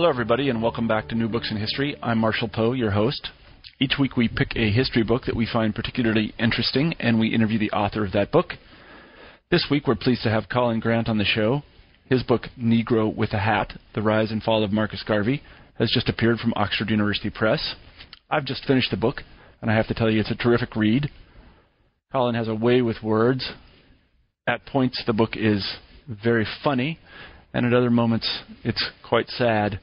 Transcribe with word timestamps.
Hello, 0.00 0.08
everybody, 0.08 0.48
and 0.48 0.62
welcome 0.62 0.88
back 0.88 1.08
to 1.08 1.14
New 1.14 1.28
Books 1.28 1.50
in 1.50 1.58
History. 1.58 1.94
I'm 2.02 2.16
Marshall 2.16 2.48
Poe, 2.48 2.72
your 2.72 2.92
host. 2.92 3.28
Each 3.78 3.96
week 4.00 4.16
we 4.16 4.28
pick 4.28 4.56
a 4.56 4.70
history 4.70 5.02
book 5.02 5.24
that 5.26 5.36
we 5.36 5.46
find 5.46 5.74
particularly 5.74 6.32
interesting, 6.38 6.94
and 6.98 7.20
we 7.20 7.34
interview 7.34 7.58
the 7.58 7.70
author 7.72 8.02
of 8.06 8.12
that 8.12 8.32
book. 8.32 8.54
This 9.50 9.66
week 9.70 9.86
we're 9.86 9.96
pleased 9.96 10.22
to 10.22 10.30
have 10.30 10.48
Colin 10.48 10.80
Grant 10.80 11.10
on 11.10 11.18
the 11.18 11.24
show. 11.26 11.64
His 12.06 12.22
book, 12.22 12.44
Negro 12.58 13.14
with 13.14 13.34
a 13.34 13.40
Hat 13.40 13.74
The 13.94 14.00
Rise 14.00 14.30
and 14.30 14.42
Fall 14.42 14.64
of 14.64 14.72
Marcus 14.72 15.04
Garvey, 15.06 15.42
has 15.78 15.90
just 15.90 16.08
appeared 16.08 16.38
from 16.38 16.54
Oxford 16.56 16.88
University 16.88 17.28
Press. 17.28 17.74
I've 18.30 18.46
just 18.46 18.64
finished 18.64 18.90
the 18.90 18.96
book, 18.96 19.16
and 19.60 19.70
I 19.70 19.76
have 19.76 19.88
to 19.88 19.94
tell 19.94 20.08
you 20.10 20.20
it's 20.20 20.30
a 20.30 20.34
terrific 20.34 20.76
read. 20.76 21.10
Colin 22.10 22.36
has 22.36 22.48
a 22.48 22.54
way 22.54 22.80
with 22.80 23.02
words. 23.02 23.52
At 24.46 24.64
points, 24.64 25.02
the 25.06 25.12
book 25.12 25.36
is 25.36 25.76
very 26.08 26.46
funny, 26.64 26.98
and 27.52 27.66
at 27.66 27.72
other 27.72 27.90
moments, 27.90 28.28
it's 28.64 28.90
quite 29.06 29.28
sad. 29.28 29.80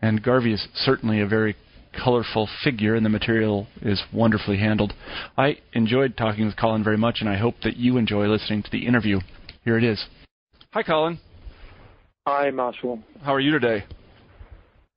And 0.00 0.22
Garvey 0.22 0.52
is 0.52 0.68
certainly 0.74 1.20
a 1.20 1.26
very 1.26 1.56
colorful 1.92 2.48
figure, 2.62 2.94
and 2.94 3.04
the 3.04 3.10
material 3.10 3.66
is 3.82 4.02
wonderfully 4.12 4.58
handled. 4.58 4.92
I 5.36 5.58
enjoyed 5.72 6.16
talking 6.16 6.46
with 6.46 6.56
Colin 6.56 6.84
very 6.84 6.96
much, 6.98 7.18
and 7.20 7.28
I 7.28 7.36
hope 7.36 7.56
that 7.64 7.76
you 7.76 7.96
enjoy 7.96 8.26
listening 8.26 8.62
to 8.62 8.70
the 8.70 8.86
interview. 8.86 9.20
Here 9.64 9.76
it 9.76 9.84
is. 9.84 10.04
Hi, 10.72 10.82
Colin. 10.82 11.18
Hi, 12.26 12.50
Marshall. 12.50 13.00
How 13.22 13.34
are 13.34 13.40
you 13.40 13.50
today? 13.50 13.84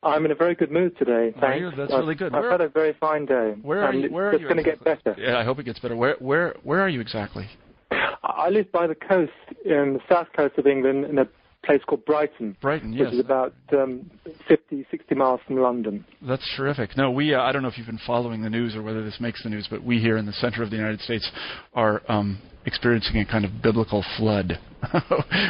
I'm 0.03 0.25
in 0.25 0.31
a 0.31 0.35
very 0.35 0.55
good 0.55 0.71
mood 0.71 0.97
today. 0.97 1.33
Thanks. 1.39 1.59
You? 1.59 1.71
That's 1.77 1.91
really 1.93 2.15
good. 2.15 2.33
I've 2.33 2.41
Where- 2.41 2.51
had 2.51 2.61
a 2.61 2.69
very 2.69 2.93
fine 2.99 3.25
day. 3.25 3.55
Where 3.61 3.83
are 3.83 3.91
and 3.91 4.03
you? 4.03 4.09
Where 4.09 4.29
are 4.29 4.33
it's 4.33 4.43
going 4.43 4.57
to 4.57 4.63
get 4.63 4.83
better. 4.83 5.15
Yeah, 5.17 5.37
I 5.37 5.43
hope 5.43 5.59
it 5.59 5.63
gets 5.63 5.79
better. 5.79 5.95
Where, 5.95 6.15
where, 6.19 6.55
where 6.63 6.81
are 6.81 6.89
you 6.89 7.01
exactly? 7.01 7.47
I 7.91 8.07
I 8.23 8.49
live 8.49 8.71
by 8.71 8.87
the 8.87 8.95
coast, 8.95 9.31
in 9.65 9.93
the 9.93 9.99
south 10.09 10.27
coast 10.35 10.57
of 10.57 10.65
England, 10.65 11.05
in 11.05 11.19
a 11.19 11.27
place 11.63 11.81
called 11.85 12.05
Brighton, 12.05 12.57
Brighton. 12.61 12.93
Yes, 12.93 13.05
which 13.05 13.13
is 13.13 13.19
about 13.19 13.53
um, 13.73 14.09
50, 14.47 14.85
60 14.89 15.15
miles 15.15 15.39
from 15.45 15.57
London. 15.57 16.05
That's 16.21 16.47
terrific. 16.57 16.97
No, 16.97 17.11
we. 17.11 17.33
Uh, 17.33 17.41
I 17.41 17.51
don't 17.51 17.61
know 17.61 17.67
if 17.67 17.77
you've 17.77 17.87
been 17.87 17.99
following 18.05 18.41
the 18.41 18.49
news 18.49 18.75
or 18.75 18.81
whether 18.81 19.03
this 19.03 19.17
makes 19.19 19.43
the 19.43 19.49
news, 19.49 19.67
but 19.69 19.83
we 19.83 19.99
here 19.99 20.17
in 20.17 20.25
the 20.25 20.33
center 20.33 20.63
of 20.63 20.69
the 20.69 20.75
United 20.75 21.01
States 21.01 21.29
are 21.73 22.01
um, 22.07 22.39
experiencing 22.65 23.17
a 23.17 23.25
kind 23.25 23.45
of 23.45 23.61
biblical 23.61 24.03
flood. 24.17 24.59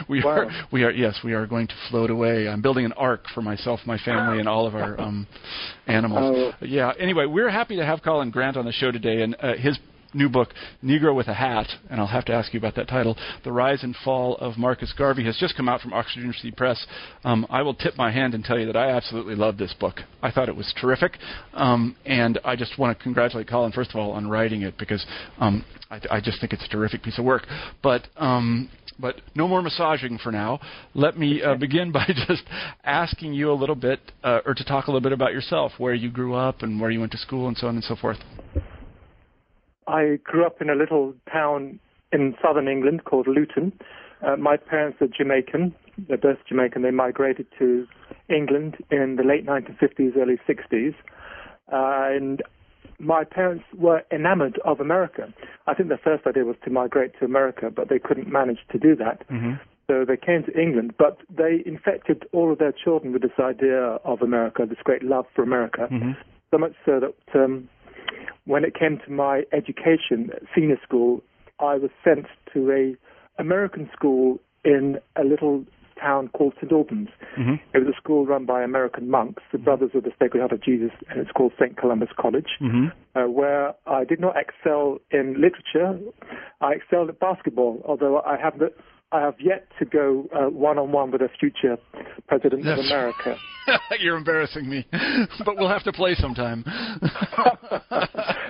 we 0.10 0.22
Wow. 0.24 0.30
are. 0.32 0.52
We 0.72 0.84
are. 0.84 0.92
Yes, 0.92 1.20
we 1.24 1.34
are 1.34 1.48
going 1.48 1.68
to 1.68 1.74
float 1.90 2.10
away. 2.10 2.48
I'm 2.50 2.62
building 2.62 2.86
an 2.86 2.94
ark 2.94 3.26
for 3.34 3.42
myself, 3.42 3.80
my 3.86 3.98
family, 4.00 4.40
and 4.40 4.50
all 4.50 4.68
of 4.68 4.76
our 4.76 5.00
um, 5.00 5.26
animals. 5.88 6.54
Yeah. 6.62 6.92
Anyway, 7.00 7.26
we're 7.26 7.50
happy 7.50 7.78
to 7.78 7.86
have 7.86 8.02
Colin 8.04 8.32
Grant 8.32 8.58
on 8.58 8.66
the 8.66 8.74
show 8.74 8.92
today, 8.92 9.22
and 9.22 9.36
uh, 9.42 9.54
his 9.56 9.80
new 10.14 10.30
book, 10.30 10.50
Negro 10.84 11.16
with 11.16 11.28
a 11.28 11.34
Hat, 11.34 11.68
and 11.90 12.00
I'll 12.00 12.08
have 12.08 12.26
to 12.26 12.34
ask 12.34 12.54
you 12.54 12.60
about 12.60 12.76
that 12.76 12.88
title, 12.88 13.18
The 13.44 13.52
Rise 13.52 13.84
and 13.84 13.96
Fall 14.04 14.36
of 14.38 14.58
Marcus 14.58 14.94
Garvey, 14.98 15.24
has 15.26 15.38
just 15.38 15.56
come 15.56 15.70
out 15.70 15.82
from 15.82 15.94
Oxford 15.94 16.20
University 16.20 16.52
Press. 16.52 16.86
Um, 17.24 17.46
I 17.50 17.62
will 17.62 17.74
tip 17.74 17.98
my 17.98 18.12
hand 18.12 18.34
and 18.34 18.44
tell 18.44 18.60
you 18.60 18.66
that 18.66 18.76
I 18.76 18.90
absolutely 18.90 19.36
love 19.36 19.58
this 19.58 19.74
book. 19.80 20.00
I 20.22 20.32
thought 20.32 20.50
it 20.50 20.56
was 20.56 20.74
terrific, 20.80 21.18
um, 21.54 21.96
and 22.06 22.40
I 22.44 22.56
just 22.56 22.78
want 22.78 22.98
to 22.98 23.04
congratulate 23.04 23.48
Colin, 23.48 23.72
first 23.72 23.92
of 23.92 23.98
all, 23.98 24.12
on 24.12 24.28
writing 24.28 24.62
it, 24.62 24.78
because 24.78 25.06
um, 25.40 25.66
I, 25.90 26.00
I 26.10 26.22
just 26.22 26.40
think 26.40 26.54
it's 26.54 26.66
a 26.66 26.70
terrific 26.70 27.04
piece 27.04 27.18
of 27.18 27.26
work. 27.26 27.48
But 27.82 28.08
um, 28.18 28.70
but 29.00 29.16
no 29.36 29.48
more 29.48 29.62
massaging 29.62 30.20
for 30.20 30.32
now. 30.32 30.60
Let 30.94 31.18
me 31.18 31.42
uh, 31.42 31.56
begin 31.56 31.92
by 31.94 32.06
just 32.28 32.44
asking 32.84 33.34
you 33.34 33.52
a 33.52 33.56
little 33.56 33.76
bit, 33.76 34.00
uh, 34.24 34.40
or 34.46 34.54
to 34.54 34.64
talk 34.64 34.88
a 34.88 34.92
little 34.92 35.02
bit 35.02 35.14
about 35.14 35.34
yourself, 35.34 35.74
where 35.78 35.94
you 35.94 36.12
grew 36.12 36.36
up 36.36 36.62
and 36.62 36.80
where 36.80 36.92
you 36.92 37.00
went 37.00 37.12
to 37.14 37.18
school, 37.18 37.48
and 37.48 37.58
so 37.58 37.68
on 37.68 37.76
and 37.76 37.84
so 37.84 37.96
forth. 37.96 38.18
I 39.92 40.20
grew 40.24 40.46
up 40.46 40.62
in 40.62 40.70
a 40.70 40.76
little 40.76 41.14
town 41.32 41.80
in 42.12 42.36
southern 42.42 42.68
England 42.68 43.04
called 43.04 43.28
Luton. 43.28 43.74
Uh, 44.26 44.36
my 44.38 44.56
parents 44.56 45.00
are 45.02 45.08
Jamaican. 45.08 45.76
They're 46.08 46.18
both 46.18 46.38
Jamaican. 46.48 46.82
They 46.84 46.92
migrated 46.92 47.48
to 47.60 47.88
England 48.30 48.78
in 48.90 49.18
the 49.18 49.24
late 49.24 49.46
1950s, 49.46 50.16
early 50.18 50.40
60s. 50.48 50.96
Uh, 51.72 52.16
and 52.16 52.42
my 53.00 53.24
parents 53.24 53.66
were 53.78 54.04
enamored 54.12 54.60
of 54.64 54.80
America. 54.80 55.34
I 55.68 55.74
think 55.74 55.90
their 55.90 56.02
first 56.02 56.26
idea 56.26 56.46
was 56.46 56.56
to 56.64 56.70
migrate 56.70 57.12
to 57.20 57.26
America, 57.26 57.70
but 57.70 57.90
they 57.90 58.00
couldn't 58.00 58.32
manage 58.32 58.60
to 58.72 58.78
do 58.78 58.96
that. 58.96 59.28
Mm-hmm. 59.30 59.54
So 59.88 60.06
they 60.06 60.18
came 60.18 60.44
to 60.44 60.58
England, 60.58 60.94
but 60.98 61.18
they 61.30 61.64
infected 61.66 62.24
all 62.32 62.52
of 62.54 62.60
their 62.60 62.72
children 62.72 63.12
with 63.12 63.24
this 63.24 63.38
idea 63.40 63.82
of 64.06 64.22
America, 64.22 64.66
this 64.68 64.78
great 64.84 65.04
love 65.04 65.26
for 65.36 65.44
America. 65.44 65.88
Mm-hmm. 65.92 66.12
So 66.52 66.58
much 66.58 66.74
so 66.86 67.00
that 67.00 67.40
um, 67.40 67.68
when 68.46 68.64
it 68.64 68.74
came 68.74 69.00
to 69.06 69.12
my 69.12 69.44
education, 69.54 70.30
at 70.36 70.44
senior 70.56 70.78
school, 70.84 71.24
I 71.60 71.76
was 71.76 71.92
sent 72.04 72.26
to 72.54 72.72
a 72.72 73.42
American 73.42 73.90
school 73.96 74.40
in 74.64 74.98
a 75.16 75.24
little 75.24 75.66
town 76.00 76.30
called 76.30 76.54
St 76.60 76.72
Albans. 76.72 77.10
Mm-hmm. 77.38 77.56
It 77.74 77.78
was 77.78 77.88
a 77.88 77.98
school 78.02 78.26
run 78.26 78.46
by 78.46 78.64
American 78.64 79.10
monks, 79.10 79.44
the 79.52 79.60
Brothers 79.60 79.92
of 79.94 80.04
the 80.04 80.12
Sacred 80.20 80.40
Heart 80.40 80.52
of 80.54 80.64
Jesus, 80.64 80.92
and 81.10 81.20
it's 81.20 81.32
called 81.32 81.54
St 81.60 81.78
Columba's 81.78 82.10
College, 82.20 82.48
Mm-hmm. 82.60 82.88
uh, 83.18 83.30
where 83.30 83.74
I 83.86 84.04
did 84.04 84.20
not 84.20 84.36
excel 84.36 84.98
in 85.12 85.36
literature. 85.40 86.00
I 86.60 86.74
excelled 86.74 87.10
at 87.10 87.20
basketball, 87.20 87.82
although 87.86 88.20
I 88.22 88.38
have 88.42 88.58
the, 88.58 88.74
I 89.12 89.20
have 89.22 89.36
yet 89.40 89.68
to 89.80 89.86
go 89.86 90.28
one 90.52 90.78
on 90.78 90.92
one 90.92 91.12
with 91.12 91.22
a 91.22 91.30
future 91.40 91.78
president 92.28 92.64
Yes. 92.64 92.80
of 92.80 92.86
America. 92.86 93.36
You're 94.00 94.18
embarrassing 94.18 94.70
me, 94.70 94.88
but 95.46 95.58
we'll 95.58 95.68
have 95.70 95.84
to 95.84 95.92
play 95.94 96.16
sometime. 96.16 96.64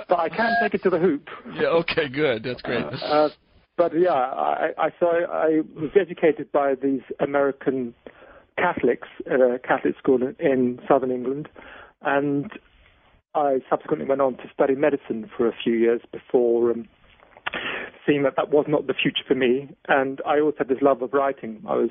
but 0.10 0.20
I 0.20 0.30
can 0.30 0.56
take 0.62 0.74
it 0.76 0.84
to 0.84 0.90
the 0.90 1.00
hoop. 1.00 1.28
yeah. 1.56 1.68
Okay. 1.68 2.08
Good. 2.10 2.44
That's 2.44 2.62
great. 2.62 2.84
Uh, 2.84 3.30
but 3.78 3.92
yeah, 3.98 4.12
I, 4.14 4.70
I 4.78 4.90
so 5.00 5.08
I, 5.08 5.24
I 5.24 5.62
was 5.76 5.92
educated 6.00 6.52
by 6.52 6.76
these 6.76 7.02
American 7.20 7.94
Catholics 8.58 9.08
at 9.26 9.40
a 9.42 9.60
Catholic 9.60 9.98
school 9.98 10.22
in, 10.22 10.36
in 10.40 10.80
southern 10.88 11.12
England, 11.12 11.50
and 12.04 12.52
I 13.34 13.60
subsequently 13.70 14.08
went 14.08 14.22
on 14.22 14.36
to 14.38 14.44
study 14.54 14.76
medicine 14.76 15.30
for 15.36 15.48
a 15.48 15.54
few 15.64 15.74
years 15.74 16.02
before 16.12 16.72
um, 16.72 16.88
seeing 18.06 18.24
that 18.24 18.34
that 18.38 18.50
was 18.50 18.66
not 18.68 18.88
the 18.88 18.94
future 18.94 19.24
for 19.28 19.36
me. 19.36 19.70
And 19.88 20.22
I 20.26 20.40
always 20.40 20.56
had 20.58 20.68
this 20.68 20.82
love 20.82 21.02
of 21.02 21.14
writing. 21.14 21.62
I 21.68 21.76
was 21.76 21.90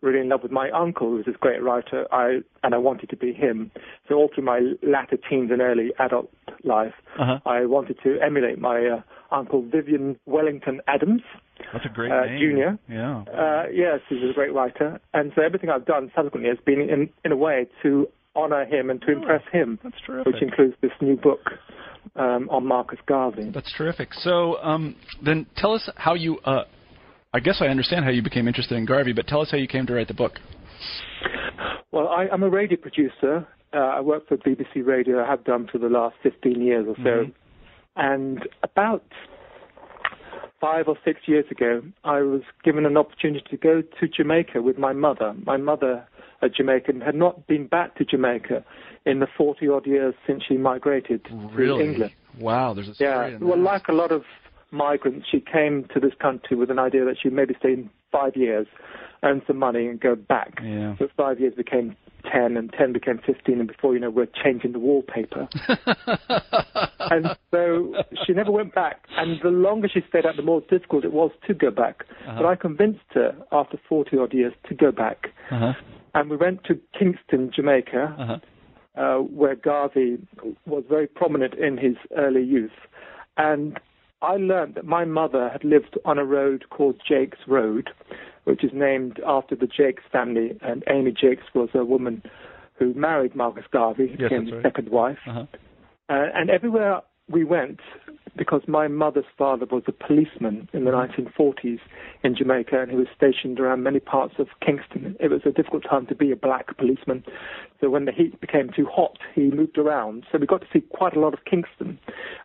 really 0.00 0.18
in 0.18 0.28
love 0.28 0.42
with 0.42 0.50
my 0.52 0.68
uncle, 0.70 1.10
who 1.10 1.16
was 1.16 1.26
this 1.26 1.36
great 1.38 1.62
writer, 1.62 2.06
I, 2.12 2.40
and 2.64 2.74
I 2.74 2.78
wanted 2.78 3.08
to 3.10 3.16
be 3.16 3.32
him. 3.32 3.70
So 4.08 4.16
all 4.16 4.30
through 4.34 4.44
my 4.44 4.72
latter 4.82 5.16
teens 5.28 5.50
and 5.52 5.60
early 5.60 5.92
adult 6.00 6.30
life, 6.64 6.94
Uh-huh. 7.18 7.38
I 7.46 7.66
wanted 7.66 7.98
to 8.02 8.18
emulate 8.20 8.58
my 8.58 8.78
uh, 8.86 9.02
uncle 9.34 9.62
Vivian 9.62 10.18
Wellington 10.26 10.80
Adams, 10.88 11.22
That's 11.72 11.84
a 11.84 11.88
great 11.88 12.10
uh, 12.10 12.24
name. 12.26 12.38
Junior. 12.40 12.78
Yeah. 12.88 13.22
Uh, 13.32 13.64
yes, 13.72 14.00
he's 14.08 14.18
a 14.28 14.32
great 14.34 14.52
writer, 14.52 15.00
and 15.14 15.30
so 15.36 15.42
everything 15.42 15.70
I've 15.70 15.86
done 15.86 16.10
subsequently 16.16 16.48
has 16.50 16.58
been 16.64 16.80
in 16.80 17.08
in 17.24 17.30
a 17.32 17.36
way 17.36 17.66
to 17.82 18.08
honour 18.36 18.64
him 18.64 18.90
and 18.90 19.00
to 19.02 19.12
impress 19.12 19.42
him, 19.52 19.78
That's 19.82 19.96
terrific. 20.06 20.32
which 20.32 20.42
includes 20.42 20.74
this 20.80 20.92
new 21.00 21.16
book 21.16 21.40
um, 22.16 22.48
on 22.50 22.66
Marcus 22.66 22.98
Garvey. 23.06 23.50
That's 23.50 23.72
terrific. 23.76 24.12
So, 24.14 24.56
um, 24.62 24.96
then 25.24 25.46
tell 25.56 25.72
us 25.74 25.88
how 25.96 26.14
you. 26.14 26.38
Uh, 26.38 26.64
I 27.34 27.40
guess 27.40 27.58
I 27.62 27.66
understand 27.66 28.04
how 28.04 28.10
you 28.10 28.22
became 28.22 28.46
interested 28.46 28.76
in 28.76 28.84
Garvey, 28.84 29.12
but 29.14 29.26
tell 29.26 29.40
us 29.40 29.50
how 29.50 29.56
you 29.56 29.66
came 29.68 29.86
to 29.86 29.94
write 29.94 30.08
the 30.08 30.14
book. 30.14 30.32
Well, 31.90 32.08
I, 32.08 32.26
I'm 32.32 32.42
a 32.42 32.48
radio 32.50 32.76
producer. 32.76 33.46
Uh, 33.74 33.78
I 33.78 34.00
work 34.00 34.28
for 34.28 34.36
BBC 34.36 34.84
Radio. 34.84 35.22
I 35.22 35.26
have 35.26 35.44
done 35.44 35.68
for 35.70 35.78
the 35.78 35.88
last 35.88 36.16
15 36.22 36.60
years 36.60 36.86
or 36.86 36.94
so. 36.96 37.02
Mhm. 37.02 37.32
And 37.96 38.48
about 38.62 39.04
five 40.60 40.88
or 40.88 40.96
six 41.04 41.20
years 41.26 41.44
ago, 41.50 41.82
I 42.04 42.20
was 42.20 42.42
given 42.64 42.86
an 42.86 42.96
opportunity 42.96 43.44
to 43.50 43.56
go 43.56 43.82
to 43.82 44.08
Jamaica 44.08 44.62
with 44.62 44.78
my 44.78 44.92
mother. 44.92 45.34
My 45.44 45.56
mother, 45.56 46.06
a 46.42 46.48
Jamaican, 46.48 47.00
had 47.00 47.14
not 47.14 47.46
been 47.46 47.66
back 47.66 47.96
to 47.96 48.04
Jamaica 48.04 48.64
in 49.06 49.20
the 49.20 49.26
40 49.36 49.68
odd 49.68 49.86
years 49.86 50.14
since 50.26 50.42
she 50.46 50.56
migrated 50.56 51.24
to 51.26 51.34
Really? 51.52 51.84
England. 51.84 52.12
Wow. 52.38 52.74
There's 52.74 52.88
a 52.88 52.94
story 52.94 53.32
Yeah, 53.32 53.38
well, 53.40 53.58
like 53.58 53.88
a 53.88 53.92
lot 53.92 54.12
of 54.12 54.24
migrants, 54.70 55.26
she 55.30 55.40
came 55.40 55.86
to 55.94 56.00
this 56.00 56.12
country 56.20 56.56
with 56.56 56.70
an 56.70 56.78
idea 56.78 57.04
that 57.04 57.16
she'd 57.22 57.32
maybe 57.32 57.54
stay 57.58 57.74
in 57.74 57.90
five 58.10 58.36
years, 58.36 58.66
earn 59.22 59.42
some 59.46 59.58
money, 59.58 59.86
and 59.86 60.00
go 60.00 60.14
back. 60.14 60.58
Yeah. 60.62 60.96
So 60.98 61.08
five 61.16 61.38
years 61.40 61.54
became 61.54 61.96
10, 62.30 62.56
and 62.56 62.72
10 62.72 62.92
became 62.92 63.18
15, 63.24 63.58
and 63.58 63.68
before 63.68 63.94
you 63.94 64.00
know, 64.00 64.10
we're 64.10 64.28
changing 64.42 64.72
the 64.72 64.78
wallpaper. 64.78 65.48
and 67.00 67.36
so 67.50 67.94
she 68.26 68.32
never 68.32 68.50
went 68.50 68.74
back. 68.74 69.04
And 69.16 69.40
the 69.42 69.48
longer 69.50 69.88
she 69.92 70.00
stayed 70.08 70.26
out, 70.26 70.36
the 70.36 70.42
more 70.42 70.60
difficult 70.62 71.04
it 71.04 71.12
was 71.12 71.30
to 71.46 71.54
go 71.54 71.70
back. 71.70 72.04
Uh-huh. 72.26 72.38
But 72.38 72.46
I 72.46 72.54
convinced 72.54 73.00
her 73.14 73.36
after 73.50 73.78
40 73.88 74.18
odd 74.18 74.32
years 74.32 74.52
to 74.68 74.74
go 74.74 74.92
back. 74.92 75.28
Uh-huh. 75.50 75.72
And 76.14 76.30
we 76.30 76.36
went 76.36 76.64
to 76.64 76.78
Kingston, 76.98 77.50
Jamaica, 77.54 78.16
uh-huh. 78.18 79.00
uh, 79.00 79.22
where 79.22 79.54
Garvey 79.54 80.18
was 80.66 80.84
very 80.88 81.06
prominent 81.06 81.54
in 81.54 81.78
his 81.78 81.96
early 82.16 82.42
youth. 82.42 82.70
And 83.36 83.78
I 84.20 84.36
learned 84.36 84.74
that 84.74 84.84
my 84.84 85.04
mother 85.04 85.48
had 85.48 85.64
lived 85.64 85.98
on 86.04 86.18
a 86.18 86.24
road 86.24 86.64
called 86.70 87.00
Jacques 87.08 87.38
Road, 87.46 87.90
which 88.44 88.62
is 88.62 88.70
named 88.74 89.20
after 89.26 89.56
the 89.56 89.66
Jacques 89.66 90.02
family. 90.10 90.58
And 90.60 90.84
Amy 90.88 91.12
Jacques 91.12 91.54
was 91.54 91.70
a 91.74 91.84
woman 91.84 92.22
who 92.74 92.94
married 92.94 93.34
Marcus 93.34 93.64
Garvey, 93.72 94.08
yes, 94.10 94.28
became 94.30 94.44
his 94.44 94.54
right. 94.54 94.62
second 94.62 94.90
wife. 94.90 95.18
Uh-huh. 95.26 95.46
Uh, 96.08 96.26
and 96.34 96.50
everywhere 96.50 97.00
we 97.32 97.44
went, 97.44 97.80
because 98.36 98.62
my 98.66 98.88
mother's 98.88 99.26
father 99.36 99.66
was 99.70 99.82
a 99.86 99.92
policeman 99.92 100.68
in 100.72 100.84
the 100.84 100.90
1940s 100.90 101.80
in 102.24 102.34
Jamaica 102.34 102.80
and 102.80 102.90
he 102.90 102.96
was 102.96 103.08
stationed 103.14 103.60
around 103.60 103.82
many 103.82 104.00
parts 104.00 104.34
of 104.38 104.46
Kingston. 104.64 105.16
It 105.20 105.28
was 105.28 105.42
a 105.44 105.50
difficult 105.50 105.84
time 105.88 106.06
to 106.06 106.14
be 106.14 106.30
a 106.32 106.36
black 106.36 106.76
policeman. 106.78 107.24
So 107.80 107.90
when 107.90 108.06
the 108.06 108.12
heat 108.12 108.40
became 108.40 108.70
too 108.74 108.86
hot, 108.90 109.18
he 109.34 109.50
moved 109.50 109.76
around. 109.76 110.24
So 110.32 110.38
we 110.38 110.46
got 110.46 110.62
to 110.62 110.66
see 110.72 110.80
quite 110.80 111.14
a 111.14 111.20
lot 111.20 111.34
of 111.34 111.44
Kingston. 111.44 111.98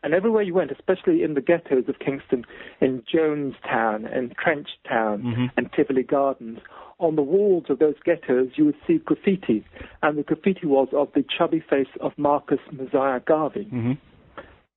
And 0.04 0.14
everywhere 0.14 0.44
you 0.44 0.54
went, 0.54 0.72
especially 0.72 1.24
in 1.24 1.36
the 1.36 1.42
ghettos 1.42 1.88
of 1.88 2.00
Kingston, 2.00 2.44
in 2.82 3.04
Jonestown 3.04 4.14
and 4.14 4.36
Trenchtown 4.38 5.22
mm-hmm. 5.22 5.46
and 5.56 5.72
Tivoli 5.72 6.04
Gardens, 6.04 6.60
on 7.00 7.16
the 7.16 7.22
walls 7.22 7.66
of 7.70 7.80
those 7.80 7.96
ghettos, 8.04 8.50
you 8.56 8.66
would 8.66 8.78
see 8.88 8.98
graffiti. 8.98 9.64
And 10.02 10.18
the 10.18 10.24
graffiti 10.24 10.66
was 10.66 10.90
of 10.94 11.10
the 11.14 11.24
chubby 11.24 11.64
face 11.70 11.88
of 12.02 12.12
Marcus 12.18 12.60
Mosiah 12.72 13.20
Garvey. 13.20 13.66
Mm-hmm. 13.66 13.94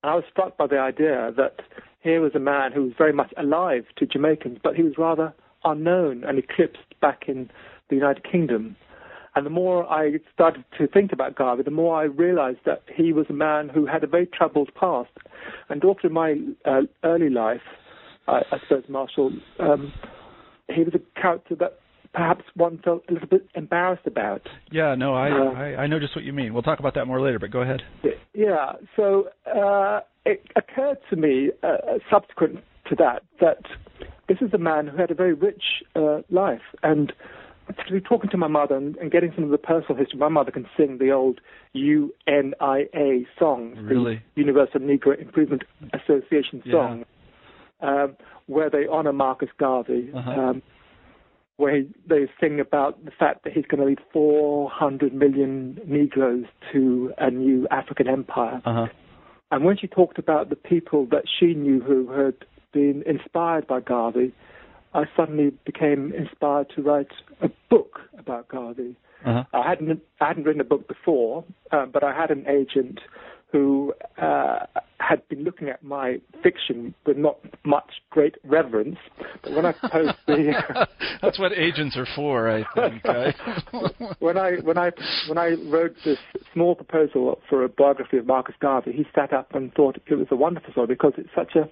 I 0.03 0.15
was 0.15 0.23
struck 0.31 0.57
by 0.57 0.65
the 0.65 0.79
idea 0.79 1.31
that 1.37 1.61
here 1.99 2.21
was 2.21 2.33
a 2.33 2.39
man 2.39 2.71
who 2.71 2.85
was 2.85 2.93
very 2.97 3.13
much 3.13 3.31
alive 3.37 3.85
to 3.97 4.07
Jamaicans, 4.07 4.57
but 4.63 4.75
he 4.75 4.81
was 4.81 4.93
rather 4.97 5.33
unknown 5.63 6.23
and 6.23 6.39
eclipsed 6.39 6.99
back 7.01 7.25
in 7.27 7.51
the 7.89 7.97
United 7.97 8.23
Kingdom. 8.23 8.75
And 9.35 9.45
the 9.45 9.51
more 9.51 9.89
I 9.91 10.13
started 10.33 10.65
to 10.79 10.87
think 10.87 11.13
about 11.13 11.35
Garvey, 11.35 11.61
the 11.63 11.71
more 11.71 11.95
I 11.95 12.05
realized 12.05 12.59
that 12.65 12.81
he 12.93 13.13
was 13.13 13.27
a 13.29 13.33
man 13.33 13.69
who 13.69 13.85
had 13.85 14.03
a 14.03 14.07
very 14.07 14.25
troubled 14.25 14.71
past. 14.73 15.11
And 15.69 15.85
after 15.85 16.09
my 16.09 16.35
uh, 16.65 16.81
early 17.03 17.29
life, 17.29 17.61
I, 18.27 18.41
I 18.51 18.57
suppose, 18.63 18.83
Marshall, 18.89 19.31
um, 19.59 19.93
he 20.67 20.83
was 20.83 20.95
a 20.95 21.21
character 21.21 21.55
that 21.55 21.79
perhaps 22.13 22.43
one 22.55 22.79
felt 22.83 23.03
a 23.09 23.13
little 23.13 23.27
bit 23.27 23.47
embarrassed 23.55 24.05
about. 24.05 24.47
Yeah, 24.71 24.95
no, 24.95 25.13
I, 25.13 25.31
uh, 25.31 25.51
I, 25.53 25.83
I 25.83 25.87
know 25.87 25.99
just 25.99 26.15
what 26.15 26.25
you 26.25 26.33
mean. 26.33 26.53
We'll 26.53 26.63
talk 26.63 26.79
about 26.79 26.95
that 26.95 27.05
more 27.05 27.21
later, 27.21 27.39
but 27.39 27.51
go 27.51 27.61
ahead. 27.61 27.81
Yeah, 28.33 28.73
so 28.95 29.29
uh, 29.47 30.01
it 30.25 30.43
occurred 30.55 30.97
to 31.09 31.15
me 31.15 31.51
uh, 31.63 31.99
subsequent 32.09 32.59
to 32.89 32.95
that 32.95 33.23
that 33.39 33.63
this 34.27 34.37
is 34.41 34.53
a 34.53 34.57
man 34.57 34.87
who 34.87 34.97
had 34.97 35.11
a 35.11 35.15
very 35.15 35.33
rich 35.33 35.63
uh, 35.95 36.19
life, 36.29 36.61
and 36.83 37.13
through 37.87 38.01
talking 38.01 38.29
to 38.29 38.37
my 38.37 38.47
mother 38.47 38.75
and, 38.75 38.97
and, 38.97 39.11
getting 39.11 39.31
some 39.33 39.43
of 39.45 39.49
the 39.49 39.57
personal 39.57 39.95
history, 39.95 40.19
my 40.19 40.27
mother 40.27 40.51
can 40.51 40.65
sing 40.75 40.97
the 40.97 41.11
old 41.11 41.39
UNIA 41.73 43.25
songs, 43.39 43.77
really? 43.81 44.21
the 44.35 44.41
Universal 44.41 44.81
Negro 44.81 45.19
Improvement 45.19 45.63
Association 45.93 46.61
song, 46.69 47.05
yeah. 47.81 48.03
um, 48.03 48.17
where 48.47 48.69
they 48.69 48.87
honor 48.91 49.13
Marcus 49.13 49.49
Garvey. 49.57 50.09
Uh-huh. 50.13 50.31
Um, 50.31 50.61
where 51.61 51.83
they 52.09 52.27
sing 52.39 52.59
about 52.59 53.05
the 53.05 53.11
fact 53.11 53.43
that 53.43 53.53
he's 53.53 53.65
going 53.67 53.79
to 53.79 53.85
lead 53.85 53.99
400 54.11 55.13
million 55.13 55.79
Negroes 55.85 56.45
to 56.73 57.13
a 57.19 57.29
new 57.29 57.67
African 57.69 58.07
empire. 58.07 58.61
Uh-huh. 58.65 58.87
And 59.51 59.63
when 59.63 59.77
she 59.77 59.85
talked 59.85 60.17
about 60.17 60.49
the 60.49 60.55
people 60.55 61.05
that 61.11 61.25
she 61.39 61.53
knew 61.53 61.79
who 61.79 62.11
had 62.11 62.33
been 62.73 63.03
inspired 63.05 63.67
by 63.67 63.79
Garvey, 63.79 64.33
I 64.95 65.03
suddenly 65.15 65.51
became 65.63 66.11
inspired 66.13 66.71
to 66.75 66.81
write 66.81 67.11
a 67.41 67.49
book 67.69 67.99
about 68.17 68.47
Garvey. 68.47 68.95
Uh-huh. 69.23 69.43
I 69.53 69.69
hadn't 69.69 70.01
I 70.19 70.29
hadn't 70.29 70.45
written 70.45 70.61
a 70.61 70.65
book 70.65 70.87
before, 70.87 71.45
um, 71.71 71.91
but 71.93 72.03
I 72.03 72.11
had 72.11 72.31
an 72.31 72.47
agent 72.47 73.01
who 73.51 73.93
uh, 74.21 74.65
had 74.99 75.27
been 75.27 75.43
looking 75.43 75.69
at 75.69 75.83
my 75.83 76.19
fiction 76.41 76.93
with 77.05 77.17
not 77.17 77.37
much 77.65 78.01
great 78.09 78.35
reverence. 78.43 78.97
But 79.43 79.53
when 79.53 79.65
I 79.65 79.73
proposed 79.73 80.15
the 80.27 80.87
that's 81.21 81.39
what 81.39 81.51
agents 81.53 81.97
are 81.97 82.07
for, 82.15 82.49
I 82.49 82.63
think. 82.75 83.03
Right? 83.11 83.35
when 84.19 84.37
I 84.37 84.53
when 84.63 84.77
I 84.77 84.91
when 85.27 85.37
I 85.37 85.55
wrote 85.69 85.95
this 86.05 86.19
small 86.53 86.75
proposal 86.75 87.39
for 87.49 87.63
a 87.63 87.69
biography 87.69 88.17
of 88.17 88.25
Marcus 88.25 88.55
Garvey, 88.59 88.93
he 88.93 89.05
sat 89.13 89.33
up 89.33 89.53
and 89.53 89.73
thought 89.73 89.97
it 90.05 90.15
was 90.15 90.27
a 90.31 90.35
wonderful 90.35 90.71
story 90.71 90.87
because 90.87 91.13
it's 91.17 91.29
such 91.35 91.55
a 91.55 91.69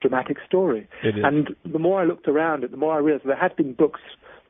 dramatic 0.00 0.36
story. 0.46 0.88
It 1.02 1.18
is. 1.18 1.24
And 1.24 1.54
the 1.64 1.78
more 1.78 2.00
I 2.00 2.04
looked 2.04 2.28
around 2.28 2.64
it, 2.64 2.70
the 2.70 2.76
more 2.76 2.94
I 2.94 2.98
realized 2.98 3.26
there 3.26 3.36
had 3.36 3.56
been 3.56 3.72
books 3.72 4.00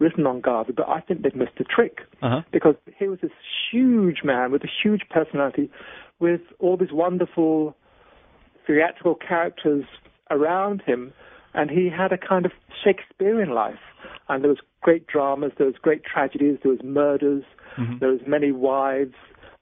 written 0.02 0.26
on 0.26 0.40
Garvey, 0.40 0.73
but 0.73 0.88
I 0.88 1.00
think 1.00 1.23
they'd 1.23 1.37
missed 1.37 1.61
a 1.61 1.64
trick 1.64 2.00
uh-huh. 2.20 2.43
because 2.50 2.75
he 2.99 3.06
was 3.06 3.20
this 3.23 3.31
huge 3.70 4.23
man 4.25 4.50
with 4.50 4.62
a 4.64 4.69
huge 4.82 5.02
personality, 5.08 5.70
with 6.22 6.40
all 6.60 6.76
these 6.76 6.92
wonderful 6.92 7.76
theatrical 8.66 9.16
characters 9.16 9.84
around 10.30 10.80
him, 10.86 11.12
and 11.52 11.69
he 11.69 11.90
had 11.90 12.12
a 12.12 12.16
kind 12.16 12.46
of 12.46 12.52
Shakespearean 12.82 13.50
life. 13.50 13.82
And 14.28 14.42
there 14.42 14.48
was 14.48 14.60
great 14.80 15.06
dramas, 15.08 15.52
there 15.58 15.66
was 15.66 15.76
great 15.82 16.04
tragedies, 16.04 16.58
there 16.62 16.70
was 16.70 16.80
murders, 16.82 17.42
mm-hmm. 17.76 17.98
there 17.98 18.10
was 18.10 18.20
many 18.26 18.52
wives, 18.52 19.14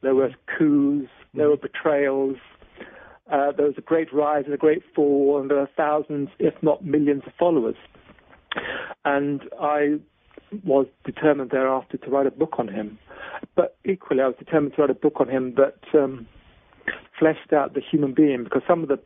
there 0.02 0.14
were 0.14 0.30
coups, 0.58 1.08
there 1.34 1.48
were 1.48 1.56
betrayals. 1.56 2.36
Uh, 3.32 3.52
there 3.56 3.66
was 3.66 3.76
a 3.78 3.80
great 3.80 4.12
rise 4.12 4.44
and 4.44 4.52
a 4.52 4.58
great 4.58 4.82
fall, 4.94 5.40
and 5.40 5.50
there 5.50 5.60
are 5.60 5.68
thousands, 5.76 6.28
if 6.38 6.54
not 6.62 6.84
millions, 6.84 7.22
of 7.26 7.32
followers. 7.38 7.76
And 9.04 9.42
I 9.60 10.00
was 10.64 10.86
determined 11.04 11.50
thereafter 11.50 11.96
to 11.96 12.10
write 12.10 12.26
a 12.26 12.32
book 12.32 12.56
on 12.58 12.66
him. 12.66 12.98
But 13.54 13.76
equally, 13.84 14.20
I 14.20 14.26
was 14.26 14.36
determined 14.36 14.74
to 14.74 14.82
write 14.82 14.90
a 14.90 14.94
book 14.94 15.20
on 15.20 15.28
him 15.28 15.54
that 15.54 15.78
um, 15.94 16.26
fleshed 17.20 17.52
out 17.52 17.75
the 17.75 17.82
human 17.88 18.14
being, 18.14 18.43
because 18.43 18.62
some 18.67 18.82
of 18.82 18.88
the 18.88 18.99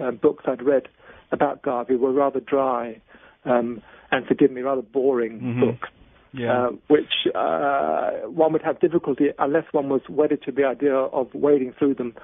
uh, 0.00 0.12
books 0.12 0.44
I'd 0.46 0.62
read 0.62 0.84
about 1.32 1.62
Garvey 1.62 1.96
were 1.96 2.12
rather 2.12 2.38
dry 2.38 3.00
um, 3.44 3.82
and, 4.12 4.26
forgive 4.26 4.52
me, 4.52 4.60
rather 4.60 4.82
boring 4.82 5.40
mm-hmm. 5.40 5.60
books. 5.60 5.88
Yeah. 6.34 6.68
Uh, 6.68 6.70
which 6.88 7.12
uh, 7.34 8.10
one 8.24 8.54
would 8.54 8.62
have 8.62 8.80
difficulty 8.80 9.26
unless 9.38 9.64
one 9.72 9.90
was 9.90 10.00
wedded 10.08 10.42
to 10.44 10.52
the 10.52 10.64
idea 10.64 10.94
of 10.94 11.28
wading 11.34 11.74
through 11.78 11.94
them 11.96 12.14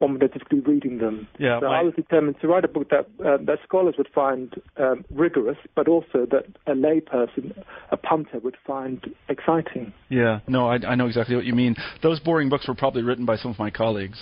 one 0.00 0.18
would 0.18 0.32
just 0.32 0.48
be 0.48 0.60
reading 0.60 0.98
them. 0.98 1.28
Yeah, 1.38 1.60
so 1.60 1.66
my... 1.66 1.80
I 1.80 1.82
was 1.82 1.94
determined 1.94 2.40
to 2.40 2.48
write 2.48 2.64
a 2.64 2.68
book 2.68 2.88
that 2.90 3.06
uh, 3.24 3.36
that 3.44 3.58
scholars 3.64 3.94
would 3.98 4.08
find 4.14 4.54
um, 4.78 5.04
rigorous, 5.10 5.58
but 5.76 5.88
also 5.88 6.26
that 6.30 6.46
a 6.66 6.72
layperson, 6.72 7.62
a 7.90 7.96
punter, 7.96 8.38
would 8.38 8.56
find 8.66 9.14
exciting. 9.28 9.92
Yeah, 10.08 10.40
no, 10.48 10.68
I, 10.68 10.76
I 10.86 10.94
know 10.94 11.06
exactly 11.06 11.36
what 11.36 11.44
you 11.44 11.54
mean. 11.54 11.76
Those 12.02 12.18
boring 12.18 12.48
books 12.48 12.66
were 12.66 12.74
probably 12.74 13.02
written 13.02 13.26
by 13.26 13.36
some 13.36 13.50
of 13.50 13.58
my 13.58 13.70
colleagues. 13.70 14.18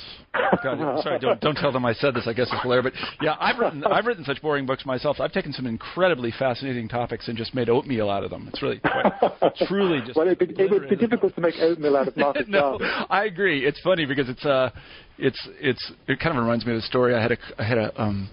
God, 0.62 1.00
sorry, 1.02 1.18
don't 1.20 1.40
don't 1.40 1.56
tell 1.56 1.72
them 1.72 1.84
I 1.84 1.92
said 1.94 2.14
this. 2.14 2.26
I 2.26 2.32
guess 2.32 2.48
it's 2.52 2.62
hilarious. 2.62 2.92
But 2.92 3.24
yeah, 3.24 3.36
I've 3.38 3.58
written 3.58 3.84
I've 3.84 4.06
written 4.06 4.24
such 4.24 4.42
boring 4.42 4.66
books 4.66 4.84
myself. 4.84 5.20
I've 5.20 5.32
taken 5.32 5.52
some 5.52 5.66
incredibly 5.66 6.32
fascinating 6.36 6.88
topics 6.88 7.28
and 7.28 7.38
just 7.38 7.54
made 7.54 7.68
oatmeal 7.68 8.10
out 8.10 8.24
of 8.24 8.30
them. 8.30 8.48
It's 8.48 8.62
really 8.62 8.80
quite, 8.80 9.12
truly 9.68 10.00
just. 10.04 10.16
Well, 10.16 10.28
it, 10.28 10.38
it 10.40 10.70
would 10.70 10.88
be 10.88 10.96
difficult 10.96 11.34
to 11.36 11.40
make 11.40 11.54
oatmeal 11.60 11.96
out 11.96 12.08
of 12.08 12.16
Marcus 12.16 12.46
No, 12.48 12.78
I 13.08 13.24
agree. 13.24 13.64
It's 13.64 13.80
funny 13.80 14.06
because 14.06 14.28
it's 14.28 14.44
uh, 14.44 14.70
it's 15.18 15.48
it's 15.60 15.92
it 16.06 16.20
kind 16.20 16.36
of 16.36 16.42
reminds 16.42 16.64
me 16.64 16.72
of 16.72 16.78
a 16.78 16.82
story. 16.82 17.14
I 17.14 17.20
had 17.22 17.32
a 17.32 17.38
I 17.58 17.64
had 17.64 17.78
a 17.78 18.00
um, 18.02 18.28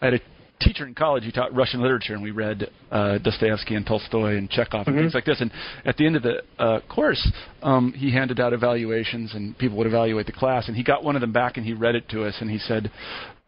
I 0.00 0.06
had 0.06 0.14
a 0.14 0.20
teacher 0.60 0.86
in 0.86 0.94
college 0.94 1.24
who 1.24 1.30
taught 1.32 1.54
Russian 1.54 1.80
literature, 1.80 2.12
and 2.12 2.22
we 2.22 2.32
read 2.32 2.68
uh, 2.90 3.16
Dostoevsky 3.18 3.74
and 3.74 3.86
Tolstoy 3.86 4.36
and 4.36 4.50
Chekhov 4.50 4.86
and 4.86 4.94
Mhm. 4.96 5.00
things 5.00 5.14
like 5.14 5.24
this. 5.24 5.40
And 5.40 5.50
at 5.86 5.96
the 5.96 6.04
end 6.04 6.16
of 6.16 6.22
the 6.22 6.42
uh, 6.58 6.80
course, 6.80 7.26
um, 7.62 7.92
he 7.94 8.10
handed 8.10 8.38
out 8.40 8.52
evaluations, 8.52 9.34
and 9.34 9.56
people 9.56 9.78
would 9.78 9.86
evaluate 9.86 10.26
the 10.26 10.32
class. 10.32 10.68
And 10.68 10.76
he 10.76 10.82
got 10.82 11.02
one 11.02 11.16
of 11.16 11.22
them 11.22 11.32
back, 11.32 11.56
and 11.56 11.64
he 11.64 11.72
read 11.72 11.94
it 11.94 12.08
to 12.10 12.24
us, 12.24 12.36
and 12.40 12.50
he 12.50 12.58
said. 12.58 12.90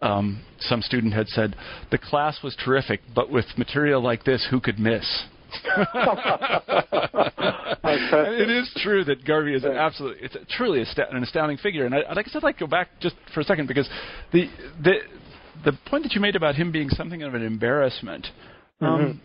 Um, 0.01 0.41
some 0.59 0.83
student 0.83 1.15
had 1.15 1.29
said, 1.29 1.55
"The 1.93 1.99
class 1.99 2.43
was 2.43 2.57
terrific, 2.57 3.03
but 3.15 3.31
with 3.31 3.57
material 3.57 4.01
like 4.03 4.25
this, 4.25 4.45
who 4.51 4.59
could 4.59 4.81
miss?" 4.81 5.07
It 7.85 8.51
is 8.51 8.71
true 8.83 9.05
that 9.05 9.25
Garvey 9.25 9.55
is 9.55 9.65
an 9.65 9.73
absolute, 9.73 10.17
it's 10.21 10.35
a, 10.35 10.45
truly 10.57 10.83
a 10.83 10.87
sta- 10.87 11.11
an 11.11 11.23
astounding 11.23 11.59
figure. 11.59 11.85
And 11.85 11.95
I, 11.95 11.99
like 12.15 12.27
I 12.27 12.31
said, 12.31 12.39
I'd 12.39 12.43
like 12.45 12.59
to 12.59 12.65
go 12.65 12.71
back 12.71 12.89
just 13.01 13.17
for 13.35 13.41
a 13.41 13.45
second 13.45 13.67
because 13.69 13.89
the 14.33 14.49
the 14.83 14.95
the 15.65 15.73
point 15.87 16.03
that 16.05 16.13
you 16.15 16.21
made 16.21 16.37
about 16.37 16.55
him 16.55 16.73
being 16.73 16.89
something 16.91 17.23
of 17.23 17.35
an 17.35 17.43
embarrassment, 17.45 18.27
um, 18.81 19.21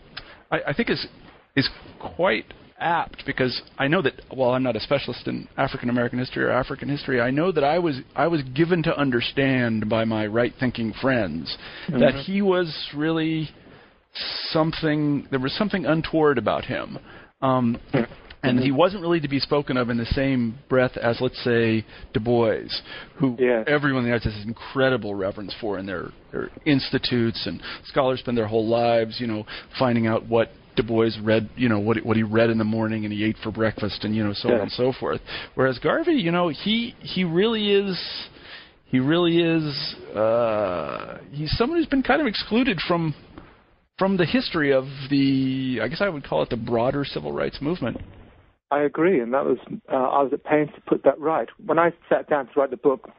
I, 0.52 0.60
I 0.68 0.74
think 0.74 0.90
is 0.90 1.08
is 1.56 1.70
quite 2.00 2.46
apt 2.80 3.26
because 3.26 3.60
I 3.80 3.88
know 3.88 4.04
that 4.04 4.14
while 4.30 4.52
I'm 4.52 4.62
not 4.62 4.76
a 4.76 4.80
specialist 4.80 5.28
in 5.28 5.48
African 5.58 5.90
American 5.90 6.20
history 6.20 6.44
or 6.44 6.52
African 6.52 6.90
history, 6.90 7.20
I 7.22 7.32
know 7.32 7.52
that 7.52 7.64
I 7.64 7.80
was 7.80 8.02
I 8.16 8.28
was 8.28 8.42
given 8.56 8.84
to 8.84 8.96
understand 8.98 9.90
by 9.90 10.06
my 10.06 10.28
right 10.28 10.54
thinking 10.60 10.94
friends 11.02 11.58
that 11.88 12.14
Mhm. 12.14 12.24
he 12.24 12.42
was 12.42 12.90
really 12.96 13.50
something 14.52 15.28
there 15.32 15.40
was 15.40 15.54
something 15.54 15.86
untoward 15.86 16.38
about 16.38 16.66
him. 16.66 17.00
Um, 17.42 17.78
and 18.44 18.60
he 18.60 18.72
wasn't 18.72 19.02
really 19.02 19.20
to 19.20 19.28
be 19.28 19.40
spoken 19.40 19.78
of 19.78 19.90
in 19.90 19.98
the 19.98 20.06
same 20.06 20.58
breath 20.70 20.96
as, 20.98 21.20
let's 21.20 21.42
say, 21.44 21.86
Du 22.14 22.20
Bois, 22.20 22.70
who 23.16 23.36
Yeah. 23.40 23.64
everyone 23.68 24.00
in 24.00 24.04
the 24.04 24.10
United 24.10 24.22
States 24.22 24.38
has 24.38 24.46
incredible 24.46 25.16
reverence 25.16 25.54
for 25.60 25.78
in 25.78 25.86
their, 25.86 26.12
their 26.32 26.50
institutes, 26.66 27.46
and 27.46 27.62
scholars 27.86 28.20
spend 28.20 28.38
their 28.38 28.48
whole 28.48 28.68
lives, 28.68 29.20
you 29.20 29.28
know, 29.28 29.46
finding 29.78 30.08
out 30.08 30.26
what 30.28 30.52
Du 30.76 30.84
Bois 30.84 31.10
read, 31.24 31.50
you 31.56 31.68
know, 31.70 31.80
what 31.80 31.98
what 32.06 32.16
he 32.16 32.24
read 32.24 32.50
in 32.52 32.58
the 32.60 32.64
morning 32.64 33.04
and 33.04 33.14
he 33.14 33.24
ate 33.24 33.38
for 33.44 33.52
breakfast, 33.52 34.04
and 34.04 34.16
you 34.16 34.24
know, 34.24 34.34
so 34.34 34.50
on 34.50 34.62
and 34.62 34.72
so 34.72 34.94
forth. 34.94 35.20
Whereas 35.56 35.80
Garvey, 35.80 36.14
you 36.14 36.32
know, 36.32 36.50
he 36.50 36.96
he 37.00 37.24
really 37.24 37.72
is. 37.72 38.00
He 38.86 39.00
really 39.00 39.42
is. 39.42 39.96
Uh, 40.16 41.18
he's 41.32 41.52
someone 41.58 41.80
who's 41.80 41.88
been 41.88 42.04
kind 42.04 42.22
of 42.22 42.28
excluded 42.28 42.80
from 42.88 43.14
from 43.98 44.18
the 44.18 44.26
history 44.26 44.72
of 44.74 44.86
the. 45.10 45.80
I 45.82 45.88
guess 45.88 46.02
I 46.02 46.10
would 46.10 46.24
call 46.24 46.44
it 46.44 46.50
the 46.50 46.58
broader 46.58 47.06
civil 47.06 47.32
rights 47.32 47.60
movement. 47.62 47.98
I 48.70 48.82
agree, 48.82 49.22
and 49.22 49.34
that 49.34 49.46
was 49.46 49.58
uh, 49.92 49.96
I 49.96 50.24
was 50.24 50.32
at 50.34 50.44
pains 50.44 50.70
to 50.76 50.82
put 50.82 51.04
that 51.04 51.20
right. 51.20 51.48
When 51.66 51.80
I 51.80 51.92
sat 52.10 52.30
down 52.30 52.48
to 52.48 52.52
write 52.60 52.72
the 52.72 52.78
book, 52.78 53.10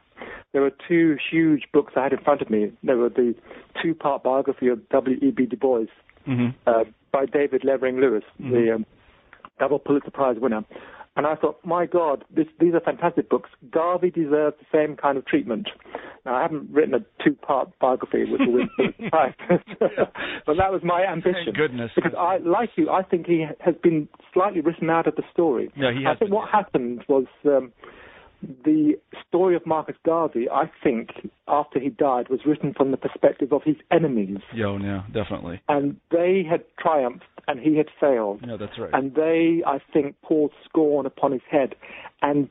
there 0.53 0.61
were 0.61 0.71
two 0.87 1.17
huge 1.31 1.63
books 1.73 1.93
I 1.95 2.03
had 2.03 2.13
in 2.13 2.19
front 2.19 2.41
of 2.41 2.49
me. 2.49 2.71
There 2.83 2.97
were 2.97 3.09
the 3.09 3.33
two-part 3.81 4.23
biography 4.23 4.67
of 4.67 4.87
W.E.B. 4.89 5.45
Du 5.47 5.57
Bois 5.57 5.85
Mm-hmm. 6.27 6.49
uh, 6.67 6.83
by 7.11 7.25
David 7.25 7.63
Levering 7.63 7.99
Lewis, 7.99 8.23
the 8.37 8.75
um, 8.75 8.85
double 9.57 9.79
Pulitzer 9.79 10.11
Prize 10.11 10.37
winner. 10.39 10.63
And 11.15 11.25
I 11.25 11.35
thought, 11.35 11.59
my 11.65 11.85
God, 11.85 12.23
this, 12.33 12.45
these 12.59 12.73
are 12.73 12.79
fantastic 12.79 13.29
books. 13.29 13.49
Garvey 13.71 14.09
deserves 14.09 14.55
the 14.59 14.65
same 14.71 14.95
kind 14.95 15.17
of 15.17 15.25
treatment. 15.25 15.67
Now, 16.25 16.35
I 16.35 16.41
haven't 16.43 16.69
written 16.71 16.93
a 16.93 17.23
two-part 17.23 17.77
biography 17.79 18.25
which 18.25 18.41
will 18.45 18.67
win 18.77 18.93
Prize, 19.09 19.33
but 19.47 20.57
that 20.57 20.71
was 20.71 20.81
my 20.83 21.03
ambition. 21.03 21.45
Thank 21.45 21.57
goodness. 21.57 21.91
Because 21.95 22.13
I, 22.17 22.37
like 22.37 22.69
you, 22.75 22.89
I 22.89 23.03
think 23.03 23.25
he 23.25 23.45
has 23.59 23.75
been 23.81 24.07
slightly 24.33 24.61
written 24.61 24.89
out 24.89 25.07
of 25.07 25.15
the 25.15 25.23
story. 25.31 25.71
Yeah, 25.75 25.91
he 25.91 26.03
has 26.05 26.15
I 26.15 26.19
think 26.19 26.29
been, 26.29 26.35
what 26.35 26.49
happened 26.49 27.03
was 27.09 27.25
um, 27.45 27.71
the 28.41 28.93
story 29.27 29.55
of 29.55 29.65
Marcus 29.65 29.95
Garvey, 30.05 30.47
I 30.49 30.69
think, 30.83 31.09
after 31.47 31.79
he 31.79 31.89
died, 31.89 32.29
was 32.29 32.41
written 32.45 32.73
from 32.73 32.91
the 32.91 32.97
perspective 32.97 33.51
of 33.51 33.63
his 33.63 33.75
enemies. 33.91 34.37
Yo, 34.53 34.77
yeah, 34.77 35.03
definitely. 35.13 35.61
And 35.67 35.97
they 36.11 36.43
had 36.49 36.63
triumphed 36.79 37.25
and 37.49 37.59
he 37.59 37.75
had 37.77 37.87
failed. 37.99 38.39
Yeah, 38.47 38.55
that's 38.57 38.77
right. 38.79 38.89
And 38.93 39.13
they, 39.15 39.61
I 39.67 39.79
think, 39.91 40.15
poured 40.21 40.51
scorn 40.63 41.05
upon 41.05 41.33
his 41.33 41.41
head. 41.51 41.75
And 42.21 42.47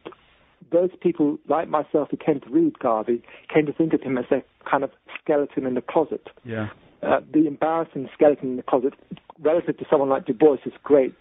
those 0.70 0.90
people, 1.00 1.38
like 1.48 1.68
myself, 1.68 2.08
who 2.10 2.16
came 2.18 2.40
to 2.40 2.50
read 2.50 2.78
Garvey, 2.78 3.22
came 3.54 3.64
to 3.66 3.72
think 3.72 3.94
of 3.94 4.02
him 4.02 4.18
as 4.18 4.26
a 4.30 4.42
kind 4.70 4.84
of 4.84 4.90
skeleton 5.22 5.64
in 5.66 5.74
the 5.74 5.80
closet. 5.82 6.28
yeah. 6.44 6.68
Uh, 7.00 7.20
the 7.32 7.46
embarrassing 7.46 8.08
skeleton 8.12 8.50
in 8.50 8.56
the 8.56 8.62
closet, 8.64 8.92
relative 9.40 9.78
to 9.78 9.84
someone 9.88 10.08
like 10.08 10.26
Du 10.26 10.34
Bois, 10.34 10.56
this 10.64 10.74
great 10.82 11.14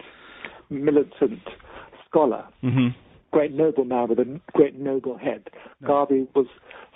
militant 0.72 1.40
scholar, 2.10 2.46
Mm-hmm. 2.64 2.88
great 3.32 3.54
noble 3.54 3.86
man 3.86 4.08
with 4.10 4.20
a 4.20 4.40
great 4.54 4.76
noble 4.80 5.18
head. 5.18 5.44
Garvey 5.86 6.28
was 6.36 6.48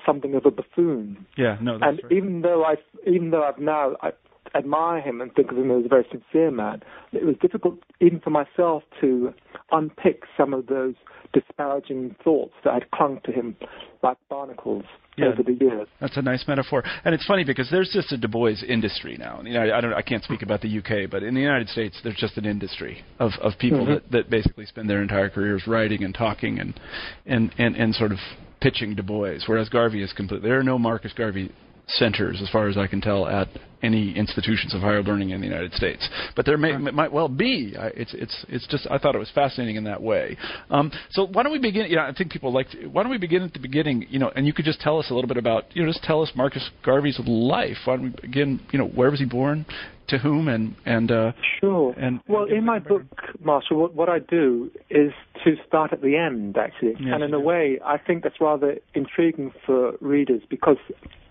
something 0.05 0.33
of 0.33 0.45
a 0.45 0.51
buffoon. 0.51 1.25
Yeah, 1.37 1.57
no, 1.61 1.77
that's 1.77 1.89
And 1.91 1.99
right. 2.03 2.11
even 2.11 2.41
though 2.41 2.63
I, 2.63 2.75
even 3.05 3.29
though 3.31 3.43
I've 3.43 3.59
now 3.59 3.95
I 4.01 4.11
admire 4.55 5.01
him 5.01 5.21
and 5.21 5.33
think 5.33 5.51
of 5.51 5.57
him 5.57 5.71
as 5.71 5.85
a 5.85 5.89
very 5.89 6.05
sincere 6.11 6.51
man, 6.51 6.81
it 7.13 7.25
was 7.25 7.35
difficult 7.41 7.75
even 7.99 8.19
for 8.19 8.29
myself 8.29 8.83
to 8.99 9.33
unpick 9.71 10.23
some 10.37 10.53
of 10.53 10.67
those 10.67 10.95
disparaging 11.33 12.15
thoughts 12.23 12.53
that 12.63 12.73
had 12.73 12.91
clung 12.91 13.19
to 13.23 13.31
him 13.31 13.55
like 14.03 14.17
barnacles 14.29 14.83
Yeah. 15.17 15.27
over 15.27 15.43
the 15.43 15.53
years. 15.53 15.87
That's 15.99 16.15
a 16.17 16.21
nice 16.21 16.47
metaphor, 16.47 16.83
and 17.03 17.13
it's 17.13 17.25
funny 17.25 17.43
because 17.43 17.69
there's 17.69 17.91
just 17.91 18.11
a 18.13 18.17
Du 18.17 18.27
Bois 18.29 18.55
industry 18.67 19.17
now. 19.19 19.41
You 19.43 19.53
know, 19.53 19.73
I 19.75 19.81
don't, 19.81 19.93
I 19.93 20.01
can't 20.01 20.23
speak 20.23 20.41
about 20.41 20.61
the 20.61 20.69
UK, 20.79 21.09
but 21.09 21.21
in 21.21 21.33
the 21.33 21.41
United 21.41 21.67
States, 21.69 21.99
there's 22.01 22.15
just 22.15 22.37
an 22.37 22.45
industry 22.45 23.03
of 23.19 23.31
of 23.41 23.57
people 23.59 23.85
Mhm. 23.85 23.87
that 23.87 24.11
that 24.11 24.29
basically 24.29 24.65
spend 24.65 24.89
their 24.89 25.01
entire 25.01 25.29
careers 25.29 25.67
writing 25.67 26.03
and 26.03 26.15
talking 26.15 26.59
and 26.59 26.79
and 27.25 27.51
and 27.57 27.75
and 27.75 27.93
sort 27.95 28.11
of 28.13 28.19
pitching 28.61 28.95
Du 28.95 29.03
Bois. 29.03 29.39
Whereas 29.47 29.67
Garvey 29.69 30.01
is 30.01 30.13
complete. 30.13 30.41
There 30.43 30.57
are 30.57 30.63
no 30.63 30.79
Marcus 30.79 31.11
Garvey 31.13 31.51
centers, 31.87 32.41
as 32.41 32.49
far 32.49 32.67
as 32.67 32.77
I 32.77 32.87
can 32.87 33.01
tell, 33.01 33.27
at 33.27 33.47
any 33.83 34.15
institutions 34.15 34.73
of 34.73 34.81
higher 34.81 35.01
learning 35.01 35.31
in 35.31 35.41
the 35.41 35.47
United 35.47 35.73
States. 35.73 36.07
But 36.35 36.45
there 36.45 36.57
may, 36.57 36.77
might 36.77 37.11
well 37.11 37.27
be. 37.27 37.75
I, 37.77 37.87
it's 37.87 38.13
it's 38.13 38.45
it's 38.47 38.67
just 38.67 38.87
I 38.89 38.97
thought 38.97 39.15
it 39.15 39.19
was 39.19 39.31
fascinating 39.33 39.75
in 39.75 39.85
that 39.85 40.01
way. 40.01 40.37
Um, 40.69 40.91
so 41.11 41.25
why 41.25 41.43
don't 41.43 41.51
we 41.51 41.59
begin? 41.59 41.87
You 41.87 41.95
know, 41.97 42.03
I 42.03 42.13
think 42.13 42.31
people 42.31 42.53
like. 42.53 42.69
To, 42.71 42.87
why 42.87 43.03
don't 43.03 43.11
we 43.11 43.17
begin 43.17 43.43
at 43.43 43.53
the 43.53 43.59
beginning? 43.59 44.05
You 44.09 44.19
know, 44.19 44.31
and 44.35 44.45
you 44.45 44.53
could 44.53 44.65
just 44.65 44.81
tell 44.81 44.99
us 44.99 45.09
a 45.09 45.13
little 45.13 45.27
bit 45.27 45.37
about. 45.37 45.75
You 45.75 45.83
know, 45.83 45.89
just 45.89 46.03
tell 46.03 46.21
us 46.21 46.31
Marcus 46.35 46.69
Garvey's 46.85 47.19
life. 47.25 47.77
Why 47.85 47.95
don't 47.95 48.05
we 48.05 48.21
begin? 48.21 48.59
You 48.71 48.79
know, 48.79 48.87
where 48.87 49.09
was 49.09 49.19
he 49.19 49.25
born? 49.25 49.65
To 50.11 50.17
whom? 50.17 50.47
And 50.47 50.75
and 50.85 51.11
uh, 51.11 51.31
Sure. 51.59 51.93
And- 51.97 52.19
well, 52.27 52.43
in 52.45 52.65
my 52.65 52.79
book, 52.79 53.03
Marshall, 53.43 53.77
what, 53.77 53.93
what 53.95 54.09
I 54.09 54.19
do 54.19 54.69
is 54.89 55.11
to 55.43 55.55
start 55.67 55.91
at 55.93 56.01
the 56.01 56.15
end, 56.17 56.57
actually. 56.57 56.95
Yes, 56.99 57.13
and 57.13 57.23
in 57.23 57.33
a 57.33 57.37
do. 57.37 57.39
way, 57.39 57.79
I 57.85 57.97
think 57.97 58.23
that's 58.23 58.39
rather 58.39 58.77
intriguing 58.93 59.51
for 59.65 59.93
readers 60.01 60.41
because, 60.49 60.77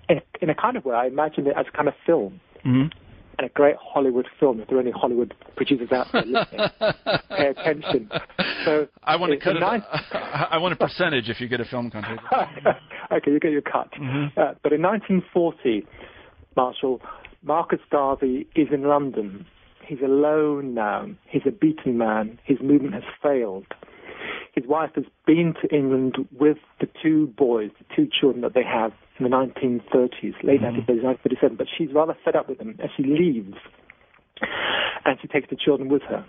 in, 0.09 0.21
in 0.41 0.51
a 0.51 0.55
kind 0.55 0.77
of 0.77 0.85
way, 0.85 0.95
I 0.97 1.07
imagine 1.07 1.47
it 1.47 1.55
as 1.57 1.67
a 1.73 1.77
kind 1.77 1.89
of 1.89 1.95
film. 2.07 2.41
mhm. 2.65 2.91
And 3.39 3.47
a 3.49 3.53
great 3.55 3.77
Hollywood 3.81 4.27
film, 4.39 4.61
if 4.61 4.69
there 4.69 4.77
are 4.77 4.83
any 4.83 4.91
Hollywood 4.91 5.33
producers 5.57 5.91
out 5.93 6.09
there 6.13 6.27
listening, 6.27 6.69
pay 7.31 7.47
attention. 7.49 8.11
So 8.67 8.87
I 9.05 9.17
want 9.17 9.33
to 9.33 9.39
cut 9.39 9.55
a 9.55 9.57
it. 9.57 9.61
nice- 9.61 9.83
I 10.51 10.59
want 10.59 10.75
a 10.75 10.77
percentage 10.77 11.31
if 11.31 11.41
you 11.41 11.49
get 11.49 11.59
a 11.61 11.65
film 11.65 11.91
contract. 11.91 12.23
okay, 13.13 13.31
you 13.31 13.41
get 13.41 13.53
your 13.53 13.63
cut. 13.63 13.91
Mhm. 13.93 14.27
Uh, 14.37 14.55
but 14.63 14.73
in 14.75 14.83
1940, 14.83 15.87
Marshall, 16.57 17.01
Marcus 17.43 17.81
Garvey 17.91 18.47
is 18.55 18.69
in 18.73 18.83
London. 18.85 19.47
He's 19.87 20.01
alone 20.05 20.75
now. 20.75 21.09
He's 21.29 21.43
a 21.47 21.51
beaten 21.51 21.99
man. 21.99 22.39
His 22.45 22.59
movement 22.63 22.95
has 22.95 23.03
failed. 23.23 23.67
His 24.55 24.67
wife 24.67 24.91
has 24.97 25.05
been 25.27 25.55
to 25.63 25.75
England 25.75 26.17
with 26.39 26.59
the 26.81 26.89
two 27.03 27.29
boys, 27.39 27.71
the 27.79 27.85
two 27.95 28.09
children 28.21 28.43
that 28.43 28.55
they 28.55 28.65
have 28.65 28.93
in 29.19 29.25
the 29.25 29.31
1930s, 29.31 30.35
late 30.43 30.61
1930s, 30.61 31.05
1937, 31.05 31.57
but 31.57 31.67
she's 31.77 31.89
rather 31.95 32.17
fed 32.25 32.37
up 32.37 32.49
with 32.49 32.59
them 32.59 32.77
and 32.79 32.91
she 32.97 33.05
leaves. 33.05 33.57
And 35.05 35.19
she 35.23 35.29
takes 35.29 35.49
the 35.49 35.57
children 35.57 35.89
with 35.89 36.03
her. 36.03 36.25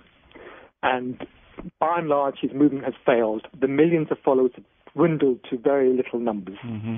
And 0.83 1.17
by 1.79 1.99
and 1.99 2.07
large, 2.07 2.35
his 2.41 2.51
movement 2.53 2.85
has 2.85 2.93
failed. 3.05 3.47
The 3.59 3.67
millions 3.67 4.07
of 4.11 4.17
followers 4.23 4.51
have 4.55 4.65
dwindled 4.95 5.39
to 5.49 5.57
very 5.57 5.91
little 5.95 6.19
numbers. 6.19 6.57
hmm 6.61 6.97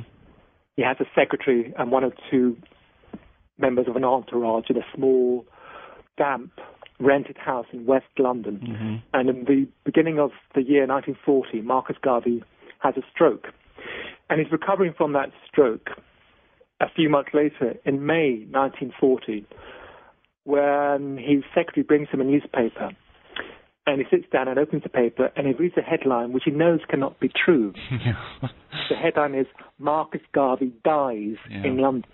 He 0.75 0.84
has 0.84 0.98
a 1.00 1.05
secretary 1.15 1.74
and 1.77 1.91
one 1.91 2.03
or 2.03 2.13
two 2.29 2.58
members 3.57 3.88
of 3.88 3.95
an 3.95 4.03
entourage 4.03 4.65
in 4.69 4.77
a 4.77 4.86
small, 4.95 5.45
damp, 6.17 6.51
rented 7.00 7.38
house 7.38 7.65
in 7.74 7.86
West 7.86 8.05
London. 8.17 8.55
hmm 8.57 8.95
And 9.17 9.29
in 9.29 9.45
the 9.45 9.67
beginning 9.86 10.19
of 10.19 10.31
the 10.55 10.62
year 10.62 10.86
1940, 10.88 11.62
Marcus 11.62 11.98
Garvey 12.01 12.43
has 12.79 12.95
a 12.98 13.01
stroke. 13.13 13.48
And 14.29 14.39
he's 14.39 14.51
recovering 14.51 14.93
from 14.98 15.13
that 15.13 15.29
stroke 15.48 15.89
a 16.79 16.86
few 16.95 17.10
months 17.10 17.29
later, 17.33 17.75
in 17.86 18.05
May 18.05 18.45
1940, 18.51 19.45
when 20.43 21.17
his 21.17 21.43
secretary 21.55 21.83
brings 21.83 22.10
him 22.10 22.19
a 22.22 22.24
newspaper. 22.24 22.91
And 23.86 24.00
he 24.00 24.05
sits 24.10 24.29
down 24.31 24.48
and 24.48 24.57
opens 24.57 24.83
the 24.83 24.89
paper 24.89 25.29
and 25.36 25.45
he 25.45 25.53
reads 25.53 25.75
a 25.77 25.81
headline 25.81 26.31
which 26.31 26.43
he 26.45 26.51
knows 26.51 26.79
cannot 26.89 27.19
be 27.19 27.29
true. 27.29 27.74
The 28.89 28.95
headline 28.95 29.33
is 29.33 29.45
Marcus 29.79 30.22
Garvey 30.33 30.74
dies 30.83 31.36
Yeah. 31.50 31.63
in 31.63 31.77
London. 31.77 32.05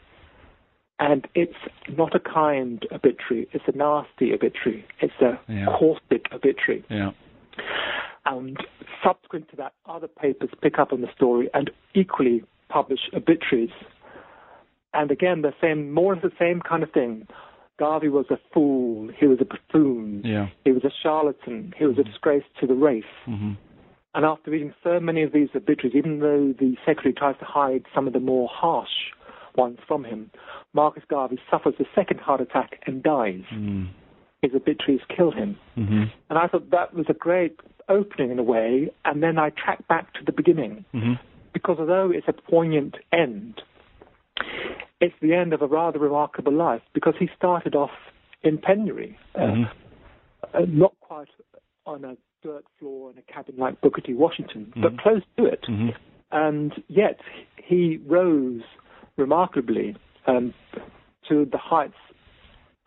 And 0.99 1.27
it's 1.33 1.55
not 1.97 2.13
a 2.13 2.19
kind 2.19 2.85
obituary, 2.91 3.47
it's 3.53 3.63
a 3.67 3.77
nasty 3.77 4.33
obituary. 4.33 4.85
It's 4.99 5.13
a 5.21 5.39
Yeah. 5.47 5.65
caustic 5.77 6.31
obituary. 6.33 6.83
yeah. 6.89 7.11
And 8.25 8.57
subsequent 9.03 9.49
to 9.49 9.55
that, 9.57 9.73
other 9.85 10.07
papers 10.07 10.49
pick 10.61 10.77
up 10.77 10.91
on 10.93 11.01
the 11.01 11.11
story 11.15 11.49
and 11.53 11.69
equally 11.93 12.43
publish 12.67 12.99
obituaries. 13.13 13.71
And 14.93 15.09
again, 15.09 15.41
the 15.41 15.53
same, 15.61 15.91
more 15.91 16.13
of 16.13 16.21
the 16.21 16.31
same 16.37 16.61
kind 16.61 16.83
of 16.83 16.91
thing. 16.91 17.27
Garvey 17.77 18.09
was 18.09 18.25
a 18.29 18.37
fool. 18.53 19.09
He 19.17 19.25
was 19.25 19.39
a 19.39 19.45
buffoon. 19.45 20.21
Yeah. 20.25 20.47
He 20.65 20.71
was 20.71 20.83
a 20.83 20.91
charlatan. 21.01 21.73
He 21.77 21.85
was 21.85 21.97
a 21.97 22.03
disgrace 22.03 22.43
to 22.59 22.67
the 22.67 22.75
race. 22.75 23.03
hmm 23.25 23.53
And 24.15 24.25
after 24.25 24.51
reading 24.51 24.73
so 24.83 24.99
many 24.99 25.23
of 25.23 25.31
these 25.31 25.49
obituaries, 25.55 25.95
even 25.95 26.19
though 26.19 26.53
the 26.59 26.75
secretary 26.85 27.13
tries 27.13 27.37
to 27.39 27.45
hide 27.45 27.85
some 27.95 28.05
of 28.05 28.13
the 28.13 28.19
more 28.19 28.49
harsh 28.51 29.13
ones 29.65 29.77
from 29.87 30.01
him, 30.11 30.21
Marcus 30.73 31.03
Garvey 31.09 31.39
suffers 31.51 31.75
a 31.79 31.87
second 31.93 32.19
heart 32.19 32.41
attack 32.41 32.69
and 32.87 32.95
dies. 33.03 33.43
mm 33.53 33.87
His 34.41 34.51
obituaries 34.55 35.01
kill 35.15 35.31
him. 35.41 35.51
hmm 35.75 36.03
And 36.29 36.35
I 36.43 36.45
thought 36.47 36.69
that 36.77 36.93
was 36.99 37.07
a 37.09 37.13
great 37.27 37.55
opening 37.97 38.29
in 38.31 38.39
a 38.39 38.43
way, 38.55 38.69
and 39.07 39.15
then 39.23 39.35
I 39.45 39.47
track 39.63 39.79
back 39.93 40.05
to 40.17 40.21
the 40.25 40.31
beginning. 40.41 40.73
hmm 40.93 41.13
Because 41.57 41.77
although 41.79 42.09
it's 42.17 42.27
a 42.35 42.37
poignant 42.51 42.95
end, 43.11 43.53
it's 45.01 45.15
the 45.21 45.33
end 45.33 45.51
of 45.53 45.61
a 45.61 45.67
rather 45.67 45.99
remarkable 45.99 46.53
life 46.53 46.81
because 46.93 47.15
he 47.19 47.27
started 47.35 47.75
off 47.75 47.95
in 48.43 48.57
penury. 48.57 49.11
Uh, 49.35 49.39
Mhm. 49.41 49.69
uh, 50.53 50.65
not 50.83 50.93
quite 51.01 51.27
on 51.85 52.05
a 52.05 52.15
dirt 52.43 52.65
floor 52.77 53.11
in 53.11 53.17
a 53.17 53.21
cabin 53.33 53.55
like 53.57 53.81
Booker 53.81 54.01
T. 54.01 54.13
Washington, 54.13 54.71
but 54.83 54.97
close 55.03 55.23
to 55.37 55.45
it. 55.45 55.63
hmm 55.65 55.89
And 56.31 56.71
yet 56.87 57.19
he 57.69 57.81
rose 58.17 58.61
remarkably 59.17 59.95
um, 60.27 60.53
to 61.27 61.45
the 61.51 61.57
heights 61.57 61.93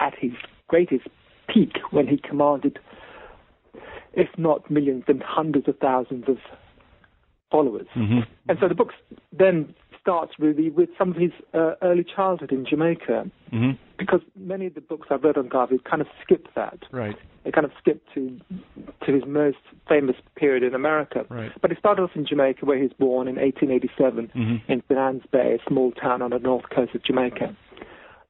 at 0.01 0.15
his 0.19 0.33
greatest 0.69 1.07
peak 1.49 1.77
when 1.91 2.07
he 2.07 2.17
commanded 2.17 2.79
if 4.15 4.29
not 4.37 4.71
millions, 4.71 5.05
then 5.07 5.23
hundreds 5.25 5.69
of 5.69 5.79
thousands 5.79 6.25
of 6.29 6.37
followers. 7.51 7.87
Mm-hmm. 7.97 8.21
And 8.49 8.59
so 8.61 8.69
the 8.69 8.75
book's 8.75 8.95
then 9.37 9.75
starts 10.03 10.33
really 10.39 10.69
with 10.71 10.89
some 10.99 11.11
of 11.11 11.17
his 11.17 11.31
uh, 11.55 11.75
early 11.81 12.05
childhood 12.05 12.53
in 12.53 12.67
Jamaica, 12.69 13.31
Mm-hmm. 13.53 13.73
because 13.99 14.21
many 14.35 14.65
of 14.67 14.75
the 14.75 14.81
books 14.81 15.09
I've 15.11 15.23
read 15.23 15.37
on 15.37 15.49
Garvey 15.49 15.79
kind 15.89 16.01
of 16.01 16.09
skip 16.23 16.49
that. 16.55 16.79
Right. 16.91 17.17
They 17.45 17.51
kind 17.51 17.67
of 17.67 17.71
skip 17.79 18.03
to 18.15 18.41
to 19.07 19.13
his 19.13 19.25
most 19.27 19.59
famous 19.89 20.17
period 20.37 20.63
in 20.63 20.75
America. 20.75 21.27
Right. 21.29 21.53
But 21.61 21.71
he 21.71 21.77
started 21.77 22.03
off 22.03 22.13
in 22.15 22.27
Jamaica, 22.27 22.65
where 22.65 22.79
he 22.79 22.85
was 22.85 22.93
born 22.99 23.29
in 23.29 23.37
1887 23.37 24.31
Mm-hmm. 24.35 24.73
in 24.73 24.83
St. 24.89 24.99
Ann's 24.99 25.23
Bay, 25.31 25.59
a 25.61 25.69
small 25.69 25.93
town 25.93 26.23
on 26.23 26.31
the 26.31 26.39
north 26.39 26.65
coast 26.75 26.95
of 26.95 27.05
Jamaica. 27.05 27.55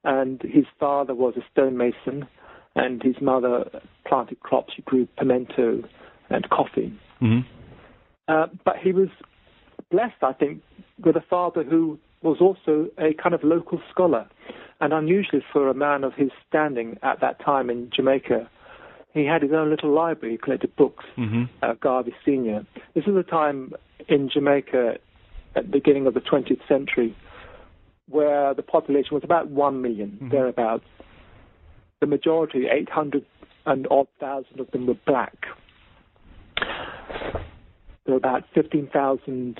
And 0.03 0.41
his 0.41 0.65
father 0.79 1.15
was 1.15 1.35
a 1.37 1.41
stonemason, 1.53 2.27
and 2.75 3.01
his 3.01 3.15
mother 3.21 3.69
planted 4.05 4.41
crops. 4.41 4.73
She 4.75 4.81
grew 4.81 5.07
pimento 5.17 5.83
and 6.29 6.49
coffee. 6.49 6.91
Mm-hmm. 7.21 7.47
Uh, 8.27 8.47
but 8.65 8.75
he 8.83 8.91
was 8.91 9.07
blessed, 9.89 10.21
I 10.21 10.33
think, 10.33 10.61
with 11.03 11.15
a 11.15 11.21
father 11.29 11.63
who 11.63 11.99
was 12.21 12.37
also 12.39 12.89
a 12.97 13.13
kind 13.13 13.35
of 13.35 13.43
local 13.43 13.81
scholar. 13.91 14.27
And 14.79 14.93
unusually 14.93 15.43
for 15.51 15.69
a 15.69 15.73
man 15.73 16.03
of 16.03 16.13
his 16.13 16.29
standing 16.47 16.97
at 17.03 17.19
that 17.21 17.39
time 17.43 17.69
in 17.69 17.89
Jamaica, 17.95 18.49
he 19.13 19.25
had 19.25 19.41
his 19.41 19.51
own 19.51 19.69
little 19.69 19.91
library. 19.93 20.33
He 20.35 20.37
collected 20.37 20.75
books, 20.75 21.05
Mm-hmm. 21.17 21.43
uh, 21.61 21.73
Garvey 21.75 22.13
Sr. 22.25 22.65
This 22.95 23.05
is 23.05 23.15
a 23.15 23.23
time 23.23 23.73
in 24.07 24.29
Jamaica 24.29 24.97
at 25.55 25.65
the 25.65 25.69
beginning 25.71 26.07
of 26.07 26.13
the 26.15 26.19
20th 26.21 26.67
century 26.67 27.15
where 28.09 28.53
the 28.53 28.63
population 28.63 29.13
was 29.13 29.23
about 29.23 29.47
1 29.49 29.81
million, 29.81 30.17
Mhm. 30.21 30.31
thereabouts. 30.31 30.85
The 32.01 32.07
majority, 32.07 32.67
800 32.67 33.23
and 33.65 33.87
odd 33.89 34.07
thousand 34.19 34.59
of 34.59 34.69
them 34.71 34.87
were 34.87 34.97
black. 35.05 35.45
There 38.05 38.11
were 38.13 38.15
about 38.17 38.43
15,000 38.53 39.59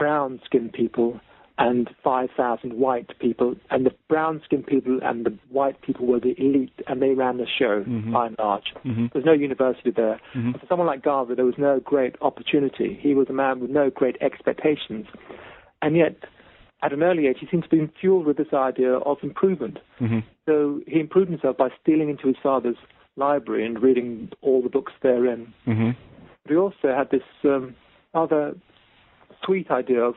brown 0.00 0.40
skinned 0.46 0.72
people 0.72 1.20
and 1.58 1.90
5,000 2.02 2.72
white 2.72 3.10
people. 3.18 3.54
And 3.70 3.84
the 3.84 3.94
brown 4.08 4.40
skinned 4.46 4.66
people 4.66 4.98
and 5.02 5.26
the 5.26 5.34
white 5.50 5.78
people 5.82 6.06
were 6.06 6.18
the 6.18 6.34
elite, 6.38 6.72
and 6.86 7.02
they 7.02 7.10
ran 7.10 7.36
the 7.36 7.46
show 7.46 7.84
Mhm. 7.84 8.12
by 8.12 8.28
and 8.28 8.38
large. 8.38 8.72
Mm-hmm. 8.86 9.06
There's 9.12 9.26
no 9.26 9.32
university 9.32 9.90
there. 9.90 10.18
Mhm. 10.32 10.58
For 10.58 10.66
someone 10.68 10.86
like 10.86 11.02
Garvey, 11.02 11.34
there 11.34 11.44
was 11.44 11.58
no 11.58 11.78
great 11.78 12.16
opportunity. 12.22 12.94
He 12.94 13.12
was 13.14 13.28
a 13.28 13.34
man 13.34 13.60
with 13.60 13.70
no 13.70 13.90
great 13.90 14.16
expectations. 14.22 15.06
And 15.82 15.96
yet, 15.96 16.16
at 16.82 16.94
an 16.94 17.02
early 17.02 17.26
age, 17.26 17.40
he 17.40 17.46
seems 17.50 17.64
to 17.64 17.68
be 17.76 17.86
fueled 18.00 18.24
with 18.24 18.38
this 18.38 18.54
idea 18.54 18.94
of 18.94 19.18
improvement. 19.22 19.80
Mm-hmm. 20.00 20.20
So 20.46 20.80
he 20.86 20.98
improved 20.98 21.30
himself 21.30 21.58
by 21.58 21.68
stealing 21.82 22.08
into 22.08 22.26
his 22.26 22.38
father's 22.42 22.78
library 23.16 23.66
and 23.66 23.82
reading 23.82 24.30
all 24.40 24.62
the 24.62 24.70
books 24.70 24.94
therein. 25.02 25.52
Mm-hmm. 25.66 25.90
But 26.42 26.50
he 26.52 26.56
also 26.56 26.88
had 27.00 27.10
this 27.10 27.28
um, 27.44 27.74
rather 28.14 28.54
sweet 29.44 29.70
idea 29.70 30.00
of, 30.00 30.14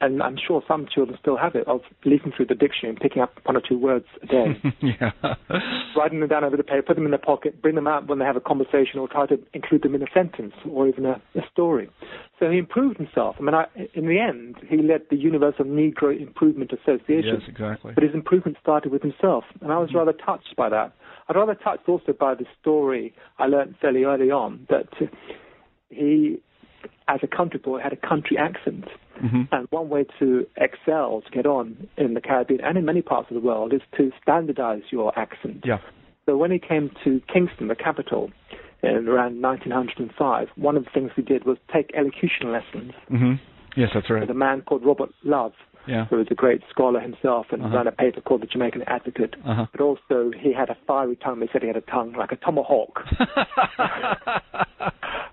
and 0.00 0.22
I'm 0.22 0.36
sure 0.36 0.62
some 0.66 0.86
children 0.92 1.16
still 1.20 1.36
have 1.36 1.54
it, 1.54 1.66
of 1.66 1.80
leafing 2.04 2.32
through 2.36 2.46
the 2.46 2.54
dictionary 2.54 2.90
and 2.90 3.00
picking 3.00 3.22
up 3.22 3.38
one 3.44 3.56
or 3.56 3.62
two 3.66 3.78
words 3.78 4.04
a 4.22 4.26
day. 4.26 4.62
yeah. 4.82 5.10
writing 5.96 6.20
them 6.20 6.28
down 6.28 6.44
over 6.44 6.56
the 6.56 6.62
paper, 6.62 6.82
put 6.82 6.96
them 6.96 7.04
in 7.04 7.10
their 7.10 7.18
pocket, 7.18 7.62
bring 7.62 7.74
them 7.74 7.86
out 7.86 8.06
when 8.06 8.18
they 8.18 8.24
have 8.24 8.36
a 8.36 8.40
conversation, 8.40 8.98
or 8.98 9.08
try 9.08 9.26
to 9.26 9.38
include 9.54 9.82
them 9.82 9.94
in 9.94 10.02
a 10.02 10.06
sentence 10.12 10.52
or 10.68 10.88
even 10.88 11.06
a, 11.06 11.22
a 11.36 11.40
story. 11.50 11.88
So 12.38 12.50
he 12.50 12.58
improved 12.58 12.98
himself. 12.98 13.36
I 13.38 13.42
mean, 13.42 13.54
I, 13.54 13.66
in 13.94 14.06
the 14.06 14.18
end, 14.18 14.56
he 14.68 14.78
led 14.78 15.02
the 15.10 15.16
Universal 15.16 15.66
Negro 15.66 16.20
Improvement 16.20 16.72
Association. 16.72 17.38
yes, 17.40 17.48
exactly. 17.48 17.92
But 17.94 18.04
his 18.04 18.14
improvement 18.14 18.58
started 18.60 18.92
with 18.92 19.02
himself, 19.02 19.44
and 19.60 19.72
I 19.72 19.78
was 19.78 19.88
mm-hmm. 19.88 19.98
rather 19.98 20.12
touched 20.12 20.54
by 20.56 20.68
that. 20.68 20.92
I 21.28 21.32
was 21.32 21.46
rather 21.46 21.54
touched 21.54 21.88
also 21.88 22.12
by 22.12 22.34
the 22.34 22.44
story 22.60 23.14
I 23.38 23.46
learned 23.46 23.76
fairly 23.80 24.04
early 24.04 24.30
on 24.30 24.66
that 24.68 24.88
he, 25.88 26.38
as 27.08 27.20
a 27.22 27.26
country 27.26 27.60
boy, 27.60 27.80
had 27.80 27.92
a 27.92 27.96
country 27.96 28.36
accent. 28.38 28.84
Mm-hmm. 29.22 29.42
And 29.52 29.66
one 29.70 29.88
way 29.88 30.04
to 30.18 30.46
excel, 30.56 31.22
to 31.24 31.30
get 31.30 31.46
on 31.46 31.88
in 31.96 32.14
the 32.14 32.20
Caribbean 32.20 32.60
and 32.62 32.76
in 32.76 32.84
many 32.84 33.00
parts 33.02 33.28
of 33.30 33.34
the 33.34 33.40
world, 33.46 33.72
is 33.72 33.80
to 33.96 34.10
standardize 34.20 34.82
your 34.90 35.16
accent. 35.18 35.62
Yeah. 35.64 35.78
So 36.26 36.36
when 36.36 36.50
he 36.50 36.58
came 36.58 36.90
to 37.04 37.20
Kingston, 37.32 37.68
the 37.68 37.76
capital, 37.76 38.30
in 38.82 39.08
around 39.08 39.40
1905, 39.40 40.48
one 40.56 40.76
of 40.76 40.84
the 40.84 40.90
things 40.92 41.10
he 41.16 41.22
did 41.22 41.44
was 41.44 41.58
take 41.72 41.90
elocution 41.96 42.50
lessons 42.52 42.92
Mm-hmm. 43.10 43.34
Yes, 43.76 43.90
that's 43.94 44.08
right. 44.10 44.20
with 44.20 44.30
a 44.30 44.34
man 44.34 44.62
called 44.62 44.84
Robert 44.84 45.10
Love, 45.24 45.52
Yeah. 45.88 46.04
who 46.06 46.16
was 46.18 46.26
a 46.30 46.34
great 46.34 46.62
scholar 46.70 47.00
himself 47.00 47.46
and 47.50 47.60
Uh-huh. 47.62 47.76
ran 47.76 47.86
a 47.88 47.92
paper 47.92 48.20
called 48.20 48.42
the 48.42 48.46
Jamaican 48.46 48.82
Advocate. 48.86 49.34
Uh-huh. 49.44 49.66
But 49.72 49.80
also, 49.80 50.30
he 50.38 50.52
had 50.52 50.70
a 50.70 50.76
fiery 50.86 51.16
tongue. 51.16 51.40
They 51.40 51.48
said 51.52 51.62
he 51.62 51.68
had 51.68 51.76
a 51.76 51.80
tongue 51.82 52.12
like 52.12 52.30
a 52.32 52.36
tomahawk. 52.36 53.02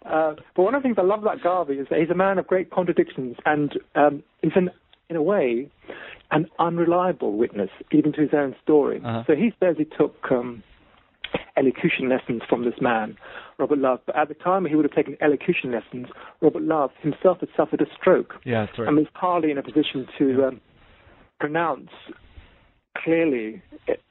Uh, 0.06 0.34
but 0.56 0.64
one 0.64 0.76
of 0.76 0.82
the 0.82 0.88
things 0.88 0.98
I 1.00 1.04
love 1.04 1.22
about 1.22 1.44
Garvey 1.44 1.76
is 1.76 1.88
that 1.90 2.00
he's 2.00 2.10
a 2.10 2.16
man 2.16 2.40
of 2.40 2.48
great 2.48 2.72
contradictions, 2.72 3.38
and 3.46 3.78
um, 3.96 4.24
he's 4.42 4.52
an, 4.56 4.72
in 5.10 5.16
a 5.16 5.22
way, 5.22 5.70
an 6.32 6.48
unreliable 6.60 7.38
witness, 7.38 7.70
even 7.92 8.12
to 8.14 8.22
his 8.22 8.32
own 8.34 8.56
story. 8.64 9.02
Uh-huh. 9.04 9.24
So 9.28 9.36
he 9.36 9.54
says 9.60 9.76
he 9.78 9.86
took 9.86 10.16
um, 10.32 10.64
elocution 11.58 12.10
lessons 12.10 12.42
from 12.50 12.66
this 12.66 12.80
man, 12.82 13.18
Robert 13.58 13.78
Love. 13.78 14.00
But 14.06 14.18
at 14.18 14.28
the 14.28 14.34
time 14.34 14.66
he 14.66 14.76
would 14.76 14.86
have 14.86 14.94
taken 14.94 15.18
elocution 15.22 15.72
lessons, 15.72 16.08
Robert 16.42 16.64
Love 16.64 16.92
himself 17.02 17.40
had 17.40 17.50
suffered 17.56 17.82
a 17.82 17.86
stroke 18.00 18.36
yeah, 18.44 18.66
that's 18.66 18.80
right. 18.80 18.88
and 18.88 18.98
was 18.98 19.08
hardly 19.14 19.52
in 19.52 19.58
a 19.58 19.64
position 19.64 20.08
to 20.18 20.46
um, 20.46 20.62
pronounce 21.40 21.90
clearly 22.98 23.62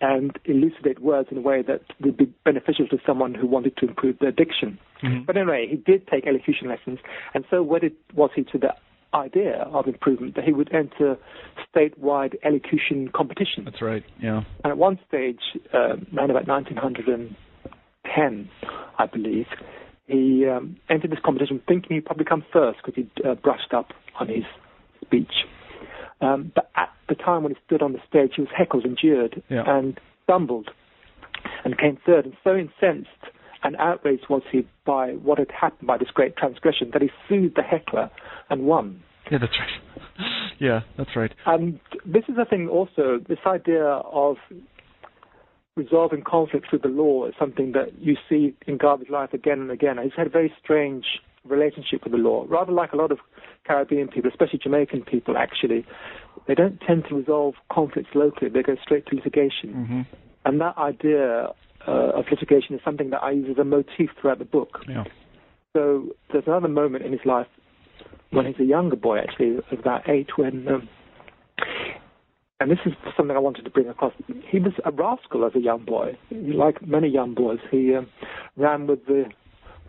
and 0.01 0.38
elucidate 0.45 1.01
words 1.01 1.29
in 1.31 1.38
a 1.38 1.40
way 1.40 1.62
that 1.62 1.83
would 2.01 2.16
be 2.16 2.27
beneficial 2.45 2.87
to 2.88 2.99
someone 3.07 3.35
who 3.35 3.47
wanted 3.47 3.77
to 3.77 3.87
improve 3.87 4.19
their 4.21 4.33
diction. 4.33 4.79
Mhm. 5.03 5.27
But 5.27 5.37
anyway, 5.37 5.66
he 5.69 5.77
did 5.77 6.07
take 6.07 6.27
elocution 6.27 6.69
lessons, 6.69 6.99
and 7.35 7.45
so 7.51 7.62
wedded 7.62 7.95
was 8.14 8.31
he 8.35 8.45
to 8.45 8.59
the 8.59 8.75
idea 9.14 9.62
of 9.73 9.87
improvement 9.87 10.35
that 10.37 10.45
he 10.45 10.53
would 10.53 10.73
enter 10.73 11.16
statewide 11.75 12.37
elocution 12.45 13.09
competitions. 13.09 13.64
That's 13.64 13.83
right. 13.83 14.05
Yeah. 14.21 14.43
And 14.64 14.71
at 14.71 14.79
one 14.79 14.99
stage, 15.09 15.40
uh, 15.75 15.97
around 16.14 16.31
about 16.31 16.47
1910, 16.47 18.49
I 18.99 19.07
believe, 19.07 19.47
he 20.07 20.47
um, 20.47 20.77
entered 20.88 21.11
this 21.11 21.19
competition 21.25 21.61
thinking 21.66 21.97
he'd 21.97 22.05
probably 22.05 22.25
come 22.25 22.45
first 22.53 22.79
because 22.85 22.95
he'd 22.95 23.25
uh, 23.25 23.35
brushed 23.35 23.73
up 23.73 23.93
on 24.19 24.29
his 24.29 24.45
speech. 25.05 25.33
Um, 26.20 26.52
but 26.54 26.70
at 26.76 26.90
the 27.09 27.14
time 27.14 27.42
when 27.42 27.52
he 27.54 27.59
stood 27.66 27.83
on 27.83 27.92
the 27.92 28.00
stage, 28.09 28.33
he 28.37 28.42
was 28.42 28.50
heckled 28.56 28.85
and 28.85 28.96
jeered 28.96 29.42
Yeah. 29.48 29.64
and 29.66 29.98
stumbled 30.24 30.70
and 31.64 31.78
came 31.78 31.98
third. 32.04 32.26
And 32.26 32.37
so 32.44 32.56
incensed 32.56 33.09
and 33.62 33.76
outraged 33.76 34.28
was 34.28 34.42
he 34.50 34.66
by 34.85 35.12
what 35.14 35.38
had 35.38 35.50
happened 35.50 35.87
by 35.87 35.98
this 35.98 36.11
great 36.11 36.37
transgression 36.37 36.90
that 36.92 37.02
he 37.02 37.11
sued 37.28 37.54
the 37.56 37.62
heckler 37.62 38.11
and 38.48 38.62
won. 38.66 39.02
Yeah, 39.30 39.38
that's 39.38 39.52
right. 39.59 40.26
yeah, 40.59 40.80
that's 40.96 41.14
right. 41.16 41.33
And 41.46 41.78
this 42.04 42.24
is 42.28 42.37
the 42.37 42.44
thing 42.44 42.68
also, 42.68 43.20
this 43.28 43.38
idea 43.46 43.85
of 43.85 44.37
resolving 45.76 46.22
conflicts 46.22 46.72
with 46.72 46.83
the 46.83 46.88
law 46.88 47.26
is 47.26 47.35
something 47.38 47.72
that 47.72 47.98
you 47.98 48.16
see 48.28 48.54
in 48.66 48.76
Garvey's 48.76 49.09
life 49.09 49.33
again 49.33 49.61
and 49.61 49.70
again. 49.70 49.98
He's 50.02 50.12
had 50.16 50.26
a 50.26 50.30
very 50.30 50.52
strange 50.62 51.04
relationship 51.44 52.05
with 52.05 52.12
the 52.12 52.18
law, 52.18 52.44
rather 52.48 52.72
like 52.72 52.92
a 52.92 52.96
lot 52.96 53.11
of 53.11 53.18
Caribbean 53.66 54.09
people, 54.09 54.31
especially 54.31 54.59
Jamaican 54.62 55.03
people 55.03 55.37
actually. 55.37 55.85
They 56.46 56.55
don't 56.55 56.81
tend 56.87 57.05
to 57.09 57.14
resolve 57.14 57.55
conflicts 57.70 58.11
locally, 58.14 58.50
they 58.50 58.62
go 58.62 58.76
straight 58.83 59.07
to 59.07 59.16
litigation. 59.16 59.74
Mm-hmm. 59.74 60.00
And 60.44 60.61
that 60.61 60.76
idea 60.79 61.48
uh, 61.87 61.90
of 61.90 62.24
litigation 62.31 62.74
is 62.74 62.81
something 62.85 63.11
that 63.11 63.22
I 63.22 63.33
use 63.33 63.48
as 63.50 63.59
a 63.59 63.64
motif 63.64 64.11
throughout 64.20 64.38
the 64.38 64.44
book. 64.44 64.81
Yeah. 64.88 65.05
So 65.74 66.09
there's 66.33 66.44
another 66.46 66.68
moment 66.68 67.05
in 67.05 67.12
his 67.12 67.20
life 67.24 67.46
when 68.31 68.46
he's 68.46 68.59
a 68.61 68.64
younger 68.64 68.96
boy, 68.96 69.18
actually, 69.18 69.57
of 69.57 69.79
about 69.79 70.09
eight, 70.09 70.29
when, 70.37 70.66
um, 70.68 70.88
and 72.61 72.70
this 72.70 72.79
is 72.85 72.92
something 73.16 73.37
I 73.37 73.40
wanted 73.40 73.64
to 73.64 73.70
bring 73.70 73.88
across. 73.88 74.12
He 74.50 74.59
was 74.59 74.72
a 74.85 74.90
rascal 74.90 75.44
as 75.44 75.55
a 75.55 75.61
young 75.61 75.85
boy. 75.85 76.16
Like 76.31 76.87
many 76.87 77.09
young 77.09 77.35
boys, 77.35 77.59
he 77.70 77.94
um, 77.94 78.07
ran 78.57 78.87
with 78.87 79.07
the 79.07 79.24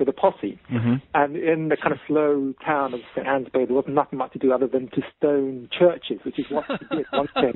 with 0.02 0.10
a 0.10 0.14
posse. 0.14 0.60
Mm-hmm. 0.72 0.96
And 1.14 1.36
in 1.38 1.70
the 1.70 1.78
kind 1.78 1.94
of 1.94 2.00
slow 2.08 2.54
town 2.66 2.94
of 2.94 3.00
St. 3.16 3.26
Ann's 3.28 3.48
Bay, 3.54 3.66
there 3.66 3.76
wasn't 3.76 3.96
nothing 3.96 4.18
much 4.18 4.34
to 4.34 4.40
do 4.40 4.52
other 4.52 4.68
than 4.68 4.90
to 4.90 5.02
stone 5.18 5.70
churches, 5.78 6.20
which 6.26 6.40
is 6.40 6.46
what 6.50 6.66
he 6.68 6.98
did 6.98 7.06
one 7.12 7.28
thing. 7.36 7.54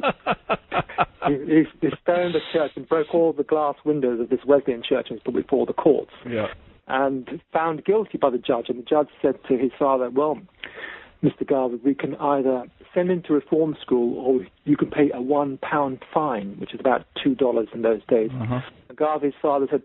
He, 1.27 1.63
he, 1.81 1.89
stoned 2.01 2.35
the 2.35 2.41
church 2.53 2.71
and 2.75 2.87
broke 2.87 3.13
all 3.13 3.33
the 3.33 3.43
glass 3.43 3.75
windows 3.83 4.19
of 4.21 4.29
this 4.29 4.39
Wesleyan 4.45 4.83
church 4.87 5.07
and 5.09 5.17
was 5.17 5.23
put 5.25 5.33
before 5.33 5.65
the 5.65 5.73
courts 5.73 6.11
yeah. 6.29 6.47
and 6.87 7.41
found 7.51 7.83
guilty 7.83 8.17
by 8.19 8.29
the 8.29 8.37
judge. 8.37 8.69
And 8.69 8.77
the 8.77 8.83
judge 8.83 9.09
said 9.21 9.35
to 9.49 9.57
his 9.57 9.71
father, 9.77 10.09
Well, 10.11 10.39
Mr. 11.23 11.47
Garvey, 11.47 11.79
we 11.83 11.95
can 11.95 12.15
either 12.15 12.65
send 12.93 13.09
him 13.09 13.23
to 13.23 13.33
reform 13.33 13.75
school 13.81 14.19
or 14.19 14.45
you 14.65 14.77
can 14.77 14.91
pay 14.91 15.09
a 15.13 15.21
one 15.21 15.57
pound 15.57 15.99
fine, 16.13 16.55
which 16.59 16.73
is 16.73 16.79
about 16.79 17.05
two 17.23 17.33
dollars 17.33 17.67
in 17.73 17.81
those 17.81 18.01
days. 18.07 18.29
Uh-huh. 18.31 18.61
And 18.89 18.97
Garvey's 18.97 19.33
father 19.41 19.67
said, 19.69 19.81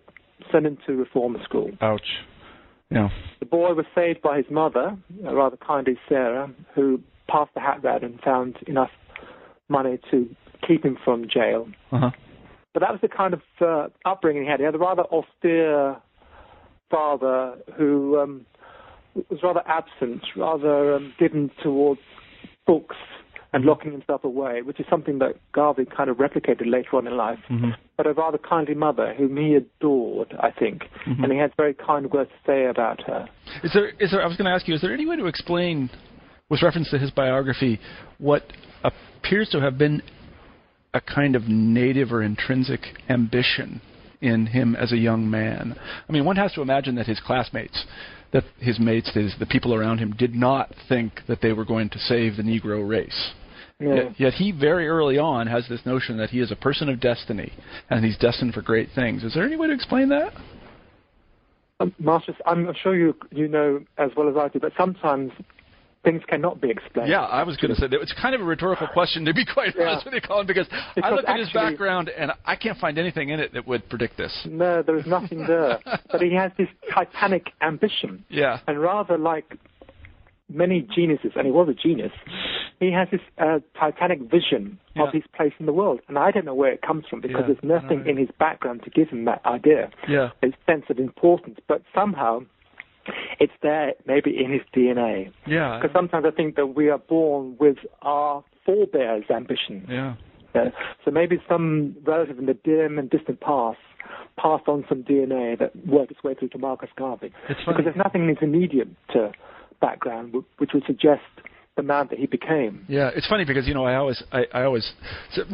Send 0.53 0.66
him 0.66 0.79
to 0.87 0.94
reform 0.94 1.37
school. 1.44 1.70
Ouch. 1.81 2.01
Yeah. 2.90 3.09
The 3.38 3.46
boy 3.46 3.74
was 3.74 3.87
saved 3.94 4.20
by 4.20 4.38
his 4.38 4.46
mother, 4.50 4.96
uh, 5.24 5.35
rather 5.35 5.57
kindly 5.57 5.98
Sarah, 6.09 6.53
who 6.74 7.00
passed 7.29 7.55
the 7.55 7.61
hat 7.61 7.83
round 7.83 8.03
and 8.03 8.20
found 8.20 8.57
enough 8.66 8.90
money 9.68 9.98
to 10.11 10.29
keep 10.66 10.85
him 10.85 10.98
from 11.05 11.26
jail. 11.33 11.68
Uh-huh. 11.92 12.11
But 12.74 12.81
that 12.81 12.90
was 12.90 13.00
the 13.00 13.09
kind 13.09 13.35
of 13.35 13.42
uh, 13.61 13.88
upbringing 14.05 14.44
he 14.44 14.48
had. 14.48 14.61
He 14.61 14.66
had 14.66 14.74
a 14.74 14.79
rather 14.79 15.05
austere 15.05 15.96
father 16.90 17.55
who 17.76 18.18
um, 18.18 18.46
was 19.14 19.40
rather 19.42 19.62
absent, 19.66 20.22
rather 20.37 20.94
um, 20.94 21.12
given 21.18 21.50
towards 21.62 22.00
books 22.66 22.96
and 23.53 23.65
locking 23.65 23.93
himself 23.93 24.23
away, 24.25 24.63
which 24.63 24.79
is 24.79 24.87
something 24.89 25.19
that 25.19 25.35
Garvey 25.53 25.85
kind 25.85 26.09
of 26.09 26.19
replicated 26.19 26.71
later 26.71 26.97
on 26.97 27.07
in 27.07 27.17
life. 27.17 27.39
Mm-hmm. 27.51 27.71
But 27.97 28.07
a 28.07 28.13
rather 28.13 28.39
kindly 28.39 28.75
mother 28.75 29.13
whom 29.17 29.37
he 29.37 29.55
adored, 29.55 30.35
I 30.41 30.51
think, 30.51 30.85
Mm-hmm. 31.07 31.25
and 31.25 31.33
he 31.33 31.39
had 31.39 31.53
very 31.57 31.75
kind 31.75 32.11
words 32.13 32.31
to 32.31 32.51
say 32.51 32.67
about 32.67 33.03
her. 33.07 33.29
Is 33.65 33.73
there? 33.73 33.89
Is 33.99 34.11
there? 34.11 34.23
I 34.23 34.27
was 34.27 34.37
going 34.37 34.47
to 34.47 34.53
ask 34.53 34.69
you. 34.69 34.75
Is 34.75 34.83
there 34.83 34.93
any 34.93 35.07
way 35.07 35.17
to 35.17 35.27
explain, 35.27 35.91
with 36.49 36.63
reference 36.63 36.91
to 36.91 36.99
his 36.99 37.11
biography, 37.11 37.81
what 38.19 38.45
appears 38.85 39.49
to 39.51 39.61
have 39.61 39.79
been 39.79 40.03
a 40.93 41.01
kind 41.01 41.35
of 41.35 41.49
native 41.49 42.13
or 42.13 42.23
intrinsic 42.23 42.81
ambition 43.09 43.81
in 44.21 44.47
him 44.47 44.77
as 44.77 44.93
a 44.93 44.97
young 44.97 45.31
man? 45.31 45.75
I 46.09 46.13
mean, 46.13 46.25
one 46.25 46.37
has 46.37 46.53
to 46.53 46.63
imagine 46.63 46.95
that 46.97 47.07
his 47.07 47.19
classmates, 47.19 47.85
that 48.33 48.45
his 48.59 48.79
mates, 48.79 49.11
his, 49.12 49.35
the 49.38 49.47
people 49.47 49.75
around 49.75 49.99
him, 49.99 50.12
did 50.12 50.35
not 50.35 50.73
think 50.88 51.21
that 51.27 51.40
they 51.40 51.53
were 51.53 51.64
going 51.64 51.88
to 51.90 51.99
save 51.99 52.37
the 52.37 52.43
Negro 52.43 52.88
race. 52.88 53.33
Yeah. 53.81 53.95
Yet, 53.95 54.21
yet 54.21 54.33
he 54.35 54.53
very 54.53 54.88
early 54.88 55.19
on 55.19 55.47
has 55.47 55.66
this 55.69 55.81
notion 55.87 56.19
that 56.19 56.31
he 56.31 56.40
is 56.40 56.53
a 56.53 56.57
person 56.57 56.88
of 56.88 57.01
destiny 57.01 57.53
and 57.88 58.05
he's 58.05 58.19
destined 58.19 58.53
for 58.53 58.62
great 58.62 58.90
things. 58.95 59.25
Is 59.25 59.35
there 59.35 59.45
any 59.45 59.57
way 59.57 59.69
to 59.69 59.73
explain 59.73 60.11
that? 60.11 60.35
Um, 61.81 61.95
Marshall, 61.99 62.35
I'm 62.45 62.75
sure 62.83 62.95
you 62.95 63.16
you 63.31 63.49
know 63.49 63.83
as 63.97 64.11
well 64.14 64.29
as 64.29 64.37
I 64.37 64.49
do, 64.49 64.61
but 64.61 64.73
sometimes 64.79 65.33
things 66.03 66.23
cannot 66.29 66.61
be 66.61 66.71
explained. 66.71 67.11
Yeah, 67.11 67.21
I 67.23 67.43
was 67.43 67.57
going 67.59 67.75
to 67.75 67.81
say 67.81 67.87
that 67.87 68.01
it's 68.01 68.15
kind 68.21 68.35
of 68.35 68.41
a 68.41 68.45
rhetorical 68.45 68.87
question 68.89 69.25
to 69.27 69.35
be 69.35 69.45
quite 69.45 69.75
Yeah. 69.77 69.89
honest 69.91 70.07
with 70.07 70.15
you, 70.15 70.21
Colin, 70.23 70.47
because, 70.47 70.67
I 70.71 70.93
Because 70.95 71.13
look 71.13 71.29
at 71.29 71.39
his 71.39 71.51
background 71.53 72.09
and 72.09 72.33
I 72.47 72.57
can't 72.57 72.79
find 72.79 72.99
anything 72.99 73.29
in 73.29 73.41
it 73.41 73.53
that 73.53 73.67
would 73.67 73.89
predict 73.91 74.17
this. 74.17 74.33
No, 74.49 74.83
there 74.83 74.97
is 74.97 75.07
nothing 75.07 75.47
there. 75.47 75.79
but 76.11 76.23
he 76.23 76.35
has 76.35 76.53
this 76.57 76.69
titanic 76.93 77.49
ambition. 77.61 78.25
Yeah. 78.29 78.61
And 78.67 78.81
rather 78.81 79.19
like 79.19 79.59
many 80.49 80.83
geniuses, 80.95 81.33
and 81.37 81.47
he 81.47 81.53
was 81.53 81.69
a 81.69 81.75
genius, 81.75 82.13
he 82.81 82.91
has 82.93 83.09
this 83.13 83.21
uh, 83.39 83.61
titanic 83.79 84.21
vision 84.31 84.79
Yeah. 84.97 85.05
of 85.05 85.13
his 85.13 85.23
place 85.37 85.53
in 85.61 85.67
the 85.67 85.73
world. 85.73 86.01
And 86.09 86.19
I 86.19 86.31
don't 86.31 86.45
know 86.47 86.55
where 86.55 86.73
it 86.73 86.83
comes 86.83 87.05
from 87.09 87.21
because 87.21 87.43
Yeah, 87.47 87.55
there's 87.55 87.83
nothing 87.83 88.07
in 88.07 88.17
his 88.17 88.31
background 88.39 88.83
to 88.85 88.91
give 88.91 89.11
him 89.11 89.27
that 89.27 89.45
idea, 89.45 89.91
Yeah. 90.09 90.31
his 90.43 90.55
sense 90.67 90.85
of 90.89 90.99
importance. 90.99 91.61
But 91.69 91.83
somehow 91.95 92.41
it's 93.39 93.53
there 93.63 93.95
maybe 94.07 94.31
in 94.31 94.53
his 94.53 94.63
DNA. 94.75 95.33
Yeah. 95.47 95.79
Because 95.81 95.95
sometimes 95.95 96.25
I 96.27 96.31
think 96.31 96.57
that 96.57 96.75
we 96.75 96.89
are 96.89 96.99
born 96.99 97.57
with 97.59 97.79
our 98.03 98.45
forebears' 98.65 99.25
ambitions. 99.31 99.87
Yeah. 99.89 100.15
Yeah. 100.55 100.71
So 101.05 101.11
maybe 101.11 101.41
some 101.49 101.97
relative 102.05 102.39
in 102.39 102.47
the 102.47 102.55
dim 102.55 102.99
and 102.99 103.09
distant 103.09 103.41
past 103.41 103.79
passed 104.37 104.67
on 104.67 104.85
some 104.89 105.03
DNA 105.05 105.59
that 105.59 105.71
worked 105.87 106.11
its 106.11 106.25
way 106.25 106.35
through 106.35 106.49
to 106.49 106.59
Marcus 106.59 106.89
Garvey. 106.97 107.33
It's 107.49 107.61
funny. 107.65 107.77
Because 107.77 107.85
there's 107.85 108.05
nothing 108.05 108.23
in 108.23 108.29
his 108.29 108.39
immediate 108.43 108.89
background 109.81 110.35
which 110.59 110.71
would 110.75 110.85
suggest 110.87 111.23
the 111.77 111.83
man 111.83 112.09
that 112.11 112.19
he 112.19 112.27
became. 112.27 112.85
Yeah, 112.89 113.11
it's 113.15 113.27
funny 113.27 113.45
because 113.45 113.67
you 113.67 113.75
know 113.75 113.85
I 113.85 113.95
always, 113.97 114.23
I, 114.33 114.45
I 114.53 114.63
always, 114.65 114.91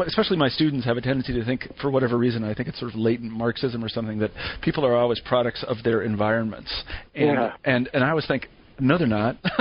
especially 0.06 0.36
my 0.36 0.48
students 0.48 0.84
have 0.86 0.96
a 0.96 1.00
tendency 1.00 1.32
to 1.34 1.44
think, 1.44 1.68
for 1.80 1.90
whatever 1.90 2.16
reason, 2.16 2.42
I 2.44 2.54
think 2.54 2.68
it's 2.68 2.78
sort 2.80 2.92
of 2.92 2.98
latent 2.98 3.32
Marxism 3.32 3.84
or 3.84 3.88
something 3.88 4.18
that 4.18 4.30
people 4.62 4.84
are 4.84 4.94
always 4.96 5.20
products 5.20 5.64
of 5.68 5.76
their 5.84 6.02
environments, 6.02 6.72
and 7.14 7.26
Yeah. 7.32 7.52
and 7.64 7.88
and 7.92 8.02
I 8.04 8.10
always 8.10 8.26
think. 8.26 8.48
No, 8.78 8.98
they're 8.98 9.06
not. 9.06 9.38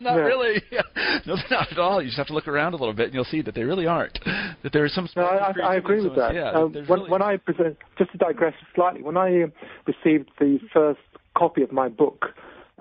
Yeah. 0.00 0.14
really. 0.16 0.60
no, 1.26 1.36
they're 1.36 1.44
not 1.48 1.70
at 1.70 1.78
all. 1.78 2.02
You 2.02 2.08
just 2.08 2.18
have 2.18 2.26
to 2.26 2.32
look 2.34 2.48
around 2.48 2.72
a 2.74 2.76
little 2.76 2.92
bit, 2.92 3.04
and 3.04 3.14
you'll 3.14 3.22
see 3.22 3.40
that 3.42 3.54
they 3.54 3.62
really 3.62 3.86
aren't. 3.86 4.18
That 4.64 4.72
there 4.72 4.84
is 4.84 4.92
some. 4.92 5.08
No, 5.14 5.22
I, 5.22 5.52
I, 5.62 5.74
agree 5.76 6.02
with 6.02 6.16
that. 6.16 6.30
Um. 6.30 6.34
Yeah, 6.34 6.68
there's 6.72 6.88
when, 6.88 6.98
really- 6.98 7.10
when 7.12 7.22
I 7.22 7.36
present, 7.36 7.76
just 7.98 8.10
to 8.10 8.18
digress 8.18 8.54
slightly, 8.74 9.00
when 9.02 9.16
I 9.16 9.42
uh, 9.42 9.46
received 9.86 10.30
the 10.40 10.58
first 10.72 10.98
copy 11.36 11.62
of 11.62 11.70
my 11.70 11.88
book 11.88 12.24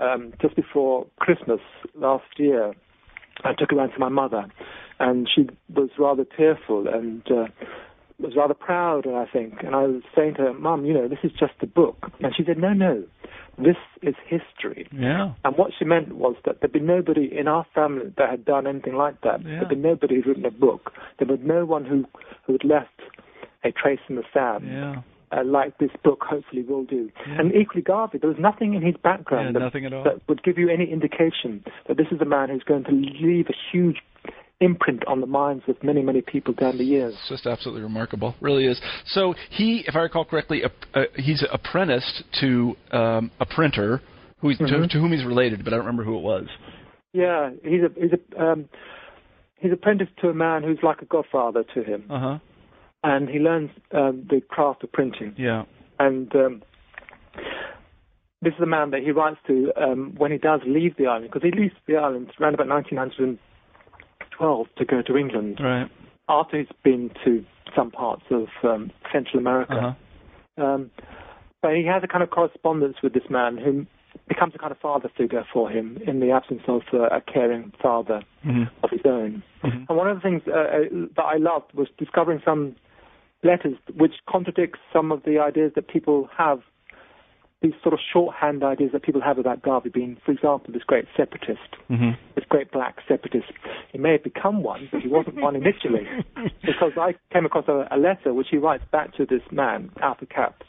um, 0.01 0.33
just 0.41 0.55
before 0.55 1.05
Christmas 1.19 1.59
last 1.93 2.25
year, 2.37 2.73
I 3.43 3.53
took 3.53 3.71
it 3.71 3.75
around 3.75 3.91
to 3.91 3.99
my 3.99 4.09
mother, 4.09 4.45
and 4.99 5.27
she 5.33 5.49
was 5.73 5.89
rather 5.97 6.25
tearful 6.25 6.87
and 6.87 7.21
uh, 7.31 7.47
was 8.19 8.35
rather 8.35 8.53
proud, 8.53 9.07
I 9.07 9.25
think. 9.31 9.61
And 9.63 9.75
I 9.75 9.83
was 9.83 10.01
saying 10.15 10.35
to 10.35 10.43
her, 10.43 10.53
"Mum, 10.53 10.85
you 10.85 10.93
know, 10.93 11.07
this 11.07 11.19
is 11.23 11.31
just 11.31 11.53
a 11.61 11.67
book," 11.67 12.11
and 12.19 12.33
she 12.35 12.43
said, 12.43 12.57
"No, 12.57 12.73
no, 12.73 13.03
this 13.57 13.77
is 14.01 14.15
history." 14.25 14.87
yeah, 14.91 15.33
And 15.43 15.57
what 15.57 15.71
she 15.77 15.85
meant 15.85 16.15
was 16.15 16.35
that 16.45 16.61
there'd 16.61 16.73
been 16.73 16.85
nobody 16.85 17.29
in 17.37 17.47
our 17.47 17.65
family 17.75 18.11
that 18.17 18.29
had 18.29 18.45
done 18.45 18.65
anything 18.65 18.95
like 18.95 19.21
that. 19.21 19.43
Yeah. 19.43 19.57
There'd 19.57 19.69
been 19.69 19.81
nobody 19.81 20.15
who'd 20.15 20.27
written 20.27 20.45
a 20.45 20.51
book. 20.51 20.93
There 21.19 21.27
was 21.27 21.39
no 21.43 21.65
one 21.65 21.85
who, 21.85 22.05
who 22.45 22.53
had 22.53 22.63
left 22.63 23.01
a 23.63 23.71
trace 23.71 23.99
in 24.09 24.15
the 24.15 24.23
sand 24.33 24.67
yeah, 24.67 25.01
uh, 25.31 25.43
like 25.43 25.77
this 25.77 25.91
book 26.03 26.23
hopefully 26.27 26.63
will 26.63 26.83
do. 26.85 27.09
Yeah. 27.27 27.39
And 27.39 27.53
equally 27.55 27.81
Garvey, 27.81 28.17
there 28.17 28.29
was 28.29 28.39
nothing 28.39 28.73
in 28.73 28.81
his 28.81 28.95
background 29.03 29.47
Yeah, 29.47 29.51
that, 29.53 29.59
nothing 29.59 29.85
at 29.85 29.93
all. 29.93 30.03
that 30.03 30.21
would 30.27 30.43
give 30.43 30.57
you 30.57 30.69
any 30.69 30.89
indication 30.91 31.63
that 31.87 31.97
this 31.97 32.07
is 32.11 32.21
a 32.21 32.25
man 32.25 32.49
who's 32.49 32.63
going 32.63 32.83
to 32.85 32.91
leave 32.91 33.47
a 33.49 33.55
huge 33.71 33.97
imprint 34.59 35.05
on 35.07 35.21
the 35.21 35.27
minds 35.27 35.63
of 35.67 35.81
many, 35.83 36.01
many 36.01 36.21
people 36.21 36.53
down 36.53 36.77
the 36.77 36.83
years. 36.83 37.13
It's 37.19 37.29
just 37.29 37.45
absolutely 37.45 37.83
remarkable. 37.83 38.35
Really 38.41 38.65
is. 38.65 38.79
So 39.05 39.35
he, 39.51 39.83
if 39.87 39.95
I 39.95 39.99
recall 39.99 40.25
correctly, 40.25 40.63
uh, 40.63 40.69
uh, 40.95 41.03
he's 41.15 41.43
apprenticed 41.51 42.23
to 42.41 42.75
um, 42.91 43.31
a 43.39 43.45
printer 43.45 44.01
who 44.39 44.49
he's, 44.49 44.57
to, 44.59 44.65
to 44.87 44.99
whom 44.99 45.11
he's 45.11 45.25
related, 45.25 45.63
but 45.63 45.73
I 45.73 45.77
don't 45.77 45.85
remember 45.85 46.03
who 46.03 46.17
it 46.17 46.21
was. 46.23 46.47
Yeah, 47.13 47.51
he's 47.63 47.81
a 47.81 47.89
he's 47.99 48.11
a 48.11 48.43
um, 48.43 48.69
he's 49.55 49.71
apprenticed 49.71 50.11
to 50.21 50.29
a 50.29 50.33
man 50.33 50.61
who's 50.61 50.77
like 50.83 51.01
a 51.01 51.05
godfather 51.05 51.63
to 51.73 51.83
him, 51.83 52.03
Uh 52.09 52.19
huh. 52.19 52.39
And 53.03 53.29
he 53.29 53.39
learns 53.39 53.69
um, 53.93 54.25
the 54.29 54.41
craft 54.41 54.83
of 54.83 54.91
printing. 54.91 55.33
Yeah. 55.37 55.63
And 55.99 56.33
um, 56.35 56.61
this 58.41 58.53
is 58.53 58.59
a 58.61 58.65
man 58.67 58.91
that 58.91 59.01
he 59.01 59.11
writes 59.11 59.37
to 59.47 59.71
um, 59.75 60.13
when 60.17 60.31
he 60.31 60.37
does 60.37 60.61
leave 60.65 60.95
the 60.97 61.07
island, 61.07 61.31
because 61.31 61.43
he 61.43 61.51
leaves 61.59 61.73
the 61.87 61.95
island 61.95 62.31
around 62.39 62.53
about 62.53 62.67
1912 62.67 64.67
to 64.77 64.85
go 64.85 65.01
to 65.01 65.17
England 65.17 65.59
Right. 65.61 65.89
after 66.29 66.57
he's 66.59 66.67
been 66.83 67.09
to 67.25 67.43
some 67.75 67.91
parts 67.91 68.23
of 68.31 68.47
um, 68.63 68.91
Central 69.11 69.39
America. 69.39 69.95
huh. 70.57 70.63
Um, 70.63 70.91
but 71.61 71.75
he 71.75 71.85
has 71.85 72.03
a 72.03 72.07
kind 72.07 72.23
of 72.23 72.29
correspondence 72.31 72.97
with 73.03 73.13
this 73.13 73.29
man 73.29 73.57
who 73.57 73.85
becomes 74.27 74.53
a 74.55 74.57
kind 74.57 74.71
of 74.71 74.79
father 74.79 75.09
figure 75.15 75.43
for 75.53 75.69
him 75.69 75.99
in 76.07 76.19
the 76.19 76.31
absence 76.31 76.61
of 76.67 76.81
uh, 76.93 77.03
a 77.15 77.21
caring 77.21 77.71
father 77.81 78.21
hmm 78.43 78.63
of 78.83 78.89
his 78.89 79.01
own. 79.05 79.43
Mhm. 79.63 79.85
And 79.89 79.97
one 79.97 80.07
of 80.07 80.15
the 80.17 80.21
things 80.21 80.41
uh, 80.47 80.51
uh, 80.51 80.79
that 81.15 81.25
I 81.25 81.37
loved 81.37 81.73
was 81.73 81.87
discovering 81.97 82.41
some 82.45 82.75
letters 83.43 83.75
which 83.95 84.13
contradicts 84.29 84.79
some 84.91 85.11
of 85.11 85.23
the 85.23 85.39
ideas 85.39 85.71
that 85.75 85.87
people 85.87 86.29
have, 86.35 86.61
these 87.61 87.73
sort 87.81 87.93
of 87.93 87.99
shorthand 88.13 88.63
ideas 88.63 88.91
that 88.93 89.03
people 89.03 89.21
have 89.21 89.37
about 89.37 89.61
Garvey 89.61 89.89
being, 89.89 90.17
for 90.25 90.31
example, 90.31 90.73
this 90.73 90.83
great 90.83 91.05
separatist, 91.15 91.75
hmm 91.87 92.11
this 92.35 92.45
great 92.49 92.71
black 92.71 92.97
separatist. 93.07 93.51
He 93.91 93.97
may 93.97 94.11
have 94.11 94.23
become 94.23 94.61
one, 94.61 94.89
but 94.91 95.01
he 95.01 95.07
wasn't 95.07 95.41
one 95.41 95.55
initially. 95.55 96.07
Because 96.61 96.91
I 96.97 97.15
came 97.33 97.45
across 97.45 97.67
a, 97.67 97.87
a 97.89 97.97
letter 97.97 98.33
which 98.33 98.47
he 98.51 98.57
writes 98.57 98.83
back 98.91 99.15
to 99.15 99.25
this 99.25 99.41
man, 99.51 99.89
Alfred 100.01 100.29
Cap, 100.29 100.61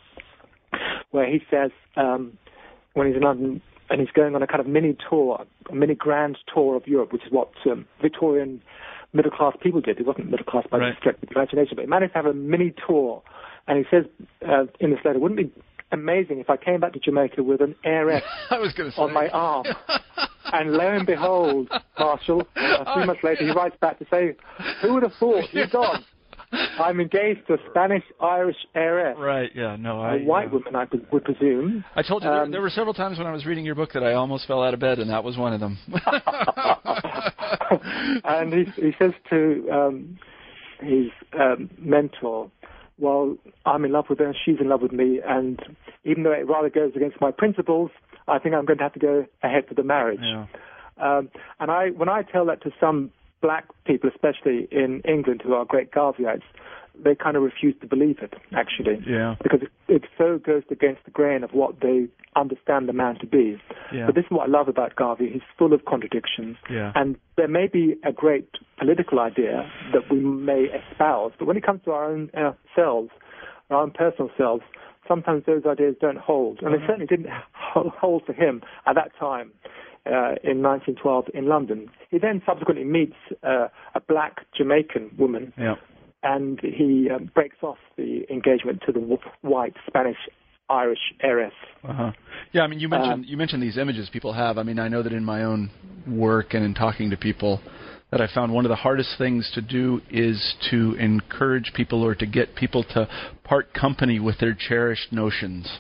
where 1.11 1.31
he 1.31 1.41
says, 1.51 1.71
um, 1.97 2.39
when 2.95 3.07
he's 3.07 3.17
in 3.17 3.23
London, 3.23 3.61
and 3.91 4.01
he's 4.01 4.11
going 4.11 4.35
on 4.35 4.43
a 4.43 4.47
kind 4.47 4.61
of 4.61 4.67
mini 4.67 4.97
tour, 5.09 5.45
a 5.71 5.75
mini 5.75 5.95
grand 5.95 6.39
tour 6.53 6.77
of 6.77 6.87
Europe, 6.87 7.13
which 7.13 7.25
is 7.25 7.33
what 7.33 7.51
um, 7.71 7.87
Victorian 8.01 8.63
middle 9.13 9.31
class 9.31 9.55
people 9.63 9.81
did. 9.81 9.97
He 9.99 10.03
wasn't 10.05 10.31
middle 10.31 10.45
class 10.47 10.65
by 10.71 10.79
Right. 10.79 10.95
of 11.07 11.15
imagination, 11.35 11.75
but 11.77 11.83
he 11.83 11.89
managed 11.89 12.13
to 12.13 12.19
have 12.19 12.27
a 12.27 12.35
mini 12.35 12.75
tour. 12.87 13.23
And 13.67 13.79
he 13.79 13.85
says 13.91 14.05
uh, 14.47 14.65
in 14.81 14.91
this 14.91 15.01
letter, 15.05 15.19
wouldn't 15.19 15.41
it 15.41 15.55
be 15.55 15.63
amazing 15.93 16.39
if 16.39 16.51
I 16.51 16.57
came 16.57 16.81
back 16.81 16.93
to 16.95 16.99
Jamaica 16.99 17.43
with 17.43 17.61
an 17.61 17.75
heiress 17.85 18.23
I 18.51 18.59
was 18.59 18.73
going 18.75 18.91
to 18.91 18.97
say. 18.97 19.03
on 19.03 19.13
my 19.13 19.29
arm? 19.29 19.67
and 20.53 20.73
lo 20.73 20.89
and 20.95 21.07
behold, 21.07 21.71
Marshall, 21.99 22.47
a 22.57 22.95
few 22.95 23.07
months 23.07 23.23
later, 23.25 23.45
he 23.45 23.51
writes 23.53 23.77
back 23.81 23.99
to 23.99 24.07
say, 24.11 24.37
who 24.83 24.95
would 24.95 25.03
have 25.03 25.15
thought? 25.15 25.45
He's 25.51 25.67
gone. 25.73 26.05
I'm 26.53 27.01
engaged 27.01 27.47
to 27.49 27.55
a 27.55 27.59
Spanish-Irish 27.71 28.57
heiress. 28.75 29.17
Right. 29.19 29.51
Yeah. 29.55 29.77
No. 29.77 30.01
I. 30.01 30.17
A 30.17 30.25
white 30.25 30.49
uh, 30.49 30.53
woman, 30.53 30.77
I 30.77 30.87
would 31.13 31.25
presume. 31.25 31.85
I 31.95 32.03
told 32.03 32.23
you 32.23 32.31
there, 32.31 32.43
Um, 32.43 32.51
there 32.51 32.63
were 32.63 32.71
several 32.71 32.95
times 32.95 33.19
when 33.19 33.27
I 33.27 33.33
was 33.33 33.45
reading 33.45 33.65
your 33.65 33.75
book 33.75 33.93
that 33.93 34.03
I 34.03 34.15
almost 34.15 34.47
fell 34.47 34.63
out 34.63 34.75
of 34.75 34.81
bed, 34.81 34.99
and 34.99 35.11
that 35.11 35.25
was 35.25 35.37
one 35.37 35.53
of 35.53 35.61
them. 35.61 35.79
and 38.25 38.53
he, 38.53 38.65
he 38.81 38.93
says 38.99 39.13
to 39.31 39.69
um, 39.71 40.19
his 40.81 41.09
um, 41.39 41.71
mentor, 41.79 42.51
"Well, 42.99 43.37
I'm 43.67 43.85
in 43.85 43.93
love 43.93 44.07
with 44.09 44.19
her, 44.21 44.35
she's 44.45 44.57
in 44.61 44.69
love 44.69 44.83
with 44.83 44.93
me, 44.93 45.21
and 45.27 45.61
even 46.05 46.23
though 46.23 46.33
it 46.33 46.47
rather 46.49 46.71
goes 46.71 46.93
against 46.97 47.21
my 47.21 47.31
principles, 47.31 47.91
I 48.27 48.39
think 48.39 48.55
I'm 48.55 48.65
going 48.65 48.79
to 48.79 48.85
have 48.85 48.95
to 48.95 49.01
go 49.01 49.27
ahead 49.43 49.65
with 49.69 49.77
the 49.77 49.85
marriage." 49.85 50.21
yeah. 50.23 50.47
Um, 51.01 51.31
and 51.61 51.71
I, 51.71 51.91
when 51.91 52.09
I 52.09 52.23
tell 52.23 52.47
that 52.47 52.61
to 52.63 52.73
some 52.81 53.13
black 53.41 53.67
people, 53.85 54.11
especially 54.15 54.69
in 54.71 55.03
England, 55.09 55.43
who 55.45 55.55
are 55.55 55.65
great 55.65 55.91
Garveyites, 55.93 56.43
they 57.03 57.15
kind 57.15 57.37
of 57.37 57.43
refuse 57.43 57.75
to 57.81 57.87
believe 57.87 58.19
it, 58.21 58.35
actually, 58.57 59.03
Yeah. 59.07 59.37
because 59.43 59.61
it, 59.63 59.71
it 59.89 60.03
so 60.17 60.39
goes 60.39 60.63
against 60.71 61.05
the 61.05 61.11
grain 61.13 61.45
of 61.45 61.53
what 61.53 61.81
they 61.81 62.09
understand 62.35 62.89
the 62.89 62.93
man 62.93 63.17
to 63.21 63.27
be. 63.27 63.61
Yeah. 63.93 64.07
But 64.07 64.15
this 64.17 64.25
is 64.25 64.31
what 64.31 64.49
I 64.49 64.51
love 64.51 64.69
about 64.69 64.97
Garvey. 64.97 65.31
He's 65.33 65.43
full 65.57 65.73
of 65.73 65.85
contradictions. 65.85 66.57
Yeah. 66.71 66.93
And 66.95 67.17
there 67.37 67.49
may 67.49 67.69
be 67.69 67.97
a 68.05 68.13
great 68.13 68.49
political 68.79 69.21
idea 69.21 69.71
that 69.93 70.11
we 70.11 70.19
may 70.21 70.67
espouse, 70.91 71.33
but 71.39 71.47
when 71.47 71.57
it 71.57 71.65
comes 71.65 71.81
to 71.85 71.93
our 71.93 72.11
own 72.11 72.31
uh, 72.37 72.53
selves, 72.75 73.11
our 73.71 73.83
own 73.83 73.93
personal 73.93 74.31
selves, 74.37 74.63
sometimes 75.07 75.45
those 75.47 75.63
ideas 75.67 75.95
don't 76.01 76.19
hold. 76.19 76.61
And 76.63 76.75
they 76.75 76.85
certainly 76.87 77.07
didn't 77.07 77.29
hold 77.53 78.25
for 78.27 78.33
him 78.33 78.63
at 78.87 78.95
that 78.97 79.13
time 79.19 79.53
uh, 80.09 80.35
in 80.43 80.63
1912 80.63 81.27
in 81.35 81.47
London. 81.47 81.89
He 82.11 82.19
then 82.19 82.43
subsequently 82.47 82.85
meets 82.85 83.17
uh, 83.43 83.69
a 83.95 84.01
black 84.01 84.47
Jamaican 84.57 85.11
woman, 85.19 85.53
Yeah. 85.59 85.75
and 86.23 86.59
he 86.61 87.09
um, 87.15 87.31
breaks 87.35 87.57
off 87.63 87.79
the 87.97 88.25
engagement 88.31 88.83
to 88.87 88.93
the 88.93 89.01
w- 89.01 89.19
white 89.43 89.75
Spanish 89.87 90.17
Irish 90.71 91.15
heiress. 91.23 91.55
Uh-huh. 91.83 92.13
Yeah, 92.53 92.63
I 92.63 92.67
mean, 92.67 92.79
you 92.79 92.89
mentioned 92.89 93.13
Um, 93.13 93.25
you 93.27 93.37
mentioned 93.39 93.63
these 93.63 93.79
images 93.79 94.11
people 94.11 94.33
have. 94.35 94.59
I 94.59 94.63
mean, 94.63 94.79
I 94.79 94.89
know 94.89 95.03
that 95.03 95.13
in 95.15 95.25
my 95.25 95.45
own 95.45 95.71
work 96.07 96.53
and 96.53 96.63
in 96.65 96.75
talking 96.75 97.09
to 97.11 97.17
people, 97.17 97.61
that 98.11 98.21
I 98.21 98.27
found 98.35 98.53
one 98.53 98.65
of 98.65 98.69
the 98.69 98.77
hardest 98.77 99.17
things 99.19 99.51
to 99.55 99.63
do 99.63 100.01
is 100.11 100.57
to 100.71 100.95
encourage 100.99 101.73
people 101.75 102.03
or 102.03 102.15
to 102.15 102.27
get 102.27 102.55
people 102.55 102.83
to 102.95 103.09
part 103.45 103.73
company 103.75 104.19
with 104.21 104.39
their 104.41 104.55
cherished 104.55 105.13
notions. 105.13 105.79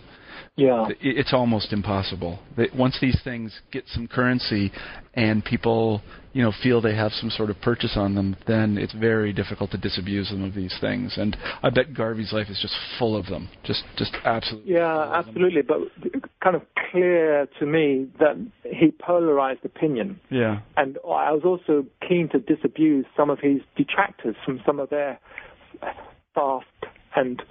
Yeah. 0.59 0.88
It's 1.01 1.33
almost 1.33 1.73
impossible. 1.73 2.40
That 2.57 2.75
once 2.75 2.99
these 3.01 3.18
things 3.23 3.61
get 3.71 3.85
some 3.87 4.09
currency 4.09 4.73
and 5.14 5.44
people, 5.44 6.03
you 6.33 6.42
know, 6.42 6.53
feel 6.62 6.81
they 6.81 6.97
have 6.97 7.12
some 7.12 7.31
sort 7.31 7.51
of 7.51 7.61
purchase 7.61 7.92
on 7.97 8.16
them, 8.16 8.37
then 8.49 8.77
it's 8.77 8.92
very 8.92 9.33
difficult 9.33 9.71
to 9.71 9.79
disabuse 9.79 10.31
them 10.31 10.42
of 10.42 10.55
these 10.55 10.77
things. 10.81 11.16
And 11.16 11.37
I 11.62 11.71
bet 11.71 11.94
Garvey's 11.94 12.33
life 12.33 12.49
is 12.51 12.59
just 12.61 12.75
full 12.99 13.16
of 13.16 13.27
them. 13.27 13.49
Just, 13.62 13.85
just 13.97 14.16
absolutely. 14.25 14.73
Yeah, 14.73 15.12
absolutely. 15.14 15.62
But 15.62 15.79
kind 16.42 16.57
of 16.57 16.62
clear 16.90 17.47
to 17.61 17.66
me 17.66 18.09
that 18.18 18.37
he 18.64 18.90
polarized 18.90 19.64
opinion. 19.64 20.18
Yeah. 20.29 20.61
And 20.77 20.99
I 21.09 21.31
was 21.31 21.42
also 21.44 21.87
keen 22.07 22.29
to 22.31 22.40
disabuse 22.40 23.07
some 23.16 23.31
of 23.31 23.38
his 23.38 23.61
detractors 23.77 24.35
from 24.44 24.61
some 24.66 24.81
of 24.81 24.90
their 24.90 25.21
fast 26.35 26.66
and 27.14 27.42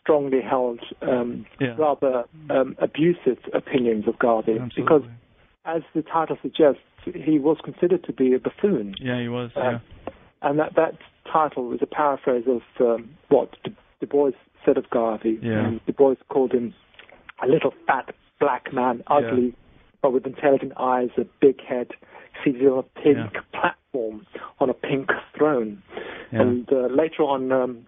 strongly 0.00 0.40
held, 0.40 0.80
um, 1.02 1.46
Yeah. 1.60 1.74
rather 1.78 2.24
um, 2.50 2.76
abusive 2.78 3.38
opinions 3.52 4.06
of 4.08 4.18
Garvey. 4.18 4.58
Absolutely. 4.58 4.82
Because, 4.82 5.02
as 5.64 5.82
the 5.94 6.02
title 6.02 6.38
suggests, 6.42 6.80
he 7.04 7.38
was 7.38 7.58
considered 7.64 8.04
to 8.04 8.12
be 8.12 8.34
a 8.34 8.38
buffoon. 8.38 8.94
Yeah, 9.00 9.20
he 9.20 9.28
was. 9.28 9.50
Uh, 9.56 9.78
And 10.42 10.58
that, 10.58 10.74
that 10.76 10.94
title 11.32 11.72
is 11.72 11.80
a 11.82 11.86
paraphrase 11.86 12.44
of 12.46 12.62
um, 12.80 13.10
what 13.28 13.56
Du, 13.64 13.70
Du 14.00 14.06
Bois 14.06 14.32
said 14.64 14.76
of 14.76 14.88
Garvey. 14.90 15.38
Yeah. 15.42 15.66
And 15.66 15.84
du 15.86 15.92
Bois 15.92 16.16
called 16.28 16.52
him 16.52 16.74
a 17.42 17.46
little 17.46 17.72
fat 17.86 18.14
black 18.38 18.72
man, 18.72 19.02
ugly, 19.06 19.54
but 20.02 20.12
with 20.12 20.26
intelligent 20.26 20.72
eyes, 20.78 21.08
a 21.16 21.24
big 21.40 21.60
head, 21.62 21.88
seated 22.44 22.66
on 22.68 22.78
a 22.78 23.00
pink 23.00 23.32
platform 23.52 24.26
on 24.60 24.68
a 24.68 24.74
pink 24.74 25.10
throne. 25.36 25.82
Yeah. 26.32 26.42
And 26.42 26.70
uh, 26.70 26.86
later 26.88 27.22
on, 27.22 27.50
um, 27.50 27.86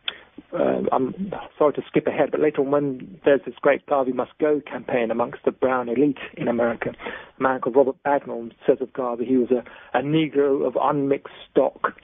uh, 0.52 0.82
I'm 0.92 1.32
sorry 1.58 1.72
to 1.74 1.82
skip 1.86 2.06
ahead, 2.06 2.30
but 2.30 2.40
later 2.40 2.60
on, 2.62 2.70
when 2.70 3.20
there's 3.24 3.40
this 3.44 3.54
great 3.60 3.84
Garvey 3.86 4.12
Must 4.12 4.32
Go 4.40 4.60
campaign 4.60 5.10
amongst 5.10 5.44
the 5.44 5.52
brown 5.52 5.88
elite 5.88 6.18
in 6.36 6.48
America, 6.48 6.90
a 7.38 7.42
man 7.42 7.60
called 7.60 7.76
Robert 7.76 7.96
Bagnall 8.04 8.50
says 8.66 8.78
of 8.80 8.92
Garvey 8.92 9.24
he 9.24 9.36
was 9.36 9.50
a, 9.50 9.98
a 9.98 10.02
Negro 10.02 10.66
of 10.66 10.76
unmixed 10.80 11.32
stock, 11.50 11.94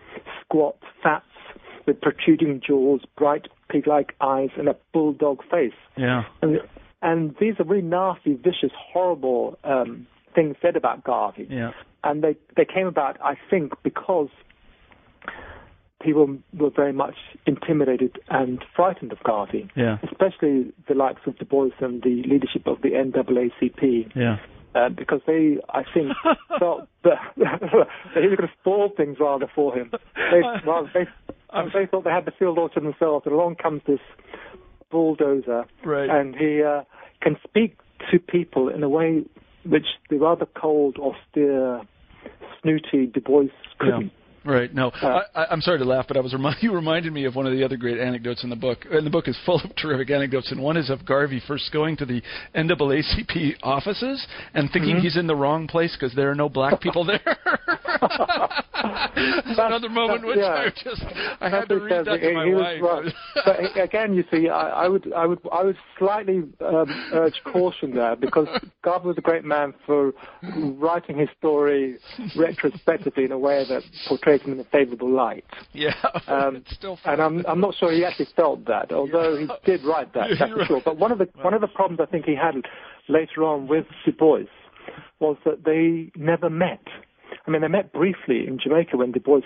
squat, 0.42 0.76
fats, 1.02 1.24
with 1.86 2.00
protruding 2.00 2.60
jaws, 2.66 3.00
bright 3.16 3.46
pig-like 3.68 4.14
eyes, 4.20 4.50
and 4.56 4.68
a 4.68 4.76
bulldog 4.92 5.40
face. 5.50 5.72
yeah. 5.96 6.22
And, 6.42 6.60
and 7.02 7.34
these 7.38 7.54
are 7.58 7.64
really 7.64 7.82
nasty, 7.82 8.34
vicious, 8.34 8.72
horrible 8.74 9.58
um, 9.64 10.06
things 10.34 10.56
said 10.62 10.76
about 10.76 11.04
Garvey 11.04 11.46
Yeah. 11.50 11.72
and 12.02 12.24
they 12.24 12.36
they 12.56 12.64
came 12.64 12.86
about, 12.86 13.18
I 13.22 13.34
think, 13.50 13.72
because 13.82 14.28
people 16.04 16.36
were 16.56 16.70
very 16.70 16.92
much 16.92 17.14
intimidated 17.46 18.18
and 18.28 18.62
frightened 18.76 19.10
of 19.12 19.18
Garvey, 19.24 19.68
Yeah. 19.74 19.98
especially 20.02 20.72
the 20.88 20.94
likes 20.94 21.22
of 21.26 21.38
Du 21.38 21.44
Bois 21.44 21.70
and 21.80 22.02
the 22.02 22.22
leadership 22.28 22.66
of 22.66 22.82
the 22.82 22.90
NAACP, 22.90 24.12
Yeah. 24.14 24.36
uh, 24.74 24.90
because 24.90 25.20
they, 25.26 25.58
I 25.70 25.82
think, 25.94 26.12
felt 26.58 26.86
that, 27.04 27.18
that 27.36 27.60
he 28.14 28.26
was 28.28 28.36
going 28.36 28.48
to 28.48 28.54
spoil 28.60 28.90
things 28.96 29.16
rather 29.18 29.50
for 29.54 29.74
him. 29.74 29.90
They, 30.30 30.40
rather, 30.66 30.90
they, 30.92 31.06
they 31.72 31.86
thought 31.86 32.04
they 32.04 32.10
had 32.10 32.26
the 32.26 32.32
field 32.38 32.58
all 32.58 32.68
to 32.70 32.80
themselves, 32.80 33.24
and 33.26 33.34
along 33.34 33.56
comes 33.56 33.82
this 33.86 34.00
bulldozer, 34.90 35.64
Right. 35.84 36.08
and 36.10 36.36
he 36.36 36.62
uh, 36.62 36.82
can 37.20 37.36
speak 37.48 37.78
to 38.10 38.18
people 38.18 38.68
in 38.68 38.82
a 38.82 38.88
way 38.88 39.24
which 39.64 39.86
the 40.10 40.16
rather 40.18 40.46
cold, 40.46 40.98
austere, 40.98 41.80
snooty 42.60 43.06
Du 43.06 43.20
Bois 43.20 43.44
couldn't. 43.78 44.12
Right. 44.44 44.72
No, 44.74 44.88
Uh, 44.90 45.22
I, 45.35 45.46
I'm 45.50 45.61
sorry 45.61 45.78
to 45.78 45.85
laugh, 45.85 46.07
but 46.07 46.16
I 46.16 46.20
was 46.20 46.33
remi- 46.35 46.54
you 46.61 46.72
reminded 46.74 47.12
me 47.12 47.24
of 47.24 47.35
one 47.35 47.46
of 47.46 47.52
the 47.52 47.64
other 47.64 47.76
great 47.76 47.98
anecdotes 47.98 48.44
in 48.44 48.50
the 48.50 48.57
book. 48.57 48.85
And 48.90 49.07
the 49.07 49.11
book 49.11 49.26
is 49.28 49.37
full 49.46 49.61
of 49.62 49.74
terrific 49.80 50.11
anecdotes, 50.11 50.50
and 50.52 50.61
one 50.62 50.76
is 50.76 50.90
of 50.90 51.04
Garvey 51.07 51.40
first 51.46 51.72
going 51.72 51.96
to 51.98 52.04
the 52.07 52.20
NAACP 52.54 53.54
offices 53.62 54.26
and 54.54 54.70
thinking 54.70 54.85
Mm-hmm. 54.96 55.02
he's 55.02 55.16
in 55.16 55.26
the 55.26 55.35
wrong 55.35 55.66
place 55.66 55.96
because 55.98 56.14
there 56.14 56.30
are 56.30 56.35
no 56.35 56.48
black 56.48 56.78
people 56.80 57.04
there. 57.04 57.20
That's 58.85 59.59
another 59.59 59.88
moment 59.88 60.26
which 60.26 60.37
yeah. 60.38 60.66
I 60.66 60.68
just 60.70 61.02
I 61.40 61.48
had 61.48 61.68
to 61.68 61.76
read 61.76 62.04
that 62.07 62.18
to 62.20 62.33
my 62.35 62.46
wife. 62.52 62.83
right. 62.83 63.14
but 63.74 63.83
again, 63.83 64.14
you 64.14 64.24
see, 64.30 64.48
I, 64.48 64.85
I 64.85 64.88
would, 64.88 65.11
I 65.12 65.26
would, 65.26 65.38
I 65.50 65.64
would 65.64 65.76
slightly 65.98 66.42
um, 66.61 67.11
urge 67.14 67.40
caution 67.44 67.94
there 67.94 68.16
because 68.16 68.46
Garvey 68.83 69.09
was 69.09 69.18
a 69.18 69.22
great 69.22 69.44
man 69.44 69.72
for 69.87 70.12
writing 70.78 71.18
his 71.18 71.28
story 71.38 71.96
retrospectively 72.37 73.24
in 73.24 73.33
a 73.33 73.38
way 73.38 73.64
that 73.68 73.83
portrays 74.09 74.33
him 74.42 74.52
in 74.52 74.60
a 74.60 74.64
favourable 74.64 75.10
light. 75.10 75.44
yeah, 75.72 75.94
Um, 76.26 76.64
and 77.04 77.20
I'm, 77.20 77.44
I'm 77.46 77.60
not 77.60 77.74
sure 77.76 77.92
he 77.92 78.04
actually 78.04 78.28
felt 78.36 78.66
that, 78.66 78.92
although 78.92 79.36
he 79.36 79.48
did 79.64 79.84
write 79.84 80.12
that, 80.14 80.28
that's 80.38 80.52
for 80.52 80.64
sure. 80.66 80.82
But 80.84 80.98
one 80.98 81.12
of 81.12 81.18
the 81.18 81.28
one 81.42 81.54
of 81.54 81.60
the 81.60 81.68
problems 81.68 82.00
I 82.00 82.06
think 82.10 82.24
he 82.24 82.34
had 82.34 82.54
later 83.08 83.44
on 83.44 83.68
with 83.68 83.86
Du 84.04 84.12
Bois 84.12 84.44
was 85.20 85.36
that 85.44 85.64
they 85.64 86.10
never 86.16 86.50
met. 86.50 86.82
I 87.46 87.50
mean, 87.50 87.62
they 87.62 87.68
met 87.68 87.92
briefly 87.92 88.46
in 88.46 88.58
Jamaica 88.62 88.96
when 88.96 89.12
Du 89.12 89.20
Bois 89.20 89.40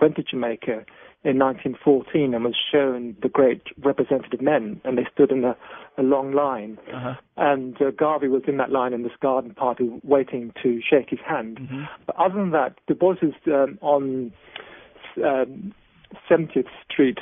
went 0.00 0.16
to 0.16 0.22
Jamaica 0.22 0.84
in 1.24 1.38
1914 1.38 2.34
and 2.34 2.44
was 2.44 2.54
shown 2.70 3.16
the 3.22 3.28
great 3.28 3.62
representative 3.82 4.42
men, 4.42 4.80
and 4.84 4.98
they 4.98 5.06
stood 5.12 5.30
in 5.30 5.42
a, 5.42 5.56
a 5.96 6.02
long 6.02 6.32
line. 6.32 6.78
Uh-huh. 6.92 7.14
And 7.38 7.80
uh, 7.80 7.90
Garvey 7.90 8.28
was 8.28 8.42
in 8.46 8.58
that 8.58 8.70
line 8.70 8.92
in 8.92 9.02
this 9.02 9.12
garden 9.22 9.54
party 9.54 9.88
waiting 10.02 10.52
to 10.62 10.80
shake 10.88 11.08
his 11.08 11.20
hand. 11.26 11.60
Mm-hmm. 11.60 11.84
But 12.06 12.16
other 12.16 12.34
than 12.34 12.50
that, 12.50 12.76
Du 12.86 12.94
Bois 12.94 13.16
is 13.22 13.32
um, 13.46 13.78
on 13.80 14.32
um, 15.24 15.74
70th 16.30 16.66
Street, 16.90 17.18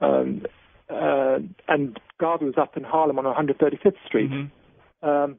um, 0.00 0.46
uh, 0.88 1.38
and 1.66 1.98
Garvey 2.18 2.44
was 2.44 2.54
up 2.56 2.76
in 2.76 2.84
Harlem 2.84 3.18
on 3.18 3.24
135th 3.24 3.94
Street. 4.06 4.30
Mm-hmm. 4.30 5.08
Um, 5.08 5.38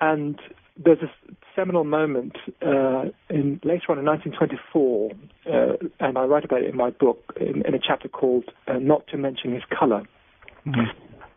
and 0.00 0.40
there's 0.76 0.98
a 0.98 1.34
seminal 1.56 1.84
moment 1.84 2.36
uh, 2.62 3.04
in 3.30 3.60
later 3.64 3.90
on 3.90 3.98
in 3.98 4.04
1924, 4.04 5.10
uh, 5.46 5.76
and 6.00 6.18
I 6.18 6.24
write 6.24 6.44
about 6.44 6.62
it 6.62 6.70
in 6.70 6.76
my 6.76 6.90
book 6.90 7.32
in, 7.40 7.62
in 7.66 7.74
a 7.74 7.78
chapter 7.78 8.08
called 8.08 8.44
uh, 8.68 8.74
"Not 8.74 9.06
to 9.08 9.16
Mention 9.16 9.52
His 9.52 9.62
Color," 9.76 10.02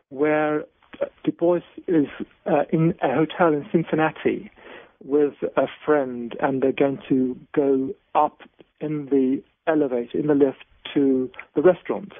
where 0.10 0.62
uh, 1.02 1.06
Du 1.24 1.32
Bois 1.32 1.62
is 1.88 2.08
uh, 2.46 2.64
in 2.72 2.94
a 3.02 3.14
hotel 3.14 3.54
in 3.54 3.66
Cincinnati 3.72 4.50
with 5.04 5.34
a 5.56 5.68
friend, 5.86 6.36
and 6.40 6.62
they're 6.62 6.72
going 6.72 7.00
to 7.10 7.38
go 7.56 7.94
up 8.16 8.42
in 8.82 9.06
the 9.06 9.42
elevator, 9.68 10.18
in 10.18 10.28
the 10.28 10.34
lift 10.34 10.66
to 10.94 11.30
the 11.56 11.62
restaurant. 11.62 12.14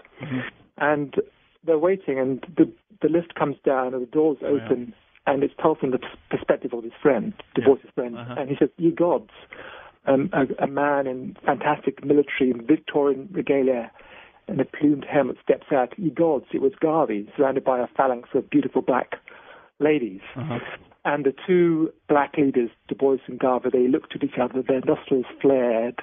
And 0.78 1.16
they're 1.66 1.80
waiting, 1.80 2.20
and 2.20 2.46
the, 2.56 2.72
the 3.02 3.10
lift 3.10 3.36
comes 3.36 3.56
down, 3.66 3.94
and 3.94 4.04
the 4.04 4.12
doors 4.12 4.38
open, 4.44 4.94
and 5.28 5.44
it's 5.44 5.54
told 5.62 5.78
from 5.78 5.92
the 5.92 6.00
perspective 6.30 6.74
of 6.74 6.84
his 6.84 6.94
friend, 7.02 7.34
Du 7.54 7.62
Bois' 7.62 7.78
friend. 7.94 8.18
Uh-huh. 8.18 8.36
And 8.38 8.50
he 8.50 8.56
says, 8.58 8.70
Ye 8.78 8.92
gods, 8.92 9.30
um, 10.08 10.30
a, 10.34 10.64
a 10.64 10.68
man 10.68 11.06
in 11.06 11.36
fantastic 11.46 12.04
military 12.04 12.54
Victorian 12.54 13.28
regalia 13.32 13.92
and 14.48 14.62
a 14.62 14.66
plumed 14.66 15.06
helmet 15.12 15.36
steps 15.44 15.68
out. 15.72 15.94
Ye 16.00 16.10
gods, 16.10 16.46
it 16.54 16.62
was 16.62 16.72
Garvey, 16.80 17.30
surrounded 17.36 17.66
by 17.66 17.80
a 17.80 17.88
phalanx 17.96 18.30
of 18.34 18.50
beautiful 18.50 18.82
black 18.82 19.18
ladies. 19.80 20.22
Uh-huh. 20.38 20.60
And 21.04 21.26
the 21.26 21.34
two 21.46 21.92
black 22.08 22.36
leaders, 22.38 22.70
Du 22.88 22.96
Bois 22.96 23.18
and 23.28 23.38
Garvey, 23.38 23.70
they 23.72 23.88
looked 23.88 24.16
at 24.16 24.24
each 24.24 24.40
other, 24.42 24.62
their 24.62 24.82
nostrils 24.86 25.26
flared, 25.42 26.02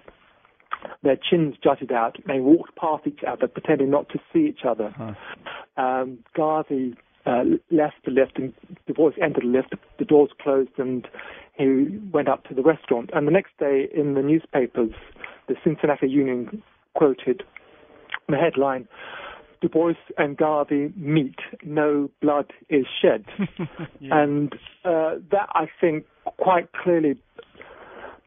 their 1.02 1.16
chins 1.16 1.56
jutted 1.62 1.92
out, 1.92 2.18
they 2.26 2.40
walked 2.40 2.76
past 2.76 3.06
each 3.06 3.20
other, 3.26 3.48
pretending 3.48 3.90
not 3.90 4.10
to 4.10 4.18
see 4.32 4.46
each 4.46 4.66
other. 4.68 4.94
Um, 5.76 6.18
Garvey 6.37 6.94
uh, 7.26 7.44
left 7.70 7.96
the 8.04 8.10
lift, 8.10 8.38
and 8.38 8.52
Du 8.87 8.94
Bois 8.94 9.12
entered 9.22 9.44
the 9.44 9.48
lift, 9.48 9.74
the 9.98 10.04
doors 10.04 10.30
closed, 10.40 10.70
and 10.78 11.06
he 11.56 11.98
went 12.12 12.28
up 12.28 12.44
to 12.44 12.54
the 12.54 12.62
restaurant. 12.62 13.10
And 13.12 13.26
the 13.26 13.32
next 13.32 13.56
day, 13.58 13.88
in 13.94 14.14
the 14.14 14.22
newspapers, 14.22 14.92
the 15.48 15.54
Cincinnati 15.62 16.08
Union 16.08 16.62
quoted 16.94 17.42
the 18.28 18.37
headline, 18.37 18.88
Du 19.60 19.68
Bois 19.68 19.94
and 20.18 20.37
Garvey 20.37 20.92
meet, 20.96 21.37
no 21.64 22.10
blood 22.20 22.52
is 22.68 22.87
shed. 23.00 23.24
And 24.00 24.52
uh, 24.84 25.16
that, 25.30 25.48
I 25.54 25.68
think, 25.80 26.04
quite 26.24 26.70
clearly 26.72 27.16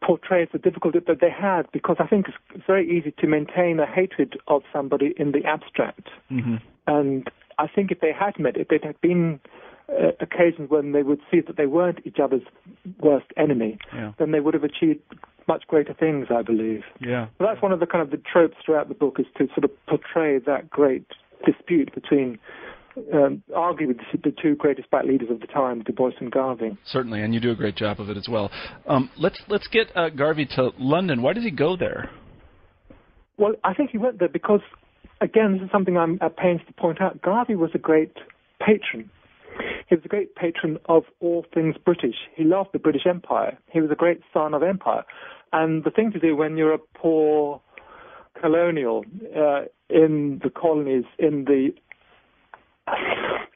portrays 0.03 0.47
the 0.51 0.59
difficulty 0.59 0.99
that 1.05 1.19
they 1.21 1.29
had 1.29 1.63
because 1.71 1.97
I 1.99 2.07
think 2.07 2.27
it's 2.55 2.63
very 2.65 2.89
easy 2.89 3.13
to 3.19 3.27
maintain 3.27 3.79
a 3.79 3.85
hatred 3.85 4.37
of 4.47 4.61
somebody 4.71 5.13
in 5.17 5.31
the 5.31 5.43
abstract. 5.45 6.07
Mm-hmm. 6.31 6.55
And 6.87 7.27
I 7.59 7.67
think 7.67 7.91
if 7.91 7.99
they 7.99 8.11
had 8.11 8.37
met, 8.39 8.57
if 8.57 8.67
they 8.67 8.79
had 8.83 8.99
been 9.01 9.39
uh, 9.89 10.11
occasions 10.19 10.69
when 10.69 10.91
they 10.91 11.03
would 11.03 11.19
see 11.31 11.39
that 11.41 11.57
they 11.57 11.65
weren't 11.65 11.99
each 12.05 12.17
other's 12.21 12.41
worst 12.99 13.27
enemy, 13.37 13.77
Yeah. 13.93 14.11
then 14.19 14.31
they 14.31 14.39
would 14.39 14.53
have 14.53 14.63
achieved 14.63 15.01
much 15.47 15.65
greater 15.67 15.93
things, 15.93 16.27
I 16.29 16.41
believe. 16.41 16.83
Yeah. 16.99 17.27
Well, 17.39 17.49
that's 17.49 17.61
one 17.61 17.71
of 17.71 17.79
the 17.79 17.85
kind 17.85 18.01
of 18.01 18.11
the 18.11 18.17
tropes 18.17 18.57
throughout 18.65 18.89
the 18.89 18.95
book 18.95 19.15
is 19.19 19.25
to 19.37 19.47
sort 19.47 19.63
of 19.63 19.71
portray 19.87 20.39
that 20.39 20.69
great 20.69 21.05
dispute 21.45 21.93
between 21.95 22.37
um, 23.13 23.43
arguably 23.55 23.95
the, 24.11 24.17
the 24.23 24.35
two 24.41 24.55
greatest 24.55 24.89
black 24.89 25.05
leaders 25.05 25.29
of 25.29 25.39
the 25.39 25.47
time, 25.47 25.83
Du 25.83 25.93
Bois 25.93 26.11
and 26.19 26.31
Garvey. 26.31 26.77
Certainly, 26.85 27.21
and 27.21 27.33
you 27.33 27.39
do 27.39 27.51
a 27.51 27.55
great 27.55 27.75
job 27.75 27.99
of 28.01 28.09
it 28.09 28.17
as 28.17 28.27
well. 28.29 28.51
Um, 28.87 29.09
let's 29.17 29.39
let's 29.47 29.67
get 29.67 29.95
uh, 29.95 30.09
Garvey 30.09 30.47
to 30.57 30.71
London. 30.79 31.21
Why 31.21 31.33
does 31.33 31.43
he 31.43 31.51
go 31.51 31.77
there? 31.77 32.09
Well, 33.37 33.53
I 33.63 33.73
think 33.73 33.91
he 33.91 33.99
went 33.99 34.17
there 34.19 34.29
because, 34.29 34.61
again, 35.21 35.53
this 35.53 35.63
is 35.63 35.71
something 35.71 35.97
I'm 35.97 36.17
at 36.21 36.37
pains 36.37 36.61
to 36.67 36.73
point 36.73 37.01
out. 37.01 37.21
Garvey 37.21 37.55
was 37.55 37.71
a 37.73 37.77
great 37.77 38.17
patron. 38.59 39.09
He 39.87 39.95
was 39.95 40.03
a 40.05 40.07
great 40.07 40.35
patron 40.35 40.77
of 40.85 41.03
all 41.19 41.45
things 41.53 41.75
British. 41.83 42.15
He 42.35 42.43
loved 42.43 42.69
the 42.73 42.79
British 42.79 43.05
Empire. 43.07 43.57
He 43.71 43.81
was 43.81 43.89
a 43.91 43.95
great 43.95 44.21
son 44.33 44.53
of 44.53 44.61
empire. 44.61 45.03
And 45.53 45.83
the 45.83 45.91
thing 45.91 46.11
to 46.11 46.19
do 46.19 46.35
when 46.35 46.57
you're 46.57 46.73
a 46.73 46.79
poor 46.95 47.61
colonial 48.39 49.05
uh, 49.35 49.61
in 49.89 50.41
the 50.43 50.49
colonies, 50.49 51.05
in 51.17 51.45
the 51.45 51.69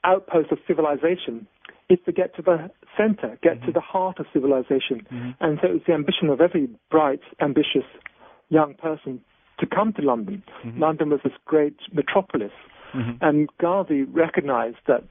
outpost 0.04 0.52
of 0.52 0.58
civilization, 0.68 1.48
is 1.90 2.00
to 2.06 2.12
get 2.12 2.36
to 2.38 2.42
the 2.42 2.72
center, 2.98 3.38
get 3.44 3.62
to 3.66 3.72
the 3.72 3.82
heart 3.82 4.20
of 4.20 4.26
civilization. 4.34 5.06
And 5.40 5.60
so 5.62 5.68
it 5.68 5.74
was 5.74 5.82
the 5.86 5.94
ambition 5.94 6.30
of 6.30 6.40
every 6.40 6.70
bright, 6.90 7.20
ambitious 7.42 7.86
young 8.50 8.74
person 8.76 9.22
to 9.62 9.66
come 9.66 9.94
to 9.94 10.02
London. 10.02 10.44
London 10.76 11.10
was 11.10 11.22
this 11.24 11.34
great 11.46 11.78
metropolis. 11.94 12.52
And 13.22 13.48
Garvey 13.62 14.04
recognized 14.04 14.82
that 14.88 15.08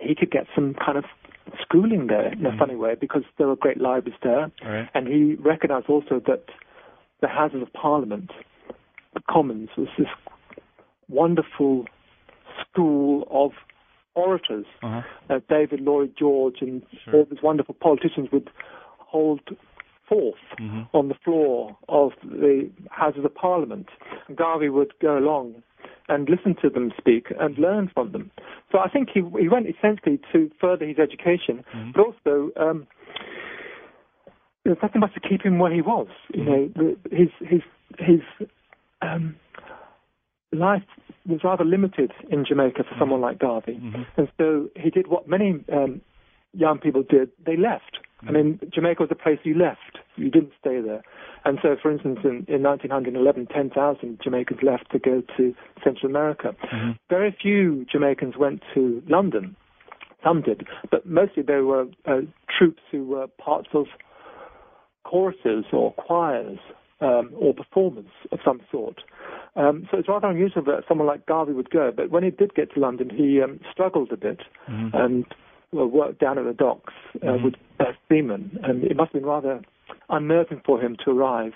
he 0.00 0.14
could 0.14 0.30
get 0.30 0.46
some 0.54 0.74
kind 0.74 0.96
of 0.96 1.04
schooling 1.60 2.06
there 2.06 2.32
in 2.32 2.46
a 2.46 2.56
funny 2.56 2.74
way 2.74 2.94
because 2.98 3.22
there 3.36 3.46
were 3.46 3.56
great 3.56 3.78
libraries 3.78 4.18
there. 4.22 4.50
Right. 4.64 4.88
And 4.94 5.06
he 5.06 5.34
recognized 5.34 5.90
also 5.90 6.22
that 6.26 6.44
the 7.20 7.28
Houses 7.28 7.60
of 7.60 7.70
Parliament, 7.74 8.30
the 9.12 9.20
Commons, 9.28 9.68
was 9.76 9.88
this 9.98 10.08
wonderful 11.08 11.84
school 12.62 13.28
of 13.30 13.52
orators. 14.14 14.66
Uh-huh. 14.82 15.02
Uh, 15.28 15.40
David 15.48 15.80
Lloyd 15.80 16.14
George 16.18 16.56
and 16.60 16.82
Sure. 17.04 17.14
all 17.14 17.26
these 17.30 17.42
wonderful 17.42 17.74
politicians 17.74 18.28
would 18.32 18.48
hold 18.98 19.40
forth 20.08 20.38
Mhm. 20.60 20.88
on 20.92 21.08
the 21.08 21.14
floor 21.14 21.76
of 21.88 22.12
the 22.22 22.70
Houses 22.90 23.24
of 23.24 23.34
Parliament. 23.34 23.88
Garvey 24.34 24.68
would 24.68 24.92
go 25.00 25.18
along 25.18 25.62
and 26.08 26.28
listen 26.28 26.54
to 26.56 26.68
them 26.68 26.92
speak 26.98 27.32
and 27.40 27.56
learn 27.58 27.88
from 27.88 28.12
them. 28.12 28.30
So 28.70 28.78
I 28.78 28.88
think 28.88 29.08
he 29.10 29.20
he 29.38 29.48
went 29.48 29.66
essentially 29.68 30.18
to 30.32 30.50
further 30.60 30.86
his 30.86 30.98
education, 30.98 31.64
but 31.94 32.00
also 32.06 32.50
um, 32.56 32.86
there's 34.64 34.78
nothing 34.82 35.00
much 35.00 35.14
to 35.14 35.20
keep 35.20 35.42
him 35.42 35.58
where 35.58 35.72
he 35.72 35.82
was. 35.82 36.08
You 36.32 36.44
know, 36.44 36.68
the, 36.76 36.96
his 37.10 37.28
his 37.40 37.62
his 37.98 38.20
um, 39.02 39.36
life 40.52 40.82
was 41.26 41.40
rather 41.44 41.64
limited 41.64 42.12
in 42.30 42.44
Jamaica 42.44 42.84
for 42.84 42.94
someone 42.98 43.20
like 43.20 43.38
Garvey, 43.38 43.80
and 44.16 44.28
so 44.38 44.68
he 44.76 44.90
did 44.90 45.06
what 45.06 45.28
many 45.28 45.64
um, 45.72 46.00
young 46.52 46.78
people 46.78 47.02
did. 47.02 47.30
They 47.44 47.56
left. 47.56 47.98
I 48.28 48.32
mean, 48.32 48.60
Jamaica 48.72 49.02
was 49.02 49.10
a 49.10 49.14
place 49.14 49.38
you 49.44 49.56
left. 49.56 49.98
You 50.16 50.30
didn't 50.30 50.52
stay 50.60 50.80
there. 50.80 51.02
And 51.44 51.58
so, 51.62 51.76
for 51.80 51.90
instance, 51.90 52.20
in, 52.24 52.46
in 52.48 52.62
1911, 52.62 53.46
10,000 53.46 54.20
Jamaicans 54.22 54.60
left 54.62 54.90
to 54.92 54.98
go 54.98 55.22
to 55.36 55.54
Central 55.82 56.10
America. 56.10 56.54
Very 57.10 57.36
few 57.40 57.84
Jamaicans 57.90 58.36
went 58.38 58.62
to 58.74 59.02
London. 59.08 59.56
Some 60.22 60.40
did, 60.40 60.66
but 60.90 61.04
mostly 61.04 61.42
they 61.42 61.60
were 61.60 61.84
uh, 62.06 62.20
troupes 62.56 62.82
who 62.90 63.04
were 63.04 63.26
parts 63.26 63.68
of 63.74 63.86
choruses 65.04 65.66
or 65.70 65.92
choirs 65.92 66.58
um, 67.02 67.30
or 67.36 67.52
performers 67.52 68.06
of 68.32 68.38
some 68.42 68.60
sort. 68.72 69.02
Um, 69.56 69.86
so 69.90 69.98
it's 69.98 70.08
rather 70.08 70.28
unusual 70.28 70.64
that 70.64 70.84
someone 70.88 71.06
like 71.06 71.26
Garvey 71.26 71.52
would 71.52 71.68
go. 71.68 71.92
But 71.94 72.10
when 72.10 72.24
he 72.24 72.30
did 72.30 72.54
get 72.54 72.72
to 72.72 72.80
London, 72.80 73.10
he 73.10 73.40
um, 73.42 73.60
struggled 73.70 74.12
a 74.12 74.16
bit 74.16 74.40
and 74.94 75.26
well, 75.74 75.86
worked 75.86 76.20
down 76.20 76.38
at 76.38 76.44
the 76.44 76.52
docks 76.52 76.94
uh, 77.26 77.36
with 77.42 77.54
uh, 77.80 77.84
seamen. 78.08 78.58
And 78.62 78.84
it 78.84 78.96
must 78.96 79.12
have 79.12 79.22
been 79.22 79.28
rather 79.28 79.60
unnerving 80.08 80.62
for 80.64 80.80
him 80.80 80.96
to 81.04 81.10
arrive 81.10 81.52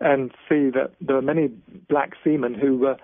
and 0.00 0.30
see 0.48 0.70
that 0.70 0.92
there 1.00 1.16
were 1.16 1.22
many 1.22 1.48
black 1.88 2.12
seamen 2.24 2.54
who 2.54 2.86
uh, 2.86 2.96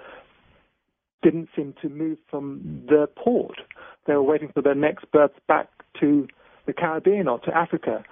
didn't 1.23 1.49
seem 1.55 1.75
to 1.83 1.88
move 1.88 2.19
from 2.31 2.83
their 2.88 3.07
port. 3.07 3.61
They 4.07 4.14
were 4.14 4.23
waiting 4.23 4.51
for 4.53 4.62
their 4.62 4.75
next 4.75 5.05
berth 5.12 5.33
back 5.47 5.69
to 6.01 6.27
the 6.66 6.73
Caribbean 6.73 7.29
or 7.29 7.38
to 7.40 7.57
Africa. 7.57 8.03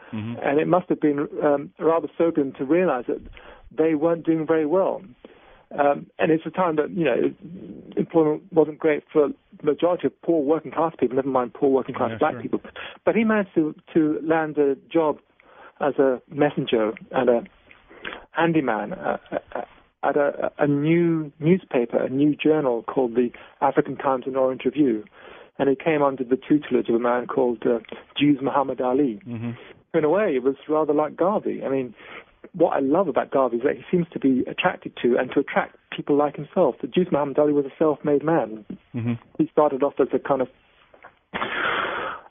And 0.43 0.61
it 0.61 0.69
must 0.69 0.89
have 0.89 1.01
been 1.01 1.29
um, 1.43 1.71
rather 1.79 2.09
sobering 2.19 2.53
to 2.59 2.65
realize 2.65 3.05
that 3.09 3.21
they 3.77 3.95
weren't 3.95 4.25
doing 4.25 4.47
very 4.47 4.67
well. 4.67 5.03
Um, 5.79 6.07
and 6.19 6.31
it's 6.31 6.47
a 6.47 6.51
time 6.51 6.77
that, 6.77 6.91
you 6.91 7.05
know, 7.05 7.35
employment 7.97 8.45
wasn't 8.53 8.79
great 8.79 9.03
for 9.13 9.29
the 9.29 9.65
majority 9.65 10.07
of 10.07 10.23
poor 10.23 10.43
working 10.43 10.71
class 10.71 10.93
people, 10.99 11.17
never 11.17 11.29
mind 11.29 11.55
poor 11.55 11.69
working 11.71 11.95
class 11.95 12.11
Yeah, 12.13 12.19
black 12.19 12.33
sure. 12.35 12.43
people. 12.43 12.61
But 13.05 13.17
he 13.17 13.25
managed 13.25 13.55
to, 13.57 13.75
to 13.95 14.21
land 14.23 14.57
a 14.59 14.77
job 14.93 15.19
as 15.81 15.95
a 15.99 16.23
messenger 16.33 16.93
and 17.11 17.29
a 17.29 17.43
handyman 18.31 18.93
uh, 18.93 19.17
uh, 19.33 19.63
at 20.03 20.17
a, 20.17 20.53
a 20.59 20.67
new 20.67 21.33
newspaper, 21.41 21.99
a 21.99 22.09
new 22.11 22.37
journal 22.37 22.83
called 22.85 23.15
the 23.15 23.31
African 23.61 23.97
Times 23.97 24.25
and 24.27 24.37
Orient 24.37 24.65
Review. 24.65 25.05
And 25.59 25.69
he 25.69 25.77
came 25.77 26.03
under 26.03 26.25
the 26.25 26.37
tutelage 26.37 26.89
of 26.89 26.97
a 26.97 26.99
man 26.99 27.27
called 27.27 27.63
uh, 27.65 27.79
Duse 28.19 28.39
Mohamed 28.43 28.81
Ali. 28.81 29.21
In 29.95 30.05
a 30.05 30.09
way, 30.09 30.35
it 30.35 30.43
was 30.43 30.57
rather 30.69 30.93
like 30.93 31.17
Garvey. 31.17 31.63
I 31.65 31.69
mean, 31.69 31.95
what 32.53 32.71
I 32.77 32.81
love 32.81 33.09
about 33.09 33.31
Garvey 33.31 33.57
is 33.59 33.63
that 33.63 33.77
he 33.77 33.83
seems 33.91 34.07
to 34.13 34.19
be 34.19 34.45
attracted 34.49 34.93
to 35.03 35.17
and 35.19 35.31
to 35.33 35.41
attract 35.41 35.77
people 35.91 36.17
like 36.17 36.37
himself. 36.37 36.77
The 36.81 36.87
Duse 36.87 37.09
Mohamed 37.11 37.39
Ali 37.39 37.53
was 37.53 37.65
a 37.67 37.73
self-made 37.79 38.25
man. 38.25 38.65
He 39.39 39.49
started 39.53 39.83
off 39.83 39.95
as 40.01 40.09
a 40.13 40.19
kind 40.19 40.43
of 40.43 40.49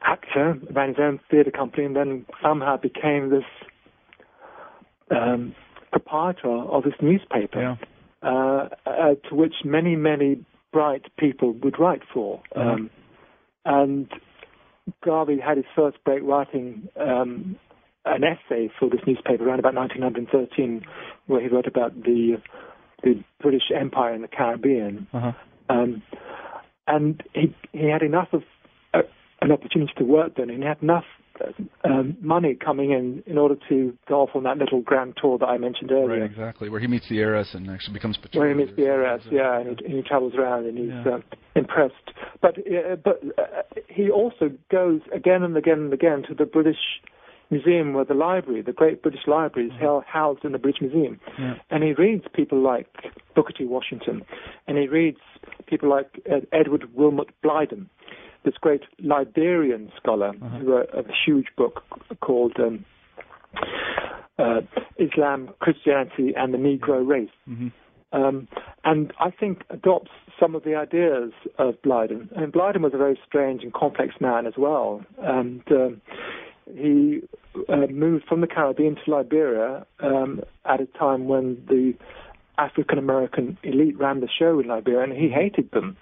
actor, 0.04 0.58
ran 0.72 0.90
his 0.90 0.98
own 1.00 1.20
theatre 1.30 1.52
company, 1.52 1.86
and 1.86 1.96
then 1.96 2.26
somehow 2.42 2.78
became 2.78 3.30
this 3.30 3.44
um, 5.12 5.56
proprietor 5.92 6.50
of 6.50 6.84
this 6.84 6.94
newspaper, 7.02 7.62
Yeah. 7.62 7.76
uh, 8.30 8.70
uh, 8.86 9.16
to 9.30 9.36
which 9.36 9.56
many, 9.64 9.96
many 9.96 10.46
bright 10.72 11.06
people 11.18 11.52
would 11.64 11.80
write 11.80 12.02
for. 12.14 12.42
Um, 12.56 12.90
and 13.66 14.08
Garvey 15.06 15.40
had 15.40 15.58
his 15.58 15.66
first 15.76 16.04
break 16.04 16.22
writing 16.24 16.90
um, 17.00 17.58
an 18.06 18.24
essay 18.24 18.70
for 18.80 18.90
this 18.90 19.02
newspaper 19.08 19.48
around 19.48 19.60
about 19.60 19.76
1913, 19.76 20.82
where 21.28 21.42
he 21.42 21.48
wrote 21.48 21.68
about 21.68 21.96
the 22.04 22.42
the 23.04 23.22
British 23.42 23.64
Empire 23.78 24.14
in 24.14 24.22
the 24.22 24.28
Caribbean. 24.28 25.08
Uh-huh. 25.14 25.32
Um, 25.70 26.02
and 26.88 27.22
he 27.34 27.56
he 27.72 27.90
had 27.90 28.02
enough 28.02 28.30
of 28.34 28.44
uh, 28.94 29.02
an 29.42 29.52
opportunity 29.52 29.94
to 29.98 30.04
work 30.04 30.36
then, 30.38 30.50
and 30.50 30.62
he 30.62 30.68
had 30.68 30.82
enough 30.82 31.06
um, 31.84 32.16
money 32.22 32.56
coming 32.56 32.92
in 32.92 33.24
in 33.26 33.38
order 33.38 33.56
to 33.70 33.98
go 34.08 34.22
off 34.22 34.30
on 34.36 34.44
that 34.44 34.58
little 34.58 34.82
grand 34.82 35.16
tour 35.20 35.38
that 35.40 35.48
I 35.48 35.58
mentioned 35.58 35.92
earlier. 35.92 36.22
Right, 36.22 36.30
exactly. 36.30 36.70
Where 36.70 36.80
he 36.80 36.88
meets 36.88 37.10
the 37.10 37.20
heiress 37.20 37.54
and 37.54 37.70
actually 37.70 37.94
becomes 37.94 38.18
Where 38.34 38.50
he 38.50 38.56
meets 38.56 38.76
the 38.76 38.84
heiress, 38.84 39.24
yeah, 39.32 39.60
and 39.60 39.80
he, 39.80 39.86
and 39.86 39.96
he 39.96 40.02
travels 40.02 40.34
around 40.36 40.66
and 40.66 40.78
he's 40.78 40.90
Yeah. 40.90 41.16
uh, 41.16 41.20
impressed. 41.56 42.12
But 42.42 42.60
uh, 42.60 42.96
but 43.04 43.22
uh, 43.38 43.64
he 43.88 44.10
also 44.10 44.52
goes 44.72 45.02
again 45.14 45.44
and 45.44 45.58
again 45.58 45.80
and 45.80 45.94
again 45.94 46.24
to 46.28 46.36
the 46.36 46.46
British 46.46 47.02
Museum, 47.54 47.94
where 47.94 48.06
the 48.06 48.14
library, 48.30 48.62
the 48.62 48.74
Great 48.82 49.02
British 49.06 49.26
Library, 49.28 49.68
is 49.70 49.74
held, 49.80 50.04
housed 50.06 50.44
in 50.48 50.52
the 50.52 50.58
British 50.66 50.82
Museum, 50.82 51.20
Yeah. 51.40 51.56
and 51.72 51.84
he 51.84 51.92
reads 51.94 52.26
people 52.34 52.60
like 52.60 52.88
Booker 53.36 53.54
T. 53.58 53.66
Washington, 53.66 54.18
and 54.68 54.78
he 54.78 54.88
reads 54.88 55.20
people 55.68 55.90
like 55.90 56.10
uh, 56.32 56.42
Edward 56.52 56.84
Wilmot 56.94 57.30
Blyden, 57.44 57.88
this 58.46 58.56
great 58.66 58.84
Liberian 59.00 59.92
scholar 60.00 60.32
who 60.34 60.64
wrote 60.72 60.90
a 60.94 61.04
huge 61.26 61.48
book 61.58 61.76
called. 62.22 62.54
Um, 62.60 62.86
uh, 64.40 64.62
Islam, 64.98 65.50
Christianity, 65.60 66.34
and 66.36 66.54
the 66.54 66.58
Negro 66.58 67.08
race. 67.08 67.30
Um, 68.12 68.48
and 68.84 69.12
I 69.20 69.30
think 69.32 69.62
adopts 69.70 70.12
some 70.40 70.56
of 70.56 70.64
the 70.64 70.76
ideas 70.76 71.32
of 71.58 71.76
Blyden. 71.84 72.30
And 72.36 72.52
Blyden 72.52 72.82
was 72.82 72.94
a 72.94 72.98
very 72.98 73.20
strange 73.28 73.64
and 73.64 73.74
complex 73.74 74.16
man 74.20 74.46
as 74.46 74.54
well. 74.58 75.04
And 75.20 75.62
um, 75.72 76.02
he 76.66 77.22
uh, 77.70 77.88
moved 77.88 78.26
from 78.28 78.42
the 78.42 78.48
Caribbean 78.48 78.96
to 79.04 79.12
Liberia 79.12 79.86
um, 80.00 80.42
at 80.66 80.82
a 80.82 80.86
time 80.86 81.28
when 81.28 81.64
the 81.68 81.94
African 82.58 82.98
American 82.98 83.58
elite 83.64 83.98
ran 83.98 84.20
the 84.22 84.30
show 84.40 84.60
in 84.60 84.68
Liberia, 84.68 85.04
and 85.04 85.14
he 85.14 85.30
hated 85.30 85.72
them. 85.72 85.98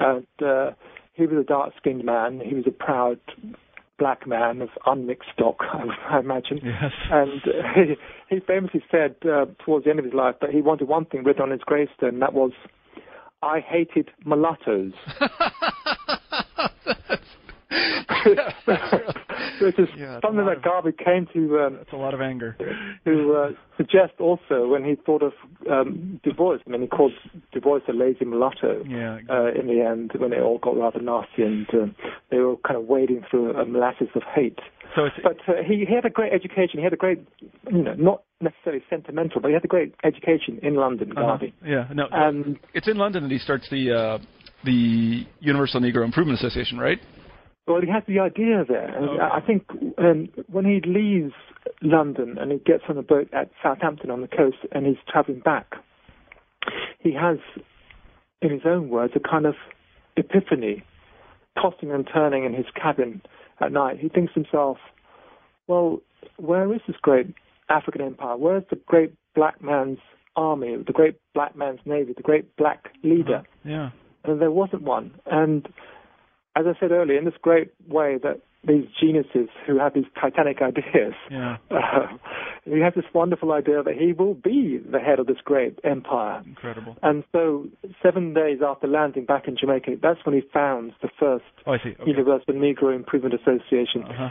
And 0.00 0.26
uh, 0.44 0.72
he 1.14 1.26
was 1.26 1.38
a 1.38 1.44
dark-skinned 1.44 2.04
man. 2.04 2.40
He 2.44 2.54
was 2.54 2.64
a 2.66 2.70
proud 2.70 3.18
black 3.98 4.26
man 4.26 4.60
of 4.60 4.68
unmixed 4.86 5.28
stock, 5.32 5.58
I 6.10 6.18
imagine. 6.18 6.60
Yes. 6.62 6.92
And 7.10 7.40
uh, 7.42 7.62
he, 7.74 8.34
he 8.34 8.40
famously 8.40 8.82
said 8.90 9.16
uh, 9.24 9.46
towards 9.64 9.84
the 9.84 9.90
end 9.90 9.98
of 9.98 10.04
his 10.04 10.14
life 10.14 10.36
that 10.40 10.50
he 10.50 10.60
wanted 10.60 10.88
one 10.88 11.04
thing 11.06 11.24
written 11.24 11.42
on 11.42 11.50
his 11.50 11.60
gravestone, 11.60 12.14
and 12.14 12.22
that 12.22 12.34
was, 12.34 12.52
"I 13.42 13.60
hated 13.60 14.10
mulattoes." 14.24 14.92
Which 19.60 19.78
is 19.78 19.88
Yeah, 19.96 20.20
something 20.22 20.44
that 20.46 20.56
of- 20.58 20.62
Garvey 20.62 20.92
came 20.92 21.26
to 21.32 21.60
um, 21.60 21.74
That's 21.78 21.92
a 21.92 21.96
lot 21.96 22.14
of 22.14 22.20
anger. 22.20 22.56
to 23.04 23.32
uh, 23.34 23.50
suggest 23.76 24.14
also 24.18 24.66
when 24.68 24.84
he 24.84 24.94
thought 25.06 25.22
of 25.22 25.32
um, 25.70 26.20
Du 26.22 26.32
Bois. 26.32 26.58
I 26.66 26.70
mean, 26.70 26.82
he 26.82 26.86
called 26.86 27.12
Du 27.52 27.60
Bois 27.60 27.80
a 27.88 27.92
lazy 27.92 28.24
mulatto. 28.24 28.82
Yeah. 28.86 29.18
Uh, 29.28 29.52
in 29.52 29.66
the 29.66 29.80
end, 29.84 30.12
when 30.16 30.32
it 30.32 30.40
all 30.40 30.58
got 30.58 30.76
rather 30.76 31.00
nasty 31.00 31.42
and 31.42 31.66
um, 31.74 31.94
they 32.30 32.38
were 32.38 32.56
kind 32.58 32.76
of 32.76 32.86
wading 32.86 33.24
through 33.30 33.52
a 33.56 33.64
molasses 33.64 34.08
of 34.14 34.22
hate. 34.34 34.58
So 34.94 35.04
it's 35.06 35.16
But 35.22 35.38
uh, 35.48 35.62
he, 35.66 35.84
he 35.88 35.94
had 35.94 36.04
a 36.04 36.10
great 36.10 36.32
education. 36.32 36.78
He 36.78 36.82
had 36.84 36.92
a 36.92 36.96
great, 36.96 37.26
you 37.70 37.82
know, 37.82 37.94
not 37.94 38.22
necessarily 38.40 38.82
sentimental, 38.90 39.40
but 39.40 39.48
he 39.48 39.54
had 39.54 39.64
a 39.64 39.68
great 39.68 39.94
education 40.04 40.58
in 40.62 40.74
London, 40.76 41.12
uh-huh. 41.12 41.22
Garvey. 41.22 41.54
yeah. 41.64 41.88
No. 41.92 42.06
And 42.12 42.58
it's 42.74 42.88
in 42.88 42.96
London 42.96 43.22
that 43.24 43.32
he 43.32 43.38
starts 43.38 43.68
the 43.70 43.92
uh, 43.92 44.18
the 44.64 45.26
Universal 45.40 45.80
Negro 45.80 46.04
Improvement 46.04 46.38
Association, 46.38 46.78
right? 46.78 46.98
Well, 47.66 47.80
he 47.80 47.88
has 47.90 48.02
the 48.06 48.18
idea 48.18 48.64
there. 48.68 48.94
Okay. 48.96 49.22
I 49.22 49.40
think 49.40 49.64
um, 49.96 50.28
when 50.50 50.66
he 50.66 50.80
leaves 50.86 51.32
London 51.80 52.36
and 52.38 52.52
he 52.52 52.58
gets 52.58 52.84
on 52.88 52.98
a 52.98 53.02
boat 53.02 53.28
at 53.32 53.50
Southampton 53.62 54.10
on 54.10 54.20
the 54.20 54.28
coast 54.28 54.58
and 54.72 54.86
he's 54.86 54.98
travelling 55.08 55.40
back, 55.40 55.74
he 57.00 57.12
has, 57.14 57.38
in 58.42 58.50
his 58.50 58.62
own 58.66 58.90
words, 58.90 59.14
a 59.16 59.20
kind 59.20 59.46
of 59.46 59.54
epiphany, 60.16 60.84
tossing 61.60 61.90
and 61.90 62.06
turning 62.12 62.44
in 62.44 62.52
his 62.52 62.66
cabin 62.74 63.22
at 63.60 63.72
night. 63.72 63.98
He 63.98 64.08
thinks 64.10 64.34
to 64.34 64.40
himself, 64.40 64.76
well, 65.66 66.00
where 66.36 66.72
is 66.74 66.80
this 66.86 66.96
great 67.00 67.34
African 67.70 68.02
empire? 68.02 68.36
Where's 68.36 68.64
the 68.68 68.76
great 68.86 69.14
black 69.34 69.62
man's 69.62 69.98
army, 70.36 70.76
the 70.86 70.92
great 70.92 71.16
black 71.32 71.56
man's 71.56 71.80
navy, 71.86 72.12
the 72.14 72.22
great 72.22 72.56
black 72.56 72.90
leader? 73.02 73.42
Yeah. 73.64 73.90
and 74.24 74.40
there 74.40 74.50
wasn't 74.50 74.82
one. 74.82 75.14
And 75.26 75.66
as 76.56 76.66
I 76.66 76.78
said 76.78 76.90
earlier, 76.92 77.18
in 77.18 77.24
this 77.24 77.34
great 77.42 77.72
way 77.88 78.18
that 78.22 78.40
these 78.66 78.86
geniuses 78.98 79.48
who 79.66 79.78
have 79.78 79.92
these 79.92 80.06
titanic 80.18 80.62
ideas, 80.62 81.12
Yeah. 81.30 81.58
uh, 81.70 82.06
he 82.64 82.80
has 82.80 82.94
this 82.94 83.04
wonderful 83.12 83.52
idea 83.52 83.82
that 83.82 83.94
he 83.94 84.14
will 84.14 84.32
be 84.34 84.78
the 84.78 84.98
head 85.00 85.18
of 85.18 85.26
this 85.26 85.36
great 85.44 85.78
empire. 85.84 86.42
Incredible. 86.46 86.96
And 87.02 87.24
so, 87.32 87.66
seven 88.02 88.32
days 88.32 88.60
after 88.66 88.86
landing 88.86 89.26
back 89.26 89.46
in 89.48 89.56
Jamaica, 89.58 89.96
that's 90.00 90.24
when 90.24 90.34
he 90.34 90.40
founds 90.52 90.94
the 91.02 91.10
first 91.20 91.44
Oh. 91.66 91.72
Okay. 91.74 91.94
Universal 92.06 92.54
Negro 92.54 92.94
Improvement 92.94 93.34
Association, 93.34 94.04
Uh-huh. 94.04 94.30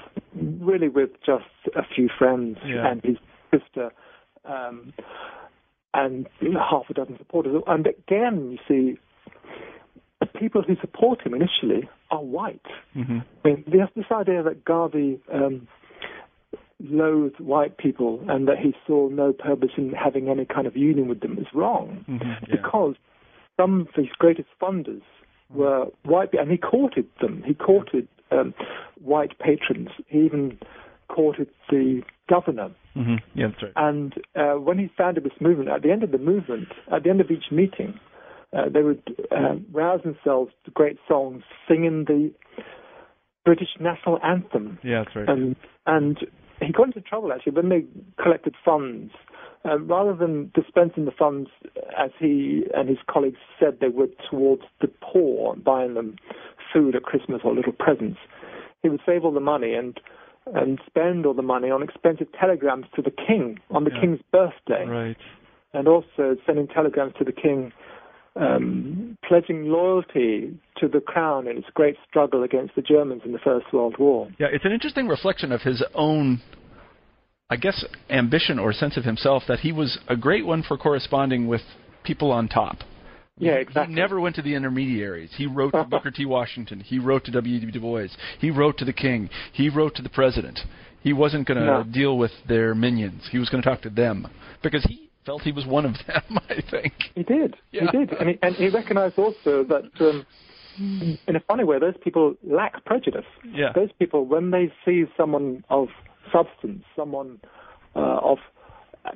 really 0.62 0.88
with 0.90 1.12
just 1.24 1.46
a 1.76 1.84
few 1.96 2.10
friends 2.18 2.58
Yeah. 2.66 2.88
and 2.90 3.04
his 3.04 3.18
sister, 3.52 3.92
um, 4.46 4.94
and 5.94 6.28
half 6.58 6.90
a 6.90 6.94
dozen 6.96 7.18
supporters. 7.20 7.62
And 7.68 7.86
again, 7.86 8.50
you 8.52 8.58
see, 8.68 8.98
the 10.20 10.26
people 10.26 10.64
who 10.64 10.76
support 10.78 11.22
him 11.22 11.36
initially 11.36 11.88
are 12.14 12.24
white. 12.38 12.68
hmm 12.94 13.20
I 13.44 13.48
mean, 13.48 13.64
this, 13.68 13.88
this 13.96 14.10
idea 14.12 14.42
that 14.44 14.58
Garvey 14.72 15.20
um, 15.38 15.68
loathed 16.80 17.40
white 17.40 17.78
people 17.78 18.12
and 18.28 18.48
that 18.50 18.58
he 18.66 18.72
saw 18.86 19.10
no 19.10 19.32
purpose 19.48 19.72
in 19.78 19.92
having 20.06 20.28
any 20.30 20.46
kind 20.46 20.68
of 20.68 20.76
union 20.76 21.08
with 21.08 21.22
them 21.22 21.38
is 21.44 21.48
wrong 21.54 22.04
hmm 22.08 22.18
Yeah. 22.48 22.56
because 22.56 22.96
some 23.60 23.82
of 23.82 23.88
his 23.96 24.08
greatest 24.24 24.50
funders 24.62 25.06
were 25.60 25.86
white, 26.04 26.34
and 26.34 26.50
he 26.50 26.58
courted 26.58 27.08
them. 27.22 27.44
He 27.46 27.54
courted 27.54 28.08
um, 28.32 28.54
white 29.14 29.34
patrons. 29.38 29.90
He 30.08 30.20
even 30.30 30.58
courted 31.10 31.50
the 31.70 32.02
governor. 32.28 32.70
hmm 32.96 33.16
Yeah, 33.36 33.48
that's 33.50 33.62
right. 33.64 33.74
And 33.76 34.12
uh, 34.36 34.56
when 34.68 34.78
he 34.80 34.90
founded 34.98 35.24
this 35.24 35.40
movement, 35.40 35.70
at 35.70 35.82
the 35.84 35.92
end 35.92 36.02
of 36.04 36.12
the 36.12 36.18
movement, 36.18 36.70
at 36.92 37.04
the 37.04 37.10
end 37.12 37.22
of 37.22 37.30
each 37.30 37.48
meeting, 37.52 38.00
uh, 38.56 38.70
they 38.70 38.82
would 38.84 39.02
uh, 39.32 39.56
rouse 39.72 40.02
themselves 40.04 40.52
to 40.66 40.72
great 40.72 40.98
songs, 41.08 41.44
singing 41.68 42.06
the 42.06 42.32
British 43.46 43.70
national 43.80 44.20
anthem. 44.24 44.80
Yeah, 44.84 45.04
that's 45.04 45.16
right. 45.16 45.30
And 45.30 45.56
and 45.86 46.18
he 46.62 46.72
got 46.72 46.88
into 46.88 47.02
trouble 47.02 47.34
actually 47.34 47.54
when 47.54 47.70
they 47.70 47.86
collected 48.22 48.56
funds. 48.64 49.12
Uh, 49.66 49.80
rather 49.80 50.14
than 50.14 50.52
dispensing 50.54 51.06
the 51.06 51.12
funds 51.18 51.50
as 51.98 52.12
he 52.20 52.64
and 52.76 52.90
his 52.90 52.98
colleagues 53.10 53.38
said 53.58 53.78
they 53.80 53.88
would 53.88 54.12
towards 54.30 54.64
the 54.82 54.90
poor, 55.02 55.56
buying 55.56 55.94
them 55.94 56.18
food 56.74 56.98
at 56.98 57.04
Christmas 57.04 57.40
or 57.46 57.56
little 57.56 57.72
presents, 57.72 58.20
he 58.82 58.90
would 58.90 59.00
save 59.06 59.24
all 59.24 59.32
the 59.32 59.40
money 59.40 59.74
and 59.74 60.02
and 60.54 60.82
spend 60.86 61.26
all 61.26 61.34
the 61.34 61.42
money 61.42 61.70
on 61.70 61.82
expensive 61.82 62.28
telegrams 62.38 62.86
to 62.94 63.02
the 63.02 63.10
king 63.12 63.58
on 63.72 63.86
the 63.86 63.92
Yeah. 63.92 64.02
king's 64.02 64.20
birthday, 64.34 64.86
right. 64.86 65.18
and 65.74 65.88
also 65.88 66.36
sending 66.46 66.68
telegrams 66.68 67.14
to 67.18 67.24
the 67.24 67.32
king 67.32 67.72
um, 68.36 69.18
pledging 69.28 69.66
loyalty 69.70 70.58
to 70.78 70.88
the 70.88 71.00
crown 71.00 71.48
in 71.48 71.58
its 71.58 71.68
great 71.74 71.96
struggle 72.10 72.44
against 72.44 72.76
the 72.76 72.82
Germans 72.82 73.22
in 73.26 73.32
the 73.32 73.40
First 73.40 73.72
World 73.72 73.96
War. 74.00 74.30
Yeah, 74.40 74.48
it's 74.52 74.66
an 74.66 74.72
interesting 74.72 75.08
reflection 75.08 75.52
of 75.52 75.62
his 75.62 75.84
own, 75.94 76.42
I 77.50 77.56
guess, 77.58 77.86
ambition 78.10 78.60
or 78.60 78.74
sense 78.74 78.98
of 78.98 79.04
himself 79.04 79.44
that 79.48 79.60
he 79.60 79.72
was 79.72 80.00
a 80.08 80.16
great 80.16 80.46
one 80.46 80.64
for 80.64 80.78
corresponding 80.78 81.48
with 81.48 81.62
people 82.04 82.32
on 82.32 82.48
top. 82.48 82.78
Yeah, 83.38 83.54
exactly. 83.54 83.96
He 83.96 84.00
never 84.00 84.20
went 84.20 84.36
to 84.36 84.42
the 84.44 84.54
intermediaries. 84.54 85.32
He 85.36 85.48
wrote 85.48 85.72
to 85.74 85.84
Booker 85.86 86.12
T. 86.12 86.26
Washington. 86.28 86.80
He 86.80 87.00
wrote 87.00 87.26
to 87.26 87.32
W. 87.32 87.60
D. 87.60 87.72
Du 87.72 87.80
Bois. 87.80 88.08
He 88.40 88.52
wrote 88.52 88.78
to 88.78 88.86
the 88.86 88.94
king. 88.94 89.30
He 89.54 89.70
wrote 89.70 89.96
to 89.96 90.04
the 90.04 90.10
president. 90.10 90.60
He 91.02 91.14
wasn't 91.14 91.48
going 91.48 91.60
to 91.60 91.66
No. 91.66 91.84
deal 91.84 92.18
with 92.18 92.32
their 92.48 92.76
minions. 92.76 93.28
He 93.32 93.40
was 93.40 93.50
going 93.50 93.64
to 93.64 93.70
talk 93.70 93.82
to 93.82 93.90
them 93.90 94.28
because 94.62 94.84
he 94.84 95.10
felt 95.26 95.42
he 95.44 95.52
was 95.52 95.66
one 95.66 95.86
of 95.86 95.96
them. 96.08 96.40
I 96.50 96.62
think. 96.70 96.94
He 97.16 97.24
did. 97.24 97.56
Yeah. 97.72 97.82
He 97.92 97.98
did, 97.98 98.12
and 98.14 98.30
he, 98.30 98.40
and 98.42 98.56
he 98.56 98.70
recognised 98.70 99.18
also 99.18 99.64
that, 99.64 99.90
um, 100.02 100.26
in 100.78 101.36
a 101.36 101.40
funny 101.42 101.64
way, 101.64 101.80
those 101.80 101.96
people 102.04 102.36
lack 102.44 102.84
prejudice. 102.86 103.26
Yeah. 103.46 103.72
Those 103.74 103.90
people, 104.00 104.26
when 104.26 104.52
they 104.52 104.72
see 104.86 105.06
someone 105.16 105.64
of 105.70 105.88
substance, 106.32 106.84
someone 106.96 107.40
uh, 107.96 108.00
of 108.24 108.38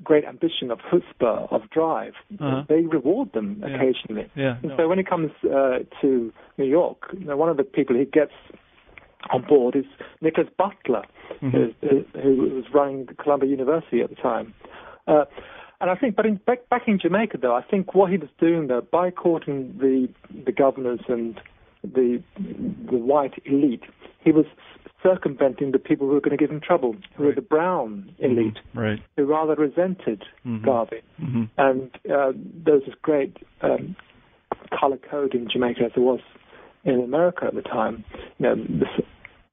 great 0.03 0.25
ambition, 0.25 0.69
of 0.69 0.79
chutzpah, 0.91 1.51
of 1.51 1.69
drive, 1.69 2.13
Uh-huh. 2.39 2.63
they 2.67 2.81
reward 2.81 3.31
them 3.33 3.63
Yeah. 3.65 3.75
occasionally. 3.75 4.29
Yeah. 4.35 4.57
And 4.61 4.71
no. 4.71 4.77
so 4.77 4.87
when 4.87 4.97
he 4.97 5.03
comes 5.03 5.31
uh, 5.45 5.79
to 6.01 6.31
New 6.57 6.65
York, 6.65 6.97
you 7.17 7.25
know, 7.25 7.37
one 7.37 7.49
of 7.49 7.57
the 7.57 7.63
people 7.63 7.95
he 7.95 8.05
gets 8.05 8.33
on 9.31 9.43
board 9.43 9.75
is 9.75 9.85
Nicholas 10.21 10.47
Butler, 10.57 11.03
Mhm. 11.41 11.51
who, 11.51 11.87
who, 11.89 12.05
who 12.21 12.55
was 12.55 12.65
running 12.73 13.07
Columbia 13.17 13.49
University 13.49 14.01
at 14.01 14.09
the 14.09 14.15
time. 14.15 14.53
Uh, 15.07 15.25
and 15.79 15.89
I 15.89 15.95
think, 15.95 16.15
but 16.15 16.25
in, 16.25 16.35
back, 16.45 16.67
back 16.69 16.83
in 16.87 16.99
Jamaica, 16.99 17.37
though, 17.41 17.55
I 17.55 17.61
think 17.61 17.93
what 17.93 18.11
he 18.11 18.17
was 18.17 18.29
doing 18.39 18.67
there 18.67 18.81
by 18.81 19.11
courting 19.11 19.77
the 19.79 20.09
the 20.45 20.51
governors 20.51 21.01
and 21.07 21.39
the 21.83 22.21
the 22.37 22.97
white 22.97 23.33
elite, 23.45 23.83
he 24.19 24.31
was 24.31 24.45
circumventing 25.03 25.71
the 25.71 25.79
people 25.79 26.07
who 26.07 26.13
were 26.13 26.19
going 26.21 26.35
to 26.35 26.43
give 26.43 26.49
him 26.49 26.59
trouble, 26.59 26.95
who 27.15 27.25
were 27.25 27.35
the 27.35 27.41
brown 27.41 28.11
elite, 28.19 28.57
Right. 28.73 28.99
who 29.15 29.25
rather 29.25 29.53
resented 29.55 30.23
Mhm. 30.45 30.63
Garvey 30.63 31.01
hmm 31.19 31.43
and 31.57 31.91
uh, 32.11 32.33
there 32.35 32.75
was 32.75 32.83
this 32.85 32.95
great 33.03 33.37
um, 33.61 33.95
color 34.77 34.97
code 34.97 35.33
in 35.35 35.47
Jamaica 35.49 35.85
as 35.85 35.91
there 35.93 36.03
was 36.03 36.19
in 36.83 36.99
America 37.01 37.45
at 37.45 37.53
the 37.53 37.61
time. 37.61 38.03
You 38.39 38.45
know, 38.47 38.55
this 38.55 39.05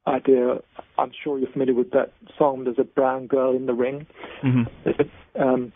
idea. 0.06 0.60
I'm 0.98 1.10
sure 1.22 1.38
you're 1.38 1.50
familiar 1.50 1.74
with 1.74 1.90
that 1.90 2.12
song. 2.38 2.64
There's 2.64 2.78
a 2.78 2.84
brown 2.84 3.26
girl 3.26 3.54
in 3.56 3.66
the 3.66 3.74
ring, 3.74 4.06
hmm 4.42 4.62
um, 5.38 5.72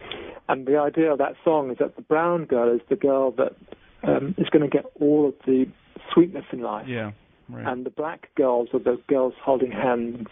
and 0.49 0.67
the 0.67 0.79
idea 0.79 1.13
of 1.13 1.19
that 1.19 1.35
song 1.45 1.71
is 1.71 1.79
that 1.79 1.97
the 1.97 2.03
brown 2.03 2.45
girl 2.45 2.75
is 2.75 2.81
the 2.89 2.97
girl 2.97 3.31
that 3.33 3.55
um, 4.03 4.35
is 4.39 4.49
going 4.51 4.69
to 4.69 4.75
get 4.75 4.87
all 5.01 5.29
of 5.29 5.35
the 5.47 5.67
sweetness 6.13 6.45
in 6.53 6.61
life, 6.61 6.87
Yeah. 6.89 7.13
Right. 7.51 7.67
and 7.67 7.87
the 7.87 7.91
black 7.91 8.29
girls 8.37 8.69
are 8.75 8.79
the 8.79 9.01
girls 9.09 9.35
holding 9.43 9.71
hands 9.73 10.27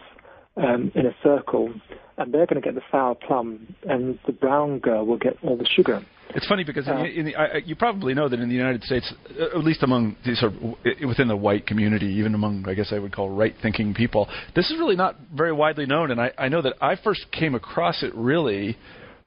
um, 0.55 0.91
in 0.95 1.05
a 1.05 1.15
circle, 1.23 1.73
and 2.17 2.33
they're 2.33 2.45
going 2.45 2.61
to 2.61 2.65
get 2.65 2.75
the 2.75 2.81
sour 2.91 3.15
plum, 3.15 3.75
and 3.87 4.19
the 4.25 4.33
brown 4.33 4.79
girl 4.79 5.05
will 5.05 5.17
get 5.17 5.35
all 5.43 5.57
the 5.57 5.65
sugar. 5.65 6.03
It's 6.35 6.45
funny 6.47 6.63
because 6.63 6.87
in 6.87 6.93
Uh, 6.93 7.03
the, 7.03 7.19
in 7.19 7.25
the, 7.25 7.35
I, 7.35 7.57
you 7.65 7.75
probably 7.75 8.13
know 8.13 8.27
that 8.27 8.39
in 8.39 8.49
the 8.49 8.55
United 8.55 8.83
States, 8.83 9.11
uh, 9.39 9.57
at 9.57 9.63
least 9.63 9.81
among 9.83 10.15
the 10.25 10.35
sort 10.35 10.53
of 10.53 10.61
within 11.07 11.27
the 11.27 11.35
white 11.37 11.65
community, 11.65 12.07
even 12.07 12.35
among 12.35 12.67
I 12.67 12.73
guess 12.73 12.91
I 12.91 12.99
would 12.99 13.13
call 13.13 13.29
right-thinking 13.29 13.93
people, 13.93 14.27
this 14.55 14.69
is 14.69 14.77
really 14.77 14.95
not 14.95 15.15
very 15.33 15.53
widely 15.53 15.85
known. 15.85 16.11
And 16.11 16.19
I, 16.19 16.31
I 16.37 16.49
know 16.49 16.61
that 16.61 16.73
I 16.81 16.95
first 16.97 17.31
came 17.31 17.55
across 17.55 18.03
it 18.03 18.13
really 18.13 18.77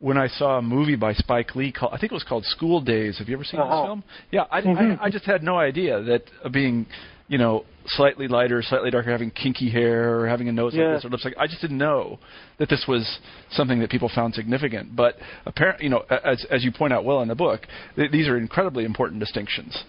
when 0.00 0.16
I 0.16 0.28
saw 0.28 0.58
a 0.58 0.62
movie 0.62 0.96
by 0.96 1.12
Spike 1.12 1.54
Lee 1.54 1.70
called 1.72 1.92
I 1.94 1.98
think 1.98 2.10
it 2.12 2.14
was 2.14 2.24
called 2.24 2.44
School 2.46 2.80
Daze. 2.80 3.18
Have 3.18 3.28
you 3.28 3.34
ever 3.36 3.44
seen 3.44 3.60
this 3.60 3.66
Uh-huh. 3.68 3.84
film? 3.86 4.02
Yeah, 4.32 4.44
I, 4.50 4.60
Mhm. 4.62 4.98
I, 5.00 5.04
I 5.04 5.10
just 5.10 5.24
had 5.26 5.42
no 5.42 5.56
idea 5.58 6.00
that 6.02 6.22
being 6.52 6.86
you 7.28 7.38
know 7.38 7.64
slightly 7.86 8.26
lighter, 8.26 8.60
slightly 8.62 8.90
darker, 8.90 9.10
having 9.10 9.30
kinky 9.30 9.68
hair, 9.70 10.18
or 10.20 10.26
having 10.26 10.48
a 10.48 10.52
nose 10.52 10.74
Yeah. 10.74 10.84
like 10.86 10.96
this 10.96 11.04
or 11.04 11.10
lips 11.10 11.24
like 11.24 11.34
I 11.38 11.46
just 11.46 11.60
didn't 11.60 11.78
know 11.78 12.18
that 12.58 12.68
this 12.68 12.86
was 12.88 13.20
something 13.50 13.78
that 13.80 13.90
people 13.90 14.08
found 14.08 14.34
significant. 14.34 14.96
But 14.96 15.18
apparently, 15.46 15.84
you 15.84 15.90
know, 15.90 16.04
as 16.10 16.44
as 16.46 16.64
you 16.64 16.72
point 16.72 16.92
out 16.92 17.04
well 17.04 17.20
in 17.22 17.28
the 17.28 17.34
book, 17.36 17.66
th- 17.96 18.10
these 18.10 18.26
are 18.26 18.36
incredibly 18.36 18.84
important 18.84 19.20
distinctions. 19.20 19.84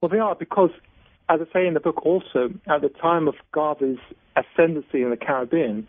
Well, 0.00 0.08
they 0.08 0.18
are 0.18 0.34
because, 0.34 0.70
as 1.28 1.40
I 1.40 1.52
say 1.52 1.66
in 1.66 1.74
the 1.74 1.80
book, 1.80 2.04
also 2.06 2.50
at 2.68 2.80
the 2.80 2.88
time 2.90 3.26
of 3.28 3.34
Garvey's 3.52 3.98
ascendancy 4.36 5.02
in 5.02 5.10
the 5.10 5.16
Caribbean, 5.16 5.86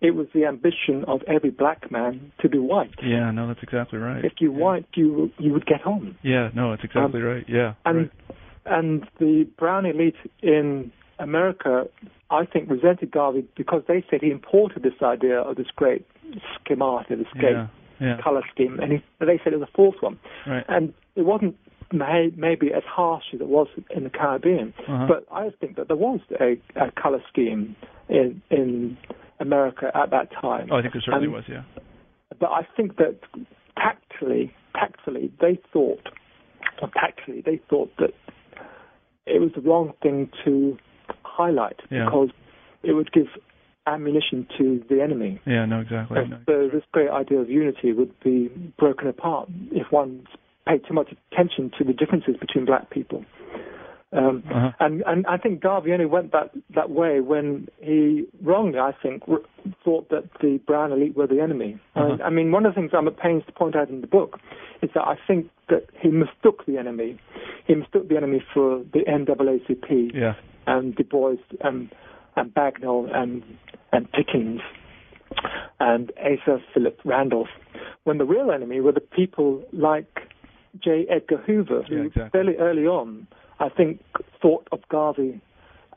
it 0.00 0.12
was 0.12 0.26
the 0.34 0.46
ambition 0.46 1.04
of 1.06 1.22
every 1.26 1.50
black 1.50 1.90
man 1.90 2.32
to 2.40 2.48
be 2.48 2.58
white. 2.58 2.94
Yeah, 3.02 3.30
no, 3.30 3.46
that's 3.48 3.62
exactly 3.62 3.98
right. 3.98 4.24
If 4.24 4.34
you 4.40 4.50
white, 4.52 4.86
you 4.94 5.30
you 5.38 5.52
would 5.52 5.66
get 5.66 5.86
on. 5.86 6.16
Yeah, 6.22 6.50
no, 6.54 6.70
that's 6.70 6.84
exactly 6.84 7.20
right. 7.20 7.44
Yeah, 7.48 7.74
And 7.84 8.10
and 8.66 9.06
the 9.18 9.46
brown 9.58 9.86
elite 9.86 10.16
in 10.42 10.92
America, 11.18 11.84
I 12.30 12.46
think, 12.46 12.70
resented 12.70 13.10
Garvey 13.10 13.44
because 13.56 13.82
they 13.88 14.04
said 14.10 14.20
he 14.22 14.30
imported 14.30 14.82
this 14.82 15.00
idea 15.02 15.40
of 15.40 15.56
this 15.56 15.66
great 15.76 16.06
schemata, 16.54 17.16
this 17.16 17.26
great 17.34 17.52
Yeah. 17.52 17.66
Yeah. 18.00 18.16
color 18.22 18.42
scheme, 18.54 18.78
and 18.80 18.92
he, 18.92 18.98
they 19.18 19.38
said 19.44 19.52
it 19.52 19.58
was 19.60 19.68
a 19.68 19.76
false 19.76 19.96
one. 20.00 20.18
Right. 20.46 20.64
And 20.68 20.94
it 21.16 21.22
wasn't 21.26 21.56
may, 21.92 22.30
maybe 22.34 22.72
as 22.72 22.82
harsh 22.84 23.24
as 23.34 23.40
it 23.42 23.48
was 23.48 23.68
in 23.94 24.04
the 24.04 24.10
Caribbean, 24.10 24.72
Uh-huh. 24.88 25.06
but 25.06 25.26
I 25.30 25.50
think 25.60 25.76
that 25.76 25.88
there 25.88 25.96
was 25.98 26.20
a, 26.40 26.56
a 26.76 26.90
color 26.92 27.22
scheme 27.30 27.76
in 28.08 28.40
in 28.50 28.96
America 29.40 29.90
at 29.94 30.10
that 30.10 30.30
time. 30.40 30.68
Oh, 30.70 30.76
I 30.76 30.82
think 30.82 30.94
there 30.94 31.02
certainly 31.02 31.26
And- 31.26 31.34
was. 31.34 31.44
Yeah. 31.48 31.62
But 32.38 32.50
I 32.50 32.66
think 32.76 32.96
that 32.96 33.16
tactfully, 33.76 34.54
tactfully, 34.74 35.32
they 35.40 35.58
thought, 35.72 36.08
or 36.80 36.88
tactfully, 36.94 37.42
they 37.44 37.56
thought 37.68 37.90
that 37.98 38.14
it 39.26 39.40
was 39.40 39.50
the 39.54 39.60
wrong 39.60 39.92
thing 40.02 40.30
to 40.44 40.78
highlight 41.24 41.80
Yeah. 41.90 42.04
because 42.06 42.30
it 42.82 42.92
would 42.92 43.10
give 43.12 43.26
ammunition 43.86 44.46
to 44.58 44.82
the 44.88 45.02
enemy. 45.02 45.40
Yeah. 45.46 45.64
No. 45.64 45.80
Exactly. 45.80 46.18
And 46.20 46.30
No. 46.30 46.38
so 46.46 46.68
this 46.68 46.84
great 46.92 47.10
idea 47.10 47.38
of 47.40 47.50
unity 47.50 47.92
would 47.92 48.18
be 48.20 48.48
broken 48.78 49.08
apart 49.08 49.48
if 49.72 49.90
one 49.90 50.26
paid 50.66 50.84
too 50.86 50.94
much 50.94 51.10
attention 51.32 51.70
to 51.78 51.84
the 51.84 51.92
differences 51.92 52.36
between 52.36 52.64
black 52.66 52.90
people. 52.90 53.24
Um, 54.12 54.42
Uh-huh. 54.50 54.72
and, 54.80 55.02
and 55.06 55.24
I 55.28 55.36
think 55.36 55.60
Garvey 55.60 55.92
only 55.92 56.06
went 56.06 56.32
that, 56.32 56.50
that 56.74 56.90
way 56.90 57.20
when 57.20 57.68
he 57.80 58.24
wrongly, 58.42 58.78
I 58.80 58.92
think, 59.00 59.22
r- 59.28 59.38
thought 59.84 60.08
that 60.10 60.24
the 60.40 60.58
brown 60.66 60.90
elite 60.90 61.16
were 61.16 61.28
the 61.28 61.40
enemy. 61.40 61.78
Uh-huh. 61.94 62.12
And, 62.14 62.22
I 62.22 62.28
mean, 62.30 62.50
one 62.50 62.66
of 62.66 62.74
the 62.74 62.80
things 62.80 62.90
I'm 62.92 63.06
at 63.06 63.16
pains 63.18 63.44
to 63.46 63.52
point 63.52 63.76
out 63.76 63.88
in 63.88 64.00
the 64.00 64.08
book 64.08 64.40
is 64.82 64.90
that 64.94 65.02
I 65.06 65.16
think 65.28 65.48
that 65.68 65.84
he 66.00 66.08
mistook 66.08 66.66
the 66.66 66.76
enemy. 66.76 67.20
He 67.68 67.74
mistook 67.76 68.08
the 68.08 68.16
enemy 68.16 68.42
for 68.52 68.82
the 68.92 69.04
NAACP 69.06 70.10
Yeah. 70.12 70.34
and 70.66 70.96
Du 70.96 71.04
Bois 71.04 71.36
and, 71.60 71.88
and 72.34 72.52
Bagnall 72.52 73.14
and, 73.14 73.44
and 73.92 74.10
Pickens 74.10 74.60
and 75.78 76.10
Asa 76.18 76.58
Philip 76.74 76.98
Randolph, 77.04 77.48
when 78.02 78.18
the 78.18 78.24
real 78.24 78.50
enemy 78.50 78.80
were 78.80 78.92
the 78.92 79.00
people 79.00 79.62
like 79.72 80.08
J. 80.82 81.06
Edgar 81.08 81.38
Hoover, 81.46 81.82
who 81.88 81.94
Yeah, 81.96 82.02
exactly. 82.06 82.30
fairly 82.32 82.56
early 82.56 82.86
on, 82.86 83.26
I 83.60 83.68
think, 83.68 84.00
thought 84.40 84.66
of 84.72 84.80
Garvey 84.88 85.40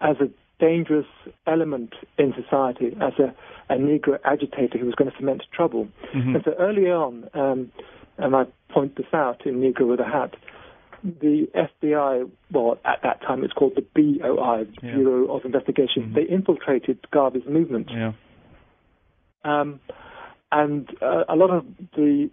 as 0.02 0.18
a 0.20 0.30
dangerous 0.60 1.08
element 1.48 1.94
in 2.18 2.34
society, 2.34 2.96
as 3.02 3.14
a, 3.20 3.34
a 3.74 3.78
Negro 3.78 4.20
agitator 4.24 4.78
who 4.78 4.86
was 4.86 4.96
going 4.96 5.10
to 5.10 5.18
foment 5.18 5.44
trouble. 5.52 5.88
Mhm. 6.14 6.36
And 6.36 6.44
so 6.44 6.52
early 6.60 6.92
on, 6.92 7.30
um, 7.34 7.72
and 8.18 8.36
I 8.36 8.46
point 8.70 8.96
this 8.98 9.08
out 9.14 9.46
in 9.46 9.56
Negro 9.62 9.88
with 9.88 10.00
a 10.00 10.06
Hat, 10.06 10.36
the 11.04 11.48
FBI, 11.56 12.30
well, 12.52 12.78
at 12.86 13.02
that 13.04 13.22
time 13.22 13.44
it's 13.44 13.54
called 13.54 13.74
the 13.76 13.82
BOI, 13.96 14.66
Yeah. 14.82 14.96
Bureau 14.96 15.34
of 15.36 15.44
Investigation, 15.46 16.04
Mhm. 16.12 16.14
they 16.16 16.24
infiltrated 16.24 16.98
Garvey's 17.12 17.46
movement. 17.46 17.90
Yeah. 17.92 18.14
Um, 19.44 19.80
and 20.52 20.88
uh, 21.02 21.24
a 21.28 21.36
lot 21.36 21.50
of 21.50 21.66
the 21.96 22.30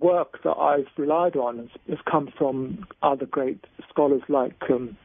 work 0.00 0.42
that 0.44 0.56
I've 0.56 0.86
relied 0.96 1.36
on 1.36 1.58
has, 1.58 1.68
has 1.88 1.98
come 2.10 2.28
from 2.38 2.86
other 3.02 3.26
great 3.26 3.64
scholars 3.90 4.22
like 4.28 4.54
um, 4.70 4.96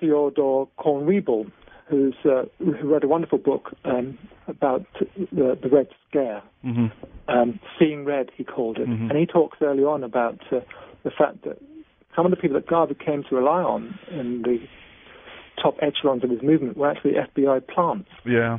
Theodore 0.00 0.68
Kornweibel, 0.78 1.50
who's 1.88 2.14
uh, 2.24 2.42
who 2.58 2.72
wrote 2.88 3.04
a 3.04 3.08
wonderful 3.08 3.38
book 3.38 3.72
um, 3.84 4.18
about 4.48 4.84
the, 5.32 5.58
the 5.62 5.68
Red 5.70 5.88
Scare. 6.08 6.42
Mhm. 6.64 6.92
Um, 7.28 7.60
Seeing 7.78 8.04
Red, 8.04 8.30
he 8.36 8.44
called 8.44 8.78
it, 8.78 8.88
Mhm. 8.88 9.10
and 9.10 9.18
he 9.18 9.26
talks 9.26 9.58
early 9.60 9.84
on 9.84 10.04
about 10.04 10.40
uh, 10.52 10.60
the 11.04 11.10
fact 11.10 11.42
that 11.44 11.58
some 12.14 12.24
of 12.24 12.30
the 12.30 12.36
people 12.36 12.54
that 12.54 12.66
Garvey 12.66 12.94
came 12.94 13.22
to 13.24 13.34
rely 13.36 13.62
on 13.62 13.98
in 14.10 14.42
the 14.42 14.58
top 15.62 15.76
echelons 15.82 16.22
of 16.24 16.30
his 16.30 16.42
movement 16.42 16.76
were 16.76 16.90
actually 16.90 17.14
FBI 17.14 17.60
plants 17.66 18.10
Yeah. 18.24 18.58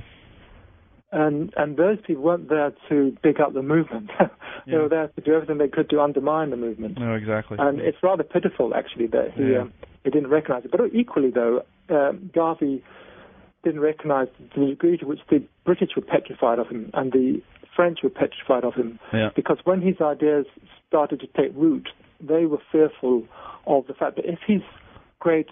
And 1.12 1.54
and 1.56 1.78
those 1.78 1.98
people 2.06 2.24
weren't 2.24 2.50
there 2.50 2.74
to 2.90 3.16
big 3.24 3.40
up 3.40 3.54
the 3.54 3.62
movement. 3.62 4.10
they 4.20 4.74
Yeah. 4.74 4.80
were 4.80 4.90
there 4.90 5.08
to 5.08 5.22
do 5.22 5.34
everything 5.34 5.58
they 5.58 5.68
could 5.70 5.90
to 5.92 6.02
undermine 6.02 6.50
the 6.50 6.58
movement. 6.58 7.00
No. 7.00 7.14
Exactly. 7.16 7.58
And 7.60 7.80
it's 7.80 7.98
rather 8.04 8.24
pitiful, 8.24 8.74
actually, 8.76 9.08
that 9.08 9.32
he 9.36 9.52
Yeah. 9.54 9.62
um, 9.62 9.74
he 10.04 10.10
didn't 10.10 10.30
recognise 10.30 10.66
it. 10.66 10.72
But 10.72 10.82
equally, 10.94 11.30
though, 11.32 11.64
um, 11.90 12.30
Garvey 12.34 12.84
didn't 13.64 13.82
recognise 13.82 14.28
the 14.56 14.66
degree 14.68 14.98
to 14.98 15.06
which 15.06 15.20
the 15.30 15.44
British 15.66 15.96
were 15.96 16.02
petrified 16.02 16.60
of 16.60 16.68
him 16.70 16.90
and 16.94 17.12
the 17.12 17.42
French 17.76 18.00
were 18.04 18.10
petrified 18.10 18.64
of 18.64 18.74
him. 18.76 19.00
Yeah. 19.14 19.30
Because 19.36 19.58
when 19.66 19.82
his 19.82 20.00
ideas 20.02 20.46
started 20.88 21.20
to 21.22 21.28
take 21.28 21.52
root, 21.56 21.90
they 22.22 22.46
were 22.46 22.60
fearful 22.72 23.24
of 23.66 23.86
the 23.88 23.94
fact 23.94 24.16
that 24.16 24.26
if 24.26 24.40
his 24.48 24.62
great 25.20 25.50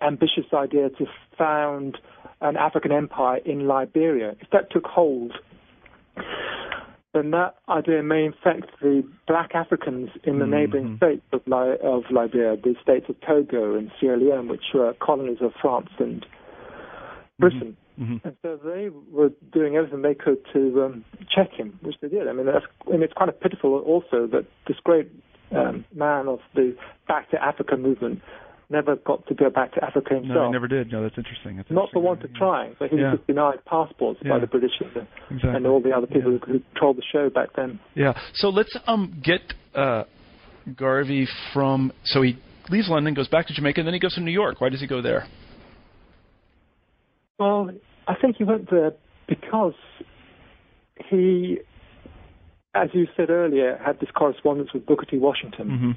ambitious 0.00 0.46
idea 0.52 0.90
to 0.90 1.06
found 1.36 1.98
an 2.40 2.56
African 2.56 2.92
empire 2.92 3.38
in 3.44 3.66
Liberia, 3.66 4.36
if 4.40 4.48
that 4.50 4.70
took 4.70 4.84
hold, 4.86 5.32
then 7.14 7.30
that 7.30 7.56
idea 7.68 8.02
may 8.02 8.24
infect 8.24 8.70
the 8.80 9.02
black 9.26 9.54
Africans 9.54 10.10
in 10.24 10.38
the 10.38 10.46
neighboring 10.46 10.90
Mhm. 10.90 10.96
states 10.98 11.24
of, 11.32 11.40
Li- 11.46 11.78
of 11.82 12.04
Liberia, 12.10 12.56
the 12.56 12.76
states 12.82 13.08
of 13.08 13.20
Togo 13.20 13.74
and 13.74 13.90
Sierra 13.98 14.18
Leone, 14.18 14.48
which 14.48 14.72
were 14.74 14.92
colonies 14.94 15.40
of 15.40 15.52
France 15.54 15.90
and 15.98 16.24
Britain. 17.38 17.76
Mhm. 17.98 18.20
And 18.24 18.36
so 18.42 18.56
they 18.56 18.90
were 19.10 19.32
doing 19.52 19.76
everything 19.76 20.02
they 20.02 20.14
could 20.14 20.44
to 20.52 20.84
um, 20.84 21.04
check 21.28 21.50
him, 21.52 21.78
which 21.82 21.98
they 22.00 22.08
did. 22.08 22.28
I 22.28 22.32
mean, 22.32 22.46
that's, 22.46 22.66
and 22.92 23.02
it's 23.02 23.14
kind 23.14 23.28
of 23.28 23.40
pitiful 23.40 23.78
also 23.80 24.26
that 24.28 24.44
this 24.66 24.78
great 24.80 25.08
um, 25.50 25.84
man 25.94 26.28
of 26.28 26.40
the 26.54 26.76
Back 27.08 27.30
to 27.30 27.42
Africa 27.42 27.76
movement 27.76 28.20
never 28.70 28.96
got 28.96 29.26
to 29.28 29.34
go 29.34 29.48
back 29.50 29.72
to 29.74 29.84
Africa 29.84 30.14
himself. 30.14 30.34
No, 30.34 30.44
I 30.48 30.50
never 30.50 30.68
did. 30.68 30.92
No, 30.92 31.02
that's 31.02 31.16
interesting. 31.16 31.56
That's 31.56 31.70
Not 31.70 31.90
for 31.92 32.00
interesting. 32.00 32.24
of 32.24 32.30
Yeah. 32.32 32.38
trying, 32.38 32.76
but 32.78 32.90
he 32.90 32.96
Yeah. 32.98 33.12
was 33.12 33.20
denied 33.26 33.64
passports 33.64 34.20
by 34.22 34.38
the 34.38 34.46
British 34.46 34.72
and, 34.80 35.06
Exactly. 35.30 35.50
and 35.56 35.66
all 35.66 35.80
the 35.80 35.92
other 35.96 36.06
people 36.06 36.32
Yeah. 36.32 36.38
who, 36.44 36.52
who 36.52 36.60
controlled 36.60 36.96
the 36.98 37.02
show 37.10 37.30
back 37.30 37.54
then. 37.54 37.78
Yeah. 37.94 38.12
So 38.34 38.50
let's 38.50 38.76
um 38.86 39.14
get 39.22 39.54
uh, 39.74 40.04
Garvey 40.76 41.26
from. 41.54 41.92
So 42.04 42.20
he 42.22 42.36
leaves 42.68 42.88
London, 42.90 43.14
goes 43.14 43.28
back 43.28 43.46
to 43.46 43.54
Jamaica, 43.54 43.80
and 43.80 43.86
then 43.86 43.94
he 43.94 44.00
goes 44.00 44.14
to 44.14 44.20
New 44.20 44.30
York. 44.32 44.60
Why 44.60 44.68
does 44.68 44.80
he 44.80 44.86
go 44.86 45.00
there? 45.00 45.26
Well, 47.38 47.70
I 48.06 48.14
think 48.16 48.36
he 48.36 48.44
went 48.44 48.68
there 48.70 48.92
because 49.28 49.74
he, 51.08 51.58
as 52.74 52.88
you 52.92 53.06
said 53.16 53.30
earlier, 53.30 53.80
had 53.84 54.00
this 54.00 54.10
correspondence 54.10 54.72
with 54.74 54.84
Booker 54.86 55.06
T. 55.06 55.18
Washington. 55.18 55.68
Mm-hmm. 55.68 55.90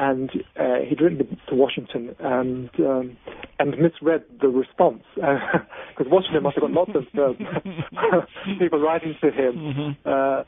And 0.00 0.30
uh, 0.58 0.80
he'd 0.88 1.00
written 1.00 1.18
to, 1.18 1.24
to 1.48 1.54
Washington 1.54 2.14
and 2.18 2.68
um, 2.80 3.16
and 3.58 3.78
misread 3.78 4.24
the 4.40 4.48
response 4.48 5.02
because 5.14 6.10
Washington 6.10 6.42
must 6.42 6.56
have 6.56 6.62
got 6.62 6.72
lots 6.72 6.90
of 6.94 7.04
uh, 7.16 8.20
people 8.58 8.80
writing 8.80 9.14
to 9.20 9.30
him 9.30 9.54
Mm-hmm. 9.54 10.08
uh, 10.08 10.42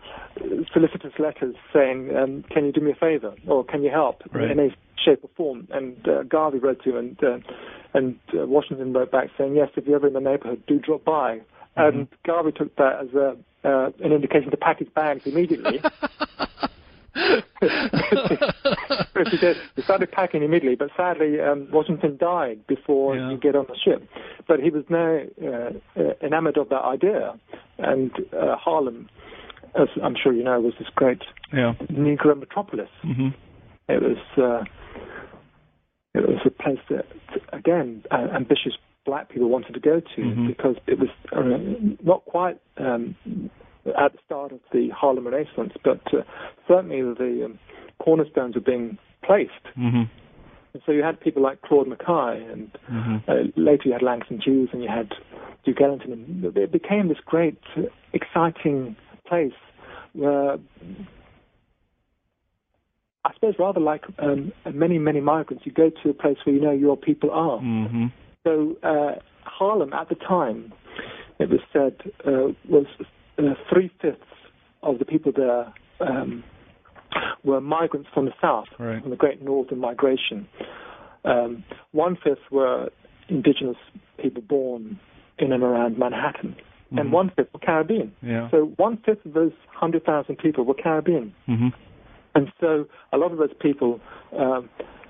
solicitous 0.72 1.12
letters 1.18 1.54
saying, 1.72 2.10
um, 2.16 2.44
"Can 2.50 2.66
you 2.66 2.72
do 2.72 2.80
me 2.80 2.90
a 2.90 2.94
favor?" 2.94 3.34
or 3.46 3.64
"Can 3.64 3.82
you 3.82 3.90
help?" 3.90 4.22
Right. 4.32 4.50
in 4.50 4.58
any 4.58 4.74
shape 5.04 5.20
or 5.22 5.30
form. 5.36 5.68
And 5.70 5.96
uh, 6.08 6.22
Garvey 6.24 6.58
wrote 6.58 6.82
to 6.84 6.90
him, 6.90 6.96
and 6.96 7.24
uh, 7.24 7.38
and 7.94 8.18
uh, 8.34 8.46
Washington 8.46 8.92
wrote 8.92 9.10
back 9.12 9.28
saying, 9.38 9.54
"Yes, 9.56 9.70
if 9.76 9.86
you're 9.86 9.96
ever 9.96 10.08
in 10.08 10.12
the 10.12 10.20
neighborhood, 10.20 10.62
do 10.66 10.78
drop 10.78 11.04
by." 11.04 11.40
Mm-hmm. 11.78 11.98
And 11.98 12.08
Garvey 12.26 12.52
took 12.52 12.74
that 12.76 13.00
as 13.02 13.14
a 13.14 13.36
uh, 13.64 13.90
an 14.04 14.12
indication 14.12 14.50
to 14.50 14.56
pack 14.56 14.78
his 14.78 14.88
bags 14.88 15.22
immediately. 15.26 15.80
But 19.16 19.28
he 19.28 19.38
did. 19.38 19.56
He 19.76 19.82
started 19.82 20.12
packing 20.12 20.42
immediately, 20.42 20.76
but 20.76 20.90
sadly, 20.96 21.40
um, 21.40 21.68
Washington 21.72 22.16
died 22.18 22.66
before 22.66 23.16
Yeah. 23.16 23.30
he 23.30 23.36
get 23.36 23.56
on 23.56 23.66
the 23.68 23.76
ship. 23.76 24.06
But 24.46 24.60
he 24.60 24.70
was 24.70 24.84
now 24.90 25.20
uh, 25.42 25.70
uh, 26.00 26.12
enamored 26.22 26.56
of 26.58 26.68
that 26.68 26.82
idea, 26.84 27.34
and 27.78 28.10
uh, 28.32 28.56
Harlem, 28.56 29.08
as 29.74 29.88
I'm 30.02 30.14
sure 30.22 30.32
you 30.32 30.44
know, 30.44 30.60
was 30.60 30.74
this 30.78 30.88
great 30.94 31.22
Yeah. 31.52 31.74
Negro 31.90 32.38
metropolis. 32.38 32.90
Mm-hmm. 33.04 33.28
It 33.88 34.02
was 34.02 34.18
uh, 34.36 34.64
it 36.14 36.26
was 36.28 36.40
a 36.44 36.50
place 36.50 36.78
that, 36.90 37.06
again, 37.52 38.02
uh, 38.10 38.28
ambitious 38.34 38.72
black 39.04 39.28
people 39.28 39.48
wanted 39.48 39.74
to 39.74 39.80
go 39.80 40.00
to 40.00 40.20
Mhm. 40.20 40.46
because 40.48 40.76
it 40.86 40.98
was 40.98 41.10
uh, 41.32 41.42
not 42.02 42.24
quite 42.24 42.58
um, 42.78 43.14
at 43.96 44.12
the 44.12 44.18
start 44.24 44.50
of 44.52 44.60
the 44.72 44.88
Harlem 44.90 45.26
Renaissance, 45.28 45.72
but 45.84 46.00
uh, 46.12 46.22
certainly 46.66 47.00
the 47.02 47.44
um, 47.44 47.58
cornerstones 47.98 48.54
were 48.56 48.60
being 48.60 48.98
placed. 49.26 49.64
Mm-hmm. 49.76 50.04
And 50.74 50.82
so 50.84 50.92
you 50.92 51.02
had 51.02 51.18
people 51.20 51.42
like 51.42 51.62
Claude 51.62 51.88
McKay, 51.88 52.52
and 52.52 52.70
Mm-hmm. 52.90 53.30
uh, 53.30 53.34
later 53.56 53.84
you 53.86 53.92
had 53.92 54.02
Langston 54.02 54.40
Hughes, 54.40 54.68
and 54.72 54.82
you 54.82 54.88
had 54.88 55.12
Duke 55.64 55.80
Ellington, 55.80 56.12
and 56.12 56.56
it 56.56 56.70
became 56.70 57.08
this 57.08 57.18
great, 57.24 57.58
uh, 57.76 57.82
exciting 58.12 58.96
place 59.26 59.58
where 60.12 60.58
I 63.26 63.34
suppose 63.34 63.54
rather 63.58 63.80
like 63.80 64.04
um, 64.20 64.52
many, 64.72 64.98
many 64.98 65.20
migrants, 65.20 65.66
you 65.66 65.72
go 65.72 65.90
to 66.02 66.10
a 66.10 66.14
place 66.14 66.36
where 66.44 66.54
you 66.54 66.60
know 66.60 66.70
your 66.70 66.96
people 66.96 67.30
are. 67.32 67.58
Mm-hmm. 67.58 68.06
So 68.44 68.76
uh, 68.84 69.18
Harlem 69.42 69.92
at 69.92 70.08
the 70.08 70.14
time, 70.14 70.72
it 71.40 71.50
was 71.50 71.60
said, 71.72 71.96
uh, 72.24 72.52
was 72.68 72.86
uh, 73.38 73.42
three 73.68 73.90
fifths 74.00 74.22
of 74.82 75.00
the 75.00 75.04
people 75.04 75.32
there 75.34 75.72
um, 76.00 76.44
were 77.44 77.60
migrants 77.60 78.08
from 78.14 78.24
the 78.26 78.32
south, 78.40 78.66
Right. 78.78 79.00
from 79.00 79.10
the 79.10 79.16
Great 79.16 79.42
Northern 79.42 79.78
Migration. 79.78 80.46
Um, 81.24 81.64
one 81.92 82.16
fifth 82.22 82.50
were 82.50 82.90
indigenous 83.28 83.76
people 84.22 84.42
born 84.42 84.98
in 85.38 85.52
and 85.52 85.62
around 85.62 85.98
Manhattan, 85.98 86.56
Mm-hmm. 86.86 86.98
and 86.98 87.12
one 87.12 87.30
fifth 87.34 87.52
were 87.52 87.58
Caribbean. 87.58 88.12
Yeah. 88.22 88.48
So 88.50 88.66
one 88.76 88.98
fifth 89.04 89.26
of 89.26 89.32
those 89.32 89.50
hundred 89.74 90.04
thousand 90.04 90.36
people 90.38 90.64
were 90.64 90.74
Caribbean, 90.74 91.34
hmm 91.46 91.68
and 92.36 92.52
so 92.60 92.86
a 93.14 93.16
lot 93.16 93.32
of 93.32 93.38
those 93.38 93.54
people, 93.60 93.98
um, 94.38 94.68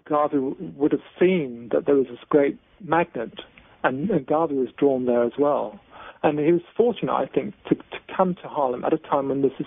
Garvey 0.08 0.36
w- 0.36 0.54
would 0.76 0.92
have 0.92 1.00
seen 1.18 1.68
that 1.72 1.84
there 1.84 1.96
was 1.96 2.06
this 2.06 2.20
great 2.28 2.56
magnet, 2.80 3.40
and, 3.82 4.08
and 4.10 4.24
Garvey 4.24 4.54
was 4.54 4.68
drawn 4.78 5.06
there 5.06 5.24
as 5.24 5.32
well. 5.36 5.80
And 6.22 6.38
he 6.38 6.52
was 6.52 6.60
fortunate, 6.76 7.12
I 7.12 7.26
think, 7.26 7.54
to, 7.68 7.74
to 7.74 7.98
come 8.16 8.36
to 8.36 8.48
Harlem 8.48 8.84
at 8.84 8.92
a 8.92 8.98
time 8.98 9.28
when 9.28 9.42
this 9.42 9.50
this 9.58 9.66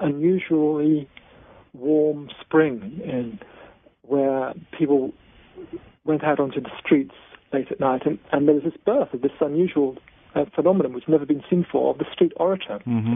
unusually 0.00 1.08
warm 2.12 2.28
spring, 2.40 3.00
in 3.04 3.38
where 4.02 4.52
people 4.76 5.12
went 6.04 6.24
out 6.24 6.40
onto 6.40 6.60
the 6.60 6.70
streets 6.84 7.14
late 7.52 7.70
at 7.70 7.80
night, 7.80 8.02
and, 8.06 8.18
and 8.32 8.48
there 8.48 8.54
was 8.54 8.64
this 8.64 8.76
birth 8.84 9.12
of 9.12 9.22
this 9.22 9.32
unusual 9.40 9.96
uh, 10.34 10.44
phenomenon 10.54 10.92
which 10.92 11.04
had 11.04 11.12
never 11.12 11.26
been 11.26 11.42
seen 11.48 11.62
before 11.62 11.90
of 11.92 11.98
the 11.98 12.06
street 12.12 12.32
orator. 12.36 12.78
hmm 12.84 13.14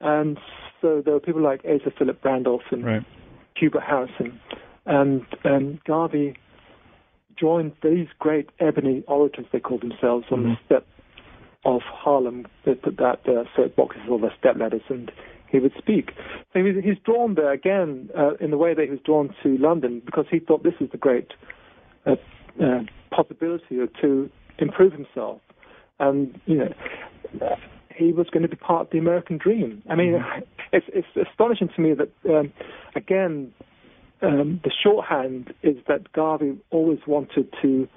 And 0.00 0.38
so 0.80 1.02
there 1.04 1.14
were 1.14 1.20
people 1.20 1.42
like 1.42 1.60
Asa 1.64 1.90
Philip 1.98 2.24
Randolph 2.24 2.62
and 2.70 2.84
Right. 2.84 3.02
Hubert 3.56 3.82
Harrison, 3.82 4.40
and 4.86 5.26
um, 5.44 5.78
Garvey 5.86 6.34
joined 7.38 7.72
these 7.82 8.08
great 8.18 8.48
ebony 8.58 9.02
orators, 9.06 9.46
they 9.52 9.60
called 9.60 9.82
themselves, 9.82 10.26
on 10.30 10.42
the 10.42 10.48
Mhm. 10.50 10.64
step 10.64 10.86
of 11.64 11.82
Harlem. 11.82 12.46
They 12.64 12.74
put 12.74 12.96
that 12.96 13.20
uh, 13.28 13.44
soap 13.54 13.76
boxes 13.76 14.02
or 14.08 14.18
their 14.18 14.32
step 14.38 14.56
ladders, 14.56 14.82
and 14.88 15.12
he 15.50 15.58
would 15.58 15.72
speak. 15.78 16.12
So 16.52 16.64
he's, 16.64 16.82
he's 16.82 16.98
drawn 17.04 17.34
there 17.34 17.52
again 17.52 18.10
uh, 18.16 18.34
in 18.40 18.50
the 18.50 18.56
way 18.56 18.74
that 18.74 18.84
he 18.84 18.90
was 18.90 19.00
drawn 19.04 19.34
to 19.42 19.56
London 19.58 20.02
because 20.04 20.26
he 20.30 20.38
thought 20.38 20.62
this 20.62 20.74
was 20.80 20.90
the 20.90 20.98
great 20.98 21.32
uh, 22.06 22.16
uh, 22.62 22.80
possibility 23.10 23.76
to 24.00 24.30
improve 24.58 24.92
himself. 24.92 25.40
And, 25.98 26.40
you 26.46 26.56
know, 26.56 26.74
uh, 27.42 27.56
he 27.94 28.12
was 28.12 28.28
going 28.30 28.42
to 28.42 28.48
be 28.48 28.56
part 28.56 28.86
of 28.86 28.90
the 28.90 28.98
American 28.98 29.38
dream. 29.38 29.82
I 29.90 29.94
mean, 29.94 30.14
it's, 30.72 30.86
it's 30.88 31.28
astonishing 31.30 31.68
to 31.74 31.80
me 31.80 31.94
that, 31.94 32.10
um, 32.30 32.52
again, 32.94 33.52
um, 34.22 34.60
the 34.64 34.70
shorthand 34.82 35.52
is 35.62 35.76
that 35.88 36.12
Garvey 36.12 36.58
always 36.70 36.98
wanted 37.06 37.52
to 37.62 37.88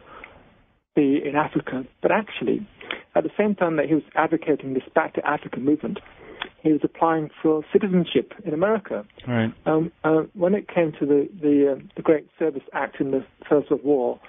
be 0.95 1.22
in 1.24 1.36
Africa, 1.36 1.86
but 2.01 2.12
actually, 2.12 2.68
at 3.16 3.24
the 3.24 3.32
same 3.38 3.56
time 3.56 3.78
that 3.78 3.88
he 3.88 3.95
was 3.95 4.04
advocating 4.16 4.74
this 4.74 4.84
Back 4.93 5.16
to 5.16 5.28
Africa 5.28 5.60
movement, 5.60 5.99
he 6.61 6.71
was 6.71 6.81
applying 6.83 7.29
for 7.41 7.63
citizenship 7.71 8.33
in 8.45 8.53
America. 8.53 9.05
Right. 9.27 9.53
Um, 9.65 9.91
uh, 10.03 10.23
when 10.33 10.53
it 10.53 10.67
came 10.67 10.91
to 10.99 11.05
the 11.05 11.29
the, 11.41 11.73
uh, 11.73 11.81
the 11.95 12.01
Great 12.01 12.27
Service 12.39 12.63
Act 12.73 12.99
in 12.99 13.11
the 13.11 13.25
First 13.47 13.69
World 13.69 13.83
War, 13.83 14.19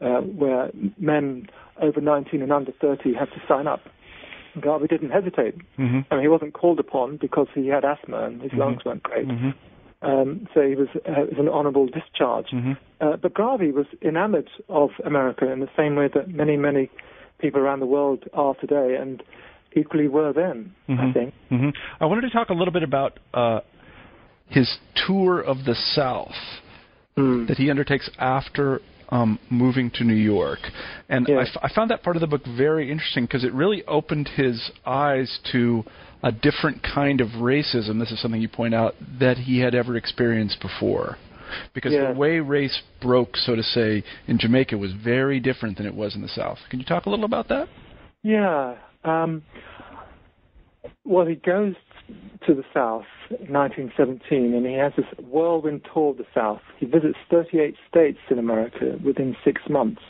uh, 0.00 0.20
where 0.20 0.70
men 0.98 1.48
over 1.80 2.00
19 2.00 2.42
and 2.42 2.52
under 2.52 2.72
30 2.80 3.14
had 3.14 3.26
to 3.30 3.42
sign 3.48 3.66
up, 3.66 3.80
Garvey 4.60 4.86
didn't 4.86 5.10
hesitate. 5.10 5.54
hmm 5.76 6.00
I 6.10 6.14
mean, 6.16 6.22
he 6.22 6.28
wasn't 6.28 6.54
called 6.54 6.78
upon 6.78 7.16
because 7.16 7.48
he 7.54 7.68
had 7.68 7.84
asthma 7.84 8.24
and 8.24 8.42
his 8.42 8.52
lungs 8.52 8.84
weren't 8.84 9.02
great. 9.02 9.26
hmm 9.26 9.50
Um, 10.02 10.48
so 10.52 10.60
he 10.62 10.74
was, 10.74 10.88
uh, 11.06 11.26
was 11.30 11.38
an 11.38 11.48
honourable 11.48 11.86
discharge. 11.86 12.50
hmm 12.50 12.72
Uh, 13.00 13.16
but 13.16 13.34
Garvey 13.34 13.70
was 13.72 13.86
enamored 14.02 14.50
of 14.68 14.90
America 15.04 15.50
in 15.50 15.60
the 15.60 15.70
same 15.76 15.94
way 15.96 16.08
that 16.14 16.28
many, 16.28 16.56
many 16.56 16.90
people 17.38 17.60
around 17.60 17.80
the 17.80 17.86
world 17.86 18.24
are 18.34 18.54
today, 18.56 18.96
and 19.00 19.22
equally 19.76 20.08
were 20.08 20.32
then, 20.32 20.72
I 20.88 20.92
Mhm. 20.92 21.12
think. 21.14 21.34
hmm 21.48 21.70
I 22.00 22.06
wanted 22.06 22.22
to 22.22 22.30
talk 22.30 22.50
a 22.50 22.54
little 22.54 22.72
bit 22.72 22.82
about 22.82 23.18
uh, 23.34 23.60
his 24.48 24.78
tour 25.06 25.40
of 25.40 25.64
the 25.64 25.74
South 25.74 26.34
that 27.16 27.56
he 27.58 27.70
undertakes 27.70 28.08
after 28.18 28.80
um, 29.10 29.38
moving 29.50 29.90
to 29.90 30.04
New 30.04 30.14
York, 30.14 30.60
and 31.10 31.26
I, 31.28 31.32
Yeah. 31.32 31.40
f- 31.40 31.58
I 31.62 31.68
found 31.68 31.90
that 31.90 32.02
part 32.02 32.16
of 32.16 32.20
the 32.20 32.26
book 32.26 32.46
very 32.46 32.90
interesting 32.90 33.24
because 33.24 33.44
it 33.44 33.52
really 33.52 33.84
opened 33.86 34.28
his 34.28 34.70
eyes 34.86 35.38
to 35.52 35.84
a 36.22 36.32
different 36.32 36.82
kind 36.82 37.20
of 37.20 37.28
racism. 37.32 37.98
This 37.98 38.10
is 38.10 38.20
something 38.20 38.40
you 38.40 38.48
point 38.48 38.72
out 38.74 38.94
that 39.18 39.36
he 39.36 39.58
had 39.58 39.74
ever 39.74 39.96
experienced 39.96 40.60
before. 40.62 41.18
Because 41.74 41.92
Yeah. 41.92 42.12
the 42.12 42.18
way 42.18 42.40
race 42.40 42.80
broke, 43.02 43.36
so 43.36 43.54
to 43.54 43.62
say, 43.62 44.02
in 44.26 44.38
Jamaica 44.38 44.78
was 44.78 44.92
very 44.92 45.38
different 45.40 45.76
than 45.76 45.84
it 45.84 45.94
was 45.94 46.14
in 46.16 46.22
the 46.22 46.28
South. 46.28 46.58
Can 46.70 46.78
you 46.80 46.86
talk 46.86 47.04
a 47.04 47.10
little 47.10 47.26
about 47.26 47.48
that? 47.48 47.68
Yeah. 48.22 48.76
Um, 49.04 49.42
well, 51.04 51.26
he 51.26 51.34
goes 51.34 51.74
to 52.46 52.54
the 52.54 52.64
South 52.72 53.04
in 53.30 53.52
1917, 53.52 54.54
and 54.54 54.66
he 54.66 54.74
has 54.74 54.92
this 54.96 55.06
whirlwind 55.26 55.82
tour 55.92 56.10
of 56.10 56.18
the 56.18 56.26
South. 56.34 56.60
He 56.78 56.86
visits 56.86 57.18
38 57.30 57.74
states 57.88 58.18
in 58.30 58.38
America 58.38 58.98
within 59.04 59.36
six 59.44 59.62
months, 59.68 60.02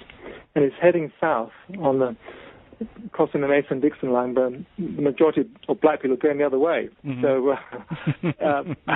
and 0.55 0.65
he's 0.65 0.73
heading 0.81 1.13
south 1.21 1.53
on 1.79 1.99
the 1.99 2.17
crossing 3.13 3.41
the 3.41 3.49
Mason-Dixon 3.49 4.13
line, 4.13 4.35
but 4.35 4.53
the 4.79 5.03
majority 5.03 5.43
of 5.69 5.81
black 5.81 6.03
people 6.03 6.15
are 6.15 6.21
going 6.21 6.39
the 6.39 6.47
other 6.47 6.59
way. 6.59 6.89
Mhm. 7.05 7.23
So, 7.23 7.51
uh, 7.51 8.33
um, 8.45 8.77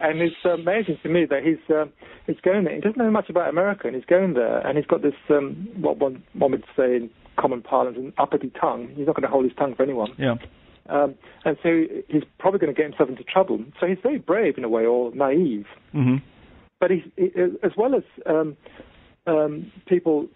and 0.00 0.20
it's 0.20 0.36
amazing 0.44 0.98
to 1.02 1.08
me 1.08 1.26
that 1.26 1.42
he's 1.44 1.74
uh, 1.74 1.86
he's 2.26 2.40
going 2.42 2.64
there. 2.64 2.74
He 2.74 2.80
doesn't 2.80 2.98
know 2.98 3.10
much 3.10 3.30
about 3.30 3.48
America, 3.48 3.86
and 3.86 3.96
he's 3.96 4.04
going 4.04 4.34
there, 4.34 4.58
and 4.66 4.76
he's 4.78 4.86
got 4.86 5.02
this 5.02 5.14
um, 5.30 5.68
what 5.76 5.98
one 5.98 6.22
one 6.34 6.52
would 6.52 6.64
say 6.76 6.96
in 6.96 7.10
common 7.36 7.62
parlance, 7.62 7.96
an 7.96 8.12
uppity 8.18 8.52
tongue. 8.60 8.88
He's 8.94 9.06
not 9.06 9.16
going 9.16 9.22
to 9.24 9.28
hold 9.28 9.44
his 9.44 9.54
tongue 9.56 9.74
for 9.74 9.82
anyone. 9.82 10.12
Yeah. 10.18 10.36
Um, 10.88 11.14
and 11.44 11.56
so 11.62 11.84
he's 12.08 12.22
probably 12.38 12.60
going 12.60 12.74
to 12.74 12.76
get 12.76 12.88
himself 12.90 13.08
into 13.08 13.24
trouble. 13.24 13.64
So 13.80 13.86
he's 13.86 13.98
very 14.02 14.18
brave 14.18 14.58
in 14.58 14.64
a 14.64 14.68
way, 14.68 14.84
or 14.84 15.14
naive. 15.14 15.66
hmm 15.92 16.16
But 16.80 16.90
he's, 16.90 17.02
he, 17.16 17.30
as 17.62 17.72
well 17.76 17.94
as 17.94 18.02
um, 18.26 18.56
um, 19.26 19.72
people 19.86 20.28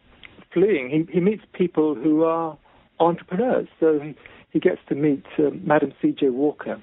fleeing, 0.53 0.89
he, 0.91 1.13
he 1.13 1.21
meets 1.21 1.43
people 1.53 1.95
who 1.95 2.25
are 2.25 2.57
entrepreneurs. 3.01 3.69
So 3.81 3.99
he, 4.01 4.15
he 4.51 4.61
gets 4.61 4.81
to 4.89 4.95
meet 4.95 5.25
um, 5.39 5.61
Madam 5.65 5.93
C.J. 6.01 6.31
Walker, 6.31 6.81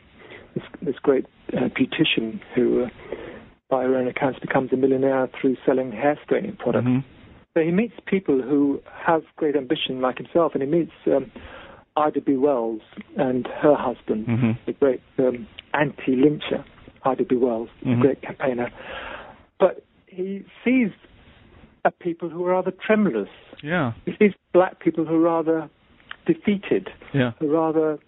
this, 0.53 0.63
this 0.81 0.95
great 1.01 1.25
uh, 1.53 1.69
beautician 1.69 2.39
who, 2.53 2.83
uh, 2.83 2.89
by 3.69 3.83
her 3.83 3.95
own 3.95 4.07
accounts, 4.07 4.39
becomes 4.39 4.71
a 4.73 4.77
millionaire 4.77 5.29
through 5.39 5.57
selling 5.65 5.91
hair 5.91 6.19
straightening 6.23 6.55
products. 6.57 6.85
hmm 6.87 6.99
So 7.55 7.61
he 7.61 7.71
meets 7.71 7.93
people 8.05 8.41
who 8.41 8.81
have 9.05 9.23
great 9.37 9.55
ambition 9.55 10.01
like 10.01 10.17
himself, 10.17 10.53
and 10.53 10.61
he 10.63 10.69
meets 10.69 10.91
um, 11.07 11.31
Ida 11.97 12.21
B. 12.21 12.35
Wells 12.35 12.81
and 13.17 13.47
her 13.61 13.75
husband, 13.75 14.27
Mhm. 14.27 14.57
the 14.65 14.73
great 14.73 15.01
um, 15.17 15.47
anti-lyncher, 15.73 16.63
Ida 17.03 17.23
B. 17.23 17.35
Wells, 17.35 17.69
Mhm. 17.83 17.95
the 17.95 18.01
great 18.01 18.21
campaigner. 18.21 18.69
But 19.59 19.83
he 20.07 20.43
sees 20.63 20.91
a 21.85 21.91
people 21.91 22.29
who 22.29 22.45
are 22.45 22.51
rather 22.51 22.71
tremulous. 22.71 23.29
Yeah. 23.63 23.93
He 24.05 24.13
sees 24.19 24.33
black 24.53 24.79
people 24.79 25.05
who 25.05 25.15
are 25.15 25.19
rather 25.19 25.69
defeated, 26.25 26.89
Yeah. 27.13 27.31
rather 27.41 27.99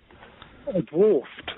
dwarfed. 0.86 1.52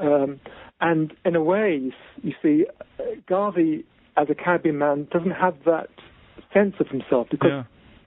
Um, 0.00 0.40
and 0.80 1.12
in 1.24 1.36
a 1.36 1.42
way, 1.42 1.90
you, 2.22 2.34
see, 2.42 2.66
uh, 2.98 3.02
Garvey, 3.26 3.84
as 4.16 4.28
a 4.30 4.34
Caribbean 4.34 4.78
man, 4.78 5.08
doesn't 5.10 5.30
have 5.30 5.54
that 5.64 5.88
sense 6.52 6.74
of 6.80 6.88
himself 6.88 7.28
because 7.30 7.50
Yeah. 7.50 7.62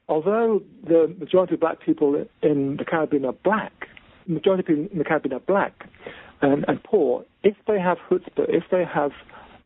although 0.07 0.61
the 0.83 1.13
majority 1.19 1.55
of 1.55 1.59
black 1.59 1.79
people 1.79 2.25
in 2.41 2.77
the 2.77 2.85
Caribbean 2.85 3.25
are 3.25 3.33
black, 3.43 3.87
the 4.27 4.33
majority 4.33 4.61
of 4.61 4.65
people 4.67 4.87
in 4.91 4.97
the 4.99 5.03
Caribbean 5.03 5.33
are 5.33 5.39
black 5.39 5.87
and, 6.41 6.63
and 6.67 6.81
poor, 6.83 7.25
if 7.43 7.55
they 7.67 7.79
have 7.79 7.97
chutzpah, 8.09 8.45
if 8.49 8.63
they 8.71 8.83
have 8.85 9.11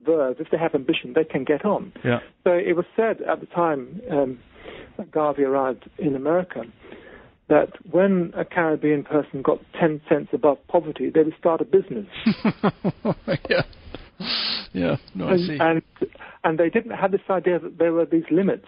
verve, 0.05 0.39
if 0.39 0.49
they 0.51 0.57
have 0.57 0.75
ambition, 0.75 1.13
they 1.13 1.23
can 1.23 1.43
get 1.43 1.65
on. 1.65 1.91
Yeah. 2.03 2.19
So 2.43 2.51
it 2.51 2.75
was 2.75 2.85
said 2.95 3.21
at 3.21 3.39
the 3.39 3.45
time 3.47 4.01
um, 4.11 4.39
that 4.97 5.11
Garvey 5.11 5.43
arrived 5.43 5.89
in 5.97 6.15
America 6.15 6.63
that 7.53 7.73
when 7.91 8.33
a 8.35 8.43
Caribbean 8.43 9.03
person 9.03 9.43
got 9.43 9.59
10 9.79 10.01
cents 10.09 10.29
above 10.33 10.57
poverty, 10.67 11.11
they 11.11 11.21
would 11.21 11.35
start 11.37 11.61
a 11.61 11.65
business. 11.65 12.07
yeah. 13.47 13.61
Yeah. 14.73 14.95
No, 15.13 15.27
I 15.27 15.33
and, 15.33 15.47
see. 15.47 15.57
and 15.59 15.81
and 16.43 16.57
they 16.57 16.69
didn't 16.71 16.91
have 16.97 17.11
this 17.11 17.21
idea 17.29 17.59
that 17.59 17.77
there 17.77 17.93
were 17.93 18.05
these 18.05 18.23
limits 18.31 18.65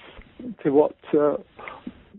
to 0.63 0.69
what 0.69 0.95
uh, 1.17 1.37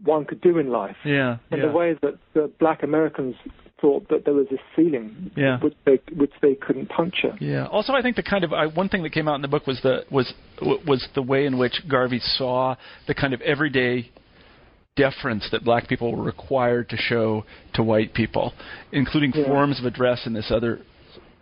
one 0.04 0.24
could 0.24 0.40
do 0.40 0.58
in 0.58 0.70
life. 0.70 0.96
yeah. 1.04 1.36
In 1.52 1.58
yeah. 1.60 1.66
the 1.66 1.72
way 1.72 1.94
that 2.02 2.14
the 2.34 2.50
black 2.58 2.82
Americans 2.82 3.36
thought 3.80 4.08
that 4.08 4.24
there 4.24 4.34
was 4.34 4.46
a 4.50 4.58
ceiling 4.74 5.30
Yeah. 5.36 5.60
which 5.60 5.74
they 5.84 6.00
which 6.16 6.32
they 6.42 6.54
couldn't 6.56 6.88
puncture. 6.88 7.36
Yeah. 7.40 7.66
Also, 7.66 7.92
I 7.92 8.02
think 8.02 8.16
the 8.16 8.24
kind 8.24 8.42
of 8.42 8.52
I, 8.52 8.66
one 8.66 8.88
thing 8.88 9.04
that 9.04 9.12
came 9.12 9.28
out 9.28 9.36
in 9.36 9.42
the 9.42 9.52
book 9.54 9.68
was 9.68 9.80
the 9.84 10.04
was 10.10 10.32
was 10.60 11.06
the 11.14 11.22
way 11.22 11.46
in 11.46 11.58
which 11.58 11.82
Garvey 11.88 12.20
saw 12.20 12.74
the 13.06 13.14
kind 13.14 13.34
of 13.34 13.40
everyday 13.42 14.10
deference 14.96 15.48
that 15.52 15.64
black 15.64 15.88
people 15.88 16.14
were 16.16 16.22
required 16.22 16.88
to 16.90 16.96
show 16.96 17.44
to 17.74 17.82
white 17.82 18.14
people, 18.14 18.52
including 18.92 19.32
Yeah. 19.34 19.44
forms 19.46 19.78
of 19.78 19.84
address 19.86 20.26
and 20.26 20.34
this 20.34 20.50
other 20.50 20.80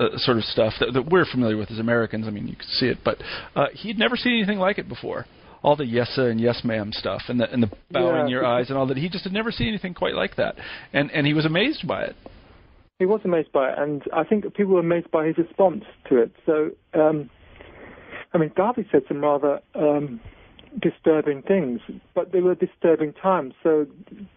uh, 0.01 0.09
sort 0.19 0.37
of 0.37 0.45
stuff 0.45 0.73
that, 0.81 0.93
that 0.93 1.07
we're 1.07 1.25
familiar 1.25 1.57
with 1.57 1.71
as 1.71 1.79
Americans. 1.79 2.27
I 2.27 2.31
mean, 2.31 2.49
you 2.49 2.57
can 2.57 2.67
see 2.67 2.87
it, 2.87 2.99
but 3.05 3.19
uh, 3.55 3.67
he'd 3.75 3.97
never 3.99 4.17
seen 4.17 4.33
anything 4.35 4.59
like 4.59 4.79
it 4.79 4.89
before. 4.89 5.25
All 5.63 5.77
the 5.77 5.87
yes 5.87 6.09
sir 6.09 6.29
and 6.31 6.39
yes 6.41 6.63
ma'am 6.65 6.93
stuff, 6.93 7.23
and 7.29 7.41
the 7.41 7.51
and 7.51 7.63
the 7.63 7.71
bowing 7.91 8.27
Yeah. 8.27 8.35
your 8.35 8.45
eyes 8.55 8.69
and 8.69 8.77
all 8.77 8.87
that. 8.89 8.97
He 8.99 9.09
just 9.09 9.25
had 9.25 9.33
never 9.33 9.51
seen 9.51 9.69
anything 9.69 9.95
quite 9.95 10.15
like 10.15 10.37
that, 10.37 10.57
and 10.93 11.11
and 11.13 11.27
he 11.27 11.33
was 11.33 11.47
amazed 11.47 11.87
by 11.87 12.03
it. 12.03 12.17
He 12.99 13.07
was 13.07 13.21
amazed 13.25 13.51
by 13.53 13.71
it, 13.71 13.79
and 13.79 14.03
I 14.13 14.25
think 14.25 14.45
people 14.55 14.75
were 14.75 14.81
amazed 14.81 15.11
by 15.11 15.27
his 15.27 15.39
response 15.39 15.85
to 16.11 16.19
it. 16.23 16.33
So, 16.45 16.71
um, 16.93 17.31
I 18.35 18.39
mean, 18.39 18.53
Garvey 18.57 18.87
said 18.93 19.03
some 19.09 19.21
rather 19.23 19.61
um, 19.75 20.21
disturbing 20.81 21.43
things, 21.43 21.81
but 22.15 22.33
they 22.33 22.41
were 22.41 22.55
disturbing 22.55 23.13
times. 23.13 23.55
So, 23.63 23.87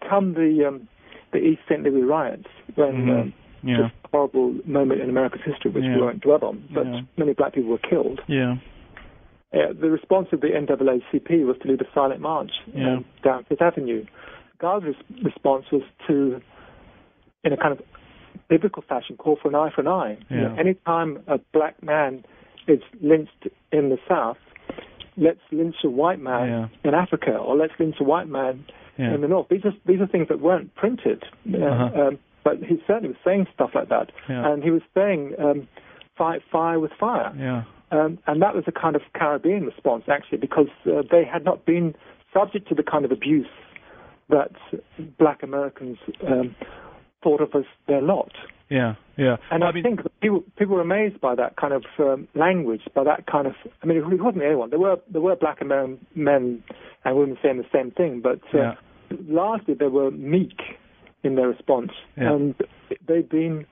come 0.08 0.34
the 0.34 0.66
um, 0.68 0.88
the 1.32 1.38
East 1.38 1.60
St. 1.68 1.82
Louis 1.82 2.02
riots, 2.02 2.46
when 2.74 3.06
Mhm. 3.06 3.20
um, 3.20 3.32
Yeah. 3.62 3.76
this 3.82 3.90
horrible 4.10 4.54
moment 4.64 5.00
in 5.02 5.10
America's 5.10 5.42
history, 5.42 5.70
which 5.70 5.84
Yeah. 5.84 5.96
we 5.96 6.00
won't 6.02 6.20
dwell 6.20 6.42
on, 6.44 6.62
but 6.72 6.86
Yeah. 6.86 7.00
many 7.16 7.32
black 7.34 7.52
people 7.54 7.70
were 7.70 7.78
killed. 7.78 8.22
Yeah. 8.28 8.56
Uh, 9.52 9.72
the 9.72 9.90
response 9.90 10.28
of 10.32 10.40
the 10.40 10.48
NAACP 10.54 11.44
was 11.44 11.58
to 11.58 11.68
lead 11.68 11.80
a 11.82 11.86
silent 11.92 12.20
march 12.20 12.52
um, 12.76 13.04
down 13.22 13.44
Fifth 13.44 13.60
Avenue. 13.62 14.04
Garvey's 14.58 14.94
response 15.22 15.70
was 15.70 15.82
to, 16.06 16.40
in 17.44 17.52
a 17.52 17.56
kind 17.56 17.72
of 17.72 17.82
biblical 18.48 18.82
fashion, 18.82 19.16
call 19.16 19.36
for 19.36 19.48
an 19.48 19.54
eye 19.54 19.70
for 19.70 19.80
an 19.82 19.88
eye. 19.88 20.16
You 20.30 20.36
know, 20.38 20.54
anytime 20.58 21.18
a 21.26 21.38
black 21.52 21.82
man 21.82 22.24
is 22.66 22.80
lynched 23.00 23.48
in 23.72 23.88
the 23.90 23.98
South, 24.08 24.38
let's 25.18 25.40
lynch 25.50 25.76
a 25.84 25.90
white 25.90 26.20
man 26.20 26.48
Yeah. 26.48 26.88
in 26.88 26.94
Africa, 26.94 27.32
or 27.36 27.56
let's 27.56 27.72
lynch 27.78 27.96
a 28.00 28.04
white 28.04 28.28
man 28.28 28.64
Yeah. 28.96 29.14
in 29.14 29.20
the 29.20 29.28
North. 29.28 29.48
These 29.48 29.64
are 29.64 29.74
these 29.84 30.00
are 30.00 30.06
things 30.06 30.28
that 30.28 30.40
weren't 30.40 30.74
printed. 30.74 31.24
Uh, 31.52 31.58
Uh-huh. 31.58 32.02
um, 32.08 32.18
but 32.44 32.58
he 32.62 32.82
certainly 32.86 33.08
was 33.10 33.18
saying 33.24 33.46
stuff 33.52 33.74
like 33.74 33.88
that, 33.88 34.10
Yeah. 34.28 34.48
and 34.52 34.62
he 34.62 34.70
was 34.70 34.82
saying, 34.94 35.34
um, 35.38 35.68
"Fight 36.16 36.42
fire 36.50 36.78
with 36.80 36.92
fire." 36.92 37.32
Yeah. 37.36 37.62
Um, 37.90 38.18
and 38.26 38.40
that 38.42 38.54
was 38.54 38.64
a 38.68 38.72
kind 38.72 38.96
of 38.96 39.02
Caribbean 39.14 39.64
response, 39.64 40.04
actually, 40.08 40.38
because 40.38 40.68
uh, 40.86 41.02
they 41.10 41.24
had 41.24 41.44
not 41.44 41.64
been 41.64 41.94
subject 42.32 42.68
to 42.68 42.74
the 42.74 42.82
kind 42.82 43.04
of 43.04 43.12
abuse 43.12 43.48
that 44.28 44.50
black 45.18 45.42
Americans 45.42 45.96
um, 46.26 46.54
thought 47.22 47.40
of 47.40 47.50
as 47.54 47.64
their 47.86 48.00
lot. 48.02 48.32
Yeah. 48.70 48.94
Yeah. 49.16 49.36
And 49.50 49.62
Well, 49.62 49.72
I, 49.74 49.82
think 49.82 50.00
people 50.20 50.44
people 50.58 50.74
were 50.76 50.82
amazed 50.82 51.20
by 51.20 51.34
that 51.34 51.56
kind 51.56 51.72
of 51.72 51.84
um, 51.98 52.28
language, 52.34 52.82
by 52.94 53.04
that 53.04 53.26
kind 53.26 53.46
of. 53.46 53.54
I 53.82 53.86
mean, 53.86 53.96
it 53.98 54.22
wasn't 54.22 54.44
anyone. 54.44 54.70
There 54.70 54.78
were 54.78 54.96
there 55.10 55.22
were 55.22 55.36
black 55.36 55.60
American 55.60 56.04
men 56.14 56.62
and 57.04 57.16
women 57.16 57.38
saying 57.42 57.56
the 57.58 57.64
same 57.72 57.90
thing, 57.92 58.20
but 58.22 58.40
uh, 58.54 58.58
Yeah. 58.58 58.74
largely 59.26 59.74
they 59.74 59.88
were 59.88 60.10
meek 60.10 60.60
in 61.24 61.34
their 61.34 61.48
response, 61.48 61.92
Yeah. 62.16 62.32
and 62.34 62.54
they've 63.06 63.28
been 63.28 63.66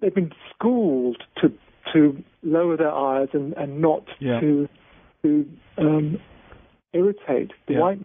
they've 0.00 0.14
been 0.14 0.32
schooled 0.54 1.22
to 1.40 1.52
to 1.92 2.22
lower 2.42 2.76
their 2.76 2.92
eyes 2.92 3.28
and, 3.32 3.54
and 3.54 3.80
not 3.80 4.04
Yeah. 4.20 4.40
to 4.40 4.68
to 5.22 5.48
um, 5.78 6.20
irritate 6.92 7.52
the 7.66 7.76
white. 7.76 8.00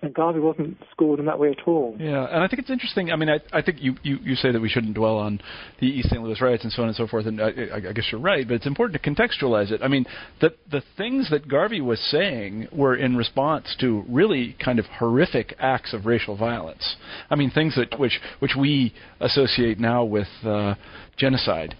And 0.00 0.14
Garvey 0.14 0.38
wasn't 0.38 0.76
schooled 0.92 1.18
in 1.18 1.26
that 1.26 1.40
way 1.40 1.50
at 1.50 1.66
all. 1.66 1.96
Yeah, 1.98 2.24
and 2.30 2.44
I 2.44 2.46
think 2.46 2.60
it's 2.60 2.70
interesting. 2.70 3.10
I 3.10 3.16
mean, 3.16 3.28
I, 3.28 3.40
I 3.52 3.62
think 3.62 3.82
you, 3.82 3.96
you, 4.04 4.18
you 4.22 4.36
say 4.36 4.52
that 4.52 4.60
we 4.60 4.68
shouldn't 4.68 4.94
dwell 4.94 5.16
on 5.16 5.40
the 5.80 5.86
East 5.86 6.10
St. 6.10 6.22
Louis 6.22 6.40
riots 6.40 6.62
and 6.62 6.72
so 6.72 6.82
on 6.82 6.88
and 6.88 6.96
so 6.96 7.08
forth, 7.08 7.26
and 7.26 7.40
I, 7.40 7.48
I, 7.48 7.76
I 7.88 7.92
guess 7.92 8.06
you're 8.12 8.20
right, 8.20 8.46
but 8.46 8.54
it's 8.54 8.66
important 8.66 9.02
to 9.02 9.10
contextualize 9.10 9.72
it. 9.72 9.80
I 9.82 9.88
mean, 9.88 10.06
the 10.40 10.54
the 10.70 10.82
things 10.96 11.30
that 11.30 11.48
Garvey 11.48 11.80
was 11.80 11.98
saying 12.12 12.68
were 12.70 12.94
in 12.94 13.16
response 13.16 13.74
to 13.80 14.04
really 14.08 14.56
kind 14.64 14.78
of 14.78 14.86
horrific 14.86 15.56
acts 15.58 15.92
of 15.92 16.06
racial 16.06 16.36
violence. 16.36 16.96
I 17.28 17.34
mean, 17.34 17.50
things 17.50 17.74
that 17.74 17.98
which 17.98 18.20
which 18.38 18.54
we 18.56 18.94
associate 19.20 19.80
now 19.80 20.04
with 20.04 20.28
uh, 20.44 20.76
genocide. 21.16 21.74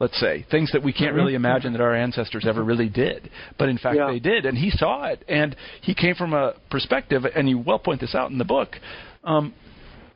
Let's 0.00 0.18
say 0.20 0.46
things 0.48 0.70
that 0.72 0.82
we 0.82 0.92
can't 0.92 1.14
really 1.14 1.34
imagine 1.34 1.72
that 1.72 1.80
our 1.80 1.94
ancestors 1.94 2.46
ever 2.46 2.62
really 2.62 2.88
did, 2.88 3.30
but 3.58 3.68
in 3.68 3.78
fact 3.78 3.96
Yeah. 3.96 4.06
they 4.06 4.20
did, 4.20 4.46
and 4.46 4.56
he 4.56 4.70
saw 4.70 5.06
it, 5.06 5.24
and 5.28 5.56
he 5.80 5.92
came 5.92 6.14
from 6.14 6.34
a 6.34 6.54
perspective, 6.70 7.24
and 7.34 7.48
you 7.48 7.58
well 7.58 7.80
point 7.80 8.00
this 8.00 8.14
out 8.14 8.30
in 8.30 8.38
the 8.38 8.44
book, 8.44 8.78
um, 9.24 9.52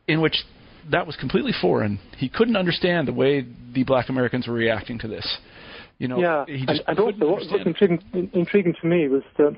in 0.07 0.20
which 0.20 0.45
that 0.91 1.07
was 1.07 1.16
completely 1.16 1.53
foreign. 1.61 1.99
He 2.16 2.28
couldn't 2.28 2.57
understand 2.57 3.09
the 3.09 3.12
way 3.12 3.45
the 3.72 3.83
black 3.83 4.09
Americans 4.09 4.47
were 4.47 4.55
reacting 4.55 4.99
to 5.01 5.09
this. 5.09 5.26
You 5.99 6.09
know, 6.09 6.20
yeah, 6.20 6.45
he 6.47 6.55
and, 6.55 6.68
just 6.68 6.83
and 6.87 6.97
couldn't 6.97 7.22
also 7.22 7.47
what 7.51 7.66
was 7.66 7.66
intriguing, 7.66 8.30
intriguing 8.33 8.74
to 8.80 8.87
me 8.87 9.09
was 9.09 9.22
that, 9.37 9.57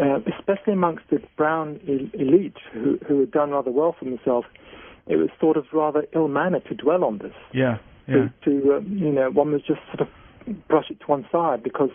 uh, 0.00 0.20
especially 0.38 0.72
amongst 0.72 1.04
the 1.10 1.20
brown 1.36 1.80
elite 2.14 2.56
who, 2.72 2.98
who 3.06 3.20
had 3.20 3.30
done 3.30 3.50
rather 3.50 3.70
well 3.70 3.94
for 3.98 4.04
themselves, 4.04 4.46
it 5.06 5.16
was 5.16 5.28
sort 5.40 5.56
of 5.56 5.66
rather 5.72 6.04
ill-mannered 6.14 6.64
to 6.66 6.74
dwell 6.74 7.04
on 7.04 7.18
this. 7.18 7.34
Yeah, 7.52 7.78
yeah, 8.08 8.28
To, 8.44 8.60
to 8.62 8.74
um, 8.76 8.86
you 8.90 9.12
know, 9.12 9.30
one 9.30 9.52
was 9.52 9.62
just 9.62 9.80
sort 9.88 10.00
of 10.00 10.08
brush 10.68 10.90
it 10.90 11.00
to 11.00 11.06
one 11.06 11.26
side 11.32 11.62
because 11.62 11.90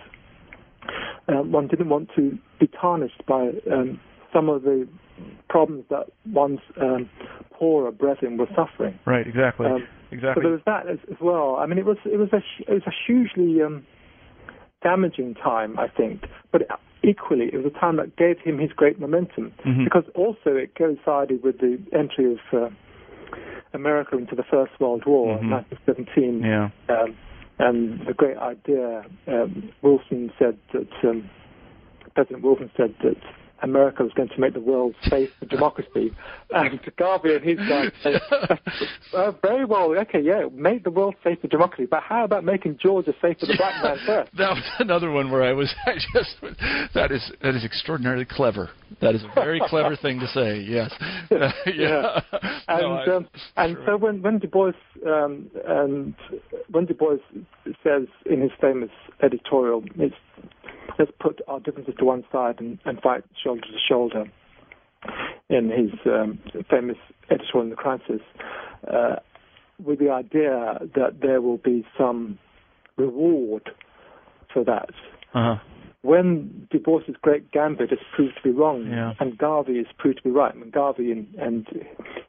um, 1.28 1.52
one 1.52 1.68
didn't 1.68 1.90
want 1.90 2.10
to 2.16 2.38
be 2.60 2.68
tarnished 2.68 3.24
by 3.28 3.50
um, 3.72 4.00
some 4.34 4.50
of 4.50 4.64
the 4.64 4.88
problems 5.50 5.86
that 5.90 6.08
one's 6.32 6.60
um, 6.82 7.10
poorer 7.52 7.92
brethren 7.92 8.38
were 8.38 8.48
suffering. 8.56 8.98
right, 9.06 9.28
exactly, 9.28 9.68
Um, 9.68 9.88
So 10.12 10.16
exactly. 10.16 10.44
there 10.44 10.52
was 10.52 10.62
that 10.66 10.88
as, 10.88 10.98
as 11.10 11.18
well. 11.22 11.58
I 11.58 11.66
mean, 11.66 11.78
it 11.78 11.86
was 11.86 11.98
it 12.06 12.18
was 12.18 12.30
a 12.34 12.42
it 12.68 12.74
was 12.74 12.84
a 12.88 12.92
hugely 13.08 13.62
um, 13.62 13.86
damaging 14.84 15.36
time, 15.36 15.78
I 15.80 15.88
think, 15.88 16.24
but 16.52 16.64
equally 17.04 17.46
it 17.54 17.56
was 17.56 17.66
a 17.66 17.80
time 17.80 17.98
that 17.98 18.16
gave 18.16 18.40
him 18.40 18.58
his 18.60 18.72
great 18.72 19.00
momentum 19.00 19.54
Mhm. 19.66 19.84
because 19.86 20.04
also 20.16 20.56
it 20.56 20.76
coincided 20.76 21.44
with 21.44 21.60
the 21.60 21.80
entry 21.94 22.34
of 22.34 22.40
uh, 22.54 22.70
America 23.74 24.18
into 24.18 24.36
the 24.36 24.44
First 24.44 24.72
World 24.80 25.06
War, 25.06 25.38
Mhm. 25.38 25.50
1917, 25.50 26.44
yeah, 26.44 26.70
um, 26.90 27.16
and 27.60 28.06
the 28.06 28.14
great 28.14 28.38
idea. 28.38 29.04
Um, 29.28 29.70
Wilson 29.82 30.32
said 30.40 30.58
that 30.74 30.88
um, 31.04 31.30
President 32.16 32.44
Wilson 32.44 32.70
said 32.76 32.94
that 33.04 33.18
America 33.62 34.04
was 34.04 34.12
going 34.14 34.30
to 34.30 34.40
make 34.40 34.54
the 34.54 34.60
world 34.60 34.96
safe 35.10 35.30
for 35.40 35.46
democracy, 35.46 36.14
and 36.52 36.80
Garvey 36.98 37.36
and 37.36 37.44
his 37.44 37.58
guys 37.68 37.92
said, 38.04 38.22
uh, 39.14 39.32
very 39.42 39.66
well, 39.66 39.98
okay, 40.00 40.20
yeah, 40.22 40.46
make 40.54 40.84
the 40.84 40.92
world 40.92 41.16
safe 41.24 41.40
for 41.42 41.48
democracy, 41.48 41.86
but 41.90 42.02
how 42.04 42.24
about 42.24 42.44
making 42.44 42.78
Georgia 42.82 43.14
safe 43.22 43.38
for 43.40 43.46
the 43.46 43.56
black 43.58 43.84
man 43.84 43.98
first? 44.06 44.32
that 44.38 44.50
was 44.52 44.64
another 44.80 45.12
one 45.12 45.32
where 45.32 45.44
I 45.44 45.54
was 45.54 45.74
I 45.86 45.94
just 46.14 46.36
that 46.94 47.12
is 47.12 47.32
that 47.42 47.56
is 47.56 47.64
extraordinarily 47.64 48.26
clever. 48.26 48.70
That 49.02 49.16
is 49.16 49.24
a 49.24 49.32
very 49.36 49.62
clever 49.68 49.96
thing 49.96 50.20
to 50.20 50.28
say. 50.28 50.60
Yes, 50.60 50.92
Uh, 51.32 51.52
yeah. 51.74 52.22
And 52.68 52.82
No, 52.82 52.92
I- 52.94 53.16
um, 53.16 53.28
and 53.58 53.78
so 53.86 53.98
when 53.98 54.22
when 54.22 54.40
Du 54.40 54.48
Bois 54.48 54.72
um, 55.08 55.50
and 55.66 56.14
when 56.72 56.86
Du 56.86 56.94
Bois 56.94 57.18
says 57.84 58.08
in 58.26 58.42
his 58.42 58.52
famous 58.60 58.90
editorial, 59.22 59.84
it's, 59.98 60.16
let's 61.00 61.12
put 61.20 61.42
our 61.48 61.60
differences 61.60 61.96
to 62.00 62.06
one 62.06 62.24
side 62.32 62.60
and, 62.60 62.80
and 62.86 63.02
fight 63.02 63.24
shoulder 63.44 63.62
to 63.62 63.78
shoulder. 63.88 64.26
In 65.50 65.70
his 65.70 65.92
um, 66.06 66.40
famous 66.70 66.96
editorial 67.32 67.64
in 67.64 67.70
the 67.72 67.76
Crisis, 67.76 68.22
uh, 68.88 69.16
with 69.84 69.98
the 70.00 70.10
idea 70.12 70.80
that 70.96 71.22
there 71.22 71.42
will 71.42 71.58
be 71.58 71.84
some 71.98 72.38
reward 72.98 73.72
for 74.54 74.64
that. 74.64 74.90
uh-huh. 75.34 75.56
When 76.04 76.68
Du 76.72 76.80
Bois's 76.80 77.16
great 77.22 77.52
gambit 77.52 77.92
is 77.92 78.00
proved 78.16 78.36
to 78.36 78.42
be 78.44 78.50
wrong, 78.52 78.88
Yeah. 78.90 79.14
and 79.20 79.38
Garvey 79.38 79.74
is 79.80 79.88
proved 79.98 80.18
to 80.18 80.24
be 80.24 80.30
right, 80.32 80.54
and 80.54 80.72
Garvey 80.72 81.12
and, 81.12 81.28
and 81.38 81.68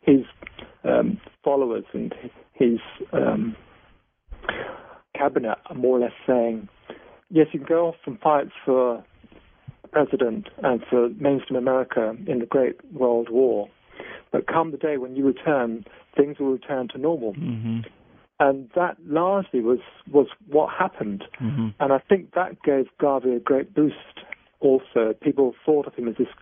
his 0.02 0.20
um, 0.84 1.18
followers 1.44 1.84
and 1.92 2.14
his 2.54 2.78
um, 3.12 3.54
cabinet 5.16 5.58
are 5.66 5.74
more 5.74 5.98
or 5.98 6.00
less 6.00 6.12
saying, 6.26 6.68
yes, 7.32 7.48
you 7.52 7.60
can 7.60 7.68
go 7.68 7.88
off 7.88 7.96
and 8.06 8.20
fight 8.20 8.48
for 8.64 9.04
president 9.90 10.48
and 10.62 10.82
for 10.88 11.08
mainstream 11.18 11.58
America 11.58 12.14
in 12.26 12.38
the 12.38 12.46
Great 12.46 12.76
World 12.92 13.28
War, 13.30 13.68
but 14.30 14.46
come 14.46 14.70
the 14.70 14.76
day 14.76 14.96
when 14.96 15.16
you 15.16 15.26
return, 15.26 15.84
things 16.16 16.38
will 16.38 16.52
return 16.52 16.88
to 16.88 16.98
normal. 16.98 17.32
hmm 17.34 17.80
And 18.38 18.70
that 18.74 18.96
largely 19.04 19.60
was, 19.60 19.80
was 20.10 20.28
what 20.48 20.70
happened. 20.72 21.24
hmm 21.38 21.68
And 21.80 21.92
I 21.92 21.98
think 21.98 22.32
that 22.34 22.62
gave 22.62 22.86
Garvey 23.00 23.34
a 23.34 23.40
great 23.40 23.74
boost 23.74 24.16
also. 24.60 25.14
People 25.20 25.54
thought 25.64 25.86
of 25.86 25.94
him 25.94 26.08
as 26.08 26.16
this 26.16 26.32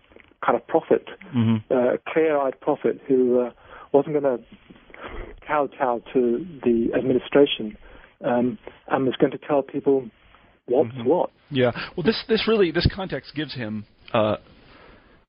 kind 0.44 0.56
of 0.56 0.66
prophet, 0.66 1.06
hmm 1.32 1.56
uh, 1.70 1.96
clear-eyed 2.12 2.60
prophet 2.60 3.00
who 3.06 3.40
uh, 3.40 3.50
wasn't 3.92 4.14
going 4.20 4.38
to 4.38 4.44
kowtow 5.46 6.00
to 6.12 6.46
the 6.62 6.90
administration 6.94 7.76
um, 8.24 8.58
and 8.88 9.06
was 9.06 9.16
going 9.16 9.32
to 9.32 9.38
tell 9.38 9.62
people 9.62 10.08
what's 10.70 10.94
Mhm. 10.94 11.04
what. 11.04 11.30
Yeah. 11.50 11.72
Well, 11.96 12.04
this 12.04 12.22
this 12.28 12.46
really 12.48 12.70
this 12.70 12.86
context 12.94 13.34
gives 13.34 13.52
him, 13.54 13.84
uh, 14.14 14.36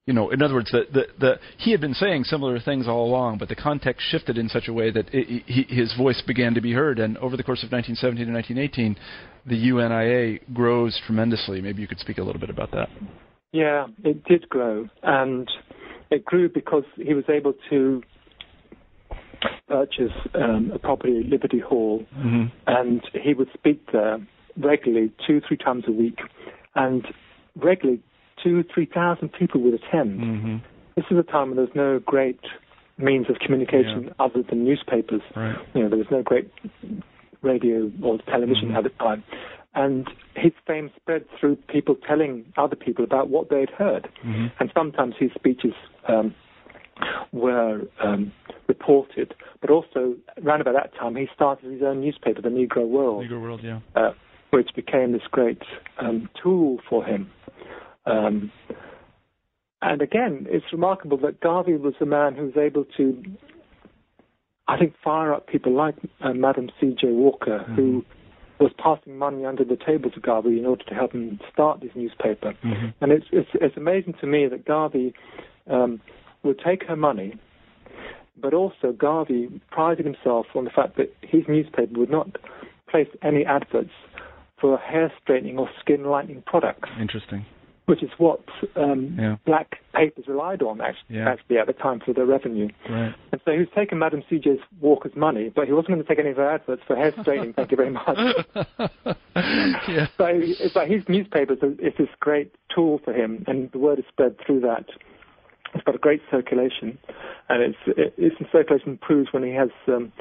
you 0.07 0.13
know, 0.13 0.29
in 0.29 0.41
other 0.41 0.53
words, 0.53 0.71
the, 0.71 0.83
the 0.91 1.07
the 1.19 1.39
he 1.57 1.71
had 1.71 1.81
been 1.81 1.93
saying 1.93 2.23
similar 2.25 2.59
things 2.59 2.87
all 2.87 3.05
along, 3.05 3.37
but 3.39 3.49
the 3.49 3.55
context 3.55 4.01
shifted 4.09 4.37
in 4.37 4.47
such 4.49 4.67
a 4.67 4.73
way 4.73 4.91
that 4.91 5.13
it, 5.13 5.43
he, 5.45 5.63
his 5.63 5.93
voice 5.93 6.21
began 6.21 6.53
to 6.53 6.61
be 6.61 6.73
heard. 6.73 6.99
And 6.99 7.17
over 7.17 7.35
the 7.35 7.43
course 7.43 7.63
of 7.63 7.71
1917 7.71 8.27
and 8.27 8.35
1918, 8.35 8.95
the 9.45 9.57
UNIA 9.57 10.39
grows 10.53 10.99
tremendously. 11.05 11.61
Maybe 11.61 11.81
you 11.81 11.87
could 11.87 11.99
speak 11.99 12.17
a 12.19 12.23
little 12.23 12.39
bit 12.39 12.49
about 12.49 12.71
that. 12.71 12.89
Yeah, 13.51 13.87
it 14.03 14.23
did 14.25 14.47
grow, 14.49 14.87
and 15.03 15.47
it 16.09 16.23
grew 16.25 16.47
because 16.49 16.85
he 16.95 17.13
was 17.13 17.25
able 17.29 17.53
to 17.69 18.01
purchase 19.67 20.11
um, 20.35 20.71
a 20.73 20.79
property 20.79 21.19
at 21.19 21.25
Liberty 21.25 21.59
Hall 21.59 22.05
Mm-hmm. 22.17 22.43
and 22.67 23.01
he 23.23 23.33
would 23.33 23.49
speak 23.53 23.81
there 23.91 24.19
regularly, 24.57 25.11
two, 25.25 25.41
three 25.47 25.57
times 25.57 25.83
a 25.87 25.91
week, 25.91 26.19
and 26.75 27.05
regularly 27.55 28.01
two, 28.43 28.63
three 28.73 28.85
thousand 28.85 29.29
people 29.33 29.61
would 29.61 29.73
attend. 29.73 30.19
Mm-hmm. 30.19 30.57
This 30.95 31.05
is 31.09 31.17
a 31.17 31.23
time 31.23 31.49
when 31.49 31.57
there's 31.57 31.75
no 31.75 31.99
great 31.99 32.39
means 32.97 33.27
of 33.29 33.37
communication 33.39 34.13
other 34.19 34.43
than 34.47 34.63
newspapers. 34.63 35.21
Right. 35.35 35.55
You 35.73 35.83
know, 35.83 35.89
there 35.89 35.97
was 35.97 36.07
no 36.11 36.21
great 36.21 36.51
radio 37.41 37.91
or 38.03 38.19
television 38.19 38.69
Mhm. 38.69 38.77
at 38.77 38.83
the 38.83 38.89
time, 38.91 39.23
and 39.73 40.07
his 40.35 40.51
fame 40.67 40.91
spread 40.95 41.25
through 41.39 41.55
people 41.67 41.95
telling 41.95 42.45
other 42.57 42.75
people 42.75 43.03
about 43.03 43.29
what 43.29 43.49
they'd 43.49 43.69
heard. 43.69 44.07
Mm-hmm. 44.23 44.47
And 44.59 44.71
sometimes 44.75 45.15
his 45.17 45.31
speeches 45.33 45.73
um, 46.07 46.35
were 47.31 47.81
um, 48.03 48.31
reported, 48.67 49.33
but 49.59 49.69
also 49.69 50.15
around 50.43 50.61
about 50.61 50.75
that 50.75 50.93
time 50.95 51.15
he 51.15 51.27
started 51.33 51.71
his 51.71 51.81
own 51.81 52.01
newspaper, 52.01 52.41
the 52.41 52.49
Negro 52.49 52.87
World, 52.87 53.25
Negro 53.25 53.41
World, 53.41 53.61
yeah. 53.63 53.79
uh, 53.95 54.11
which 54.51 54.69
became 54.75 55.11
this 55.11 55.21
great 55.31 55.61
um, 55.99 56.29
tool 56.41 56.79
for 56.89 57.03
him. 57.03 57.29
Um, 58.05 58.51
and 59.81 60.01
again, 60.01 60.45
it's 60.49 60.65
remarkable 60.71 61.17
that 61.17 61.39
Garvey 61.41 61.75
was 61.75 61.95
a 62.01 62.05
man 62.05 62.35
who 62.35 62.45
was 62.45 62.57
able 62.57 62.85
to, 62.97 63.23
I 64.67 64.77
think, 64.77 64.93
fire 65.03 65.33
up 65.33 65.47
people 65.47 65.73
like 65.73 65.95
uh, 66.21 66.33
Madam 66.33 66.69
C.J. 66.79 67.07
Walker, 67.07 67.59
who 67.75 68.05
was 68.59 68.71
passing 68.77 69.17
money 69.17 69.43
under 69.43 69.63
the 69.63 69.77
table 69.77 70.11
to 70.11 70.19
Garvey 70.19 70.59
in 70.59 70.65
order 70.65 70.83
to 70.83 70.93
help 70.93 71.13
him 71.13 71.39
start 71.51 71.81
this 71.81 71.89
newspaper. 71.95 72.53
Mhm. 72.63 72.93
And 73.01 73.11
it's, 73.11 73.25
it's 73.31 73.49
it's 73.55 73.75
amazing 73.75 74.13
to 74.21 74.27
me 74.27 74.47
that 74.47 74.65
Garvey 74.65 75.15
um, 75.67 75.99
would 76.43 76.59
take 76.59 76.83
her 76.83 76.95
money, 76.95 77.33
but 78.37 78.53
also 78.53 78.91
Garvey 78.91 79.49
prided 79.71 80.05
himself 80.05 80.45
on 80.53 80.65
the 80.65 80.69
fact 80.69 80.95
that 80.97 81.11
his 81.21 81.43
newspaper 81.47 81.99
would 81.99 82.11
not 82.11 82.37
place 82.87 83.07
any 83.23 83.43
adverts 83.45 83.89
for 84.61 84.77
hair 84.77 85.11
straightening 85.21 85.57
or 85.57 85.67
skin 85.79 86.05
lightening 86.05 86.43
products, 86.45 86.89
Interesting. 86.99 87.45
which 87.87 88.03
is 88.03 88.11
what 88.19 88.41
um, 88.75 89.17
Yeah. 89.19 89.37
black 89.45 89.79
papers 89.93 90.25
relied 90.27 90.61
on 90.61 90.79
actually, 90.79 91.17
Yeah. 91.17 91.29
actually 91.29 91.57
at 91.57 91.67
the 91.67 91.73
time 91.73 91.99
for 91.99 92.13
their 92.13 92.25
revenue. 92.25 92.69
Right. 92.89 93.13
And 93.31 93.41
so 93.43 93.51
he 93.51 93.57
was 93.57 93.67
taking 93.75 93.97
Madam 93.99 94.23
C.J. 94.29 94.59
Walker's 94.79 95.15
money, 95.15 95.49
but 95.53 95.65
he 95.67 95.73
wasn't 95.73 95.89
going 95.95 96.03
to 96.03 96.07
take 96.07 96.19
any 96.19 96.29
of 96.29 96.37
her 96.37 96.49
adverts 96.49 96.83
for 96.87 96.95
hair 96.95 97.11
straightening. 97.21 97.53
thank 97.53 97.71
you 97.71 97.77
very 97.77 97.89
much. 97.89 98.17
yeah. 99.35 100.07
So 100.17 100.25
it's 100.27 100.75
like 100.75 100.89
his 100.89 101.03
newspaper 101.09 101.53
is 101.53 101.59
is 101.79 101.93
this 101.97 102.09
great 102.19 102.53
tool 102.73 102.99
for 103.03 103.13
him, 103.13 103.43
and 103.47 103.71
the 103.71 103.79
word 103.79 103.99
is 103.99 104.05
spread 104.09 104.35
through 104.45 104.61
that. 104.61 104.85
It's 105.73 105.83
got 105.85 105.95
a 105.95 105.99
great 105.99 106.21
circulation, 106.29 106.97
and 107.49 107.63
it's 107.63 107.77
it, 107.97 108.13
its 108.17 108.35
circulation 108.51 108.89
improves 108.89 109.31
when 109.31 109.43
he 109.43 109.51
has 109.51 109.69
um, 109.87 110.11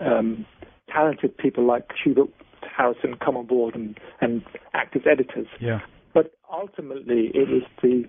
um, 0.00 0.46
talented 0.90 1.36
people 1.36 1.64
like 1.64 1.90
Hubert 2.02 2.30
Harrison 2.76 3.16
come 3.24 3.36
on 3.36 3.46
board 3.46 3.74
and, 3.74 3.98
and 4.20 4.42
act 4.72 4.96
as 4.96 5.02
editors. 5.10 5.46
Yeah. 5.60 5.80
But 6.12 6.32
ultimately, 6.52 7.30
it 7.34 7.48
was 7.48 7.62
the 7.82 8.04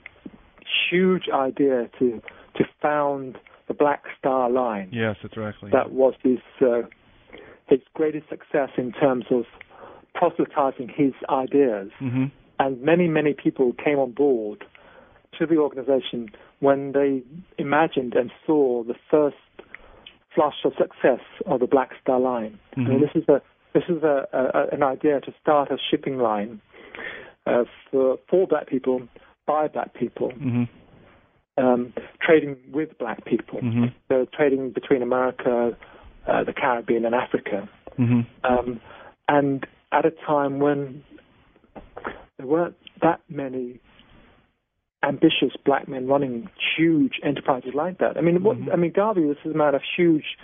huge 0.89 1.23
idea 1.33 1.89
to 1.99 2.21
to 2.57 2.63
found 2.81 3.37
the 3.67 3.73
Black 3.73 4.03
Star 4.17 4.49
Line 4.49 4.89
Yes, 4.93 5.17
exactly. 5.23 5.71
that 5.71 5.91
was 5.91 6.13
his 6.23 6.39
uh, 6.61 6.83
his 7.67 7.79
greatest 7.93 8.29
success 8.29 8.69
in 8.77 8.91
terms 8.93 9.25
of 9.31 9.43
proselytizing 10.13 10.87
his 10.95 11.13
ideas. 11.29 11.89
hmm 11.99 12.25
And 12.59 12.81
many, 12.81 13.07
many 13.07 13.33
people 13.33 13.73
came 13.73 13.99
on 13.99 14.11
board 14.11 14.63
to 15.37 15.45
the 15.45 15.57
organization 15.57 16.29
when 16.59 16.93
they 16.93 17.23
imagined 17.57 18.13
and 18.13 18.31
saw 18.45 18.83
the 18.83 18.95
first 19.11 19.35
flush 20.33 20.55
of 20.63 20.73
success 20.77 21.19
of 21.45 21.59
the 21.59 21.67
Black 21.67 21.91
Star 22.01 22.19
Line. 22.19 22.59
I 22.77 22.79
mean, 22.79 22.99
Mhm. 22.99 23.01
this 23.01 23.23
is 23.23 23.27
a 23.27 23.41
this 23.75 23.83
is 23.89 24.01
a, 24.01 24.27
a, 24.33 24.73
an 24.75 24.81
idea 24.81 25.19
to 25.19 25.31
start 25.41 25.69
a 25.69 25.77
shipping 25.91 26.17
line 26.17 26.61
uh, 27.45 27.65
for 27.91 28.17
for 28.29 28.47
black 28.47 28.67
people 28.67 29.07
by 29.45 29.67
black 29.67 29.93
people, 29.93 30.31
hmm 30.31 30.63
um, 31.57 31.93
trading 32.21 32.57
with 32.73 32.97
black 32.97 33.23
people. 33.25 33.59
hmm 33.59 33.85
So 34.09 34.25
trading 34.33 34.71
between 34.71 35.01
America, 35.01 35.77
uh, 36.27 36.43
the 36.43 36.53
Caribbean, 36.53 37.05
and 37.05 37.13
Africa. 37.13 37.69
hmm 37.97 38.21
Um, 38.43 38.81
and 39.27 39.65
at 39.91 40.05
a 40.05 40.11
time 40.25 40.59
when 40.59 41.03
there 42.37 42.47
weren't 42.47 42.75
that 43.01 43.19
many 43.29 43.79
ambitious 45.03 45.53
black 45.63 45.87
men 45.87 46.07
running 46.07 46.49
huge 46.77 47.19
enterprises 47.23 47.71
like 47.73 47.99
that. 47.99 48.17
I 48.17 48.21
mean, 48.21 48.43
what, 48.43 48.57
Mhm. 48.57 48.73
I 48.73 48.75
mean, 48.75 48.91
Garvey 48.91 49.25
was 49.25 49.37
a 49.45 49.49
man 49.49 49.75
of 49.75 49.83
huge, 49.95 50.37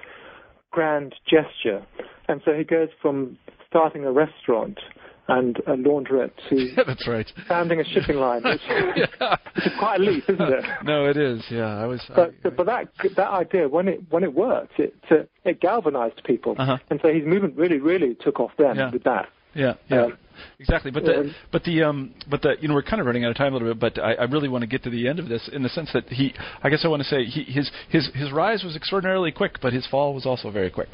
grand 0.72 1.16
gesture, 1.30 1.86
and 2.28 2.42
so 2.46 2.54
he 2.54 2.64
goes 2.64 2.90
from 3.02 3.38
starting 3.68 4.06
a 4.06 4.12
restaurant 4.12 4.80
and 5.28 5.58
a 5.68 5.76
laundrette 5.78 6.32
to 6.50 6.56
Yeah, 6.76 6.84
that's 6.86 7.08
right. 7.08 7.32
founding 7.48 7.80
a 7.80 7.84
shipping 7.86 8.18
line, 8.18 8.42
which, 8.44 8.60
yeah. 8.68 9.36
which 9.56 9.66
is 9.68 9.72
quite 9.80 10.00
a 10.02 10.04
leap, 10.04 10.24
isn't 10.28 10.42
it? 10.42 10.66
No, 10.84 11.06
it 11.06 11.16
is. 11.18 11.44
Yeah, 11.50 11.78
I 11.78 11.86
was. 11.86 12.02
But 12.14 12.34
I, 12.44 12.50
but 12.50 12.66
that 12.66 12.90
that 13.16 13.30
idea 13.30 13.68
when 13.70 13.88
it 13.88 14.02
when 14.10 14.24
it 14.24 14.34
worked, 14.34 14.80
it 14.80 14.96
uh, 15.10 15.18
it 15.46 15.62
galvanized 15.62 16.22
people, 16.26 16.56
Uh-huh. 16.58 16.78
and 16.90 17.00
so 17.02 17.14
his 17.14 17.24
movement 17.26 17.56
really 17.56 17.78
really 17.80 18.16
took 18.16 18.40
off 18.40 18.52
then 18.58 18.76
Yeah. 18.76 18.92
with 18.92 19.04
that. 19.04 19.28
Yeah, 19.54 19.74
yeah, 19.90 20.06
Um, 20.06 20.18
exactly. 20.60 20.92
But 20.92 21.04
the, 21.04 21.34
but 21.52 21.64
the, 21.64 21.84
um, 21.84 22.14
but 22.30 22.42
the, 22.42 22.56
you 22.62 22.68
know, 22.68 22.74
we're 22.74 22.84
kind 22.84 23.02
of 23.02 23.06
running 23.06 23.26
out 23.26 23.32
of 23.32 23.38
time 23.38 23.54
a 23.54 23.58
little 23.58 23.74
bit. 23.74 23.96
But 23.96 24.02
I, 24.02 24.14
I 24.14 24.24
really 24.24 24.48
want 24.48 24.62
to 24.62 24.68
get 24.68 24.84
to 24.84 24.90
the 24.90 25.08
end 25.08 25.20
of 25.20 25.28
this 25.28 25.50
in 25.52 25.64
the 25.64 25.70
sense 25.70 25.90
that 25.94 26.08
he, 26.08 26.34
I 26.64 26.70
guess 26.70 26.82
I 26.84 26.88
want 26.88 27.04
to 27.04 27.10
say 27.10 27.26
he, 27.26 27.44
his, 27.44 27.70
his, 27.90 28.10
his 28.14 28.32
rise 28.32 28.64
was 28.64 28.76
extraordinarily 28.76 29.32
quick, 29.32 29.60
but 29.62 29.74
his 29.74 29.86
fall 29.88 30.14
was 30.14 30.26
also 30.26 30.52
very 30.52 30.70
quick. 30.70 30.90